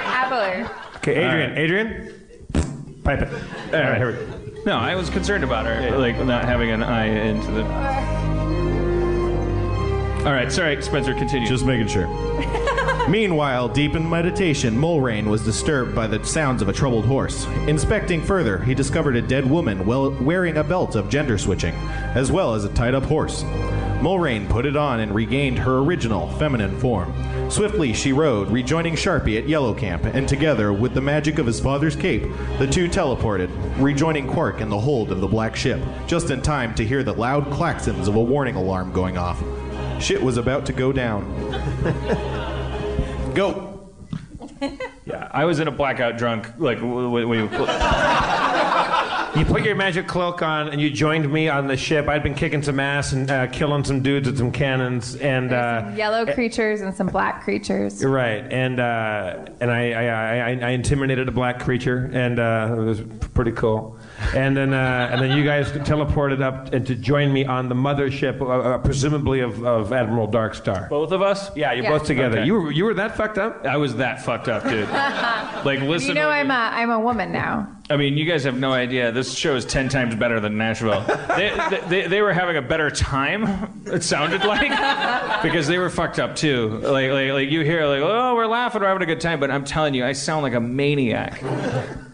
Happily. 0.10 0.66
okay, 0.98 1.16
Adrian. 1.26 1.58
Adrian, 1.58 3.02
pipe 3.04 3.22
it. 3.22 3.30
All 3.74 3.80
right, 3.82 3.98
here 3.98 4.12
we 4.12 4.14
go. 4.54 4.62
No, 4.66 4.78
I 4.78 4.96
was 4.96 5.10
concerned 5.10 5.44
about 5.44 5.66
her, 5.66 5.98
like 5.98 6.18
not 6.26 6.46
having 6.46 6.70
an 6.72 6.84
eye 6.84 7.06
into 7.08 7.50
the. 7.52 7.64
All 10.20 10.34
right, 10.34 10.52
sorry, 10.52 10.82
Spencer. 10.82 11.14
Continue. 11.14 11.48
Just 11.48 11.66
making 11.66 11.88
sure. 11.88 12.08
Meanwhile, 13.10 13.70
deep 13.70 13.96
in 13.96 14.08
meditation, 14.08 14.78
Mulrain 14.78 15.26
was 15.26 15.44
disturbed 15.44 15.96
by 15.96 16.08
the 16.08 16.24
sounds 16.24 16.62
of 16.62 16.68
a 16.68 16.74
troubled 16.74 17.06
horse. 17.06 17.46
Inspecting 17.68 18.22
further, 18.24 18.60
he 18.60 18.76
discovered 18.76 19.16
a 19.16 19.22
dead 19.22 19.50
woman 19.50 19.86
well, 19.86 20.12
wearing 20.12 20.58
a 20.58 20.64
belt 20.64 20.96
of 20.96 21.10
gender 21.10 21.38
switching, 21.38 21.74
as 22.14 22.32
well 22.32 22.54
as 22.54 22.66
a 22.66 22.74
tied 22.74 22.94
up 22.94 23.06
horse. 23.06 23.44
Mulrain 24.02 24.48
put 24.48 24.66
it 24.66 24.76
on 24.76 25.00
and 25.00 25.16
regained 25.16 25.58
her 25.58 25.80
original 25.80 26.30
feminine 26.34 26.78
form. 26.80 27.12
Swiftly 27.50 27.94
she 27.94 28.14
rode, 28.14 28.52
rejoining 28.52 28.94
Sharpie 28.94 29.38
at 29.38 29.50
Yellow 29.50 29.74
Camp, 29.74 30.04
and 30.04 30.28
together, 30.28 30.72
with 30.72 30.94
the 30.94 31.02
magic 31.02 31.40
of 31.40 31.48
his 31.48 31.60
father's 31.60 31.96
cape, 31.96 32.24
the 32.60 32.68
two 32.68 32.88
teleported, 32.88 33.50
rejoining 33.82 34.28
Quark 34.28 34.62
in 34.62 34.70
the 34.70 34.80
hold 34.80 35.12
of 35.12 35.22
the 35.22 35.28
black 35.28 35.56
ship, 35.56 35.82
just 36.06 36.30
in 36.30 36.42
time 36.42 36.76
to 36.76 36.86
hear 36.86 37.04
the 37.04 37.14
loud 37.14 37.46
claxons 37.46 38.08
of 38.08 38.16
a 38.16 38.22
warning 38.22 38.56
alarm 38.56 38.92
going 38.92 39.18
off. 39.18 39.42
Shit 40.00 40.22
was 40.22 40.38
about 40.38 40.66
to 40.68 40.74
go 40.74 40.92
down. 40.92 41.24
Go. 43.36 43.66
Yeah, 45.06 45.28
I 45.32 45.46
was 45.46 45.60
in 45.60 45.68
a 45.68 45.72
blackout 45.72 46.18
drunk. 46.18 46.46
Like 46.60 46.80
w- 46.80 47.04
w- 47.04 47.28
when 47.28 47.40
you. 47.40 47.46
You 49.40 49.46
put 49.46 49.64
your 49.64 49.76
magic 49.76 50.08
cloak 50.08 50.42
on 50.42 50.68
and 50.70 50.82
you 50.82 50.90
joined 50.90 51.32
me 51.32 51.48
on 51.50 51.68
the 51.68 51.78
ship. 51.78 52.08
I'd 52.08 52.24
been 52.24 52.34
kicking 52.36 52.62
some 52.62 52.80
ass 52.80 53.12
and 53.14 53.30
uh, 53.32 53.48
killing 53.48 53.84
some 53.84 54.02
dudes 54.02 54.28
with 54.28 54.38
some 54.38 54.52
cannons. 54.52 55.16
And 55.16 55.54
uh, 55.54 55.92
Yellow 55.96 56.26
creatures 56.34 56.82
and 56.82 56.94
some 56.94 57.08
black 57.08 57.44
creatures. 57.44 58.02
You're 58.02 58.12
right, 58.12 58.44
and 58.52 58.80
uh, 58.80 59.46
and 59.62 59.72
I, 59.72 59.92
I, 59.92 60.06
I, 60.06 60.60
I 60.62 60.70
intimidated 60.72 61.28
a 61.28 61.32
black 61.32 61.60
creature, 61.60 62.10
and 62.12 62.40
uh, 62.40 62.76
it 62.78 62.82
was 62.82 63.02
pretty 63.34 63.52
cool. 63.52 63.99
And 64.36 64.56
then 64.56 64.74
uh, 64.74 65.10
and 65.12 65.22
then 65.22 65.38
you 65.38 65.44
guys 65.44 65.72
teleported 65.72 66.42
up 66.42 66.74
and 66.74 66.86
to 66.88 66.96
join 66.96 67.32
me 67.32 67.46
on 67.46 67.70
the 67.70 67.76
mothership, 67.76 68.42
uh, 68.42 68.46
uh, 68.48 68.78
presumably 68.80 69.40
of, 69.40 69.64
of 69.66 69.92
Admiral 69.94 70.28
Darkstar. 70.28 70.90
Both 70.90 71.12
of 71.12 71.22
us? 71.22 71.56
Yeah, 71.56 71.74
you're 71.74 71.84
Yeah. 71.86 71.92
both 71.98 72.06
together. 72.06 72.38
Okay. 72.40 72.46
You 72.46 72.54
were 72.56 72.72
you 72.72 72.86
were 72.86 72.94
that 72.96 73.16
fucked 73.16 73.38
up? 73.38 73.66
I 73.66 73.78
was 73.78 73.96
that 73.96 74.22
fucked 74.24 74.48
up, 74.48 74.64
dude. 74.64 74.88
Like, 75.66 75.82
listen. 75.82 76.10
you 76.10 76.14
know 76.14 76.30
I'm 76.30 76.50
a, 76.52 76.54
I'm 76.54 76.90
a 76.90 77.00
woman 77.00 77.34
now. 77.34 77.68
I 77.90 77.98
mean, 77.98 78.18
you 78.18 78.24
guys 78.24 78.46
have 78.46 78.58
no 78.58 78.72
idea. 78.72 79.12
This 79.12 79.34
show 79.34 79.56
is 79.58 79.66
ten 79.66 79.90
times 79.90 80.16
better 80.16 80.40
than 80.40 80.58
Nashville. 80.58 81.04
They, 81.40 81.50
they, 81.70 81.80
they, 81.88 82.08
they 82.08 82.22
were 82.22 82.34
having 82.34 82.58
a 82.58 82.62
better 82.62 82.90
time. 82.90 83.82
It 83.86 84.04
sounded 84.04 84.44
like 84.44 84.70
because 85.44 85.68
they 85.68 85.78
were 85.78 85.90
fucked 85.90 86.20
up 86.20 86.36
too. 86.36 86.70
Like, 86.80 87.12
like, 87.12 87.32
like 87.32 87.50
you 87.50 87.62
hear 87.62 87.86
like, 87.86 88.02
oh, 88.02 88.36
we're 88.36 88.46
laughing, 88.48 88.82
we're 88.82 88.88
having 88.88 89.04
a 89.04 89.06
good 89.06 89.22
time, 89.22 89.40
but 89.40 89.50
I'm 89.52 89.64
telling 89.64 89.94
you, 89.94 90.06
I 90.06 90.12
sound 90.14 90.44
like 90.44 90.54
a 90.54 90.60
maniac. 90.60 91.42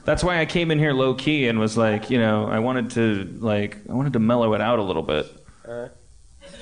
That's 0.06 0.24
why 0.24 0.40
I 0.40 0.46
came 0.46 0.72
in 0.72 0.80
here 0.80 0.94
low 0.94 1.16
key 1.16 1.48
and 1.48 1.60
was 1.60 1.76
like, 1.78 2.10
you 2.10 2.20
know, 2.20 2.46
I 2.48 2.60
wanted 2.60 2.92
to 2.92 3.38
like, 3.40 3.78
I 3.90 3.94
wanted 3.94 4.14
to 4.14 4.20
mellow 4.20 4.54
it 4.54 4.62
out 4.62 4.80
a 4.80 4.84
little 4.84 5.04
bit. 5.04 5.26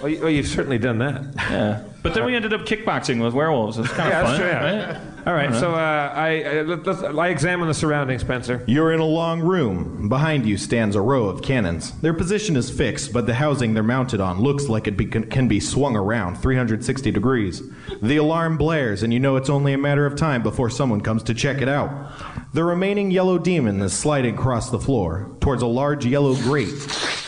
Well, 0.04 0.12
you, 0.12 0.20
well, 0.20 0.30
you've 0.30 0.48
certainly 0.48 0.78
done 0.78 0.98
that. 0.98 1.24
Yeah. 1.38 1.82
But 2.02 2.14
then 2.14 2.26
we 2.26 2.36
ended 2.36 2.52
up 2.54 2.62
kickboxing 2.66 3.24
with 3.24 3.34
werewolves. 3.34 3.78
It's 3.78 3.88
kind 3.88 4.08
of 4.08 4.14
Yeah, 4.14 4.22
fun, 4.24 4.26
that's 4.26 4.38
true. 4.38 4.48
yeah. 4.50 4.92
right? 4.92 5.28
All 5.28 5.34
right, 5.34 5.50
Uh-huh. 5.52 5.60
so 5.62 5.72
uh, 5.72 6.12
I, 6.14 6.44
I, 6.44 6.62
let- 6.64 6.86
let's, 6.86 7.02
I 7.02 7.28
examine 7.30 7.70
the 7.70 7.74
surroundings, 7.74 8.20
Spencer. 8.20 8.62
You're 8.68 8.92
in 8.92 9.00
a 9.00 9.06
long 9.06 9.40
room. 9.40 10.10
Behind 10.10 10.46
you 10.46 10.58
stands 10.58 10.98
a 10.98 11.02
row 11.02 11.28
of 11.30 11.42
cannons. 11.42 11.92
Their 12.02 12.14
position 12.14 12.58
is 12.58 12.70
fixed, 12.70 13.14
but 13.14 13.26
the 13.28 13.36
housing 13.36 13.74
they're 13.74 13.82
mounted 13.84 14.20
on 14.20 14.42
looks 14.42 14.68
like 14.68 14.86
it 14.90 14.98
be, 14.98 15.06
can 15.06 15.48
be 15.48 15.62
swung 15.62 15.96
around 15.96 16.36
360 16.36 17.10
degrees. 17.12 17.62
The 18.02 18.18
alarm 18.18 18.58
blares, 18.58 19.04
and 19.04 19.14
you 19.14 19.22
know 19.22 19.38
it's 19.38 19.50
only 19.50 19.72
a 19.72 19.78
matter 19.78 20.06
of 20.06 20.18
time 20.18 20.44
before 20.44 20.70
someone 20.70 21.00
comes 21.00 21.24
to 21.24 21.34
check 21.34 21.62
it 21.62 21.70
out. 21.70 22.12
The 22.54 22.66
remaining 22.66 23.10
yellow 23.10 23.38
demon 23.38 23.82
is 23.82 23.94
sliding 23.94 24.36
across 24.36 24.70
the 24.70 24.80
floor 24.80 25.34
towards 25.40 25.62
a 25.62 25.68
large 25.68 26.06
yellow 26.06 26.36
grate 26.36 26.74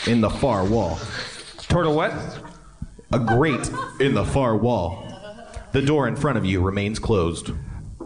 in 0.06 0.20
the 0.20 0.28
far 0.28 0.66
wall. 0.66 0.98
Toward 1.68 1.86
a 1.86 1.90
what? 1.90 2.12
A 3.12 3.18
grate 3.18 3.70
in 4.00 4.14
the 4.14 4.24
far 4.24 4.56
wall. 4.56 5.04
The 5.72 5.82
door 5.82 6.08
in 6.08 6.16
front 6.16 6.38
of 6.38 6.44
you 6.44 6.60
remains 6.60 6.98
closed. 6.98 7.50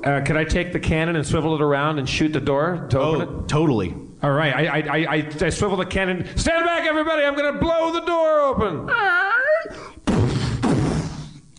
Uh, 0.05 0.20
could 0.22 0.36
I 0.36 0.44
take 0.44 0.72
the 0.72 0.81
cannon 0.81 1.16
and 1.16 1.27
swivel 1.27 1.55
it 1.55 1.60
around 1.60 1.98
and 1.98 2.09
shoot 2.09 2.32
the 2.32 2.40
door 2.40 2.86
to 2.90 2.98
open 2.98 3.28
Oh, 3.28 3.40
it? 3.43 3.48
totally. 3.48 3.94
All 4.22 4.31
right, 4.32 4.55
I, 4.55 4.66
I, 4.66 4.78
I, 4.81 5.14
I, 5.16 5.31
I 5.40 5.51
swivel 5.51 5.77
the 5.78 5.86
cannon. 5.86 6.27
Stand 6.36 6.64
back, 6.66 6.86
everybody! 6.86 7.22
I'm 7.24 7.35
going 7.35 7.52
to 7.55 7.59
blow 7.59 7.93
the 7.93 8.01
door 8.01 8.40
open. 8.40 8.86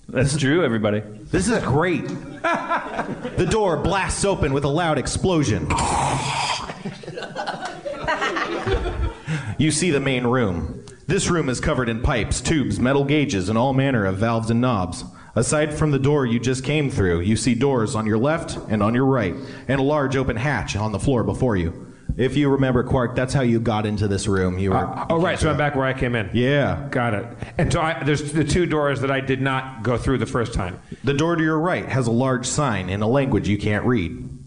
That's 0.09 0.38
true, 0.38 0.63
everybody. 0.63 0.99
This 0.99 1.47
is 1.47 1.63
great. 1.63 2.07
the 2.07 3.47
door 3.49 3.77
blasts 3.77 4.26
open 4.26 4.53
with 4.53 4.63
a 4.65 4.68
loud 4.69 4.97
explosion. 4.97 5.68
You 9.57 9.72
see 9.72 9.91
the 9.91 9.99
main 9.99 10.26
room. 10.26 10.81
This 11.12 11.30
room 11.30 11.50
is 11.50 11.60
covered 11.60 11.90
in 11.90 12.02
pipes, 12.02 12.40
tubes, 12.40 12.80
metal 12.80 13.04
gauges, 13.04 13.50
and 13.50 13.58
all 13.58 13.74
manner 13.74 14.06
of 14.06 14.16
valves 14.16 14.50
and 14.50 14.62
knobs. 14.62 15.04
Aside 15.36 15.74
from 15.74 15.92
the 15.92 16.00
door 16.00 16.26
you 16.26 16.40
just 16.40 16.64
came 16.64 16.90
through, 16.90 17.20
you 17.20 17.36
see 17.36 17.54
doors 17.54 17.96
on 17.96 18.06
your 18.06 18.18
left 18.18 18.56
and 18.70 18.82
on 18.82 18.96
your 18.96 19.04
right, 19.04 19.36
and 19.68 19.82
a 19.82 19.84
large 19.84 20.16
open 20.16 20.38
hatch 20.38 20.78
on 20.78 20.94
the 20.94 21.00
floor 21.00 21.26
before 21.26 21.58
you. 21.58 21.94
If 22.16 22.38
you 22.38 22.48
remember, 22.48 22.82
Quark, 22.86 23.14
that's 23.14 23.34
how 23.34 23.42
you 23.42 23.60
got 23.60 23.86
into 23.86 24.08
this 24.08 24.26
room. 24.26 24.58
You 24.58 24.70
were. 24.70 24.78
Uh, 24.78 25.08
oh, 25.10 25.20
right, 25.20 25.38
so 25.38 25.50
I'm 25.50 25.58
back 25.58 25.76
where 25.76 25.86
I 25.86 25.92
came 25.92 26.16
in. 26.16 26.30
Yeah. 26.34 26.88
Got 26.92 27.14
it. 27.14 27.26
And 27.58 27.74
so 27.74 27.82
I, 27.82 28.02
there's 28.06 28.32
the 28.32 28.46
two 28.46 28.66
doors 28.66 29.02
that 29.02 29.12
I 29.12 29.20
did 29.20 29.42
not 29.42 29.84
go 29.84 29.98
through 29.98 30.20
the 30.20 30.26
first 30.26 30.54
time. 30.54 30.80
The 31.04 31.14
door 31.14 31.36
to 31.36 31.44
your 31.44 31.60
right 31.60 31.90
has 31.90 32.08
a 32.08 32.12
large 32.12 32.46
sign 32.46 32.90
in 32.90 33.02
a 33.02 33.08
language 33.08 33.50
you 33.50 33.58
can't 33.58 33.86
read. 33.86 34.40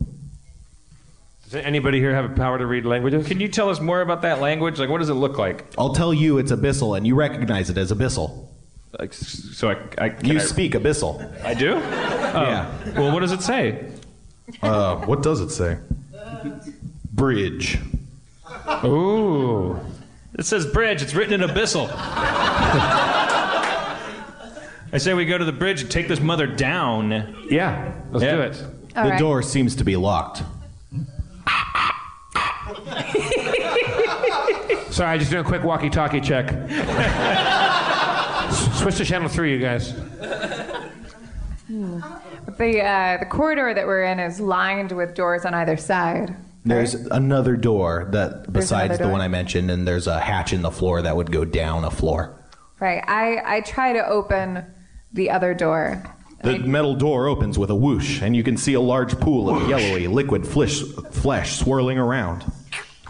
Does 1.54 1.64
anybody 1.64 2.00
here 2.00 2.12
have 2.12 2.24
a 2.24 2.34
power 2.34 2.58
to 2.58 2.66
read 2.66 2.84
languages? 2.84 3.28
Can 3.28 3.38
you 3.38 3.46
tell 3.46 3.70
us 3.70 3.80
more 3.80 4.00
about 4.00 4.22
that 4.22 4.40
language? 4.40 4.80
Like, 4.80 4.88
what 4.88 4.98
does 4.98 5.08
it 5.08 5.14
look 5.14 5.38
like? 5.38 5.64
I'll 5.78 5.94
tell 5.94 6.12
you 6.12 6.38
it's 6.38 6.50
abyssal, 6.50 6.96
and 6.96 7.06
you 7.06 7.14
recognize 7.14 7.70
it 7.70 7.78
as 7.78 7.92
abyssal. 7.92 8.48
Like, 8.98 9.12
so 9.12 9.70
I, 9.70 9.76
I 10.04 10.08
can 10.08 10.26
You 10.28 10.38
I- 10.38 10.42
speak 10.42 10.72
abyssal. 10.72 11.44
I 11.44 11.54
do. 11.54 11.74
Yeah. 11.76 12.74
Well, 12.96 13.12
what 13.12 13.20
does 13.20 13.30
it 13.30 13.40
say? 13.40 13.88
Uh, 14.62 14.96
what 15.06 15.22
does 15.22 15.40
it 15.40 15.50
say? 15.50 15.78
Bridge. 17.12 17.78
Ooh. 18.84 19.78
It 20.36 20.44
says 20.44 20.66
bridge. 20.66 21.02
It's 21.02 21.14
written 21.14 21.40
in 21.40 21.48
abyssal. 21.48 21.88
I 24.92 24.98
say 24.98 25.14
we 25.14 25.24
go 25.24 25.38
to 25.38 25.44
the 25.44 25.52
bridge 25.52 25.82
and 25.82 25.90
take 25.90 26.08
this 26.08 26.18
mother 26.18 26.48
down. 26.48 27.46
Yeah, 27.48 27.94
let's 28.10 28.24
Yeah. 28.24 28.34
do 28.34 28.40
it. 28.42 28.60
All 28.96 29.04
the 29.04 29.10
right. 29.10 29.18
door 29.20 29.40
seems 29.42 29.76
to 29.76 29.84
be 29.84 29.94
locked. 29.94 30.42
Sorry, 34.94 35.10
I 35.10 35.18
just 35.18 35.32
doing 35.32 35.44
a 35.44 35.48
quick 35.48 35.64
walkie-talkie 35.64 36.20
check. 36.20 36.50
Switch 38.78 38.96
to 38.98 39.04
channel 39.04 39.28
three, 39.28 39.52
you 39.52 39.58
guys. 39.58 39.92
The 41.66 42.80
uh, 42.80 43.16
the 43.18 43.26
corridor 43.28 43.74
that 43.74 43.88
we're 43.88 44.04
in 44.04 44.20
is 44.20 44.38
lined 44.38 44.92
with 44.92 45.16
doors 45.16 45.44
on 45.44 45.52
either 45.52 45.76
side. 45.76 46.36
There's 46.64 46.94
another 46.94 47.56
door 47.56 48.08
that 48.12 48.52
besides 48.52 48.94
another 48.94 49.06
the 49.06 49.10
one 49.10 49.20
I 49.20 49.26
mentioned, 49.26 49.68
and 49.68 49.84
there's 49.84 50.06
a 50.06 50.20
hatch 50.20 50.52
in 50.52 50.62
the 50.62 50.70
floor 50.70 51.02
that 51.02 51.16
would 51.16 51.32
go 51.32 51.44
down 51.44 51.84
a 51.84 51.90
floor. 51.90 52.40
Right. 52.78 53.02
I 53.04 53.56
I 53.56 53.62
try 53.62 53.94
to 53.94 54.06
open 54.06 54.64
the 55.12 55.30
other 55.30 55.54
door. 55.54 56.04
The 56.44 56.60
metal 56.60 56.94
door 56.94 57.26
opens 57.26 57.58
with 57.58 57.70
a 57.70 57.74
whoosh, 57.74 58.22
and 58.22 58.36
you 58.36 58.44
can 58.44 58.56
see 58.56 58.74
a 58.74 58.80
large 58.80 59.18
pool 59.18 59.50
of 59.50 59.68
yellowy 59.68 60.06
liquid 60.06 60.46
flesh, 60.46 60.82
flesh 61.10 61.58
swirling 61.58 61.98
around. 61.98 62.44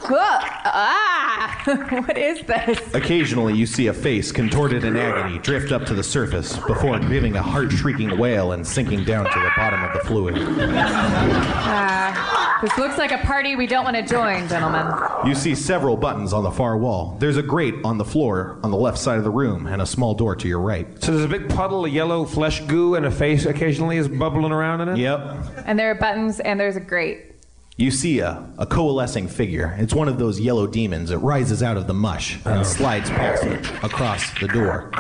Ugh, 0.05 0.13
ah! 0.17 1.63
what 2.07 2.19
is 2.19 2.43
this? 2.43 2.95
Occasionally, 2.95 3.55
you 3.55 3.65
see 3.65 3.87
a 3.87 3.93
face 3.93 4.33
contorted 4.33 4.85
in 4.85 4.97
agony 4.97 5.39
drift 5.39 5.73
up 5.73 5.87
to 5.87 5.95
the 5.95 6.03
surface 6.03 6.59
before 6.59 6.99
giving 6.99 7.37
a 7.37 7.43
heart-shrieking 7.43 8.19
wail 8.19 8.53
and 8.53 8.67
sinking 8.67 9.05
down 9.05 9.25
to 9.25 9.41
the 9.41 9.51
bottom 9.57 9.83
of 9.83 9.95
the 9.95 10.01
fluid. 10.01 10.35
Uh, 10.37 12.61
this 12.61 12.77
looks 12.77 12.99
like 12.99 13.13
a 13.13 13.19
party 13.19 13.57
we 13.57 13.67
don't 13.67 13.85
want 13.85 13.97
to 13.97 14.03
join, 14.03 14.47
gentlemen. 14.49 14.87
You 15.27 15.35
see 15.35 15.55
several 15.55 15.97
buttons 15.97 16.33
on 16.33 16.45
the 16.45 16.51
far 16.51 16.77
wall. 16.77 17.17
There's 17.19 17.37
a 17.37 17.43
grate 17.43 17.75
on 17.85 17.99
the 17.99 18.05
floor 18.05 18.59
on 18.63 18.71
the 18.71 18.77
left 18.77 18.99
side 18.99 19.19
of 19.19 19.25
the 19.25 19.31
room, 19.31 19.67
and 19.67 19.81
a 19.81 19.87
small 19.87 20.15
door 20.15 20.37
to 20.37 20.49
your 20.49 20.61
right. 20.61 20.87
So 21.03 21.13
there's 21.13 21.25
a 21.25 21.29
big 21.29 21.49
puddle 21.49 21.87
of 21.87 21.93
yellow 21.93 22.25
flesh 22.25 22.61
goo, 22.61 22.95
and 22.95 23.07
a 23.07 23.11
face 23.11 23.47
occasionally 23.47 23.97
is 23.97 24.09
bubbling 24.09 24.53
around 24.53 24.83
in 24.83 24.89
it. 24.91 24.99
Yep. 24.99 25.65
And 25.67 25.79
there 25.79 25.91
are 25.91 25.95
buttons, 25.95 26.41
and 26.41 26.61
there's 26.61 26.77
a 26.77 26.81
grate. 26.81 27.34
You 27.77 27.91
see 27.91 28.21
a, 28.21 28.49
a 28.57 28.67
coalescing 28.67 29.27
figure. 29.27 29.75
It's 29.81 29.93
one 29.93 30.07
of 30.09 30.17
those 30.19 30.39
yellow 30.39 30.67
demons. 30.69 31.11
It 31.11 31.17
rises 31.17 31.61
out 31.63 31.77
of 31.77 31.87
the 31.89 31.95
mush 31.95 32.39
and 32.45 32.65
slides 32.65 33.11
past 33.11 33.43
it 33.45 33.67
across 33.83 34.31
the 34.39 34.47
door. 34.49 34.91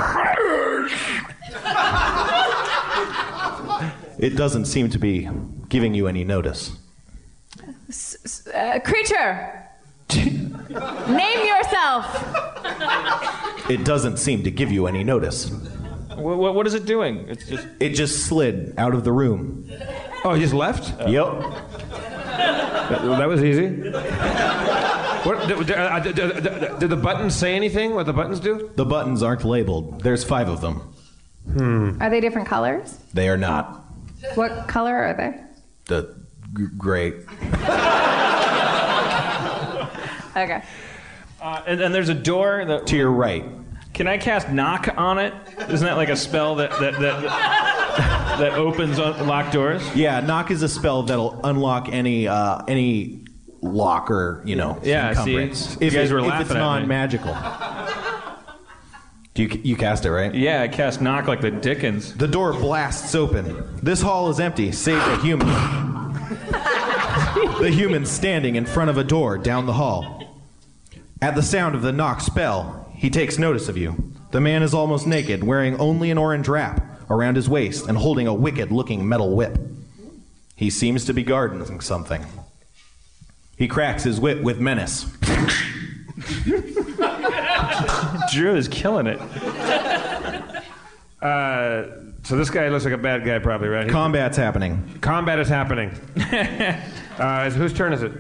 It 4.19 4.37
doesn't 4.37 4.65
seem 4.65 4.91
to 4.91 4.99
be 4.99 5.29
giving 5.69 5.95
you 5.95 6.09
any 6.09 6.25
notice. 6.25 6.73
S- 7.89 8.17
s- 8.25 8.47
uh, 8.49 8.79
creature, 8.81 9.69
name 10.15 11.47
yourself. 11.47 12.07
It 13.71 13.85
doesn't 13.85 14.17
seem 14.19 14.43
to 14.45 14.51
give 14.51 14.73
you 14.73 14.87
any 14.87 15.05
notice. 15.05 15.51
What, 16.15 16.39
what, 16.39 16.55
what 16.55 16.67
is 16.67 16.75
it 16.75 16.87
doing? 16.87 17.27
It's 17.29 17.47
just. 17.47 17.67
It 17.81 17.91
just 17.91 18.27
slid 18.27 18.75
out 18.79 18.95
of 18.95 19.05
the 19.05 19.13
room. 19.13 19.71
Oh, 20.25 20.35
he 20.35 20.41
just 20.41 20.55
left? 20.55 20.93
Yep. 21.09 21.43
That, 22.39 23.03
that 23.19 23.29
was 23.29 23.43
easy. 23.43 23.69
What, 25.25 25.49
did, 25.49 25.71
uh, 25.71 26.01
did- 26.01 26.15
did- 26.17 26.79
did 26.81 26.91
the 26.91 26.97
buttons 26.97 27.35
say 27.35 27.55
anything? 27.55 27.95
What 27.95 28.05
the 28.07 28.13
buttons 28.13 28.41
do? 28.41 28.71
The 28.77 28.85
buttons 28.85 29.23
aren't 29.23 29.45
labeled. 29.45 30.03
There's 30.03 30.23
five 30.25 30.49
of 30.49 30.61
them. 30.61 30.93
Hmm. 31.53 32.03
Are 32.03 32.11
they 32.11 32.21
different 32.21 32.47
colors? 32.49 32.99
They 33.15 33.29
are 33.29 33.37
not. 33.37 33.85
What 34.35 34.69
color 34.69 34.95
are 34.97 35.15
they? 35.15 35.41
The 35.87 36.15
g- 36.57 36.67
great. 36.77 37.15
Okay. 40.37 40.63
Uh, 41.41 41.63
and, 41.65 41.81
and 41.81 41.95
there's 41.95 42.09
a 42.09 42.15
door 42.15 42.65
that. 42.65 42.89
To 42.89 42.97
your 42.97 43.13
right. 43.13 43.45
Can 43.93 44.09
I 44.09 44.19
cast 44.19 44.51
knock 44.51 44.89
on 44.97 45.19
it? 45.19 45.33
Isn't 45.69 45.87
that 45.87 45.97
like 45.97 46.09
a 46.09 46.17
spell 46.17 46.57
that 46.57 46.71
that 46.81 46.95
that, 46.99 47.23
that 47.23 48.14
opens 48.41 48.99
un- 48.99 49.27
locked 49.27 49.53
doors? 49.53 49.83
Yeah, 49.95 50.21
knock 50.21 50.51
is 50.51 50.63
a 50.63 50.69
spell 50.69 51.03
that'll 51.05 51.41
unlock 51.45 51.89
any 51.91 52.27
uh, 52.29 52.63
any 52.67 53.25
lock 53.63 54.11
or 54.11 54.43
you 54.45 54.57
know 54.57 54.79
Yeah, 54.83 55.13
see? 55.15 55.37
encumbrance. 55.37 55.77
You 55.81 55.87
if 55.89 55.95
guys 55.95 56.11
it- 56.11 56.15
were 56.15 56.21
if 56.21 56.27
laughing 56.27 56.43
it's 56.43 56.51
at 56.51 56.55
me. 56.55 56.61
non-magical. 56.61 57.37
Do 59.35 59.43
you 59.43 59.61
you 59.65 59.77
cast 59.77 60.05
it 60.07 60.13
right? 60.13 60.33
Yeah, 60.35 60.63
I 60.63 60.69
cast 60.69 61.01
knock 61.01 61.27
like 61.27 61.41
the 61.41 61.51
Dickens. 61.51 62.15
The 62.15 62.29
door 62.29 62.53
blasts 62.53 63.15
open. 63.15 63.65
This 63.83 64.01
hall 64.01 64.29
is 64.31 64.39
empty, 64.39 64.71
save 64.73 65.05
the 65.07 65.17
human. 65.23 65.49
the 67.61 67.71
human 67.73 68.07
standing 68.07 68.57
in 68.57 68.65
front 68.67 68.91
of 68.91 68.99
a 68.99 69.05
door 69.05 69.39
down 69.39 69.67
the 69.67 69.73
hall. 69.73 70.41
At 71.21 71.35
the 71.35 71.43
sound 71.43 71.75
of 71.75 71.83
the 71.83 71.93
knock 71.93 72.21
spell, 72.21 72.89
he 72.95 73.11
takes 73.11 73.39
notice 73.39 73.69
of 73.69 73.77
you. 73.77 74.13
The 74.31 74.41
man 74.41 74.63
is 74.63 74.75
almost 74.75 75.07
naked, 75.07 75.43
wearing 75.43 75.79
only 75.81 76.11
an 76.11 76.19
orange 76.19 76.49
wrap 76.49 76.94
around 77.11 77.37
his 77.37 77.49
waist 77.49 77.89
and 77.89 77.99
holding 77.99 78.27
a 78.27 78.35
wicked 78.35 78.73
looking 78.73 79.09
metal 79.09 79.35
whip. 79.37 79.59
He 80.57 80.71
seems 80.71 81.05
to 81.07 81.13
be 81.13 81.23
guarding 81.23 81.81
something. 81.81 82.25
He 83.57 83.69
cracks 83.69 84.03
his 84.05 84.21
whip 84.21 84.43
with 84.43 84.61
menace. 84.61 85.05
Drew 88.33 88.57
is 88.57 88.69
killing 88.69 89.07
it. 89.07 89.21
Uh, 91.21 91.87
so 92.23 92.37
this 92.37 92.51
guy 92.51 92.69
looks 92.69 92.85
like 92.85 92.95
a 92.95 92.99
bad 92.99 93.25
guy, 93.25 93.39
probably, 93.39 93.69
right? 93.69 93.89
Combat's 93.89 94.37
happening. 94.37 94.99
Combat 95.01 95.39
is 95.39 95.49
happening. 95.49 95.91
uh, 97.19 97.51
whose 97.51 97.73
turn 97.73 97.93
is 97.93 98.03
it? 98.03 98.13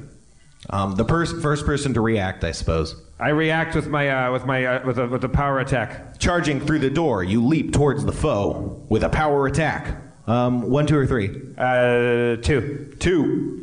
Um, 0.71 0.95
the 0.95 1.05
pers- 1.05 1.41
first 1.43 1.67
person 1.67 1.93
to 1.95 2.01
react, 2.01 2.45
I 2.45 2.53
suppose. 2.53 2.95
I 3.19 3.29
react 3.29 3.77
with 3.77 3.87
my 3.87 4.09
uh, 4.09 4.33
with 4.33 4.45
my 4.45 4.65
uh, 4.65 4.87
with 4.87 4.99
a 4.99 5.07
with 5.07 5.23
a 5.25 5.29
power 5.29 5.61
attack. 5.61 6.19
Charging 6.19 6.61
through 6.61 6.81
the 6.81 6.91
door, 6.91 7.23
you 7.23 7.45
leap 7.47 7.73
towards 7.73 8.05
the 8.05 8.13
foe 8.13 8.85
with 8.89 9.05
a 9.05 9.09
power 9.09 9.47
attack. 9.47 9.97
Um, 10.27 10.69
one, 10.71 10.87
two, 10.87 10.97
or 10.97 11.07
three? 11.07 11.29
Uh, 11.57 12.37
two. 12.37 12.95
Two. 12.99 13.63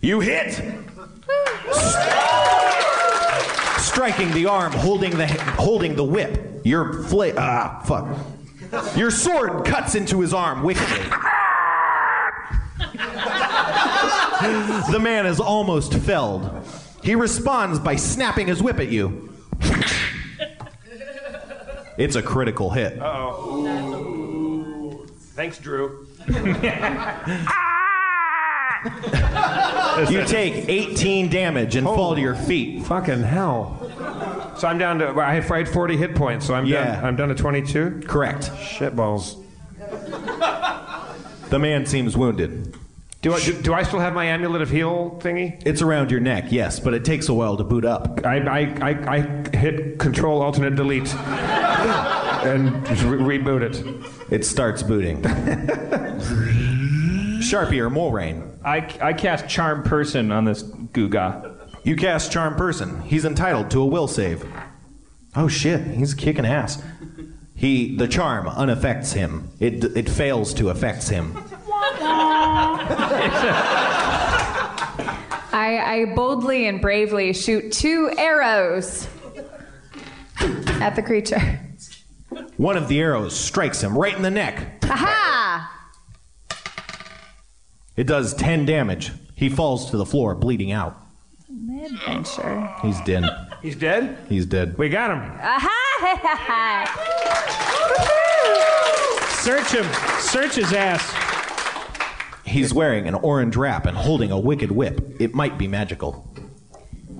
You 0.00 0.20
hit! 0.20 0.52
Striking 3.78 4.30
the 4.32 4.46
arm, 4.46 4.72
holding 4.72 5.16
the 5.16 5.26
holding 5.26 5.96
the 5.96 6.04
whip. 6.04 6.60
Your 6.64 7.04
fla- 7.04 7.34
ah 7.38 7.82
fuck. 7.84 8.96
Your 8.96 9.10
sword 9.10 9.64
cuts 9.64 9.94
into 9.94 10.20
his 10.20 10.34
arm 10.34 10.62
wickedly. 10.62 10.98
the 14.92 15.00
man 15.00 15.24
is 15.26 15.40
almost 15.40 15.94
felled. 15.94 16.50
He 17.08 17.14
responds 17.14 17.78
by 17.78 17.96
snapping 17.96 18.48
his 18.48 18.62
whip 18.62 18.78
at 18.80 18.90
you. 18.90 19.32
It's 21.96 22.16
a 22.16 22.22
critical 22.22 22.68
hit. 22.68 22.98
oh. 23.00 25.06
Thanks, 25.32 25.56
Drew. 25.56 26.06
You 30.10 30.24
take 30.26 30.68
18 30.68 31.30
damage 31.30 31.74
and 31.76 31.86
fall 31.86 32.14
to 32.14 32.20
your 32.20 32.34
feet. 32.36 32.84
Fucking 32.84 33.22
hell. 33.22 34.54
So 34.58 34.68
I'm 34.68 34.76
down 34.78 34.98
to. 34.98 35.08
I 35.18 35.32
had 35.34 35.46
I 35.46 35.68
40 35.68 35.96
hit 35.96 36.14
points, 36.14 36.46
so 36.46 36.54
I'm 36.54 36.66
Yeah. 36.66 36.96
down. 36.96 37.04
I'm 37.06 37.16
down 37.16 37.28
to 37.30 37.34
22. 37.34 38.02
Correct. 38.06 38.50
Shitballs. 38.52 39.42
The 41.48 41.58
man 41.58 41.86
seems 41.86 42.16
wounded. 42.18 42.76
Do 43.20 43.34
I, 43.34 43.40
do, 43.40 43.52
do 43.60 43.74
I 43.74 43.82
still 43.82 43.98
have 43.98 44.14
my 44.14 44.26
amulet 44.26 44.62
of 44.62 44.70
heal 44.70 45.18
thingy? 45.20 45.60
It's 45.66 45.82
around 45.82 46.12
your 46.12 46.20
neck, 46.20 46.52
yes, 46.52 46.78
but 46.78 46.94
it 46.94 47.04
takes 47.04 47.28
a 47.28 47.34
while 47.34 47.56
to 47.56 47.64
boot 47.64 47.84
up. 47.84 48.24
I, 48.24 48.38
I, 48.38 48.60
I, 48.80 49.16
I 49.16 49.56
hit 49.56 49.98
Control 49.98 50.40
Alternate 50.40 50.76
Delete 50.76 51.12
and 51.16 52.72
re- 53.02 53.38
reboot 53.38 53.62
it. 53.62 54.32
It 54.32 54.44
starts 54.44 54.84
booting. 54.84 55.22
Sharpie 57.42 57.80
or 57.80 57.90
Mulrain. 57.90 58.56
I, 58.64 58.78
I 59.00 59.12
cast 59.14 59.48
charm 59.48 59.82
person 59.82 60.30
on 60.30 60.44
this 60.44 60.62
Guga. 60.62 61.56
You 61.84 61.96
cast 61.96 62.30
Charm 62.30 62.54
Person. 62.54 63.00
He's 63.02 63.24
entitled 63.24 63.70
to 63.70 63.80
a 63.80 63.86
will 63.86 64.08
save. 64.08 64.44
Oh 65.34 65.48
shit, 65.48 65.80
he's 65.86 66.12
kicking 66.14 66.44
ass. 66.44 66.82
He 67.54 67.96
the 67.96 68.06
charm 68.06 68.46
unaffects 68.46 69.12
him. 69.12 69.50
It 69.58 69.84
it 69.96 70.08
fails 70.08 70.52
to 70.54 70.68
affect 70.70 71.08
him. 71.08 71.36
I, 75.50 75.78
I 75.84 76.14
boldly 76.14 76.66
and 76.66 76.80
bravely 76.80 77.32
shoot 77.32 77.72
two 77.72 78.10
arrows 78.16 79.08
at 80.80 80.94
the 80.96 81.02
creature. 81.02 81.60
One 82.56 82.76
of 82.76 82.88
the 82.88 83.00
arrows 83.00 83.36
strikes 83.38 83.82
him 83.82 83.96
right 83.96 84.14
in 84.14 84.22
the 84.22 84.30
neck. 84.30 84.84
Aha! 84.84 85.74
It 87.96 88.06
does 88.06 88.34
10 88.34 88.66
damage. 88.66 89.12
He 89.34 89.48
falls 89.48 89.90
to 89.90 89.96
the 89.96 90.06
floor, 90.06 90.34
bleeding 90.34 90.72
out. 90.72 91.00
Adventure. 91.84 92.74
He's 92.82 93.00
dead. 93.02 93.24
He's 93.62 93.76
dead? 93.76 94.18
He's 94.28 94.46
dead. 94.46 94.76
We 94.78 94.88
got 94.88 95.10
him. 95.10 95.20
Aha! 95.40 96.84
Search 99.40 99.72
him. 99.72 99.86
Search 100.20 100.56
his 100.56 100.72
ass. 100.72 101.27
He's 102.48 102.72
wearing 102.74 103.06
an 103.06 103.14
orange 103.14 103.56
wrap 103.56 103.86
and 103.86 103.96
holding 103.96 104.30
a 104.32 104.38
wicked 104.38 104.70
whip. 104.72 105.16
It 105.20 105.34
might 105.34 105.58
be 105.58 105.68
magical. 105.68 106.26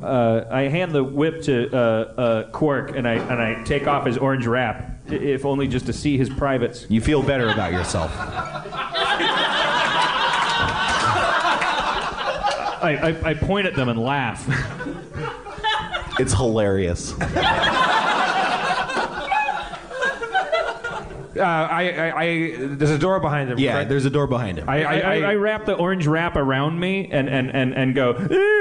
Uh, 0.02 0.44
I 0.50 0.62
hand 0.62 0.92
the 0.92 1.02
whip 1.04 1.42
to 1.42 1.68
uh, 1.76 1.78
uh, 1.78 2.50
Quark 2.50 2.96
and 2.96 3.06
I 3.06 3.14
and 3.14 3.40
I 3.42 3.62
take 3.64 3.86
off 3.88 4.06
his 4.06 4.16
orange 4.16 4.46
wrap, 4.46 5.00
i- 5.10 5.14
if 5.14 5.44
only 5.44 5.66
just 5.66 5.86
to 5.86 5.92
see 5.92 6.16
his 6.16 6.30
privates. 6.30 6.86
You 6.88 7.00
feel 7.00 7.22
better 7.22 7.48
about 7.50 7.72
yourself. 7.72 8.10
I, 12.80 12.96
I, 13.24 13.30
I 13.30 13.34
point 13.34 13.66
at 13.66 13.74
them 13.74 13.88
and 13.88 13.98
laugh. 14.00 14.44
It's 16.20 16.32
hilarious. 16.32 17.12
Uh, 21.38 21.44
I, 21.44 21.90
I, 21.90 22.22
I, 22.22 22.56
there's 22.58 22.90
a 22.90 22.98
door 22.98 23.20
behind 23.20 23.50
him. 23.50 23.58
Yeah, 23.58 23.72
correct? 23.74 23.88
there's 23.90 24.04
a 24.04 24.10
door 24.10 24.26
behind 24.26 24.58
him. 24.58 24.68
I, 24.68 24.82
I, 24.82 24.82
I, 24.82 24.98
I, 24.98 25.30
I 25.30 25.34
wrap 25.34 25.64
the 25.64 25.74
orange 25.74 26.06
wrap 26.06 26.36
around 26.36 26.78
me 26.80 27.08
and, 27.10 27.28
and, 27.28 27.50
and, 27.54 27.74
and 27.74 27.94
go, 27.94 28.12
"Eh, 28.12 28.16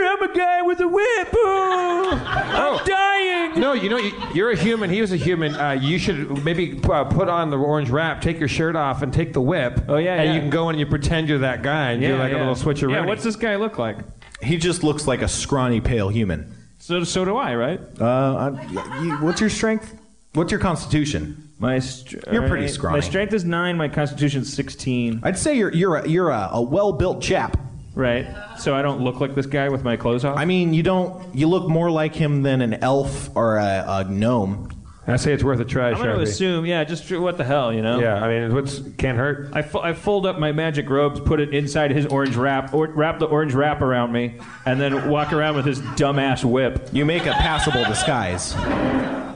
I'm 0.09 0.21
a 0.21 0.33
guy 0.35 0.61
with 0.61 0.79
a 0.79 0.87
whip. 0.87 1.29
Oh, 1.33 2.09
I'm 2.25 2.85
dying. 2.85 3.59
No, 3.59 3.73
you 3.73 3.89
know, 3.89 3.97
you- 3.97 4.13
you're 4.33 4.51
a 4.51 4.55
human. 4.55 4.89
He 4.89 5.01
was 5.01 5.11
a 5.11 5.17
human. 5.17 5.55
Uh, 5.55 5.71
you 5.71 5.97
should 5.97 6.43
maybe 6.43 6.79
uh, 6.83 7.03
put 7.05 7.29
on 7.29 7.49
the 7.49 7.57
orange 7.57 7.89
wrap, 7.89 8.21
take 8.21 8.39
your 8.39 8.47
shirt 8.47 8.75
off, 8.75 9.01
and 9.01 9.11
take 9.13 9.33
the 9.33 9.41
whip. 9.41 9.85
Oh 9.87 9.97
yeah, 9.97 10.15
and 10.15 10.29
yeah. 10.29 10.35
you 10.35 10.39
can 10.41 10.49
go 10.49 10.69
in 10.69 10.75
and 10.75 10.79
you 10.79 10.85
pretend 10.85 11.29
you're 11.29 11.39
that 11.39 11.63
guy 11.63 11.91
and 11.91 12.01
do 12.01 12.15
like 12.17 12.33
a 12.33 12.37
little 12.37 12.55
switcheroo. 12.55 12.91
Yeah, 12.91 13.05
what's 13.05 13.23
this 13.23 13.35
guy 13.35 13.55
look 13.55 13.77
like? 13.77 13.97
He 14.41 14.57
just 14.57 14.83
looks 14.83 15.07
like 15.07 15.21
a 15.21 15.27
scrawny, 15.27 15.81
pale 15.81 16.09
human. 16.09 16.53
So, 16.77 17.03
so 17.03 17.25
do 17.25 17.35
I, 17.37 17.55
right? 17.55 17.81
Uh, 17.99 18.51
I, 18.55 19.01
you, 19.01 19.11
what's 19.17 19.41
your 19.41 19.49
strength? 19.49 19.99
What's 20.33 20.51
your 20.51 20.59
constitution? 20.59 21.46
My 21.59 21.79
str- 21.79 22.17
You're 22.31 22.41
pretty 22.41 22.63
alright, 22.63 22.69
scrawny. 22.69 22.97
My 22.97 22.99
strength 22.99 23.33
is 23.33 23.43
nine. 23.43 23.77
My 23.77 23.87
constitution's 23.87 24.53
sixteen. 24.53 25.19
I'd 25.23 25.37
say 25.37 25.57
you're 25.57 25.73
you're 25.73 25.95
a, 25.95 26.07
you're 26.07 26.29
a, 26.29 26.49
a 26.53 26.61
well 26.61 26.93
built 26.93 27.21
chap. 27.21 27.57
Right. 27.95 28.27
So 28.59 28.75
I 28.75 28.83
don't 28.83 29.01
look 29.01 29.19
like 29.19 29.33
this 29.33 29.47
guy 29.47 29.69
with 29.69 29.83
my 29.83 29.97
clothes 29.97 30.23
off. 30.23 30.37
I 30.37 30.45
mean, 30.45 30.73
you 30.75 30.83
don't. 30.83 31.33
You 31.35 31.47
look 31.47 31.67
more 31.67 31.89
like 31.89 32.13
him 32.13 32.43
than 32.43 32.61
an 32.61 32.75
elf 32.75 33.35
or 33.35 33.57
a, 33.57 33.83
a 33.87 34.03
gnome. 34.03 34.69
I 35.09 35.15
say 35.15 35.31
it's 35.31 35.41
worth 35.43 35.61
a 35.61 35.63
try, 35.65 35.91
I'm 35.91 35.95
going 35.95 36.09
to 36.09 36.15
Sharpie. 36.15 36.21
assume, 36.23 36.65
yeah, 36.65 36.83
just 36.83 37.09
what 37.09 37.37
the 37.37 37.45
hell, 37.45 37.71
you 37.71 37.81
know? 37.81 38.01
Yeah, 38.01 38.21
I 38.21 38.27
mean, 38.27 38.53
what's 38.53 38.81
can't 38.97 39.17
hurt. 39.17 39.51
I, 39.53 39.61
fo- 39.61 39.79
I 39.79 39.93
fold 39.93 40.25
up 40.25 40.37
my 40.37 40.51
magic 40.51 40.89
robes, 40.89 41.21
put 41.21 41.39
it 41.39 41.53
inside 41.53 41.91
his 41.91 42.07
orange 42.07 42.35
wrap, 42.35 42.73
or 42.73 42.87
wrap 42.87 43.17
the 43.17 43.25
orange 43.25 43.53
wrap 43.53 43.81
around 43.81 44.11
me, 44.11 44.37
and 44.65 44.81
then 44.81 45.09
walk 45.09 45.31
around 45.31 45.55
with 45.55 45.63
his 45.63 45.79
dumbass 45.79 46.43
whip. 46.43 46.89
You 46.91 47.05
make 47.05 47.25
a 47.25 47.31
passable 47.31 47.85
disguise. 47.85 48.53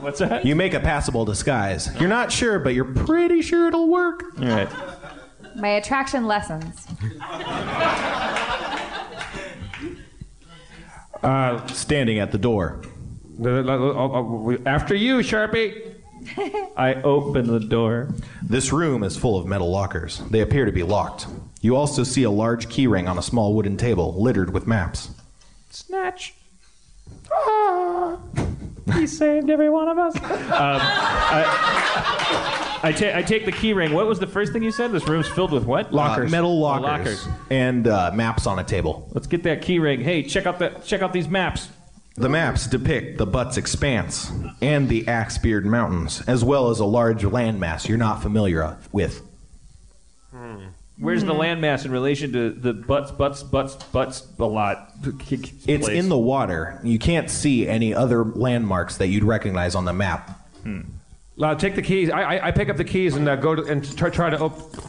What's 0.02 0.18
that? 0.18 0.44
You 0.44 0.56
make 0.56 0.74
a 0.74 0.80
passable 0.80 1.24
disguise. 1.24 1.88
You're 2.00 2.08
not 2.08 2.32
sure, 2.32 2.58
but 2.58 2.74
you're 2.74 2.84
pretty 2.92 3.40
sure 3.40 3.68
it'll 3.68 3.88
work. 3.88 4.24
All 4.38 4.44
right. 4.46 4.68
My 5.54 5.68
attraction 5.68 6.26
lessons. 6.26 6.86
Uh, 11.22 11.64
Standing 11.68 12.18
at 12.18 12.32
the 12.32 12.38
door. 12.38 12.80
After 14.66 14.94
you, 14.94 15.18
Sharpie. 15.18 15.94
I 16.76 16.94
open 17.02 17.46
the 17.46 17.60
door. 17.60 18.08
This 18.42 18.72
room 18.72 19.04
is 19.04 19.16
full 19.16 19.38
of 19.38 19.46
metal 19.46 19.70
lockers. 19.70 20.18
They 20.30 20.40
appear 20.40 20.64
to 20.64 20.72
be 20.72 20.82
locked. 20.82 21.26
You 21.60 21.76
also 21.76 22.02
see 22.02 22.24
a 22.24 22.30
large 22.30 22.68
keyring 22.68 23.08
on 23.08 23.18
a 23.18 23.22
small 23.22 23.54
wooden 23.54 23.76
table 23.76 24.20
littered 24.20 24.52
with 24.52 24.66
maps. 24.66 25.10
Snatch. 25.70 26.34
Ah, 27.32 28.18
he 28.94 29.06
saved 29.06 29.48
every 29.50 29.68
one 29.70 29.88
of 29.88 29.98
us. 29.98 30.16
Um, 30.16 30.22
I, 31.34 32.80
I, 32.84 32.92
ta- 32.92 33.16
I 33.16 33.22
take 33.22 33.44
the 33.44 33.52
key 33.52 33.72
ring. 33.72 33.92
What 33.92 34.06
was 34.06 34.18
the 34.18 34.26
first 34.26 34.52
thing 34.52 34.62
you 34.62 34.72
said? 34.72 34.92
This 34.92 35.06
room's 35.08 35.28
filled 35.28 35.52
with 35.52 35.64
what? 35.64 35.92
Uh, 35.94 36.18
metal 36.28 36.50
Oh, 36.50 36.54
lockers. 36.54 37.26
lockers. 37.26 37.28
And 37.50 37.86
uh, 37.86 38.10
maps 38.14 38.46
on 38.46 38.58
a 38.58 38.64
table. 38.64 39.08
Let's 39.12 39.26
get 39.26 39.42
that 39.44 39.62
key 39.62 39.78
ring. 39.78 40.00
Hey, 40.00 40.22
check 40.22 40.46
out 40.46 40.58
the 40.58 40.70
check 40.84 41.02
out 41.02 41.12
these 41.12 41.28
maps. 41.28 41.68
The 42.16 42.28
maps 42.28 42.66
depict 42.66 43.16
the 43.16 43.24
Butts 43.26 43.56
Expanse 43.56 44.30
and 44.60 44.88
the 44.88 45.04
Axebeard 45.08 45.64
Mountains, 45.64 46.20
as 46.26 46.44
well 46.44 46.68
as 46.68 46.78
a 46.78 46.84
large 46.84 47.22
landmass 47.22 47.88
you're 47.88 47.96
not 47.96 48.20
familiar 48.20 48.76
with. 48.92 49.22
Where's 51.02 51.24
the 51.24 51.34
landmass 51.34 51.84
in 51.84 51.90
relation 51.90 52.32
to 52.32 52.50
the 52.50 52.72
butts, 52.72 53.10
butts, 53.10 53.42
butts, 53.42 53.74
butts 53.74 54.24
a 54.38 54.44
lot? 54.44 54.92
It's 55.66 55.88
in 55.88 56.08
the 56.08 56.16
water. 56.16 56.80
You 56.84 57.00
can't 57.00 57.28
see 57.28 57.66
any 57.66 57.92
other 57.92 58.24
landmarks 58.24 58.98
that 58.98 59.08
you'd 59.08 59.24
recognize 59.24 59.74
on 59.74 59.84
the 59.84 59.92
map. 59.92 60.46
Uh, 61.40 61.54
take 61.56 61.74
the 61.74 61.82
keys. 61.82 62.08
I, 62.08 62.22
I, 62.22 62.46
I 62.46 62.50
pick 62.52 62.68
up 62.68 62.76
the 62.76 62.84
keys 62.84 63.16
and 63.16 63.28
uh, 63.28 63.34
go 63.34 63.56
to, 63.56 63.64
and 63.64 63.96
try, 63.98 64.10
try 64.10 64.30
to 64.30 64.38
open. 64.38 64.80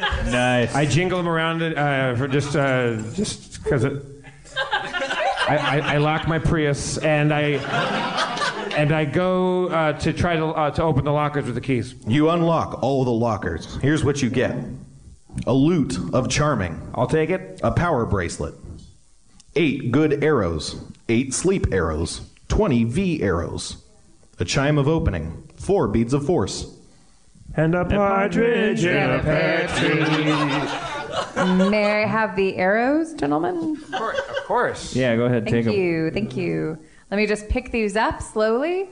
Nice. 0.00 0.74
I 0.74 0.84
jingle 0.84 1.18
them 1.18 1.28
around 1.28 1.62
it 1.62 1.78
uh, 1.78 2.16
for 2.16 2.26
just 2.26 2.56
uh, 2.56 2.96
just 3.12 3.62
because 3.62 3.84
it. 3.84 4.02
I, 4.56 5.56
I, 5.58 5.94
I 5.94 5.96
lock 5.98 6.26
my 6.26 6.40
Prius 6.40 6.98
and 6.98 7.32
I 7.32 7.42
and 8.76 8.90
I 8.90 9.04
go 9.04 9.68
uh, 9.68 9.92
to 9.92 10.12
try 10.12 10.34
to 10.34 10.46
uh, 10.46 10.70
to 10.72 10.82
open 10.82 11.04
the 11.04 11.12
lockers 11.12 11.44
with 11.44 11.54
the 11.54 11.60
keys. 11.60 11.94
You 12.06 12.30
unlock 12.30 12.82
all 12.82 13.04
the 13.04 13.12
lockers. 13.12 13.76
Here's 13.76 14.02
what 14.02 14.22
you 14.22 14.30
get 14.30 14.56
a 15.46 15.52
loot 15.52 15.98
of 16.14 16.28
charming. 16.28 16.80
I'll 16.94 17.06
take 17.06 17.30
it. 17.30 17.60
A 17.62 17.70
power 17.72 18.04
bracelet. 18.06 18.54
Eight 19.56 19.90
good 19.92 20.22
arrows. 20.24 20.76
Eight 21.08 21.34
sleep 21.34 21.66
arrows. 21.72 22.20
Twenty 22.48 22.84
V 22.84 23.22
arrows. 23.22 23.76
A 24.38 24.44
chime 24.44 24.78
of 24.78 24.88
opening. 24.88 25.48
Four 25.56 25.88
beads 25.88 26.12
of 26.14 26.24
force. 26.26 26.66
And 27.54 27.74
a 27.74 27.84
partridge 27.84 28.84
in 28.84 29.10
a 29.10 29.18
pear 29.22 29.68
tree. 29.68 30.04
May 31.68 32.02
I 32.02 32.06
have 32.06 32.34
the 32.36 32.56
arrows, 32.56 33.12
gentlemen? 33.14 33.76
Of 33.82 33.92
course. 33.92 34.18
Of 34.18 34.44
course. 34.46 34.96
Yeah, 34.96 35.16
go 35.16 35.26
ahead, 35.26 35.44
Thank 35.44 35.54
take 35.56 35.64
them. 35.66 35.74
you. 35.74 36.10
Thank 36.10 36.36
you. 36.36 36.78
Let 37.10 37.18
me 37.18 37.26
just 37.26 37.48
pick 37.50 37.70
these 37.70 37.94
up 37.96 38.22
slowly. 38.22 38.88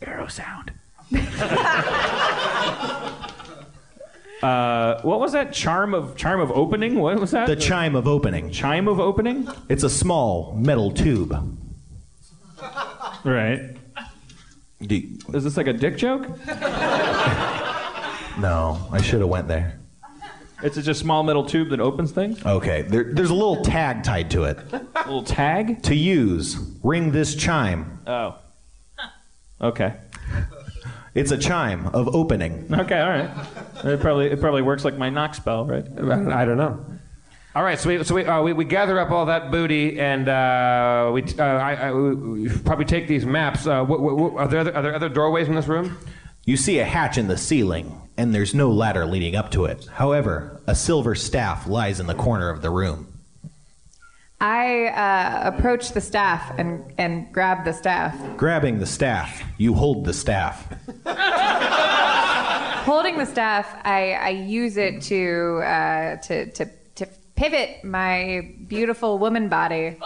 Arrow 0.00 0.26
sound. 0.26 0.72
Uh, 4.44 5.00
what 5.02 5.20
was 5.20 5.32
that 5.32 5.52
charm 5.54 5.94
of 5.94 6.16
charm 6.16 6.40
of 6.40 6.50
opening? 6.50 6.96
What 7.00 7.18
was 7.18 7.30
that? 7.30 7.46
The 7.46 7.56
chime 7.56 7.96
of 7.96 8.06
opening. 8.06 8.50
Chime 8.50 8.88
of 8.88 9.00
opening. 9.00 9.48
It's 9.70 9.84
a 9.84 9.90
small 9.90 10.54
metal 10.54 10.90
tube. 10.90 11.32
Right. 13.24 13.76
Is 14.80 15.44
this 15.44 15.56
like 15.56 15.66
a 15.66 15.72
dick 15.72 15.96
joke? 15.96 16.28
No, 18.36 18.88
I 18.90 19.00
should 19.00 19.20
have 19.20 19.28
went 19.28 19.46
there. 19.46 19.78
It's 20.60 20.74
just 20.74 20.88
a 20.88 20.94
small 20.94 21.22
metal 21.22 21.44
tube 21.46 21.68
that 21.70 21.78
opens 21.80 22.10
things. 22.10 22.44
Okay, 22.44 22.82
there, 22.82 23.12
there's 23.12 23.30
a 23.30 23.34
little 23.34 23.62
tag 23.62 24.02
tied 24.02 24.28
to 24.32 24.42
it. 24.44 24.58
A 24.72 24.80
little 25.04 25.22
tag. 25.22 25.82
To 25.84 25.94
use, 25.94 26.56
ring 26.82 27.12
this 27.12 27.36
chime. 27.36 28.00
Oh. 28.08 28.36
Okay. 29.60 29.94
It's 31.14 31.30
a 31.30 31.38
chime 31.38 31.86
of 31.88 32.14
opening. 32.14 32.66
Okay. 32.72 32.98
All 33.00 33.08
right. 33.10 33.30
It 33.84 34.00
probably 34.00 34.26
it 34.26 34.40
probably 34.40 34.62
works 34.62 34.84
like 34.84 34.96
my 34.98 35.10
knock 35.10 35.34
spell, 35.34 35.64
right? 35.66 35.84
I 35.86 36.44
don't 36.44 36.56
know. 36.56 36.84
All 37.56 37.62
right, 37.62 37.78
so 37.78 37.88
we 37.88 38.02
so 38.02 38.16
we, 38.16 38.24
uh, 38.24 38.42
we, 38.42 38.52
we 38.52 38.64
gather 38.64 38.98
up 38.98 39.12
all 39.12 39.26
that 39.26 39.52
booty 39.52 40.00
and 40.00 40.28
uh, 40.28 41.10
we, 41.14 41.22
uh, 41.38 41.42
I, 41.44 41.74
I, 41.74 41.92
we 41.92 42.14
we 42.16 42.48
probably 42.48 42.84
take 42.84 43.06
these 43.06 43.24
maps. 43.24 43.64
Uh, 43.64 43.84
what, 43.84 44.00
what, 44.00 44.16
what- 44.16 44.32
are 44.42 44.48
there 44.48 44.58
other, 44.58 44.74
are 44.74 44.82
there 44.82 44.92
other 44.94 45.08
doorways 45.08 45.46
in 45.46 45.54
this 45.54 45.68
room? 45.68 45.96
You 46.44 46.56
see 46.56 46.80
a 46.80 46.84
hatch 46.84 47.16
in 47.16 47.28
the 47.28 47.38
ceiling, 47.38 48.08
and 48.16 48.34
there's 48.34 48.54
no 48.56 48.72
ladder 48.72 49.06
leading 49.06 49.36
up 49.36 49.52
to 49.52 49.66
it. 49.66 49.86
However, 49.86 50.60
a 50.66 50.74
silver 50.74 51.14
staff 51.14 51.68
lies 51.68 52.00
in 52.00 52.08
the 52.08 52.14
corner 52.14 52.50
of 52.50 52.60
the 52.60 52.70
room. 52.70 53.13
I 54.48 54.88
uh, 54.88 55.48
approach 55.56 55.92
the 55.92 56.02
staff 56.02 56.52
and, 56.58 56.84
and 56.98 57.32
grab 57.32 57.64
the 57.64 57.72
staff. 57.72 58.14
Grabbing 58.36 58.78
the 58.78 58.84
staff, 58.84 59.42
you 59.56 59.72
hold 59.72 60.04
the 60.04 60.12
staff. 60.12 60.66
Holding 62.84 63.16
the 63.16 63.24
staff, 63.24 63.74
I, 63.84 64.12
I 64.12 64.28
use 64.28 64.76
it 64.76 65.00
to, 65.04 65.62
uh, 65.64 66.16
to, 66.16 66.50
to, 66.52 66.70
to 66.96 67.06
pivot 67.36 67.82
my 67.84 68.52
beautiful 68.68 69.18
woman 69.18 69.48
body 69.48 69.96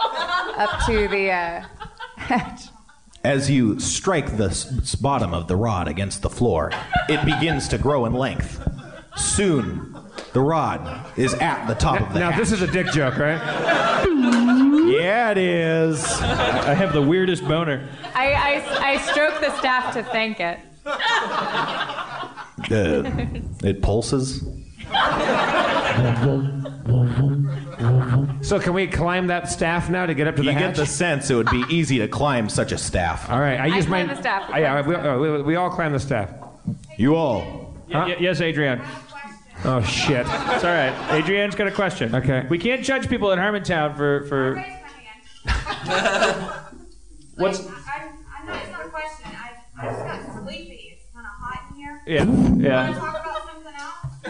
up 0.57 0.85
to 0.85 1.09
the 1.09 1.31
uh, 1.31 1.65
hatch. 2.15 2.61
As 3.25 3.49
you 3.51 3.77
strike 3.81 4.37
the 4.37 4.45
s- 4.51 4.95
bottom 4.95 5.33
of 5.33 5.49
the 5.49 5.57
rod 5.57 5.89
against 5.89 6.21
the 6.21 6.29
floor, 6.29 6.71
it 7.09 7.25
begins 7.25 7.67
to 7.67 7.77
grow 7.77 8.05
in 8.05 8.13
length. 8.13 8.65
Soon, 9.17 9.97
the 10.31 10.39
rod 10.39 11.05
is 11.17 11.33
at 11.33 11.65
the 11.67 11.73
top 11.75 11.99
of 11.99 12.13
the 12.13 12.19
Now 12.19 12.31
hatch. 12.31 12.39
this 12.39 12.53
is 12.53 12.61
a 12.61 12.67
dick 12.67 12.87
joke, 12.93 13.17
right? 13.17 14.05
Yeah, 14.91 15.31
it 15.31 15.37
is. 15.37 16.03
I 16.21 16.73
have 16.73 16.93
the 16.93 17.01
weirdest 17.01 17.47
boner. 17.47 17.87
I, 18.15 18.33
I, 18.33 18.93
I 18.93 18.97
stroke 18.97 19.39
the 19.39 19.55
staff 19.57 19.93
to 19.93 20.03
thank 20.03 20.39
it. 20.39 20.59
Uh, 22.71 23.03
it 23.63 23.81
pulses. 23.81 24.43
So 28.41 28.59
can 28.59 28.73
we 28.73 28.87
climb 28.87 29.27
that 29.27 29.49
staff 29.49 29.89
now 29.89 30.05
to 30.05 30.13
get 30.13 30.27
up 30.27 30.35
to 30.37 30.41
You 30.43 30.49
the 30.49 30.53
get 30.53 30.61
hatch? 30.69 30.77
the 30.77 30.85
sense 30.85 31.29
it 31.29 31.35
would 31.35 31.49
be 31.51 31.63
easy 31.69 31.99
to 31.99 32.07
climb 32.07 32.49
such 32.49 32.71
a 32.71 32.77
staff. 32.77 33.29
All 33.29 33.39
right, 33.39 33.59
I 33.59 33.63
I 33.65 33.67
use 33.67 33.87
my. 33.87 34.03
climb 34.03 34.15
the 34.15 34.21
staff. 34.21 34.49
Uh, 34.53 34.57
yeah, 34.57 34.81
we, 34.87 34.95
uh, 34.95 35.17
we, 35.17 35.41
we 35.43 35.55
all 35.55 35.69
climb 35.69 35.91
the 35.91 35.99
staff. 35.99 36.31
You 36.97 37.15
all. 37.15 37.75
Y- 37.89 37.95
y- 38.07 38.17
yes, 38.19 38.41
Adrian. 38.41 38.81
Oh 39.65 39.81
shit! 39.83 40.25
It's 40.25 40.63
all 40.63 40.71
right. 40.73 40.93
Adrian's 41.11 41.53
got 41.55 41.67
a 41.67 41.71
question. 41.71 42.15
Okay. 42.15 42.45
We 42.49 42.57
can't 42.57 42.81
judge 42.83 43.09
people 43.09 43.31
in 43.33 43.39
Harmontown 43.39 43.95
for 43.97 44.25
for. 44.27 44.65
What's 47.35 47.59
I'm, 47.65 47.73
I'm 48.37 48.45
not, 48.47 48.61
it's 48.63 48.71
not 48.71 48.85
a 48.85 48.89
question. 48.89 49.31
I, 49.31 49.33
I 49.77 49.79
just 49.91 50.03
got 50.05 50.19
sleepy. 50.43 50.93
It's 50.97 51.05
kind 51.13 51.25
of 51.25 51.31
hot 51.31 51.61
in 51.71 51.77
here. 51.77 52.01
yeah 52.05 52.23
yeah. 52.23 52.25
Want 52.89 52.95
to 52.95 52.99
talk 52.99 53.15
about 53.21 53.41
something 53.47 53.73
else? 53.73 54.25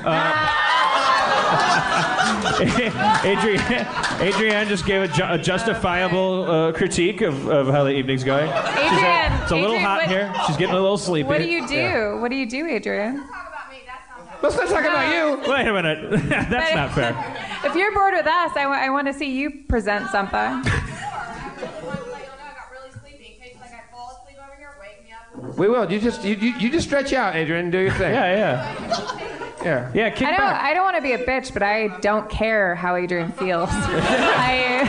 Adrienne, 3.25 3.87
Adrienne 4.21 4.67
just 4.67 4.85
gave 4.85 5.01
a, 5.01 5.07
ju- 5.07 5.25
a 5.27 5.37
justifiable 5.37 6.49
uh, 6.49 6.71
critique 6.73 7.21
of, 7.21 7.47
of 7.47 7.67
how 7.67 7.83
the 7.83 7.91
evening's 7.91 8.23
going. 8.23 8.47
She 8.47 8.53
said, 8.53 8.93
Adrienne, 8.93 9.41
it's 9.43 9.51
a 9.51 9.55
little 9.55 9.75
Adrienne, 9.75 9.85
hot 9.85 9.99
what- 10.01 10.09
here. 10.09 10.33
She's 10.47 10.57
getting 10.57 10.75
a 10.75 10.79
little 10.79 10.97
sleepy. 10.97 11.27
What 11.27 11.39
do 11.39 11.47
you 11.49 11.67
do? 11.67 11.75
Yeah. 11.75 12.13
What 12.19 12.29
do 12.29 12.35
you 12.37 12.45
do, 12.45 12.65
Adrian? 12.67 13.25
Let's 14.41 14.55
not 14.55 14.69
talk 14.69 14.85
about 14.85 15.13
you. 15.13 15.51
Wait 15.51 15.67
a 15.67 15.73
minute. 15.73 16.11
That's 16.29 16.71
But- 16.71 16.75
not 16.75 16.93
fair. 16.93 17.45
If 17.61 17.75
you're 17.75 17.93
bored 17.93 18.13
with 18.13 18.25
us, 18.25 18.55
I 18.55 18.89
want 18.89 19.07
to 19.07 19.13
see 19.13 19.37
you 19.37 19.51
present 19.67 20.09
something. 20.11 20.63
We 25.59 25.67
will. 25.67 25.91
You 25.91 25.99
just 25.99 26.23
you, 26.23 26.35
you, 26.35 26.53
you 26.57 26.69
just 26.71 26.87
stretch 26.87 27.11
out, 27.11 27.35
Adrian, 27.35 27.65
and 27.65 27.71
do 27.71 27.79
your 27.79 27.91
thing. 27.91 28.13
Yeah, 28.19 28.35
yeah. 28.35 29.25
Yeah. 29.63 29.91
Yeah, 29.93 30.09
kick 30.09 30.25
I 30.29 30.31
don't. 30.31 30.39
back. 30.39 30.63
I 30.63 30.73
don't 30.73 30.85
want 30.85 30.95
to 30.95 31.01
be 31.01 31.11
a 31.11 31.17
bitch, 31.25 31.51
but 31.51 31.61
I 31.61 31.89
don't 31.99 32.29
care 32.29 32.75
how 32.75 32.95
Adrian 32.95 33.33
feels. 33.33 33.67
I 33.73 34.79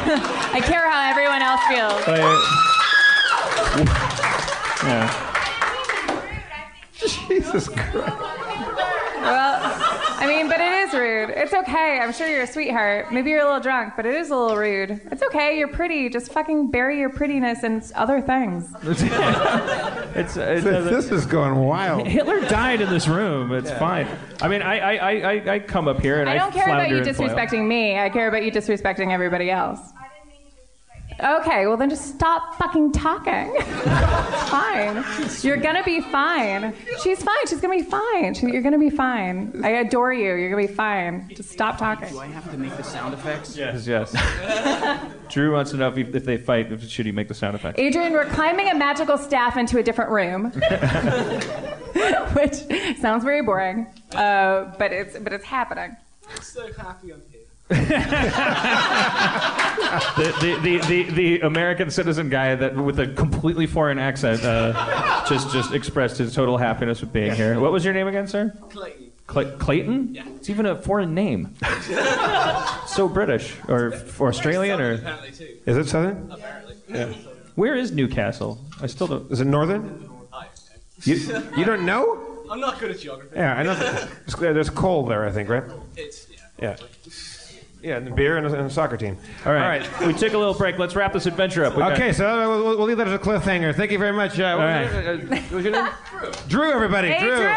I 0.53 0.61
care 0.61 0.89
how 0.89 1.11
everyone 1.11 1.43
else 1.43 1.61
feels. 1.67 2.01
Oh, 2.07 2.15
yeah. 4.87 5.27
Jesus 7.29 7.69
Christ. 7.69 8.17
Well, 9.21 9.90
I 10.21 10.27
mean, 10.27 10.49
but 10.49 10.61
it 10.61 10.73
is 10.73 10.93
rude. 10.93 11.31
It's 11.31 11.53
okay. 11.55 11.99
I'm 11.99 12.13
sure 12.13 12.27
you're 12.29 12.43
a 12.43 12.47
sweetheart. 12.47 13.11
Maybe 13.13 13.31
you're 13.31 13.41
a 13.41 13.45
little 13.45 13.61
drunk, 13.61 13.95
but 13.97 14.05
it 14.07 14.15
is 14.15 14.31
a 14.31 14.37
little 14.37 14.57
rude. 14.57 15.01
It's 15.11 15.23
okay. 15.23 15.59
You're 15.59 15.69
pretty. 15.69 16.09
Just 16.11 16.31
fucking 16.33 16.71
bury 16.71 16.99
your 16.99 17.09
prettiness 17.11 17.65
in 17.65 17.83
other 17.95 18.21
things. 18.21 18.69
It's, 20.13 20.37
it 20.37 20.65
doesn't- 20.65 20.93
This 20.93 21.11
is 21.13 21.25
going 21.25 21.55
wild. 21.55 22.07
Hitler 22.07 22.41
died 22.49 22.81
in 22.81 22.91
this 22.91 23.07
room. 23.09 23.53
It's 23.53 23.71
Yeah. 23.71 23.79
fine. 23.79 24.07
I 24.43 24.49
mean, 24.49 24.61
I, 24.61 24.79
I, 24.79 24.95
I, 24.97 25.11
I- 25.33 25.55
I 25.55 25.59
come 25.61 25.87
up 25.89 26.01
here 26.01 26.21
and 26.21 26.29
I, 26.29 26.35
I 26.35 26.37
don't 26.37 26.53
care 26.53 26.65
about 26.69 26.91
you 26.91 26.97
disrespecting 27.01 27.67
me. 27.67 27.99
I 27.99 28.11
care 28.11 28.29
about 28.29 28.43
you 28.45 28.51
disrespecting 28.51 29.13
everybody 29.13 29.51
else. 29.51 29.79
Okay, 31.23 31.67
well 31.67 31.77
then 31.77 31.91
just 31.91 32.07
stop 32.15 32.57
fucking 32.57 32.93
talking. 32.93 33.55
Fine. 34.51 35.05
You're 35.43 35.59
gonna 35.59 35.85
be 35.85 36.01
fine. 36.01 36.75
She's 37.03 37.23
fine. 37.23 37.47
She's 37.47 37.61
gonna 37.61 37.77
be 37.77 37.83
fine. 37.83 38.35
She, 38.35 38.47
you're 38.47 38.63
gonna 38.63 38.79
be 38.79 38.91
fine. 38.91 39.61
I 39.63 39.71
adore 39.71 40.13
you. 40.13 40.35
You're 40.35 40.51
gonna 40.51 40.67
be 40.67 40.73
fine. 40.73 41.31
Just 41.35 41.51
stop 41.51 41.79
talking. 41.79 42.09
Do 42.09 42.19
I 42.19 42.27
have 42.27 42.51
to 42.51 42.57
make 42.57 42.77
the 42.77 42.83
sound 42.83 43.15
effects? 43.15 43.57
Yes, 43.57 43.87
yes. 43.87 44.15
Drew 45.29 45.53
wants 45.53 45.71
to 45.73 45.77
know 45.77 45.89
if, 45.89 46.15
if 46.15 46.25
they 46.25 46.37
fight, 46.37 46.73
if, 46.73 46.89
should 46.89 47.07
he 47.07 47.13
make 47.13 47.29
the 47.29 47.35
sound 47.35 47.55
effect? 47.55 47.79
Adrian, 47.79 48.13
we're 48.13 48.25
climbing 48.27 48.69
a 48.69 48.75
magical 48.75 49.17
staff 49.19 49.57
into 49.57 49.79
a 49.79 49.83
different 49.83 50.11
room, 50.11 50.45
which 52.35 52.55
sounds 52.99 53.23
very 53.25 53.43
boring, 53.43 53.87
uh, 54.15 54.73
but 54.79 54.93
it's 54.93 55.19
but 55.19 55.33
it's 55.33 55.45
happening. 55.45 55.97
So 56.43 56.73
happy 56.73 57.13
I'm 57.13 57.23
here. 57.30 57.30
The, 57.71 57.77
the, 60.41 60.59
the, 60.63 60.79
the, 60.87 61.03
the 61.11 61.41
American 61.41 61.91
citizen 61.91 62.29
guy 62.29 62.55
that 62.55 62.77
with 62.77 62.99
a 62.99 63.09
completely 63.09 63.67
foreign 63.67 63.99
accent 63.99 64.43
uh, 64.45 65.25
just 65.29 65.53
just 65.53 65.73
expressed 65.73 66.19
his 66.19 66.35
total 66.35 66.59
happiness 66.59 67.01
with 67.01 67.13
being 67.13 67.35
here. 67.35 67.59
What 67.61 67.73
was 67.73 67.85
your 67.85 67.95
name 67.95 68.09
again, 68.09 68.27
sir? 68.27 68.53
Clayton. 68.71 69.13
Cla- 69.27 69.57
Clayton? 69.59 70.15
Yeah. 70.15 70.25
It's 70.37 70.51
even 70.51 70.67
a 70.67 70.75
foreign 70.75 71.15
name. 71.15 71.55
so 72.87 73.09
British 73.09 73.55
or, 73.69 73.95
or 74.19 74.29
Australian 74.29 74.81
or 74.81 74.95
Apparently 74.95 75.31
too. 75.31 75.57
Is 75.67 75.77
it 75.77 75.89
southern? 75.89 76.29
Apparently. 76.33 76.75
Yeah. 76.89 77.13
where 77.55 77.77
is 77.77 77.93
Newcastle? 77.93 78.59
I 78.83 78.89
still 78.89 79.07
don't. 79.07 79.31
Is 79.31 79.41
it 79.41 79.47
northern? 79.47 80.09
You, 81.05 81.15
you 81.57 81.65
don't 81.65 81.87
know? 81.87 82.27
I'm 82.51 82.61
not 82.61 82.81
good 82.81 82.91
at 82.91 82.99
geography. 82.99 83.37
Yeah, 83.37 83.55
I 83.55 83.63
know. 83.63 83.75
There's, 83.75 84.35
there's 84.35 84.71
coal 84.71 85.07
there, 85.07 85.25
I 85.25 85.31
think, 85.31 85.49
right? 85.49 85.63
It's 85.97 86.27
yeah. 86.61 86.61
Yeah. 86.61 86.77
Yeah, 87.83 87.97
and 87.97 88.15
beer 88.15 88.37
and 88.37 88.47
a, 88.47 88.53
and 88.53 88.67
a 88.67 88.71
soccer 88.71 88.97
team. 88.97 89.17
All 89.47 89.53
right. 89.53 89.63
All 89.63 89.69
right. 89.69 90.07
We 90.07 90.13
took 90.13 90.35
a 90.35 90.39
little 90.39 90.55
break. 90.55 90.79
Let's 90.79 90.95
wrap 90.95 91.15
this 91.15 91.27
adventure 91.27 91.65
up. 91.65 91.75
We 91.75 91.81
got- 91.81 91.93
Okay, 91.93 92.13
so 92.13 92.27
uh, 92.27 92.49
we'll, 92.49 92.77
we'll 92.77 92.87
leave 92.87 92.99
that 92.99 93.09
as 93.09 93.15
a 93.15 93.19
cliffhanger. 93.19 93.75
Thank 93.75 93.91
you 93.91 93.99
very 93.99 94.13
much. 94.13 94.39
Uh, 94.39 94.57
what, 94.57 94.65
right. 94.65 94.85
was 94.85 94.95
your, 94.95 95.13
uh, 95.13 95.37
what 95.41 95.53
was 95.53 95.65
your 95.65 95.73
name? 95.73 95.93
Drew, 96.49 96.73
everybody. 96.73 97.09
Hey, 97.09 97.21
Drew. 97.21 97.37
Drew! 97.37 97.55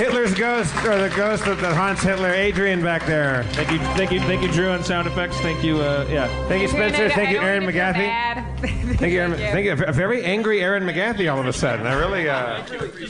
Hitler's 0.00 0.32
ghost, 0.32 0.74
or 0.86 0.96
the 0.96 1.14
ghost 1.14 1.44
that, 1.44 1.58
that 1.58 1.76
haunts 1.76 2.02
Hitler, 2.02 2.30
Adrian 2.30 2.82
back 2.82 3.04
there. 3.04 3.44
Thank 3.52 3.70
you, 3.70 3.78
thank 3.78 4.10
you, 4.10 4.20
thank 4.20 4.40
you, 4.40 4.50
Drew, 4.50 4.70
on 4.70 4.82
sound 4.82 5.06
effects. 5.06 5.36
Thank 5.40 5.62
you, 5.62 5.76
uh, 5.76 6.06
yeah. 6.10 6.26
Thank 6.48 6.62
you, 6.62 6.68
Spencer. 6.68 7.10
Thank 7.14 7.30
you, 7.30 7.38
Erin 7.38 7.64
think 7.64 7.74
you're 7.74 7.84
McGathy. 7.92 8.96
Thank 8.96 9.12
you, 9.12 9.20
Erin. 9.20 9.32
Thank 9.34 9.66
you. 9.66 9.72
A 9.72 9.92
very 9.92 10.24
angry 10.24 10.62
Erin 10.62 10.84
McGathy 10.84 11.30
all 11.30 11.38
of 11.38 11.46
a 11.46 11.52
sudden. 11.52 11.86
I 11.86 11.92
really. 11.92 12.30
Uh, 12.30 12.64
Try 12.64 12.78
to 12.78 12.88
do 12.88 12.96
the 12.96 13.08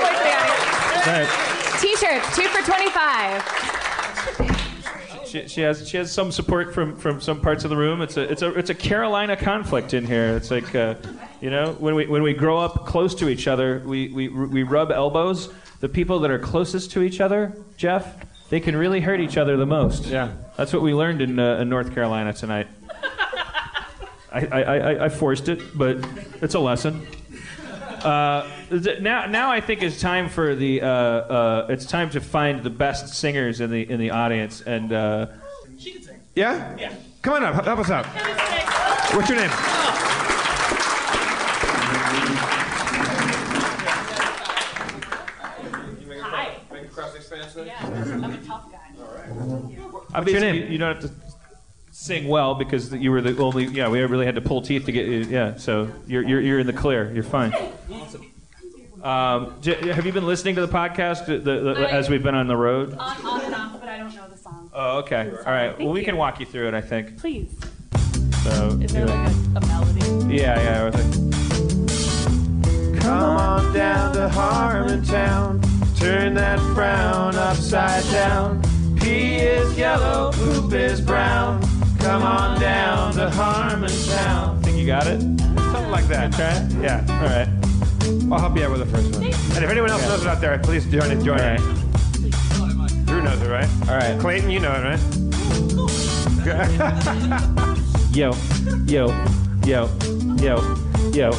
voice 0.00 0.07
of 1.08 1.14
the 1.16 1.32
audience. 1.34 1.80
T-shirts, 1.80 2.36
two 2.36 2.48
for 2.48 2.62
twenty-five. 2.64 3.42
She, 5.26 5.46
she 5.46 5.60
has 5.60 5.88
she 5.88 5.96
has 5.98 6.10
some 6.10 6.32
support 6.32 6.72
from, 6.74 6.96
from 6.96 7.20
some 7.20 7.40
parts 7.40 7.64
of 7.64 7.70
the 7.70 7.76
room. 7.76 8.00
It's 8.00 8.16
a 8.16 8.22
it's 8.22 8.42
a 8.42 8.52
it's 8.58 8.70
a 8.70 8.74
Carolina 8.74 9.36
conflict 9.36 9.92
in 9.94 10.06
here. 10.06 10.36
It's 10.36 10.50
like 10.50 10.74
uh, 10.74 10.94
you 11.40 11.50
know 11.50 11.72
when 11.78 11.94
we 11.94 12.06
when 12.06 12.22
we 12.22 12.32
grow 12.32 12.58
up 12.58 12.86
close 12.86 13.14
to 13.16 13.28
each 13.28 13.46
other, 13.46 13.82
we, 13.84 14.08
we 14.08 14.28
we 14.28 14.62
rub 14.62 14.90
elbows. 14.90 15.52
The 15.80 15.88
people 15.88 16.18
that 16.20 16.30
are 16.30 16.38
closest 16.38 16.90
to 16.92 17.02
each 17.02 17.20
other, 17.20 17.56
Jeff, 17.76 18.16
they 18.50 18.58
can 18.58 18.76
really 18.76 19.00
hurt 19.00 19.20
each 19.20 19.36
other 19.36 19.56
the 19.56 19.66
most. 19.66 20.06
Yeah. 20.06 20.32
that's 20.56 20.72
what 20.72 20.82
we 20.82 20.92
learned 20.92 21.22
in, 21.22 21.38
uh, 21.38 21.58
in 21.58 21.68
North 21.68 21.94
Carolina 21.94 22.32
tonight. 22.32 22.66
I, 24.32 24.46
I, 24.46 24.62
I, 24.62 25.04
I 25.04 25.08
forced 25.08 25.48
it, 25.48 25.78
but 25.78 25.98
it's 26.42 26.54
a 26.54 26.58
lesson. 26.58 27.06
Uh, 28.04 28.48
th- 28.70 29.00
now, 29.00 29.26
now 29.26 29.50
I 29.50 29.60
think 29.60 29.82
it's 29.82 30.00
time 30.00 30.28
for 30.28 30.54
the. 30.54 30.82
Uh, 30.82 30.86
uh, 30.86 31.66
it's 31.70 31.86
time 31.86 32.10
to 32.10 32.20
find 32.20 32.62
the 32.62 32.70
best 32.70 33.08
singers 33.14 33.60
in 33.60 33.70
the 33.70 33.88
in 33.90 33.98
the 34.00 34.10
audience, 34.10 34.60
and 34.62 34.92
uh, 34.92 35.26
She 35.78 35.92
can 35.92 36.02
sing. 36.02 36.20
yeah? 36.34 36.76
Yeah. 36.78 36.92
Come 37.22 37.34
on 37.34 37.44
up. 37.44 37.64
Help 37.64 37.78
us 37.80 37.90
out. 37.90 38.06
What's 39.14 39.28
your 39.28 39.38
name? 39.38 39.50
Hi. 45.20 46.56
Make 46.72 46.84
a 46.84 46.88
cross 46.88 47.14
expansion. 47.14 47.66
Yeah, 47.66 47.76
I'm 47.82 48.24
a 48.24 48.36
tough 48.38 48.70
guy. 48.70 48.78
obviously 50.14 50.40
name? 50.40 50.54
You, 50.56 50.62
you 50.68 50.78
don't 50.78 51.00
have 51.00 51.10
to 51.10 51.27
sing 51.98 52.28
well 52.28 52.54
because 52.54 52.92
you 52.94 53.10
were 53.10 53.20
the 53.20 53.36
only. 53.42 53.64
Yeah, 53.66 53.88
we 53.88 54.00
really 54.02 54.24
had 54.24 54.36
to 54.36 54.40
pull 54.40 54.62
teeth 54.62 54.86
to 54.86 54.92
get 54.92 55.06
you. 55.08 55.18
Yeah, 55.24 55.56
so 55.56 55.90
you're 56.06 56.22
you're, 56.22 56.40
you're 56.40 56.58
in 56.60 56.66
the 56.66 56.72
clear. 56.72 57.12
You're 57.12 57.24
fine. 57.24 57.52
Um, 59.02 59.54
j- 59.60 59.92
have 59.92 60.06
you 60.06 60.12
been 60.12 60.26
listening 60.26 60.54
to 60.56 60.60
the 60.66 60.72
podcast 60.72 61.26
the, 61.26 61.38
the, 61.38 61.74
the, 61.74 61.92
as 61.92 62.08
we've 62.10 62.22
been 62.22 62.34
on 62.34 62.48
the 62.48 62.56
road? 62.56 62.92
On, 62.94 63.26
on 63.26 63.40
and 63.44 63.54
off, 63.54 63.78
but 63.80 63.88
I 63.88 63.96
don't 63.98 64.12
know 64.14 64.28
the 64.28 64.36
song. 64.36 64.70
Oh, 64.74 64.98
okay. 64.98 65.30
All 65.30 65.52
right. 65.52 65.68
Thank 65.68 65.78
Well, 65.78 65.90
we 65.90 66.00
you. 66.00 66.04
can 66.04 66.16
walk 66.16 66.40
you 66.40 66.46
through 66.46 66.68
it. 66.68 66.74
I 66.74 66.80
think. 66.80 67.16
Please. 67.18 67.48
So. 68.42 68.78
Is 68.82 68.92
there 68.92 69.06
like 69.06 69.28
a, 69.28 69.58
a 69.58 69.60
melody? 69.66 70.34
Yeah, 70.34 70.60
yeah. 70.60 70.80
I 70.80 70.84
was 70.84 70.94
like, 70.94 71.12
Come 73.02 73.36
on 73.36 73.72
down 73.74 74.14
to 74.14 74.28
Harmontown. 74.28 75.60
Turn 75.98 76.34
that 76.34 76.58
frown 76.74 77.34
upside 77.36 78.04
down. 78.12 78.62
Pee 79.00 79.36
is 79.36 79.76
yellow, 79.78 80.32
poop 80.32 80.72
is 80.72 81.00
brown. 81.00 81.60
Come 81.98 82.22
on 82.22 82.60
down 82.60 83.12
to 83.14 83.28
Harmontown. 83.30 84.62
think 84.64 84.78
you 84.78 84.86
got 84.86 85.06
it. 85.06 85.20
Something 85.20 85.90
like 85.90 86.06
that. 86.08 86.32
Try 86.32 86.52
it. 86.56 86.72
Yeah. 86.82 87.04
All 87.08 87.26
right. 87.26 87.48
I'll 88.32 88.40
help 88.40 88.56
you 88.56 88.64
out 88.64 88.70
with 88.70 88.80
the 88.80 88.86
first 88.86 89.12
one. 89.14 89.24
And 89.24 89.64
if 89.64 89.70
anyone 89.70 89.90
else 89.90 90.02
knows 90.02 90.22
it 90.22 90.28
out 90.28 90.40
there, 90.40 90.58
please 90.58 90.86
join 90.86 91.10
it. 91.10 91.22
Join 91.22 91.38
it. 91.38 91.60
Drew 93.06 93.22
knows 93.22 93.40
it, 93.42 93.48
right? 93.48 93.68
All 93.88 93.96
right. 93.96 94.18
Clayton, 94.20 94.50
you 94.50 94.60
know 94.60 94.72
it, 94.72 94.82
right? 94.84 95.00
Yo, 98.14 98.32
yo, 98.86 99.08
yo, 99.64 99.88
yo, 100.40 100.56
yo, 101.12 101.30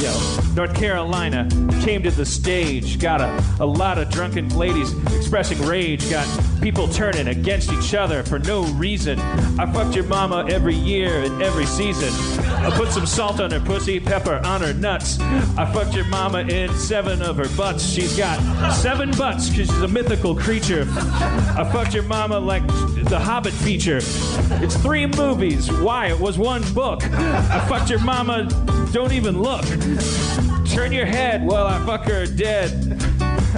yo. 0.00 0.18
North 0.54 0.74
Carolina 0.74 1.48
came 1.82 2.02
to 2.02 2.10
the 2.10 2.24
stage. 2.24 2.98
Got 2.98 3.20
a, 3.20 3.44
a 3.60 3.66
lot 3.66 3.98
of 3.98 4.10
drunken 4.10 4.48
ladies 4.56 4.92
expressing 5.14 5.60
rage. 5.66 6.08
Got 6.10 6.26
people 6.60 6.88
turning 6.88 7.28
against 7.28 7.72
each 7.72 7.94
other 7.94 8.22
for 8.22 8.38
no 8.38 8.64
reason. 8.74 9.18
I 9.58 9.70
fucked 9.70 9.94
your 9.94 10.04
mama 10.04 10.46
every 10.48 10.74
year 10.74 11.22
and 11.22 11.42
every 11.42 11.66
season. 11.66 12.12
I 12.64 12.70
put 12.70 12.90
some 12.90 13.06
salt 13.06 13.40
on 13.40 13.50
her 13.50 13.60
pussy, 13.60 14.00
pepper 14.00 14.40
on 14.44 14.60
her 14.62 14.74
nuts. 14.74 15.20
I 15.20 15.70
fucked 15.72 15.94
your 15.94 16.06
mama 16.06 16.40
in 16.40 16.72
seven 16.74 17.22
of 17.22 17.36
her 17.36 17.48
butts. 17.56 17.86
She's 17.88 18.16
got 18.16 18.72
seven 18.72 19.10
butts 19.12 19.48
because 19.48 19.68
she's 19.68 19.82
a 19.82 19.88
mythical 19.88 20.34
creature. 20.34 20.86
I 20.90 21.68
fucked 21.72 21.94
your 21.94 22.04
mama 22.04 22.38
like 22.38 22.66
the 22.66 23.18
Hobbit 23.18 23.52
feature. 23.52 23.98
It's 23.98 24.76
three 24.76 25.06
movies. 25.06 25.70
Why? 25.70 26.08
It 26.08 26.18
was 26.18 26.38
one 26.38 26.62
book. 26.72 27.02
I 27.04 27.66
fucked 27.68 27.90
your 27.90 28.00
mama. 28.00 28.48
Don't 28.92 29.12
even 29.12 29.40
look. 29.40 29.64
Turn 30.66 30.92
your 30.92 31.06
head 31.06 31.44
while 31.44 31.66
I 31.66 31.84
fuck 31.84 32.04
her 32.06 32.26
dead. 32.26 32.70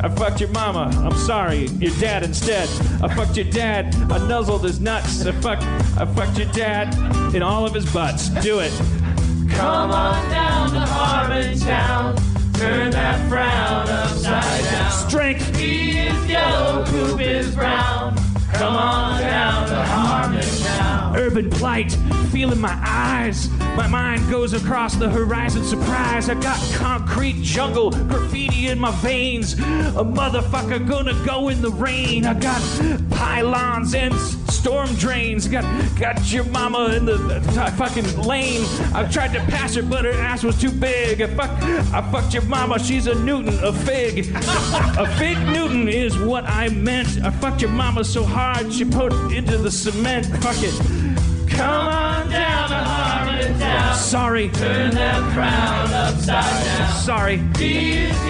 I 0.02 0.09
fucked 0.09 0.40
your 0.40 0.48
mama. 0.50 0.90
I'm 1.04 1.16
sorry. 1.18 1.66
Your 1.78 1.92
dad 2.00 2.22
instead. 2.22 2.68
I 3.02 3.14
fucked 3.14 3.36
your 3.36 3.50
dad. 3.50 3.94
I 4.10 4.26
nuzzled 4.26 4.64
his 4.64 4.80
nuts. 4.80 5.24
I 5.24 5.32
fucked. 5.32 5.64
I 5.98 6.06
fucked 6.06 6.38
your 6.38 6.50
dad 6.52 6.94
in 7.34 7.42
all 7.42 7.66
of 7.66 7.74
his 7.74 7.90
butts. 7.92 8.28
Do 8.28 8.60
it. 8.60 8.72
Come 9.50 9.90
on 9.90 10.30
down 10.30 10.70
to 10.70 10.80
Harmontown. 10.80 12.16
Turn 12.59 12.90
that 12.92 13.28
frown 13.28 13.88
upside 13.88 14.64
down. 14.64 14.90
Strength. 15.09 15.56
He 15.56 15.98
is 15.98 16.26
yellow, 16.28 16.84
poop 16.86 17.20
is 17.20 17.54
brown. 17.54 18.22
Come 18.62 18.76
on 18.76 19.20
down 19.20 19.66
to 19.66 19.74
Harmontown. 19.74 21.16
Urban 21.16 21.51
plight, 21.51 21.90
feeling 22.30 22.60
my 22.60 22.78
eyes. 22.80 23.51
My 23.76 23.89
mind 23.89 24.30
goes 24.30 24.52
across 24.52 24.94
the 24.94 25.09
horizon. 25.09 25.64
Surprise, 25.64 26.28
I 26.28 26.34
got 26.34 26.60
concrete 26.74 27.43
jungle 27.43 27.90
graffiti 27.90 28.68
in 28.68 28.78
my 28.78 28.93
veins. 29.01 29.55
A 29.55 30.05
motherfucker 30.05 30.86
gonna 30.89 31.20
go 31.26 31.48
in 31.48 31.60
the 31.60 31.72
rain. 31.72 32.24
I 32.24 32.34
got 32.34 32.62
pylons 33.10 33.97
and 33.97 34.14
storm 34.62 34.94
drains. 34.94 35.48
Got 35.48 35.64
got 35.98 36.32
your 36.32 36.44
mama 36.44 36.94
in 36.94 37.05
the 37.05 37.14
uh, 37.14 37.70
fucking 37.72 38.16
lane. 38.18 38.62
I 38.94 39.09
tried 39.10 39.32
to 39.32 39.40
pass 39.40 39.74
her, 39.74 39.82
but 39.82 40.05
her 40.05 40.12
ass 40.12 40.44
was 40.44 40.60
too 40.60 40.70
big. 40.70 41.20
I 41.20 41.26
fuck, 41.26 41.51
I 41.93 42.01
fucked 42.12 42.32
your 42.32 42.44
mama. 42.44 42.78
She's 42.78 43.09
a 43.09 43.14
Newton, 43.16 43.59
a 43.64 43.72
fig. 43.72 44.30
a 44.36 45.16
fig 45.18 45.36
Newton 45.48 45.89
is 45.89 46.16
what 46.16 46.44
I 46.44 46.68
meant. 46.68 47.24
I 47.24 47.30
fucked 47.30 47.60
your 47.60 47.72
mama 47.72 48.05
so 48.05 48.22
hard 48.22 48.72
she 48.72 48.84
put 48.84 49.12
into 49.32 49.59
the 49.59 49.70
cement. 49.70 50.26
Fuck 50.26 50.56
it. 50.60 51.11
Come 51.62 51.89
on 51.89 52.28
down 52.30 52.68
to 52.68 52.74
Harmontown. 52.74 53.94
Sorry. 53.94 54.48
Turn 54.51 54.90
that 54.94 55.32
frown 55.34 55.93
upside 55.93 56.64
down. 56.64 56.93
Sorry. 56.93 57.36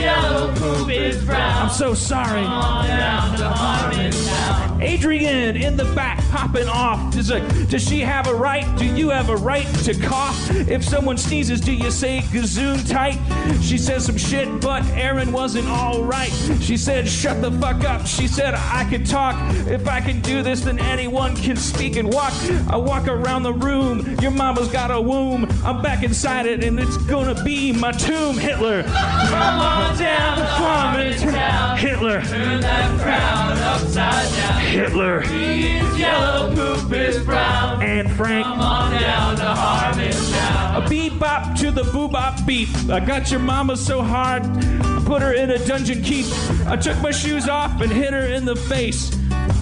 Yellow 0.01 0.55
poop 0.57 0.91
is 0.91 1.25
brown. 1.25 1.63
I'm 1.63 1.71
so 1.71 1.95
sorry. 1.95 2.43
Come 2.43 2.53
on 2.53 2.87
down 2.87 3.39
to 3.39 3.45
Harmontown. 3.45 4.83
Adrian 4.83 5.57
in 5.57 5.77
the 5.77 5.85
back 5.95 6.19
popping 6.31 6.67
off. 6.67 7.17
Is 7.17 7.31
like, 7.31 7.69
does 7.69 7.87
she 7.87 8.01
have 8.01 8.27
a 8.27 8.35
right? 8.35 8.67
Do 8.77 8.85
you 8.85 9.11
have 9.11 9.29
a 9.29 9.37
right 9.37 9.67
to 9.85 9.95
cough? 9.95 10.51
If 10.51 10.83
someone 10.85 11.17
sneezes, 11.17 11.61
do 11.61 11.73
you 11.73 11.91
say 11.91 12.21
gazoon 12.33 12.89
tight? 12.91 13.19
She 13.63 13.79
says 13.79 14.05
some 14.07 14.17
shit, 14.17 14.61
but 14.61 14.85
Erin 14.91 15.31
wasn't 15.31 15.69
all 15.69 16.03
right. 16.03 16.33
She 16.61 16.77
said, 16.77 17.07
shut 17.09 17.41
the 17.41 17.53
fuck 17.53 17.85
up. 17.85 18.07
She 18.07 18.27
said, 18.27 18.55
I 18.55 18.85
can 18.91 19.05
talk. 19.05 19.37
If 19.69 19.87
I 19.87 20.01
can 20.01 20.21
do 20.21 20.43
this, 20.43 20.63
then 20.63 20.81
anyone 20.81 21.37
can 21.37 21.57
speak 21.57 21.97
and 21.97 22.13
walk. 22.13 22.33
I 22.69 22.77
walk 22.77 23.07
around 23.07 23.22
the 23.23 23.53
room. 23.53 24.17
Your 24.21 24.31
mama's 24.31 24.69
got 24.69 24.91
a 24.91 25.01
womb. 25.01 25.47
I'm 25.65 25.83
back 25.83 26.03
inside 26.03 26.47
it, 26.47 26.65
and 26.65 26.79
it's 26.79 26.97
gonna 26.97 27.41
be 27.43 27.73
my 27.73 27.93
tomb. 27.93 28.39
Hitler. 28.39 28.83
Come 28.83 29.61
on 29.61 29.99
down 29.99 30.39
to 30.39 30.45
Harmontown. 30.45 31.79
Hitler. 31.79 32.23
Turn 32.23 32.61
that 32.61 33.01
frown 33.01 33.59
upside 33.59 34.33
down. 34.35 34.61
Hitler. 34.61 35.21
He's 35.23 35.99
yellow, 35.99 36.55
poop 36.55 36.93
is 36.93 37.25
brown. 37.25 37.83
And 37.83 38.11
Frank. 38.13 38.45
Come 38.45 38.61
on 38.61 39.01
down 39.01 39.37
to 39.37 39.43
Harmontown. 39.43 40.79
A 40.79 40.89
bebop 40.89 41.59
to 41.61 41.71
the 41.71 41.83
boobop 41.83 42.47
beep. 42.47 42.69
I 42.91 43.01
got 43.01 43.31
your 43.31 43.41
mama 43.41 43.77
so 43.77 44.03
hard. 44.03 44.43
I 44.45 45.03
put 45.05 45.23
her 45.23 45.33
in 45.33 45.51
a 45.51 45.65
dungeon 45.67 46.03
keep. 46.03 46.27
I 46.67 46.77
took 46.77 47.01
my 47.01 47.11
shoes 47.11 47.49
off 47.49 47.81
and 47.81 47.91
hit 47.93 48.13
her 48.13 48.27
in 48.27 48.45
the 48.45 48.57
face. 48.57 49.11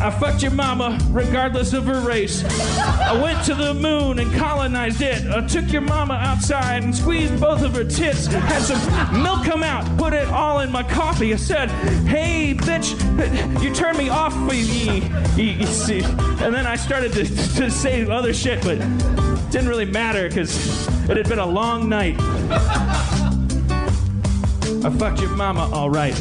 I 0.02 0.10
fucked 0.10 0.43
your 0.43 0.52
mama, 0.52 0.98
regardless 1.10 1.74
of 1.74 1.85
her 1.85 2.01
race. 2.01 2.43
I 2.78 3.20
went 3.22 3.44
to 3.44 3.55
the 3.55 3.74
moon 3.74 4.18
and 4.18 4.32
colonized 4.32 5.02
it. 5.02 5.27
I 5.27 5.47
took 5.47 5.70
your 5.70 5.82
mama 5.82 6.14
outside 6.14 6.82
and 6.82 6.97
squeezed 6.97 7.39
both 7.39 7.62
of 7.62 7.74
her 7.74 7.85
tits. 7.85 8.27
Had 8.27 8.62
some 8.62 9.22
milk 9.22 9.44
come 9.44 9.62
out, 9.62 9.85
put 9.98 10.14
it 10.14 10.27
all 10.28 10.60
in 10.60 10.72
my 10.72 10.82
coffee. 10.82 11.35
I 11.35 11.36
said, 11.36 11.68
"Hey, 12.06 12.55
bitch, 12.55 12.94
you 13.62 13.74
turned 13.74 13.98
me 13.98 14.09
off." 14.09 14.35
You, 15.36 15.66
see. 15.66 16.01
And 16.01 16.55
then 16.55 16.66
I 16.66 16.77
started 16.77 17.12
to, 17.12 17.24
to 17.56 17.70
say 17.70 18.06
other 18.06 18.32
shit, 18.32 18.62
but 18.62 18.78
didn't 19.51 19.68
really 19.68 19.85
matter 19.85 20.28
because 20.28 20.89
it 21.10 21.16
had 21.16 21.28
been 21.28 21.39
a 21.39 21.47
long 21.47 21.89
night. 21.90 22.16
I 24.82 24.90
fucked 24.98 25.20
your 25.20 25.36
mama, 25.36 25.68
all 25.74 25.90
right. 25.90 26.14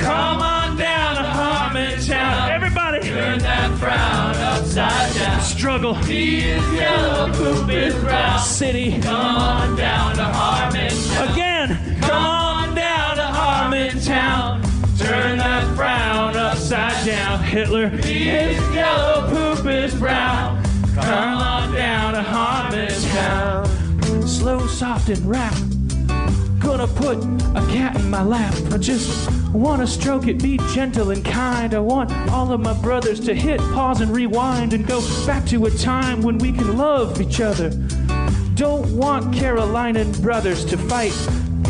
Come 0.00 0.40
on 0.40 0.76
down 0.76 1.16
to 1.16 1.22
Harmontown. 1.22 2.50
Everybody. 2.50 3.00
Turn 3.00 3.38
that 3.40 3.78
frown 3.78 4.34
upside 4.36 5.14
down. 5.14 5.40
Struggle. 5.40 5.94
He 5.94 6.40
is 6.40 6.72
yellow, 6.72 7.32
poop 7.34 7.70
is 7.70 7.94
brown. 7.96 8.38
City. 8.40 9.00
Come 9.00 9.36
on 9.36 9.76
down 9.76 10.14
to 10.16 10.22
Harmontown. 10.22 11.32
Again. 11.32 12.00
Come 12.00 12.24
on 12.24 12.74
down 12.74 13.16
to 13.16 13.22
Harmontown. 13.22 14.62
Turn 14.98 15.38
that 15.38 15.76
frown 15.76 16.36
upside 16.36 17.06
down. 17.06 17.42
Hitler. 17.42 17.88
He 17.88 18.30
is 18.30 18.74
yellow, 18.74 19.28
poop 19.28 19.66
is 19.66 19.94
brown. 19.94 20.62
Come 20.94 21.38
on 21.38 21.74
down 21.74 22.14
to 22.14 22.20
Harmontown. 22.20 23.68
Slow, 24.26 24.66
soft, 24.66 25.08
and 25.08 25.28
rap. 25.28 25.54
Gonna 26.70 26.86
put 26.86 27.18
a 27.56 27.66
cat 27.68 27.96
in 27.96 28.08
my 28.08 28.22
lap. 28.22 28.54
I 28.70 28.78
just 28.78 29.28
wanna 29.52 29.88
stroke 29.88 30.28
it, 30.28 30.40
be 30.40 30.56
gentle 30.72 31.10
and 31.10 31.24
kind. 31.24 31.74
I 31.74 31.80
want 31.80 32.12
all 32.30 32.52
of 32.52 32.60
my 32.60 32.74
brothers 32.74 33.18
to 33.26 33.34
hit 33.34 33.58
pause 33.74 34.00
and 34.00 34.14
rewind 34.14 34.72
and 34.72 34.86
go 34.86 35.00
back 35.26 35.44
to 35.46 35.66
a 35.66 35.70
time 35.72 36.22
when 36.22 36.38
we 36.38 36.52
can 36.52 36.78
love 36.78 37.20
each 37.20 37.40
other. 37.40 37.70
Don't 38.54 38.88
want 38.96 39.34
Carolinian 39.34 40.12
brothers 40.22 40.64
to 40.66 40.78
fight. 40.78 41.12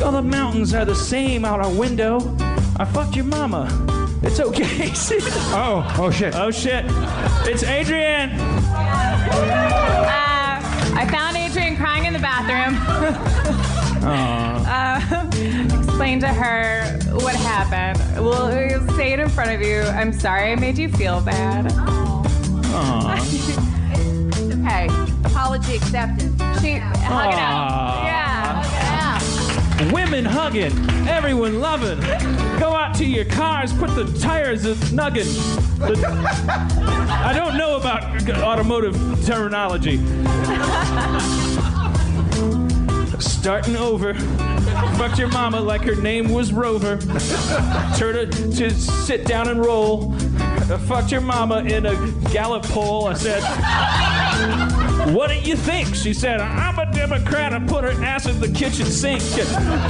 All 0.04 0.12
the 0.12 0.20
mountains 0.20 0.74
are 0.74 0.84
the 0.84 0.94
same 0.94 1.46
out 1.46 1.60
our 1.60 1.72
window. 1.72 2.18
I 2.76 2.84
fucked 2.84 3.16
your 3.16 3.24
mama. 3.24 3.68
It's 4.22 4.38
okay. 4.38 4.90
oh, 5.56 5.96
oh 5.98 6.10
shit. 6.10 6.34
Oh 6.36 6.50
shit. 6.50 6.84
It's 7.48 7.62
Adrian. 7.62 8.32
Uh, 8.38 9.00
I 10.94 11.08
found 11.10 11.38
Adrian 11.38 11.78
crying 11.78 12.04
in 12.04 12.12
the 12.12 12.18
bathroom. 12.18 13.36
Uh, 14.02 15.30
explain 15.80 16.20
to 16.20 16.28
her 16.28 16.98
what 17.22 17.34
happened. 17.34 18.24
We'll 18.24 18.50
say 18.96 19.12
it 19.12 19.20
in 19.20 19.28
front 19.28 19.50
of 19.50 19.60
you. 19.60 19.82
I'm 19.82 20.12
sorry 20.12 20.52
I 20.52 20.56
made 20.56 20.78
you 20.78 20.88
feel 20.90 21.20
bad. 21.20 21.72
Okay, 24.70 24.86
apology 25.24 25.76
accepted. 25.76 26.30
She 26.60 26.76
hug 26.76 27.32
it 27.32 27.38
out. 27.38 28.04
Yeah. 28.04 29.92
Women 29.92 30.24
hugging, 30.24 30.72
everyone 31.08 31.60
loving. 31.60 31.98
Go 32.60 32.74
out 32.74 32.94
to 32.96 33.04
your 33.04 33.24
cars, 33.24 33.72
put 33.72 33.94
the 33.94 34.04
tires 34.20 34.66
a 34.66 34.74
nuggin. 34.94 35.26
I 35.80 37.32
don't 37.34 37.56
know 37.56 37.76
about 37.76 38.04
automotive 38.42 38.96
terminology. 39.26 39.96
Starting 43.20 43.76
over. 43.76 44.14
Fucked 44.96 45.18
your 45.18 45.28
mama 45.28 45.60
like 45.60 45.82
her 45.82 45.94
name 45.94 46.32
was 46.32 46.52
Rover. 46.52 46.96
Told 47.96 48.14
her 48.14 48.26
to 48.26 48.70
sit 48.70 49.26
down 49.26 49.48
and 49.48 49.64
roll. 49.64 50.14
I 50.16 50.78
fucked 50.78 51.12
your 51.12 51.20
mama 51.20 51.58
in 51.58 51.86
a 51.86 51.94
Gallup 52.32 52.62
poll. 52.64 53.06
I 53.06 53.14
said, 53.14 53.42
what 55.14 55.28
do 55.30 55.38
you 55.38 55.56
think? 55.56 55.94
She 55.94 56.14
said, 56.14 56.40
I'm 56.40 56.78
Democrat. 57.00 57.54
I 57.54 57.58
put 57.60 57.82
her 57.84 58.04
ass 58.04 58.26
in 58.26 58.38
the 58.40 58.48
kitchen 58.48 58.84
sink. 58.84 59.22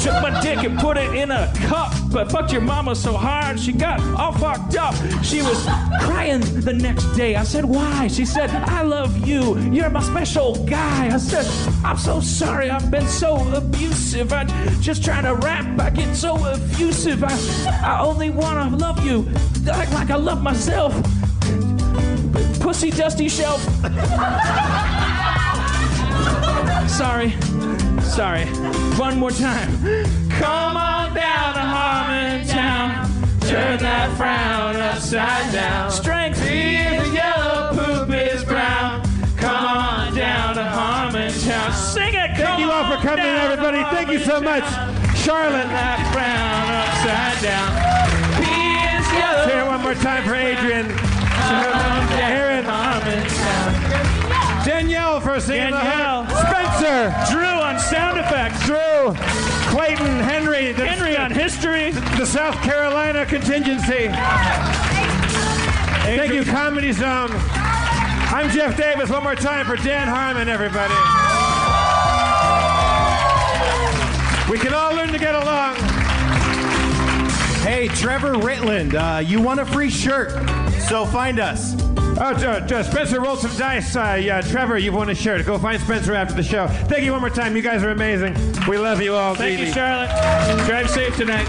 Took 0.00 0.22
my 0.22 0.40
dick 0.40 0.62
and 0.62 0.78
put 0.78 0.96
it 0.96 1.12
in 1.12 1.32
a 1.32 1.52
cup. 1.66 1.92
But 2.12 2.30
fucked 2.30 2.52
your 2.52 2.60
mama 2.60 2.94
so 2.94 3.14
hard, 3.14 3.58
she 3.58 3.72
got 3.72 3.98
all 4.16 4.32
fucked 4.32 4.76
up. 4.76 4.94
She 5.24 5.42
was 5.42 5.60
crying 6.02 6.40
the 6.60 6.72
next 6.72 7.06
day. 7.16 7.34
I 7.34 7.42
said, 7.42 7.64
Why? 7.64 8.06
She 8.06 8.24
said, 8.24 8.50
I 8.50 8.82
love 8.82 9.26
you. 9.26 9.58
You're 9.72 9.90
my 9.90 10.02
special 10.02 10.64
guy. 10.66 11.12
I 11.12 11.18
said, 11.18 11.46
I'm 11.84 11.98
so 11.98 12.20
sorry. 12.20 12.70
I've 12.70 12.92
been 12.92 13.08
so 13.08 13.34
abusive. 13.56 14.32
I 14.32 14.44
just 14.80 15.04
trying 15.04 15.24
to 15.24 15.34
rap. 15.34 15.80
I 15.80 15.90
get 15.90 16.14
so 16.14 16.36
effusive. 16.46 17.24
I, 17.24 17.34
I 17.82 18.00
only 18.02 18.30
want 18.30 18.70
to 18.70 18.76
love 18.76 19.04
you 19.04 19.22
like, 19.64 19.90
like 19.90 20.10
I 20.10 20.16
love 20.16 20.44
myself. 20.44 20.94
Pussy 22.60 22.92
dusty 22.92 23.28
shelf. 23.28 23.60
Sorry. 27.00 27.30
Sorry. 28.02 28.44
One 29.00 29.18
more 29.18 29.30
time. 29.30 29.70
Come 30.28 30.76
on 30.76 31.14
down 31.14 31.54
to 31.54 31.60
Harmontown. 31.60 33.48
Turn 33.48 33.78
that 33.78 34.14
frown 34.18 34.76
upside 34.76 35.50
down. 35.50 35.90
Strength 35.90 36.42
is 36.42 37.14
yellow, 37.14 37.72
poop 37.72 38.14
is 38.14 38.44
brown. 38.44 39.00
Come 39.38 39.64
on 39.64 40.14
down 40.14 40.56
to 40.56 40.60
Harmontown. 40.60 41.72
Sing 41.72 42.12
it. 42.12 42.36
Thank 42.36 42.60
you 42.60 42.70
all 42.70 42.84
for 42.94 43.00
coming, 43.00 43.24
everybody. 43.24 43.82
Thank 43.96 44.10
you 44.10 44.18
so 44.18 44.38
much. 44.38 44.64
Charlotte. 45.16 45.68
that 45.72 46.04
frown 46.12 46.68
upside 46.84 47.40
down. 47.42 48.44
He 48.44 48.76
is 48.92 49.06
yellow. 49.16 49.48
Say 49.48 49.58
it 49.58 49.66
one 49.66 49.80
more 49.80 49.94
time 49.94 50.22
for 50.24 50.34
Adrian. 50.34 50.84
Aaron. 52.20 52.60
Danielle 54.64 55.20
for 55.20 55.40
singing 55.40 55.70
the 55.70 55.78
Danielle. 55.78 56.24
hook. 56.24 56.46
Spencer. 56.48 57.32
Drew 57.32 57.44
on 57.44 57.78
sound 57.78 58.18
effects. 58.18 58.64
Drew. 58.66 59.14
Clayton. 59.72 60.20
Henry. 60.20 60.72
The, 60.72 60.86
Henry 60.86 61.16
on 61.16 61.30
history. 61.30 61.90
the 61.90 62.26
South 62.26 62.54
Carolina 62.62 63.24
contingency. 63.26 64.08
Thank 66.04 66.32
you, 66.32 66.44
Comedy 66.44 66.92
Zone. 66.92 67.30
I'm 67.32 68.50
Jeff 68.50 68.76
Davis. 68.76 69.10
One 69.10 69.22
more 69.22 69.34
time 69.34 69.66
for 69.66 69.76
Dan 69.76 70.08
Harmon, 70.08 70.48
everybody. 70.48 70.94
We 74.50 74.58
can 74.58 74.74
all 74.74 74.94
learn 74.94 75.12
to 75.12 75.18
get 75.18 75.34
along. 75.34 75.76
Hey, 77.62 77.88
Trevor 77.88 78.34
Ritland, 78.34 78.94
uh, 78.94 79.20
you 79.20 79.40
want 79.40 79.60
a 79.60 79.66
free 79.66 79.90
shirt, 79.90 80.30
so 80.88 81.06
find 81.06 81.38
us. 81.38 81.89
Oh, 82.18 82.34
uh, 82.34 82.66
uh, 82.70 82.82
Spencer 82.82 83.20
rolled 83.20 83.38
some 83.38 83.56
dice. 83.56 83.96
Uh, 83.96 84.18
yeah, 84.20 84.40
Trevor, 84.40 84.78
you've 84.78 84.94
won 84.94 85.08
a 85.10 85.14
shirt. 85.14 85.44
Go 85.46 85.58
find 85.58 85.80
Spencer 85.80 86.14
after 86.14 86.34
the 86.34 86.42
show. 86.42 86.66
Thank 86.68 87.04
you 87.04 87.12
one 87.12 87.20
more 87.20 87.30
time. 87.30 87.56
You 87.56 87.62
guys 87.62 87.82
are 87.82 87.90
amazing. 87.90 88.34
We 88.68 88.78
love 88.78 89.00
you 89.00 89.14
all. 89.14 89.34
Thank 89.34 89.60
you. 89.60 89.72
Charlotte. 89.72 90.10
Drive 90.66 90.90
safe 90.90 91.16
tonight. 91.16 91.48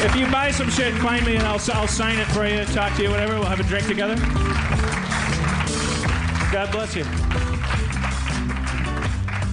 If 0.00 0.14
you 0.14 0.30
buy 0.30 0.52
some 0.52 0.70
shit, 0.70 0.94
find 0.94 1.26
me 1.26 1.36
and 1.36 1.44
I'll, 1.44 1.60
I'll 1.72 1.88
sign 1.88 2.18
it 2.18 2.26
for 2.28 2.46
you, 2.46 2.64
talk 2.66 2.94
to 2.96 3.02
you, 3.02 3.10
whatever. 3.10 3.34
We'll 3.34 3.44
have 3.46 3.60
a 3.60 3.64
drink 3.64 3.86
together. 3.86 4.14
God 6.52 6.70
bless 6.72 6.94
you. 6.96 7.04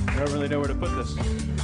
I 0.08 0.16
don't 0.20 0.32
really 0.32 0.48
know 0.48 0.60
where 0.60 0.68
to 0.68 0.76
put 0.76 0.96
this. 0.96 1.55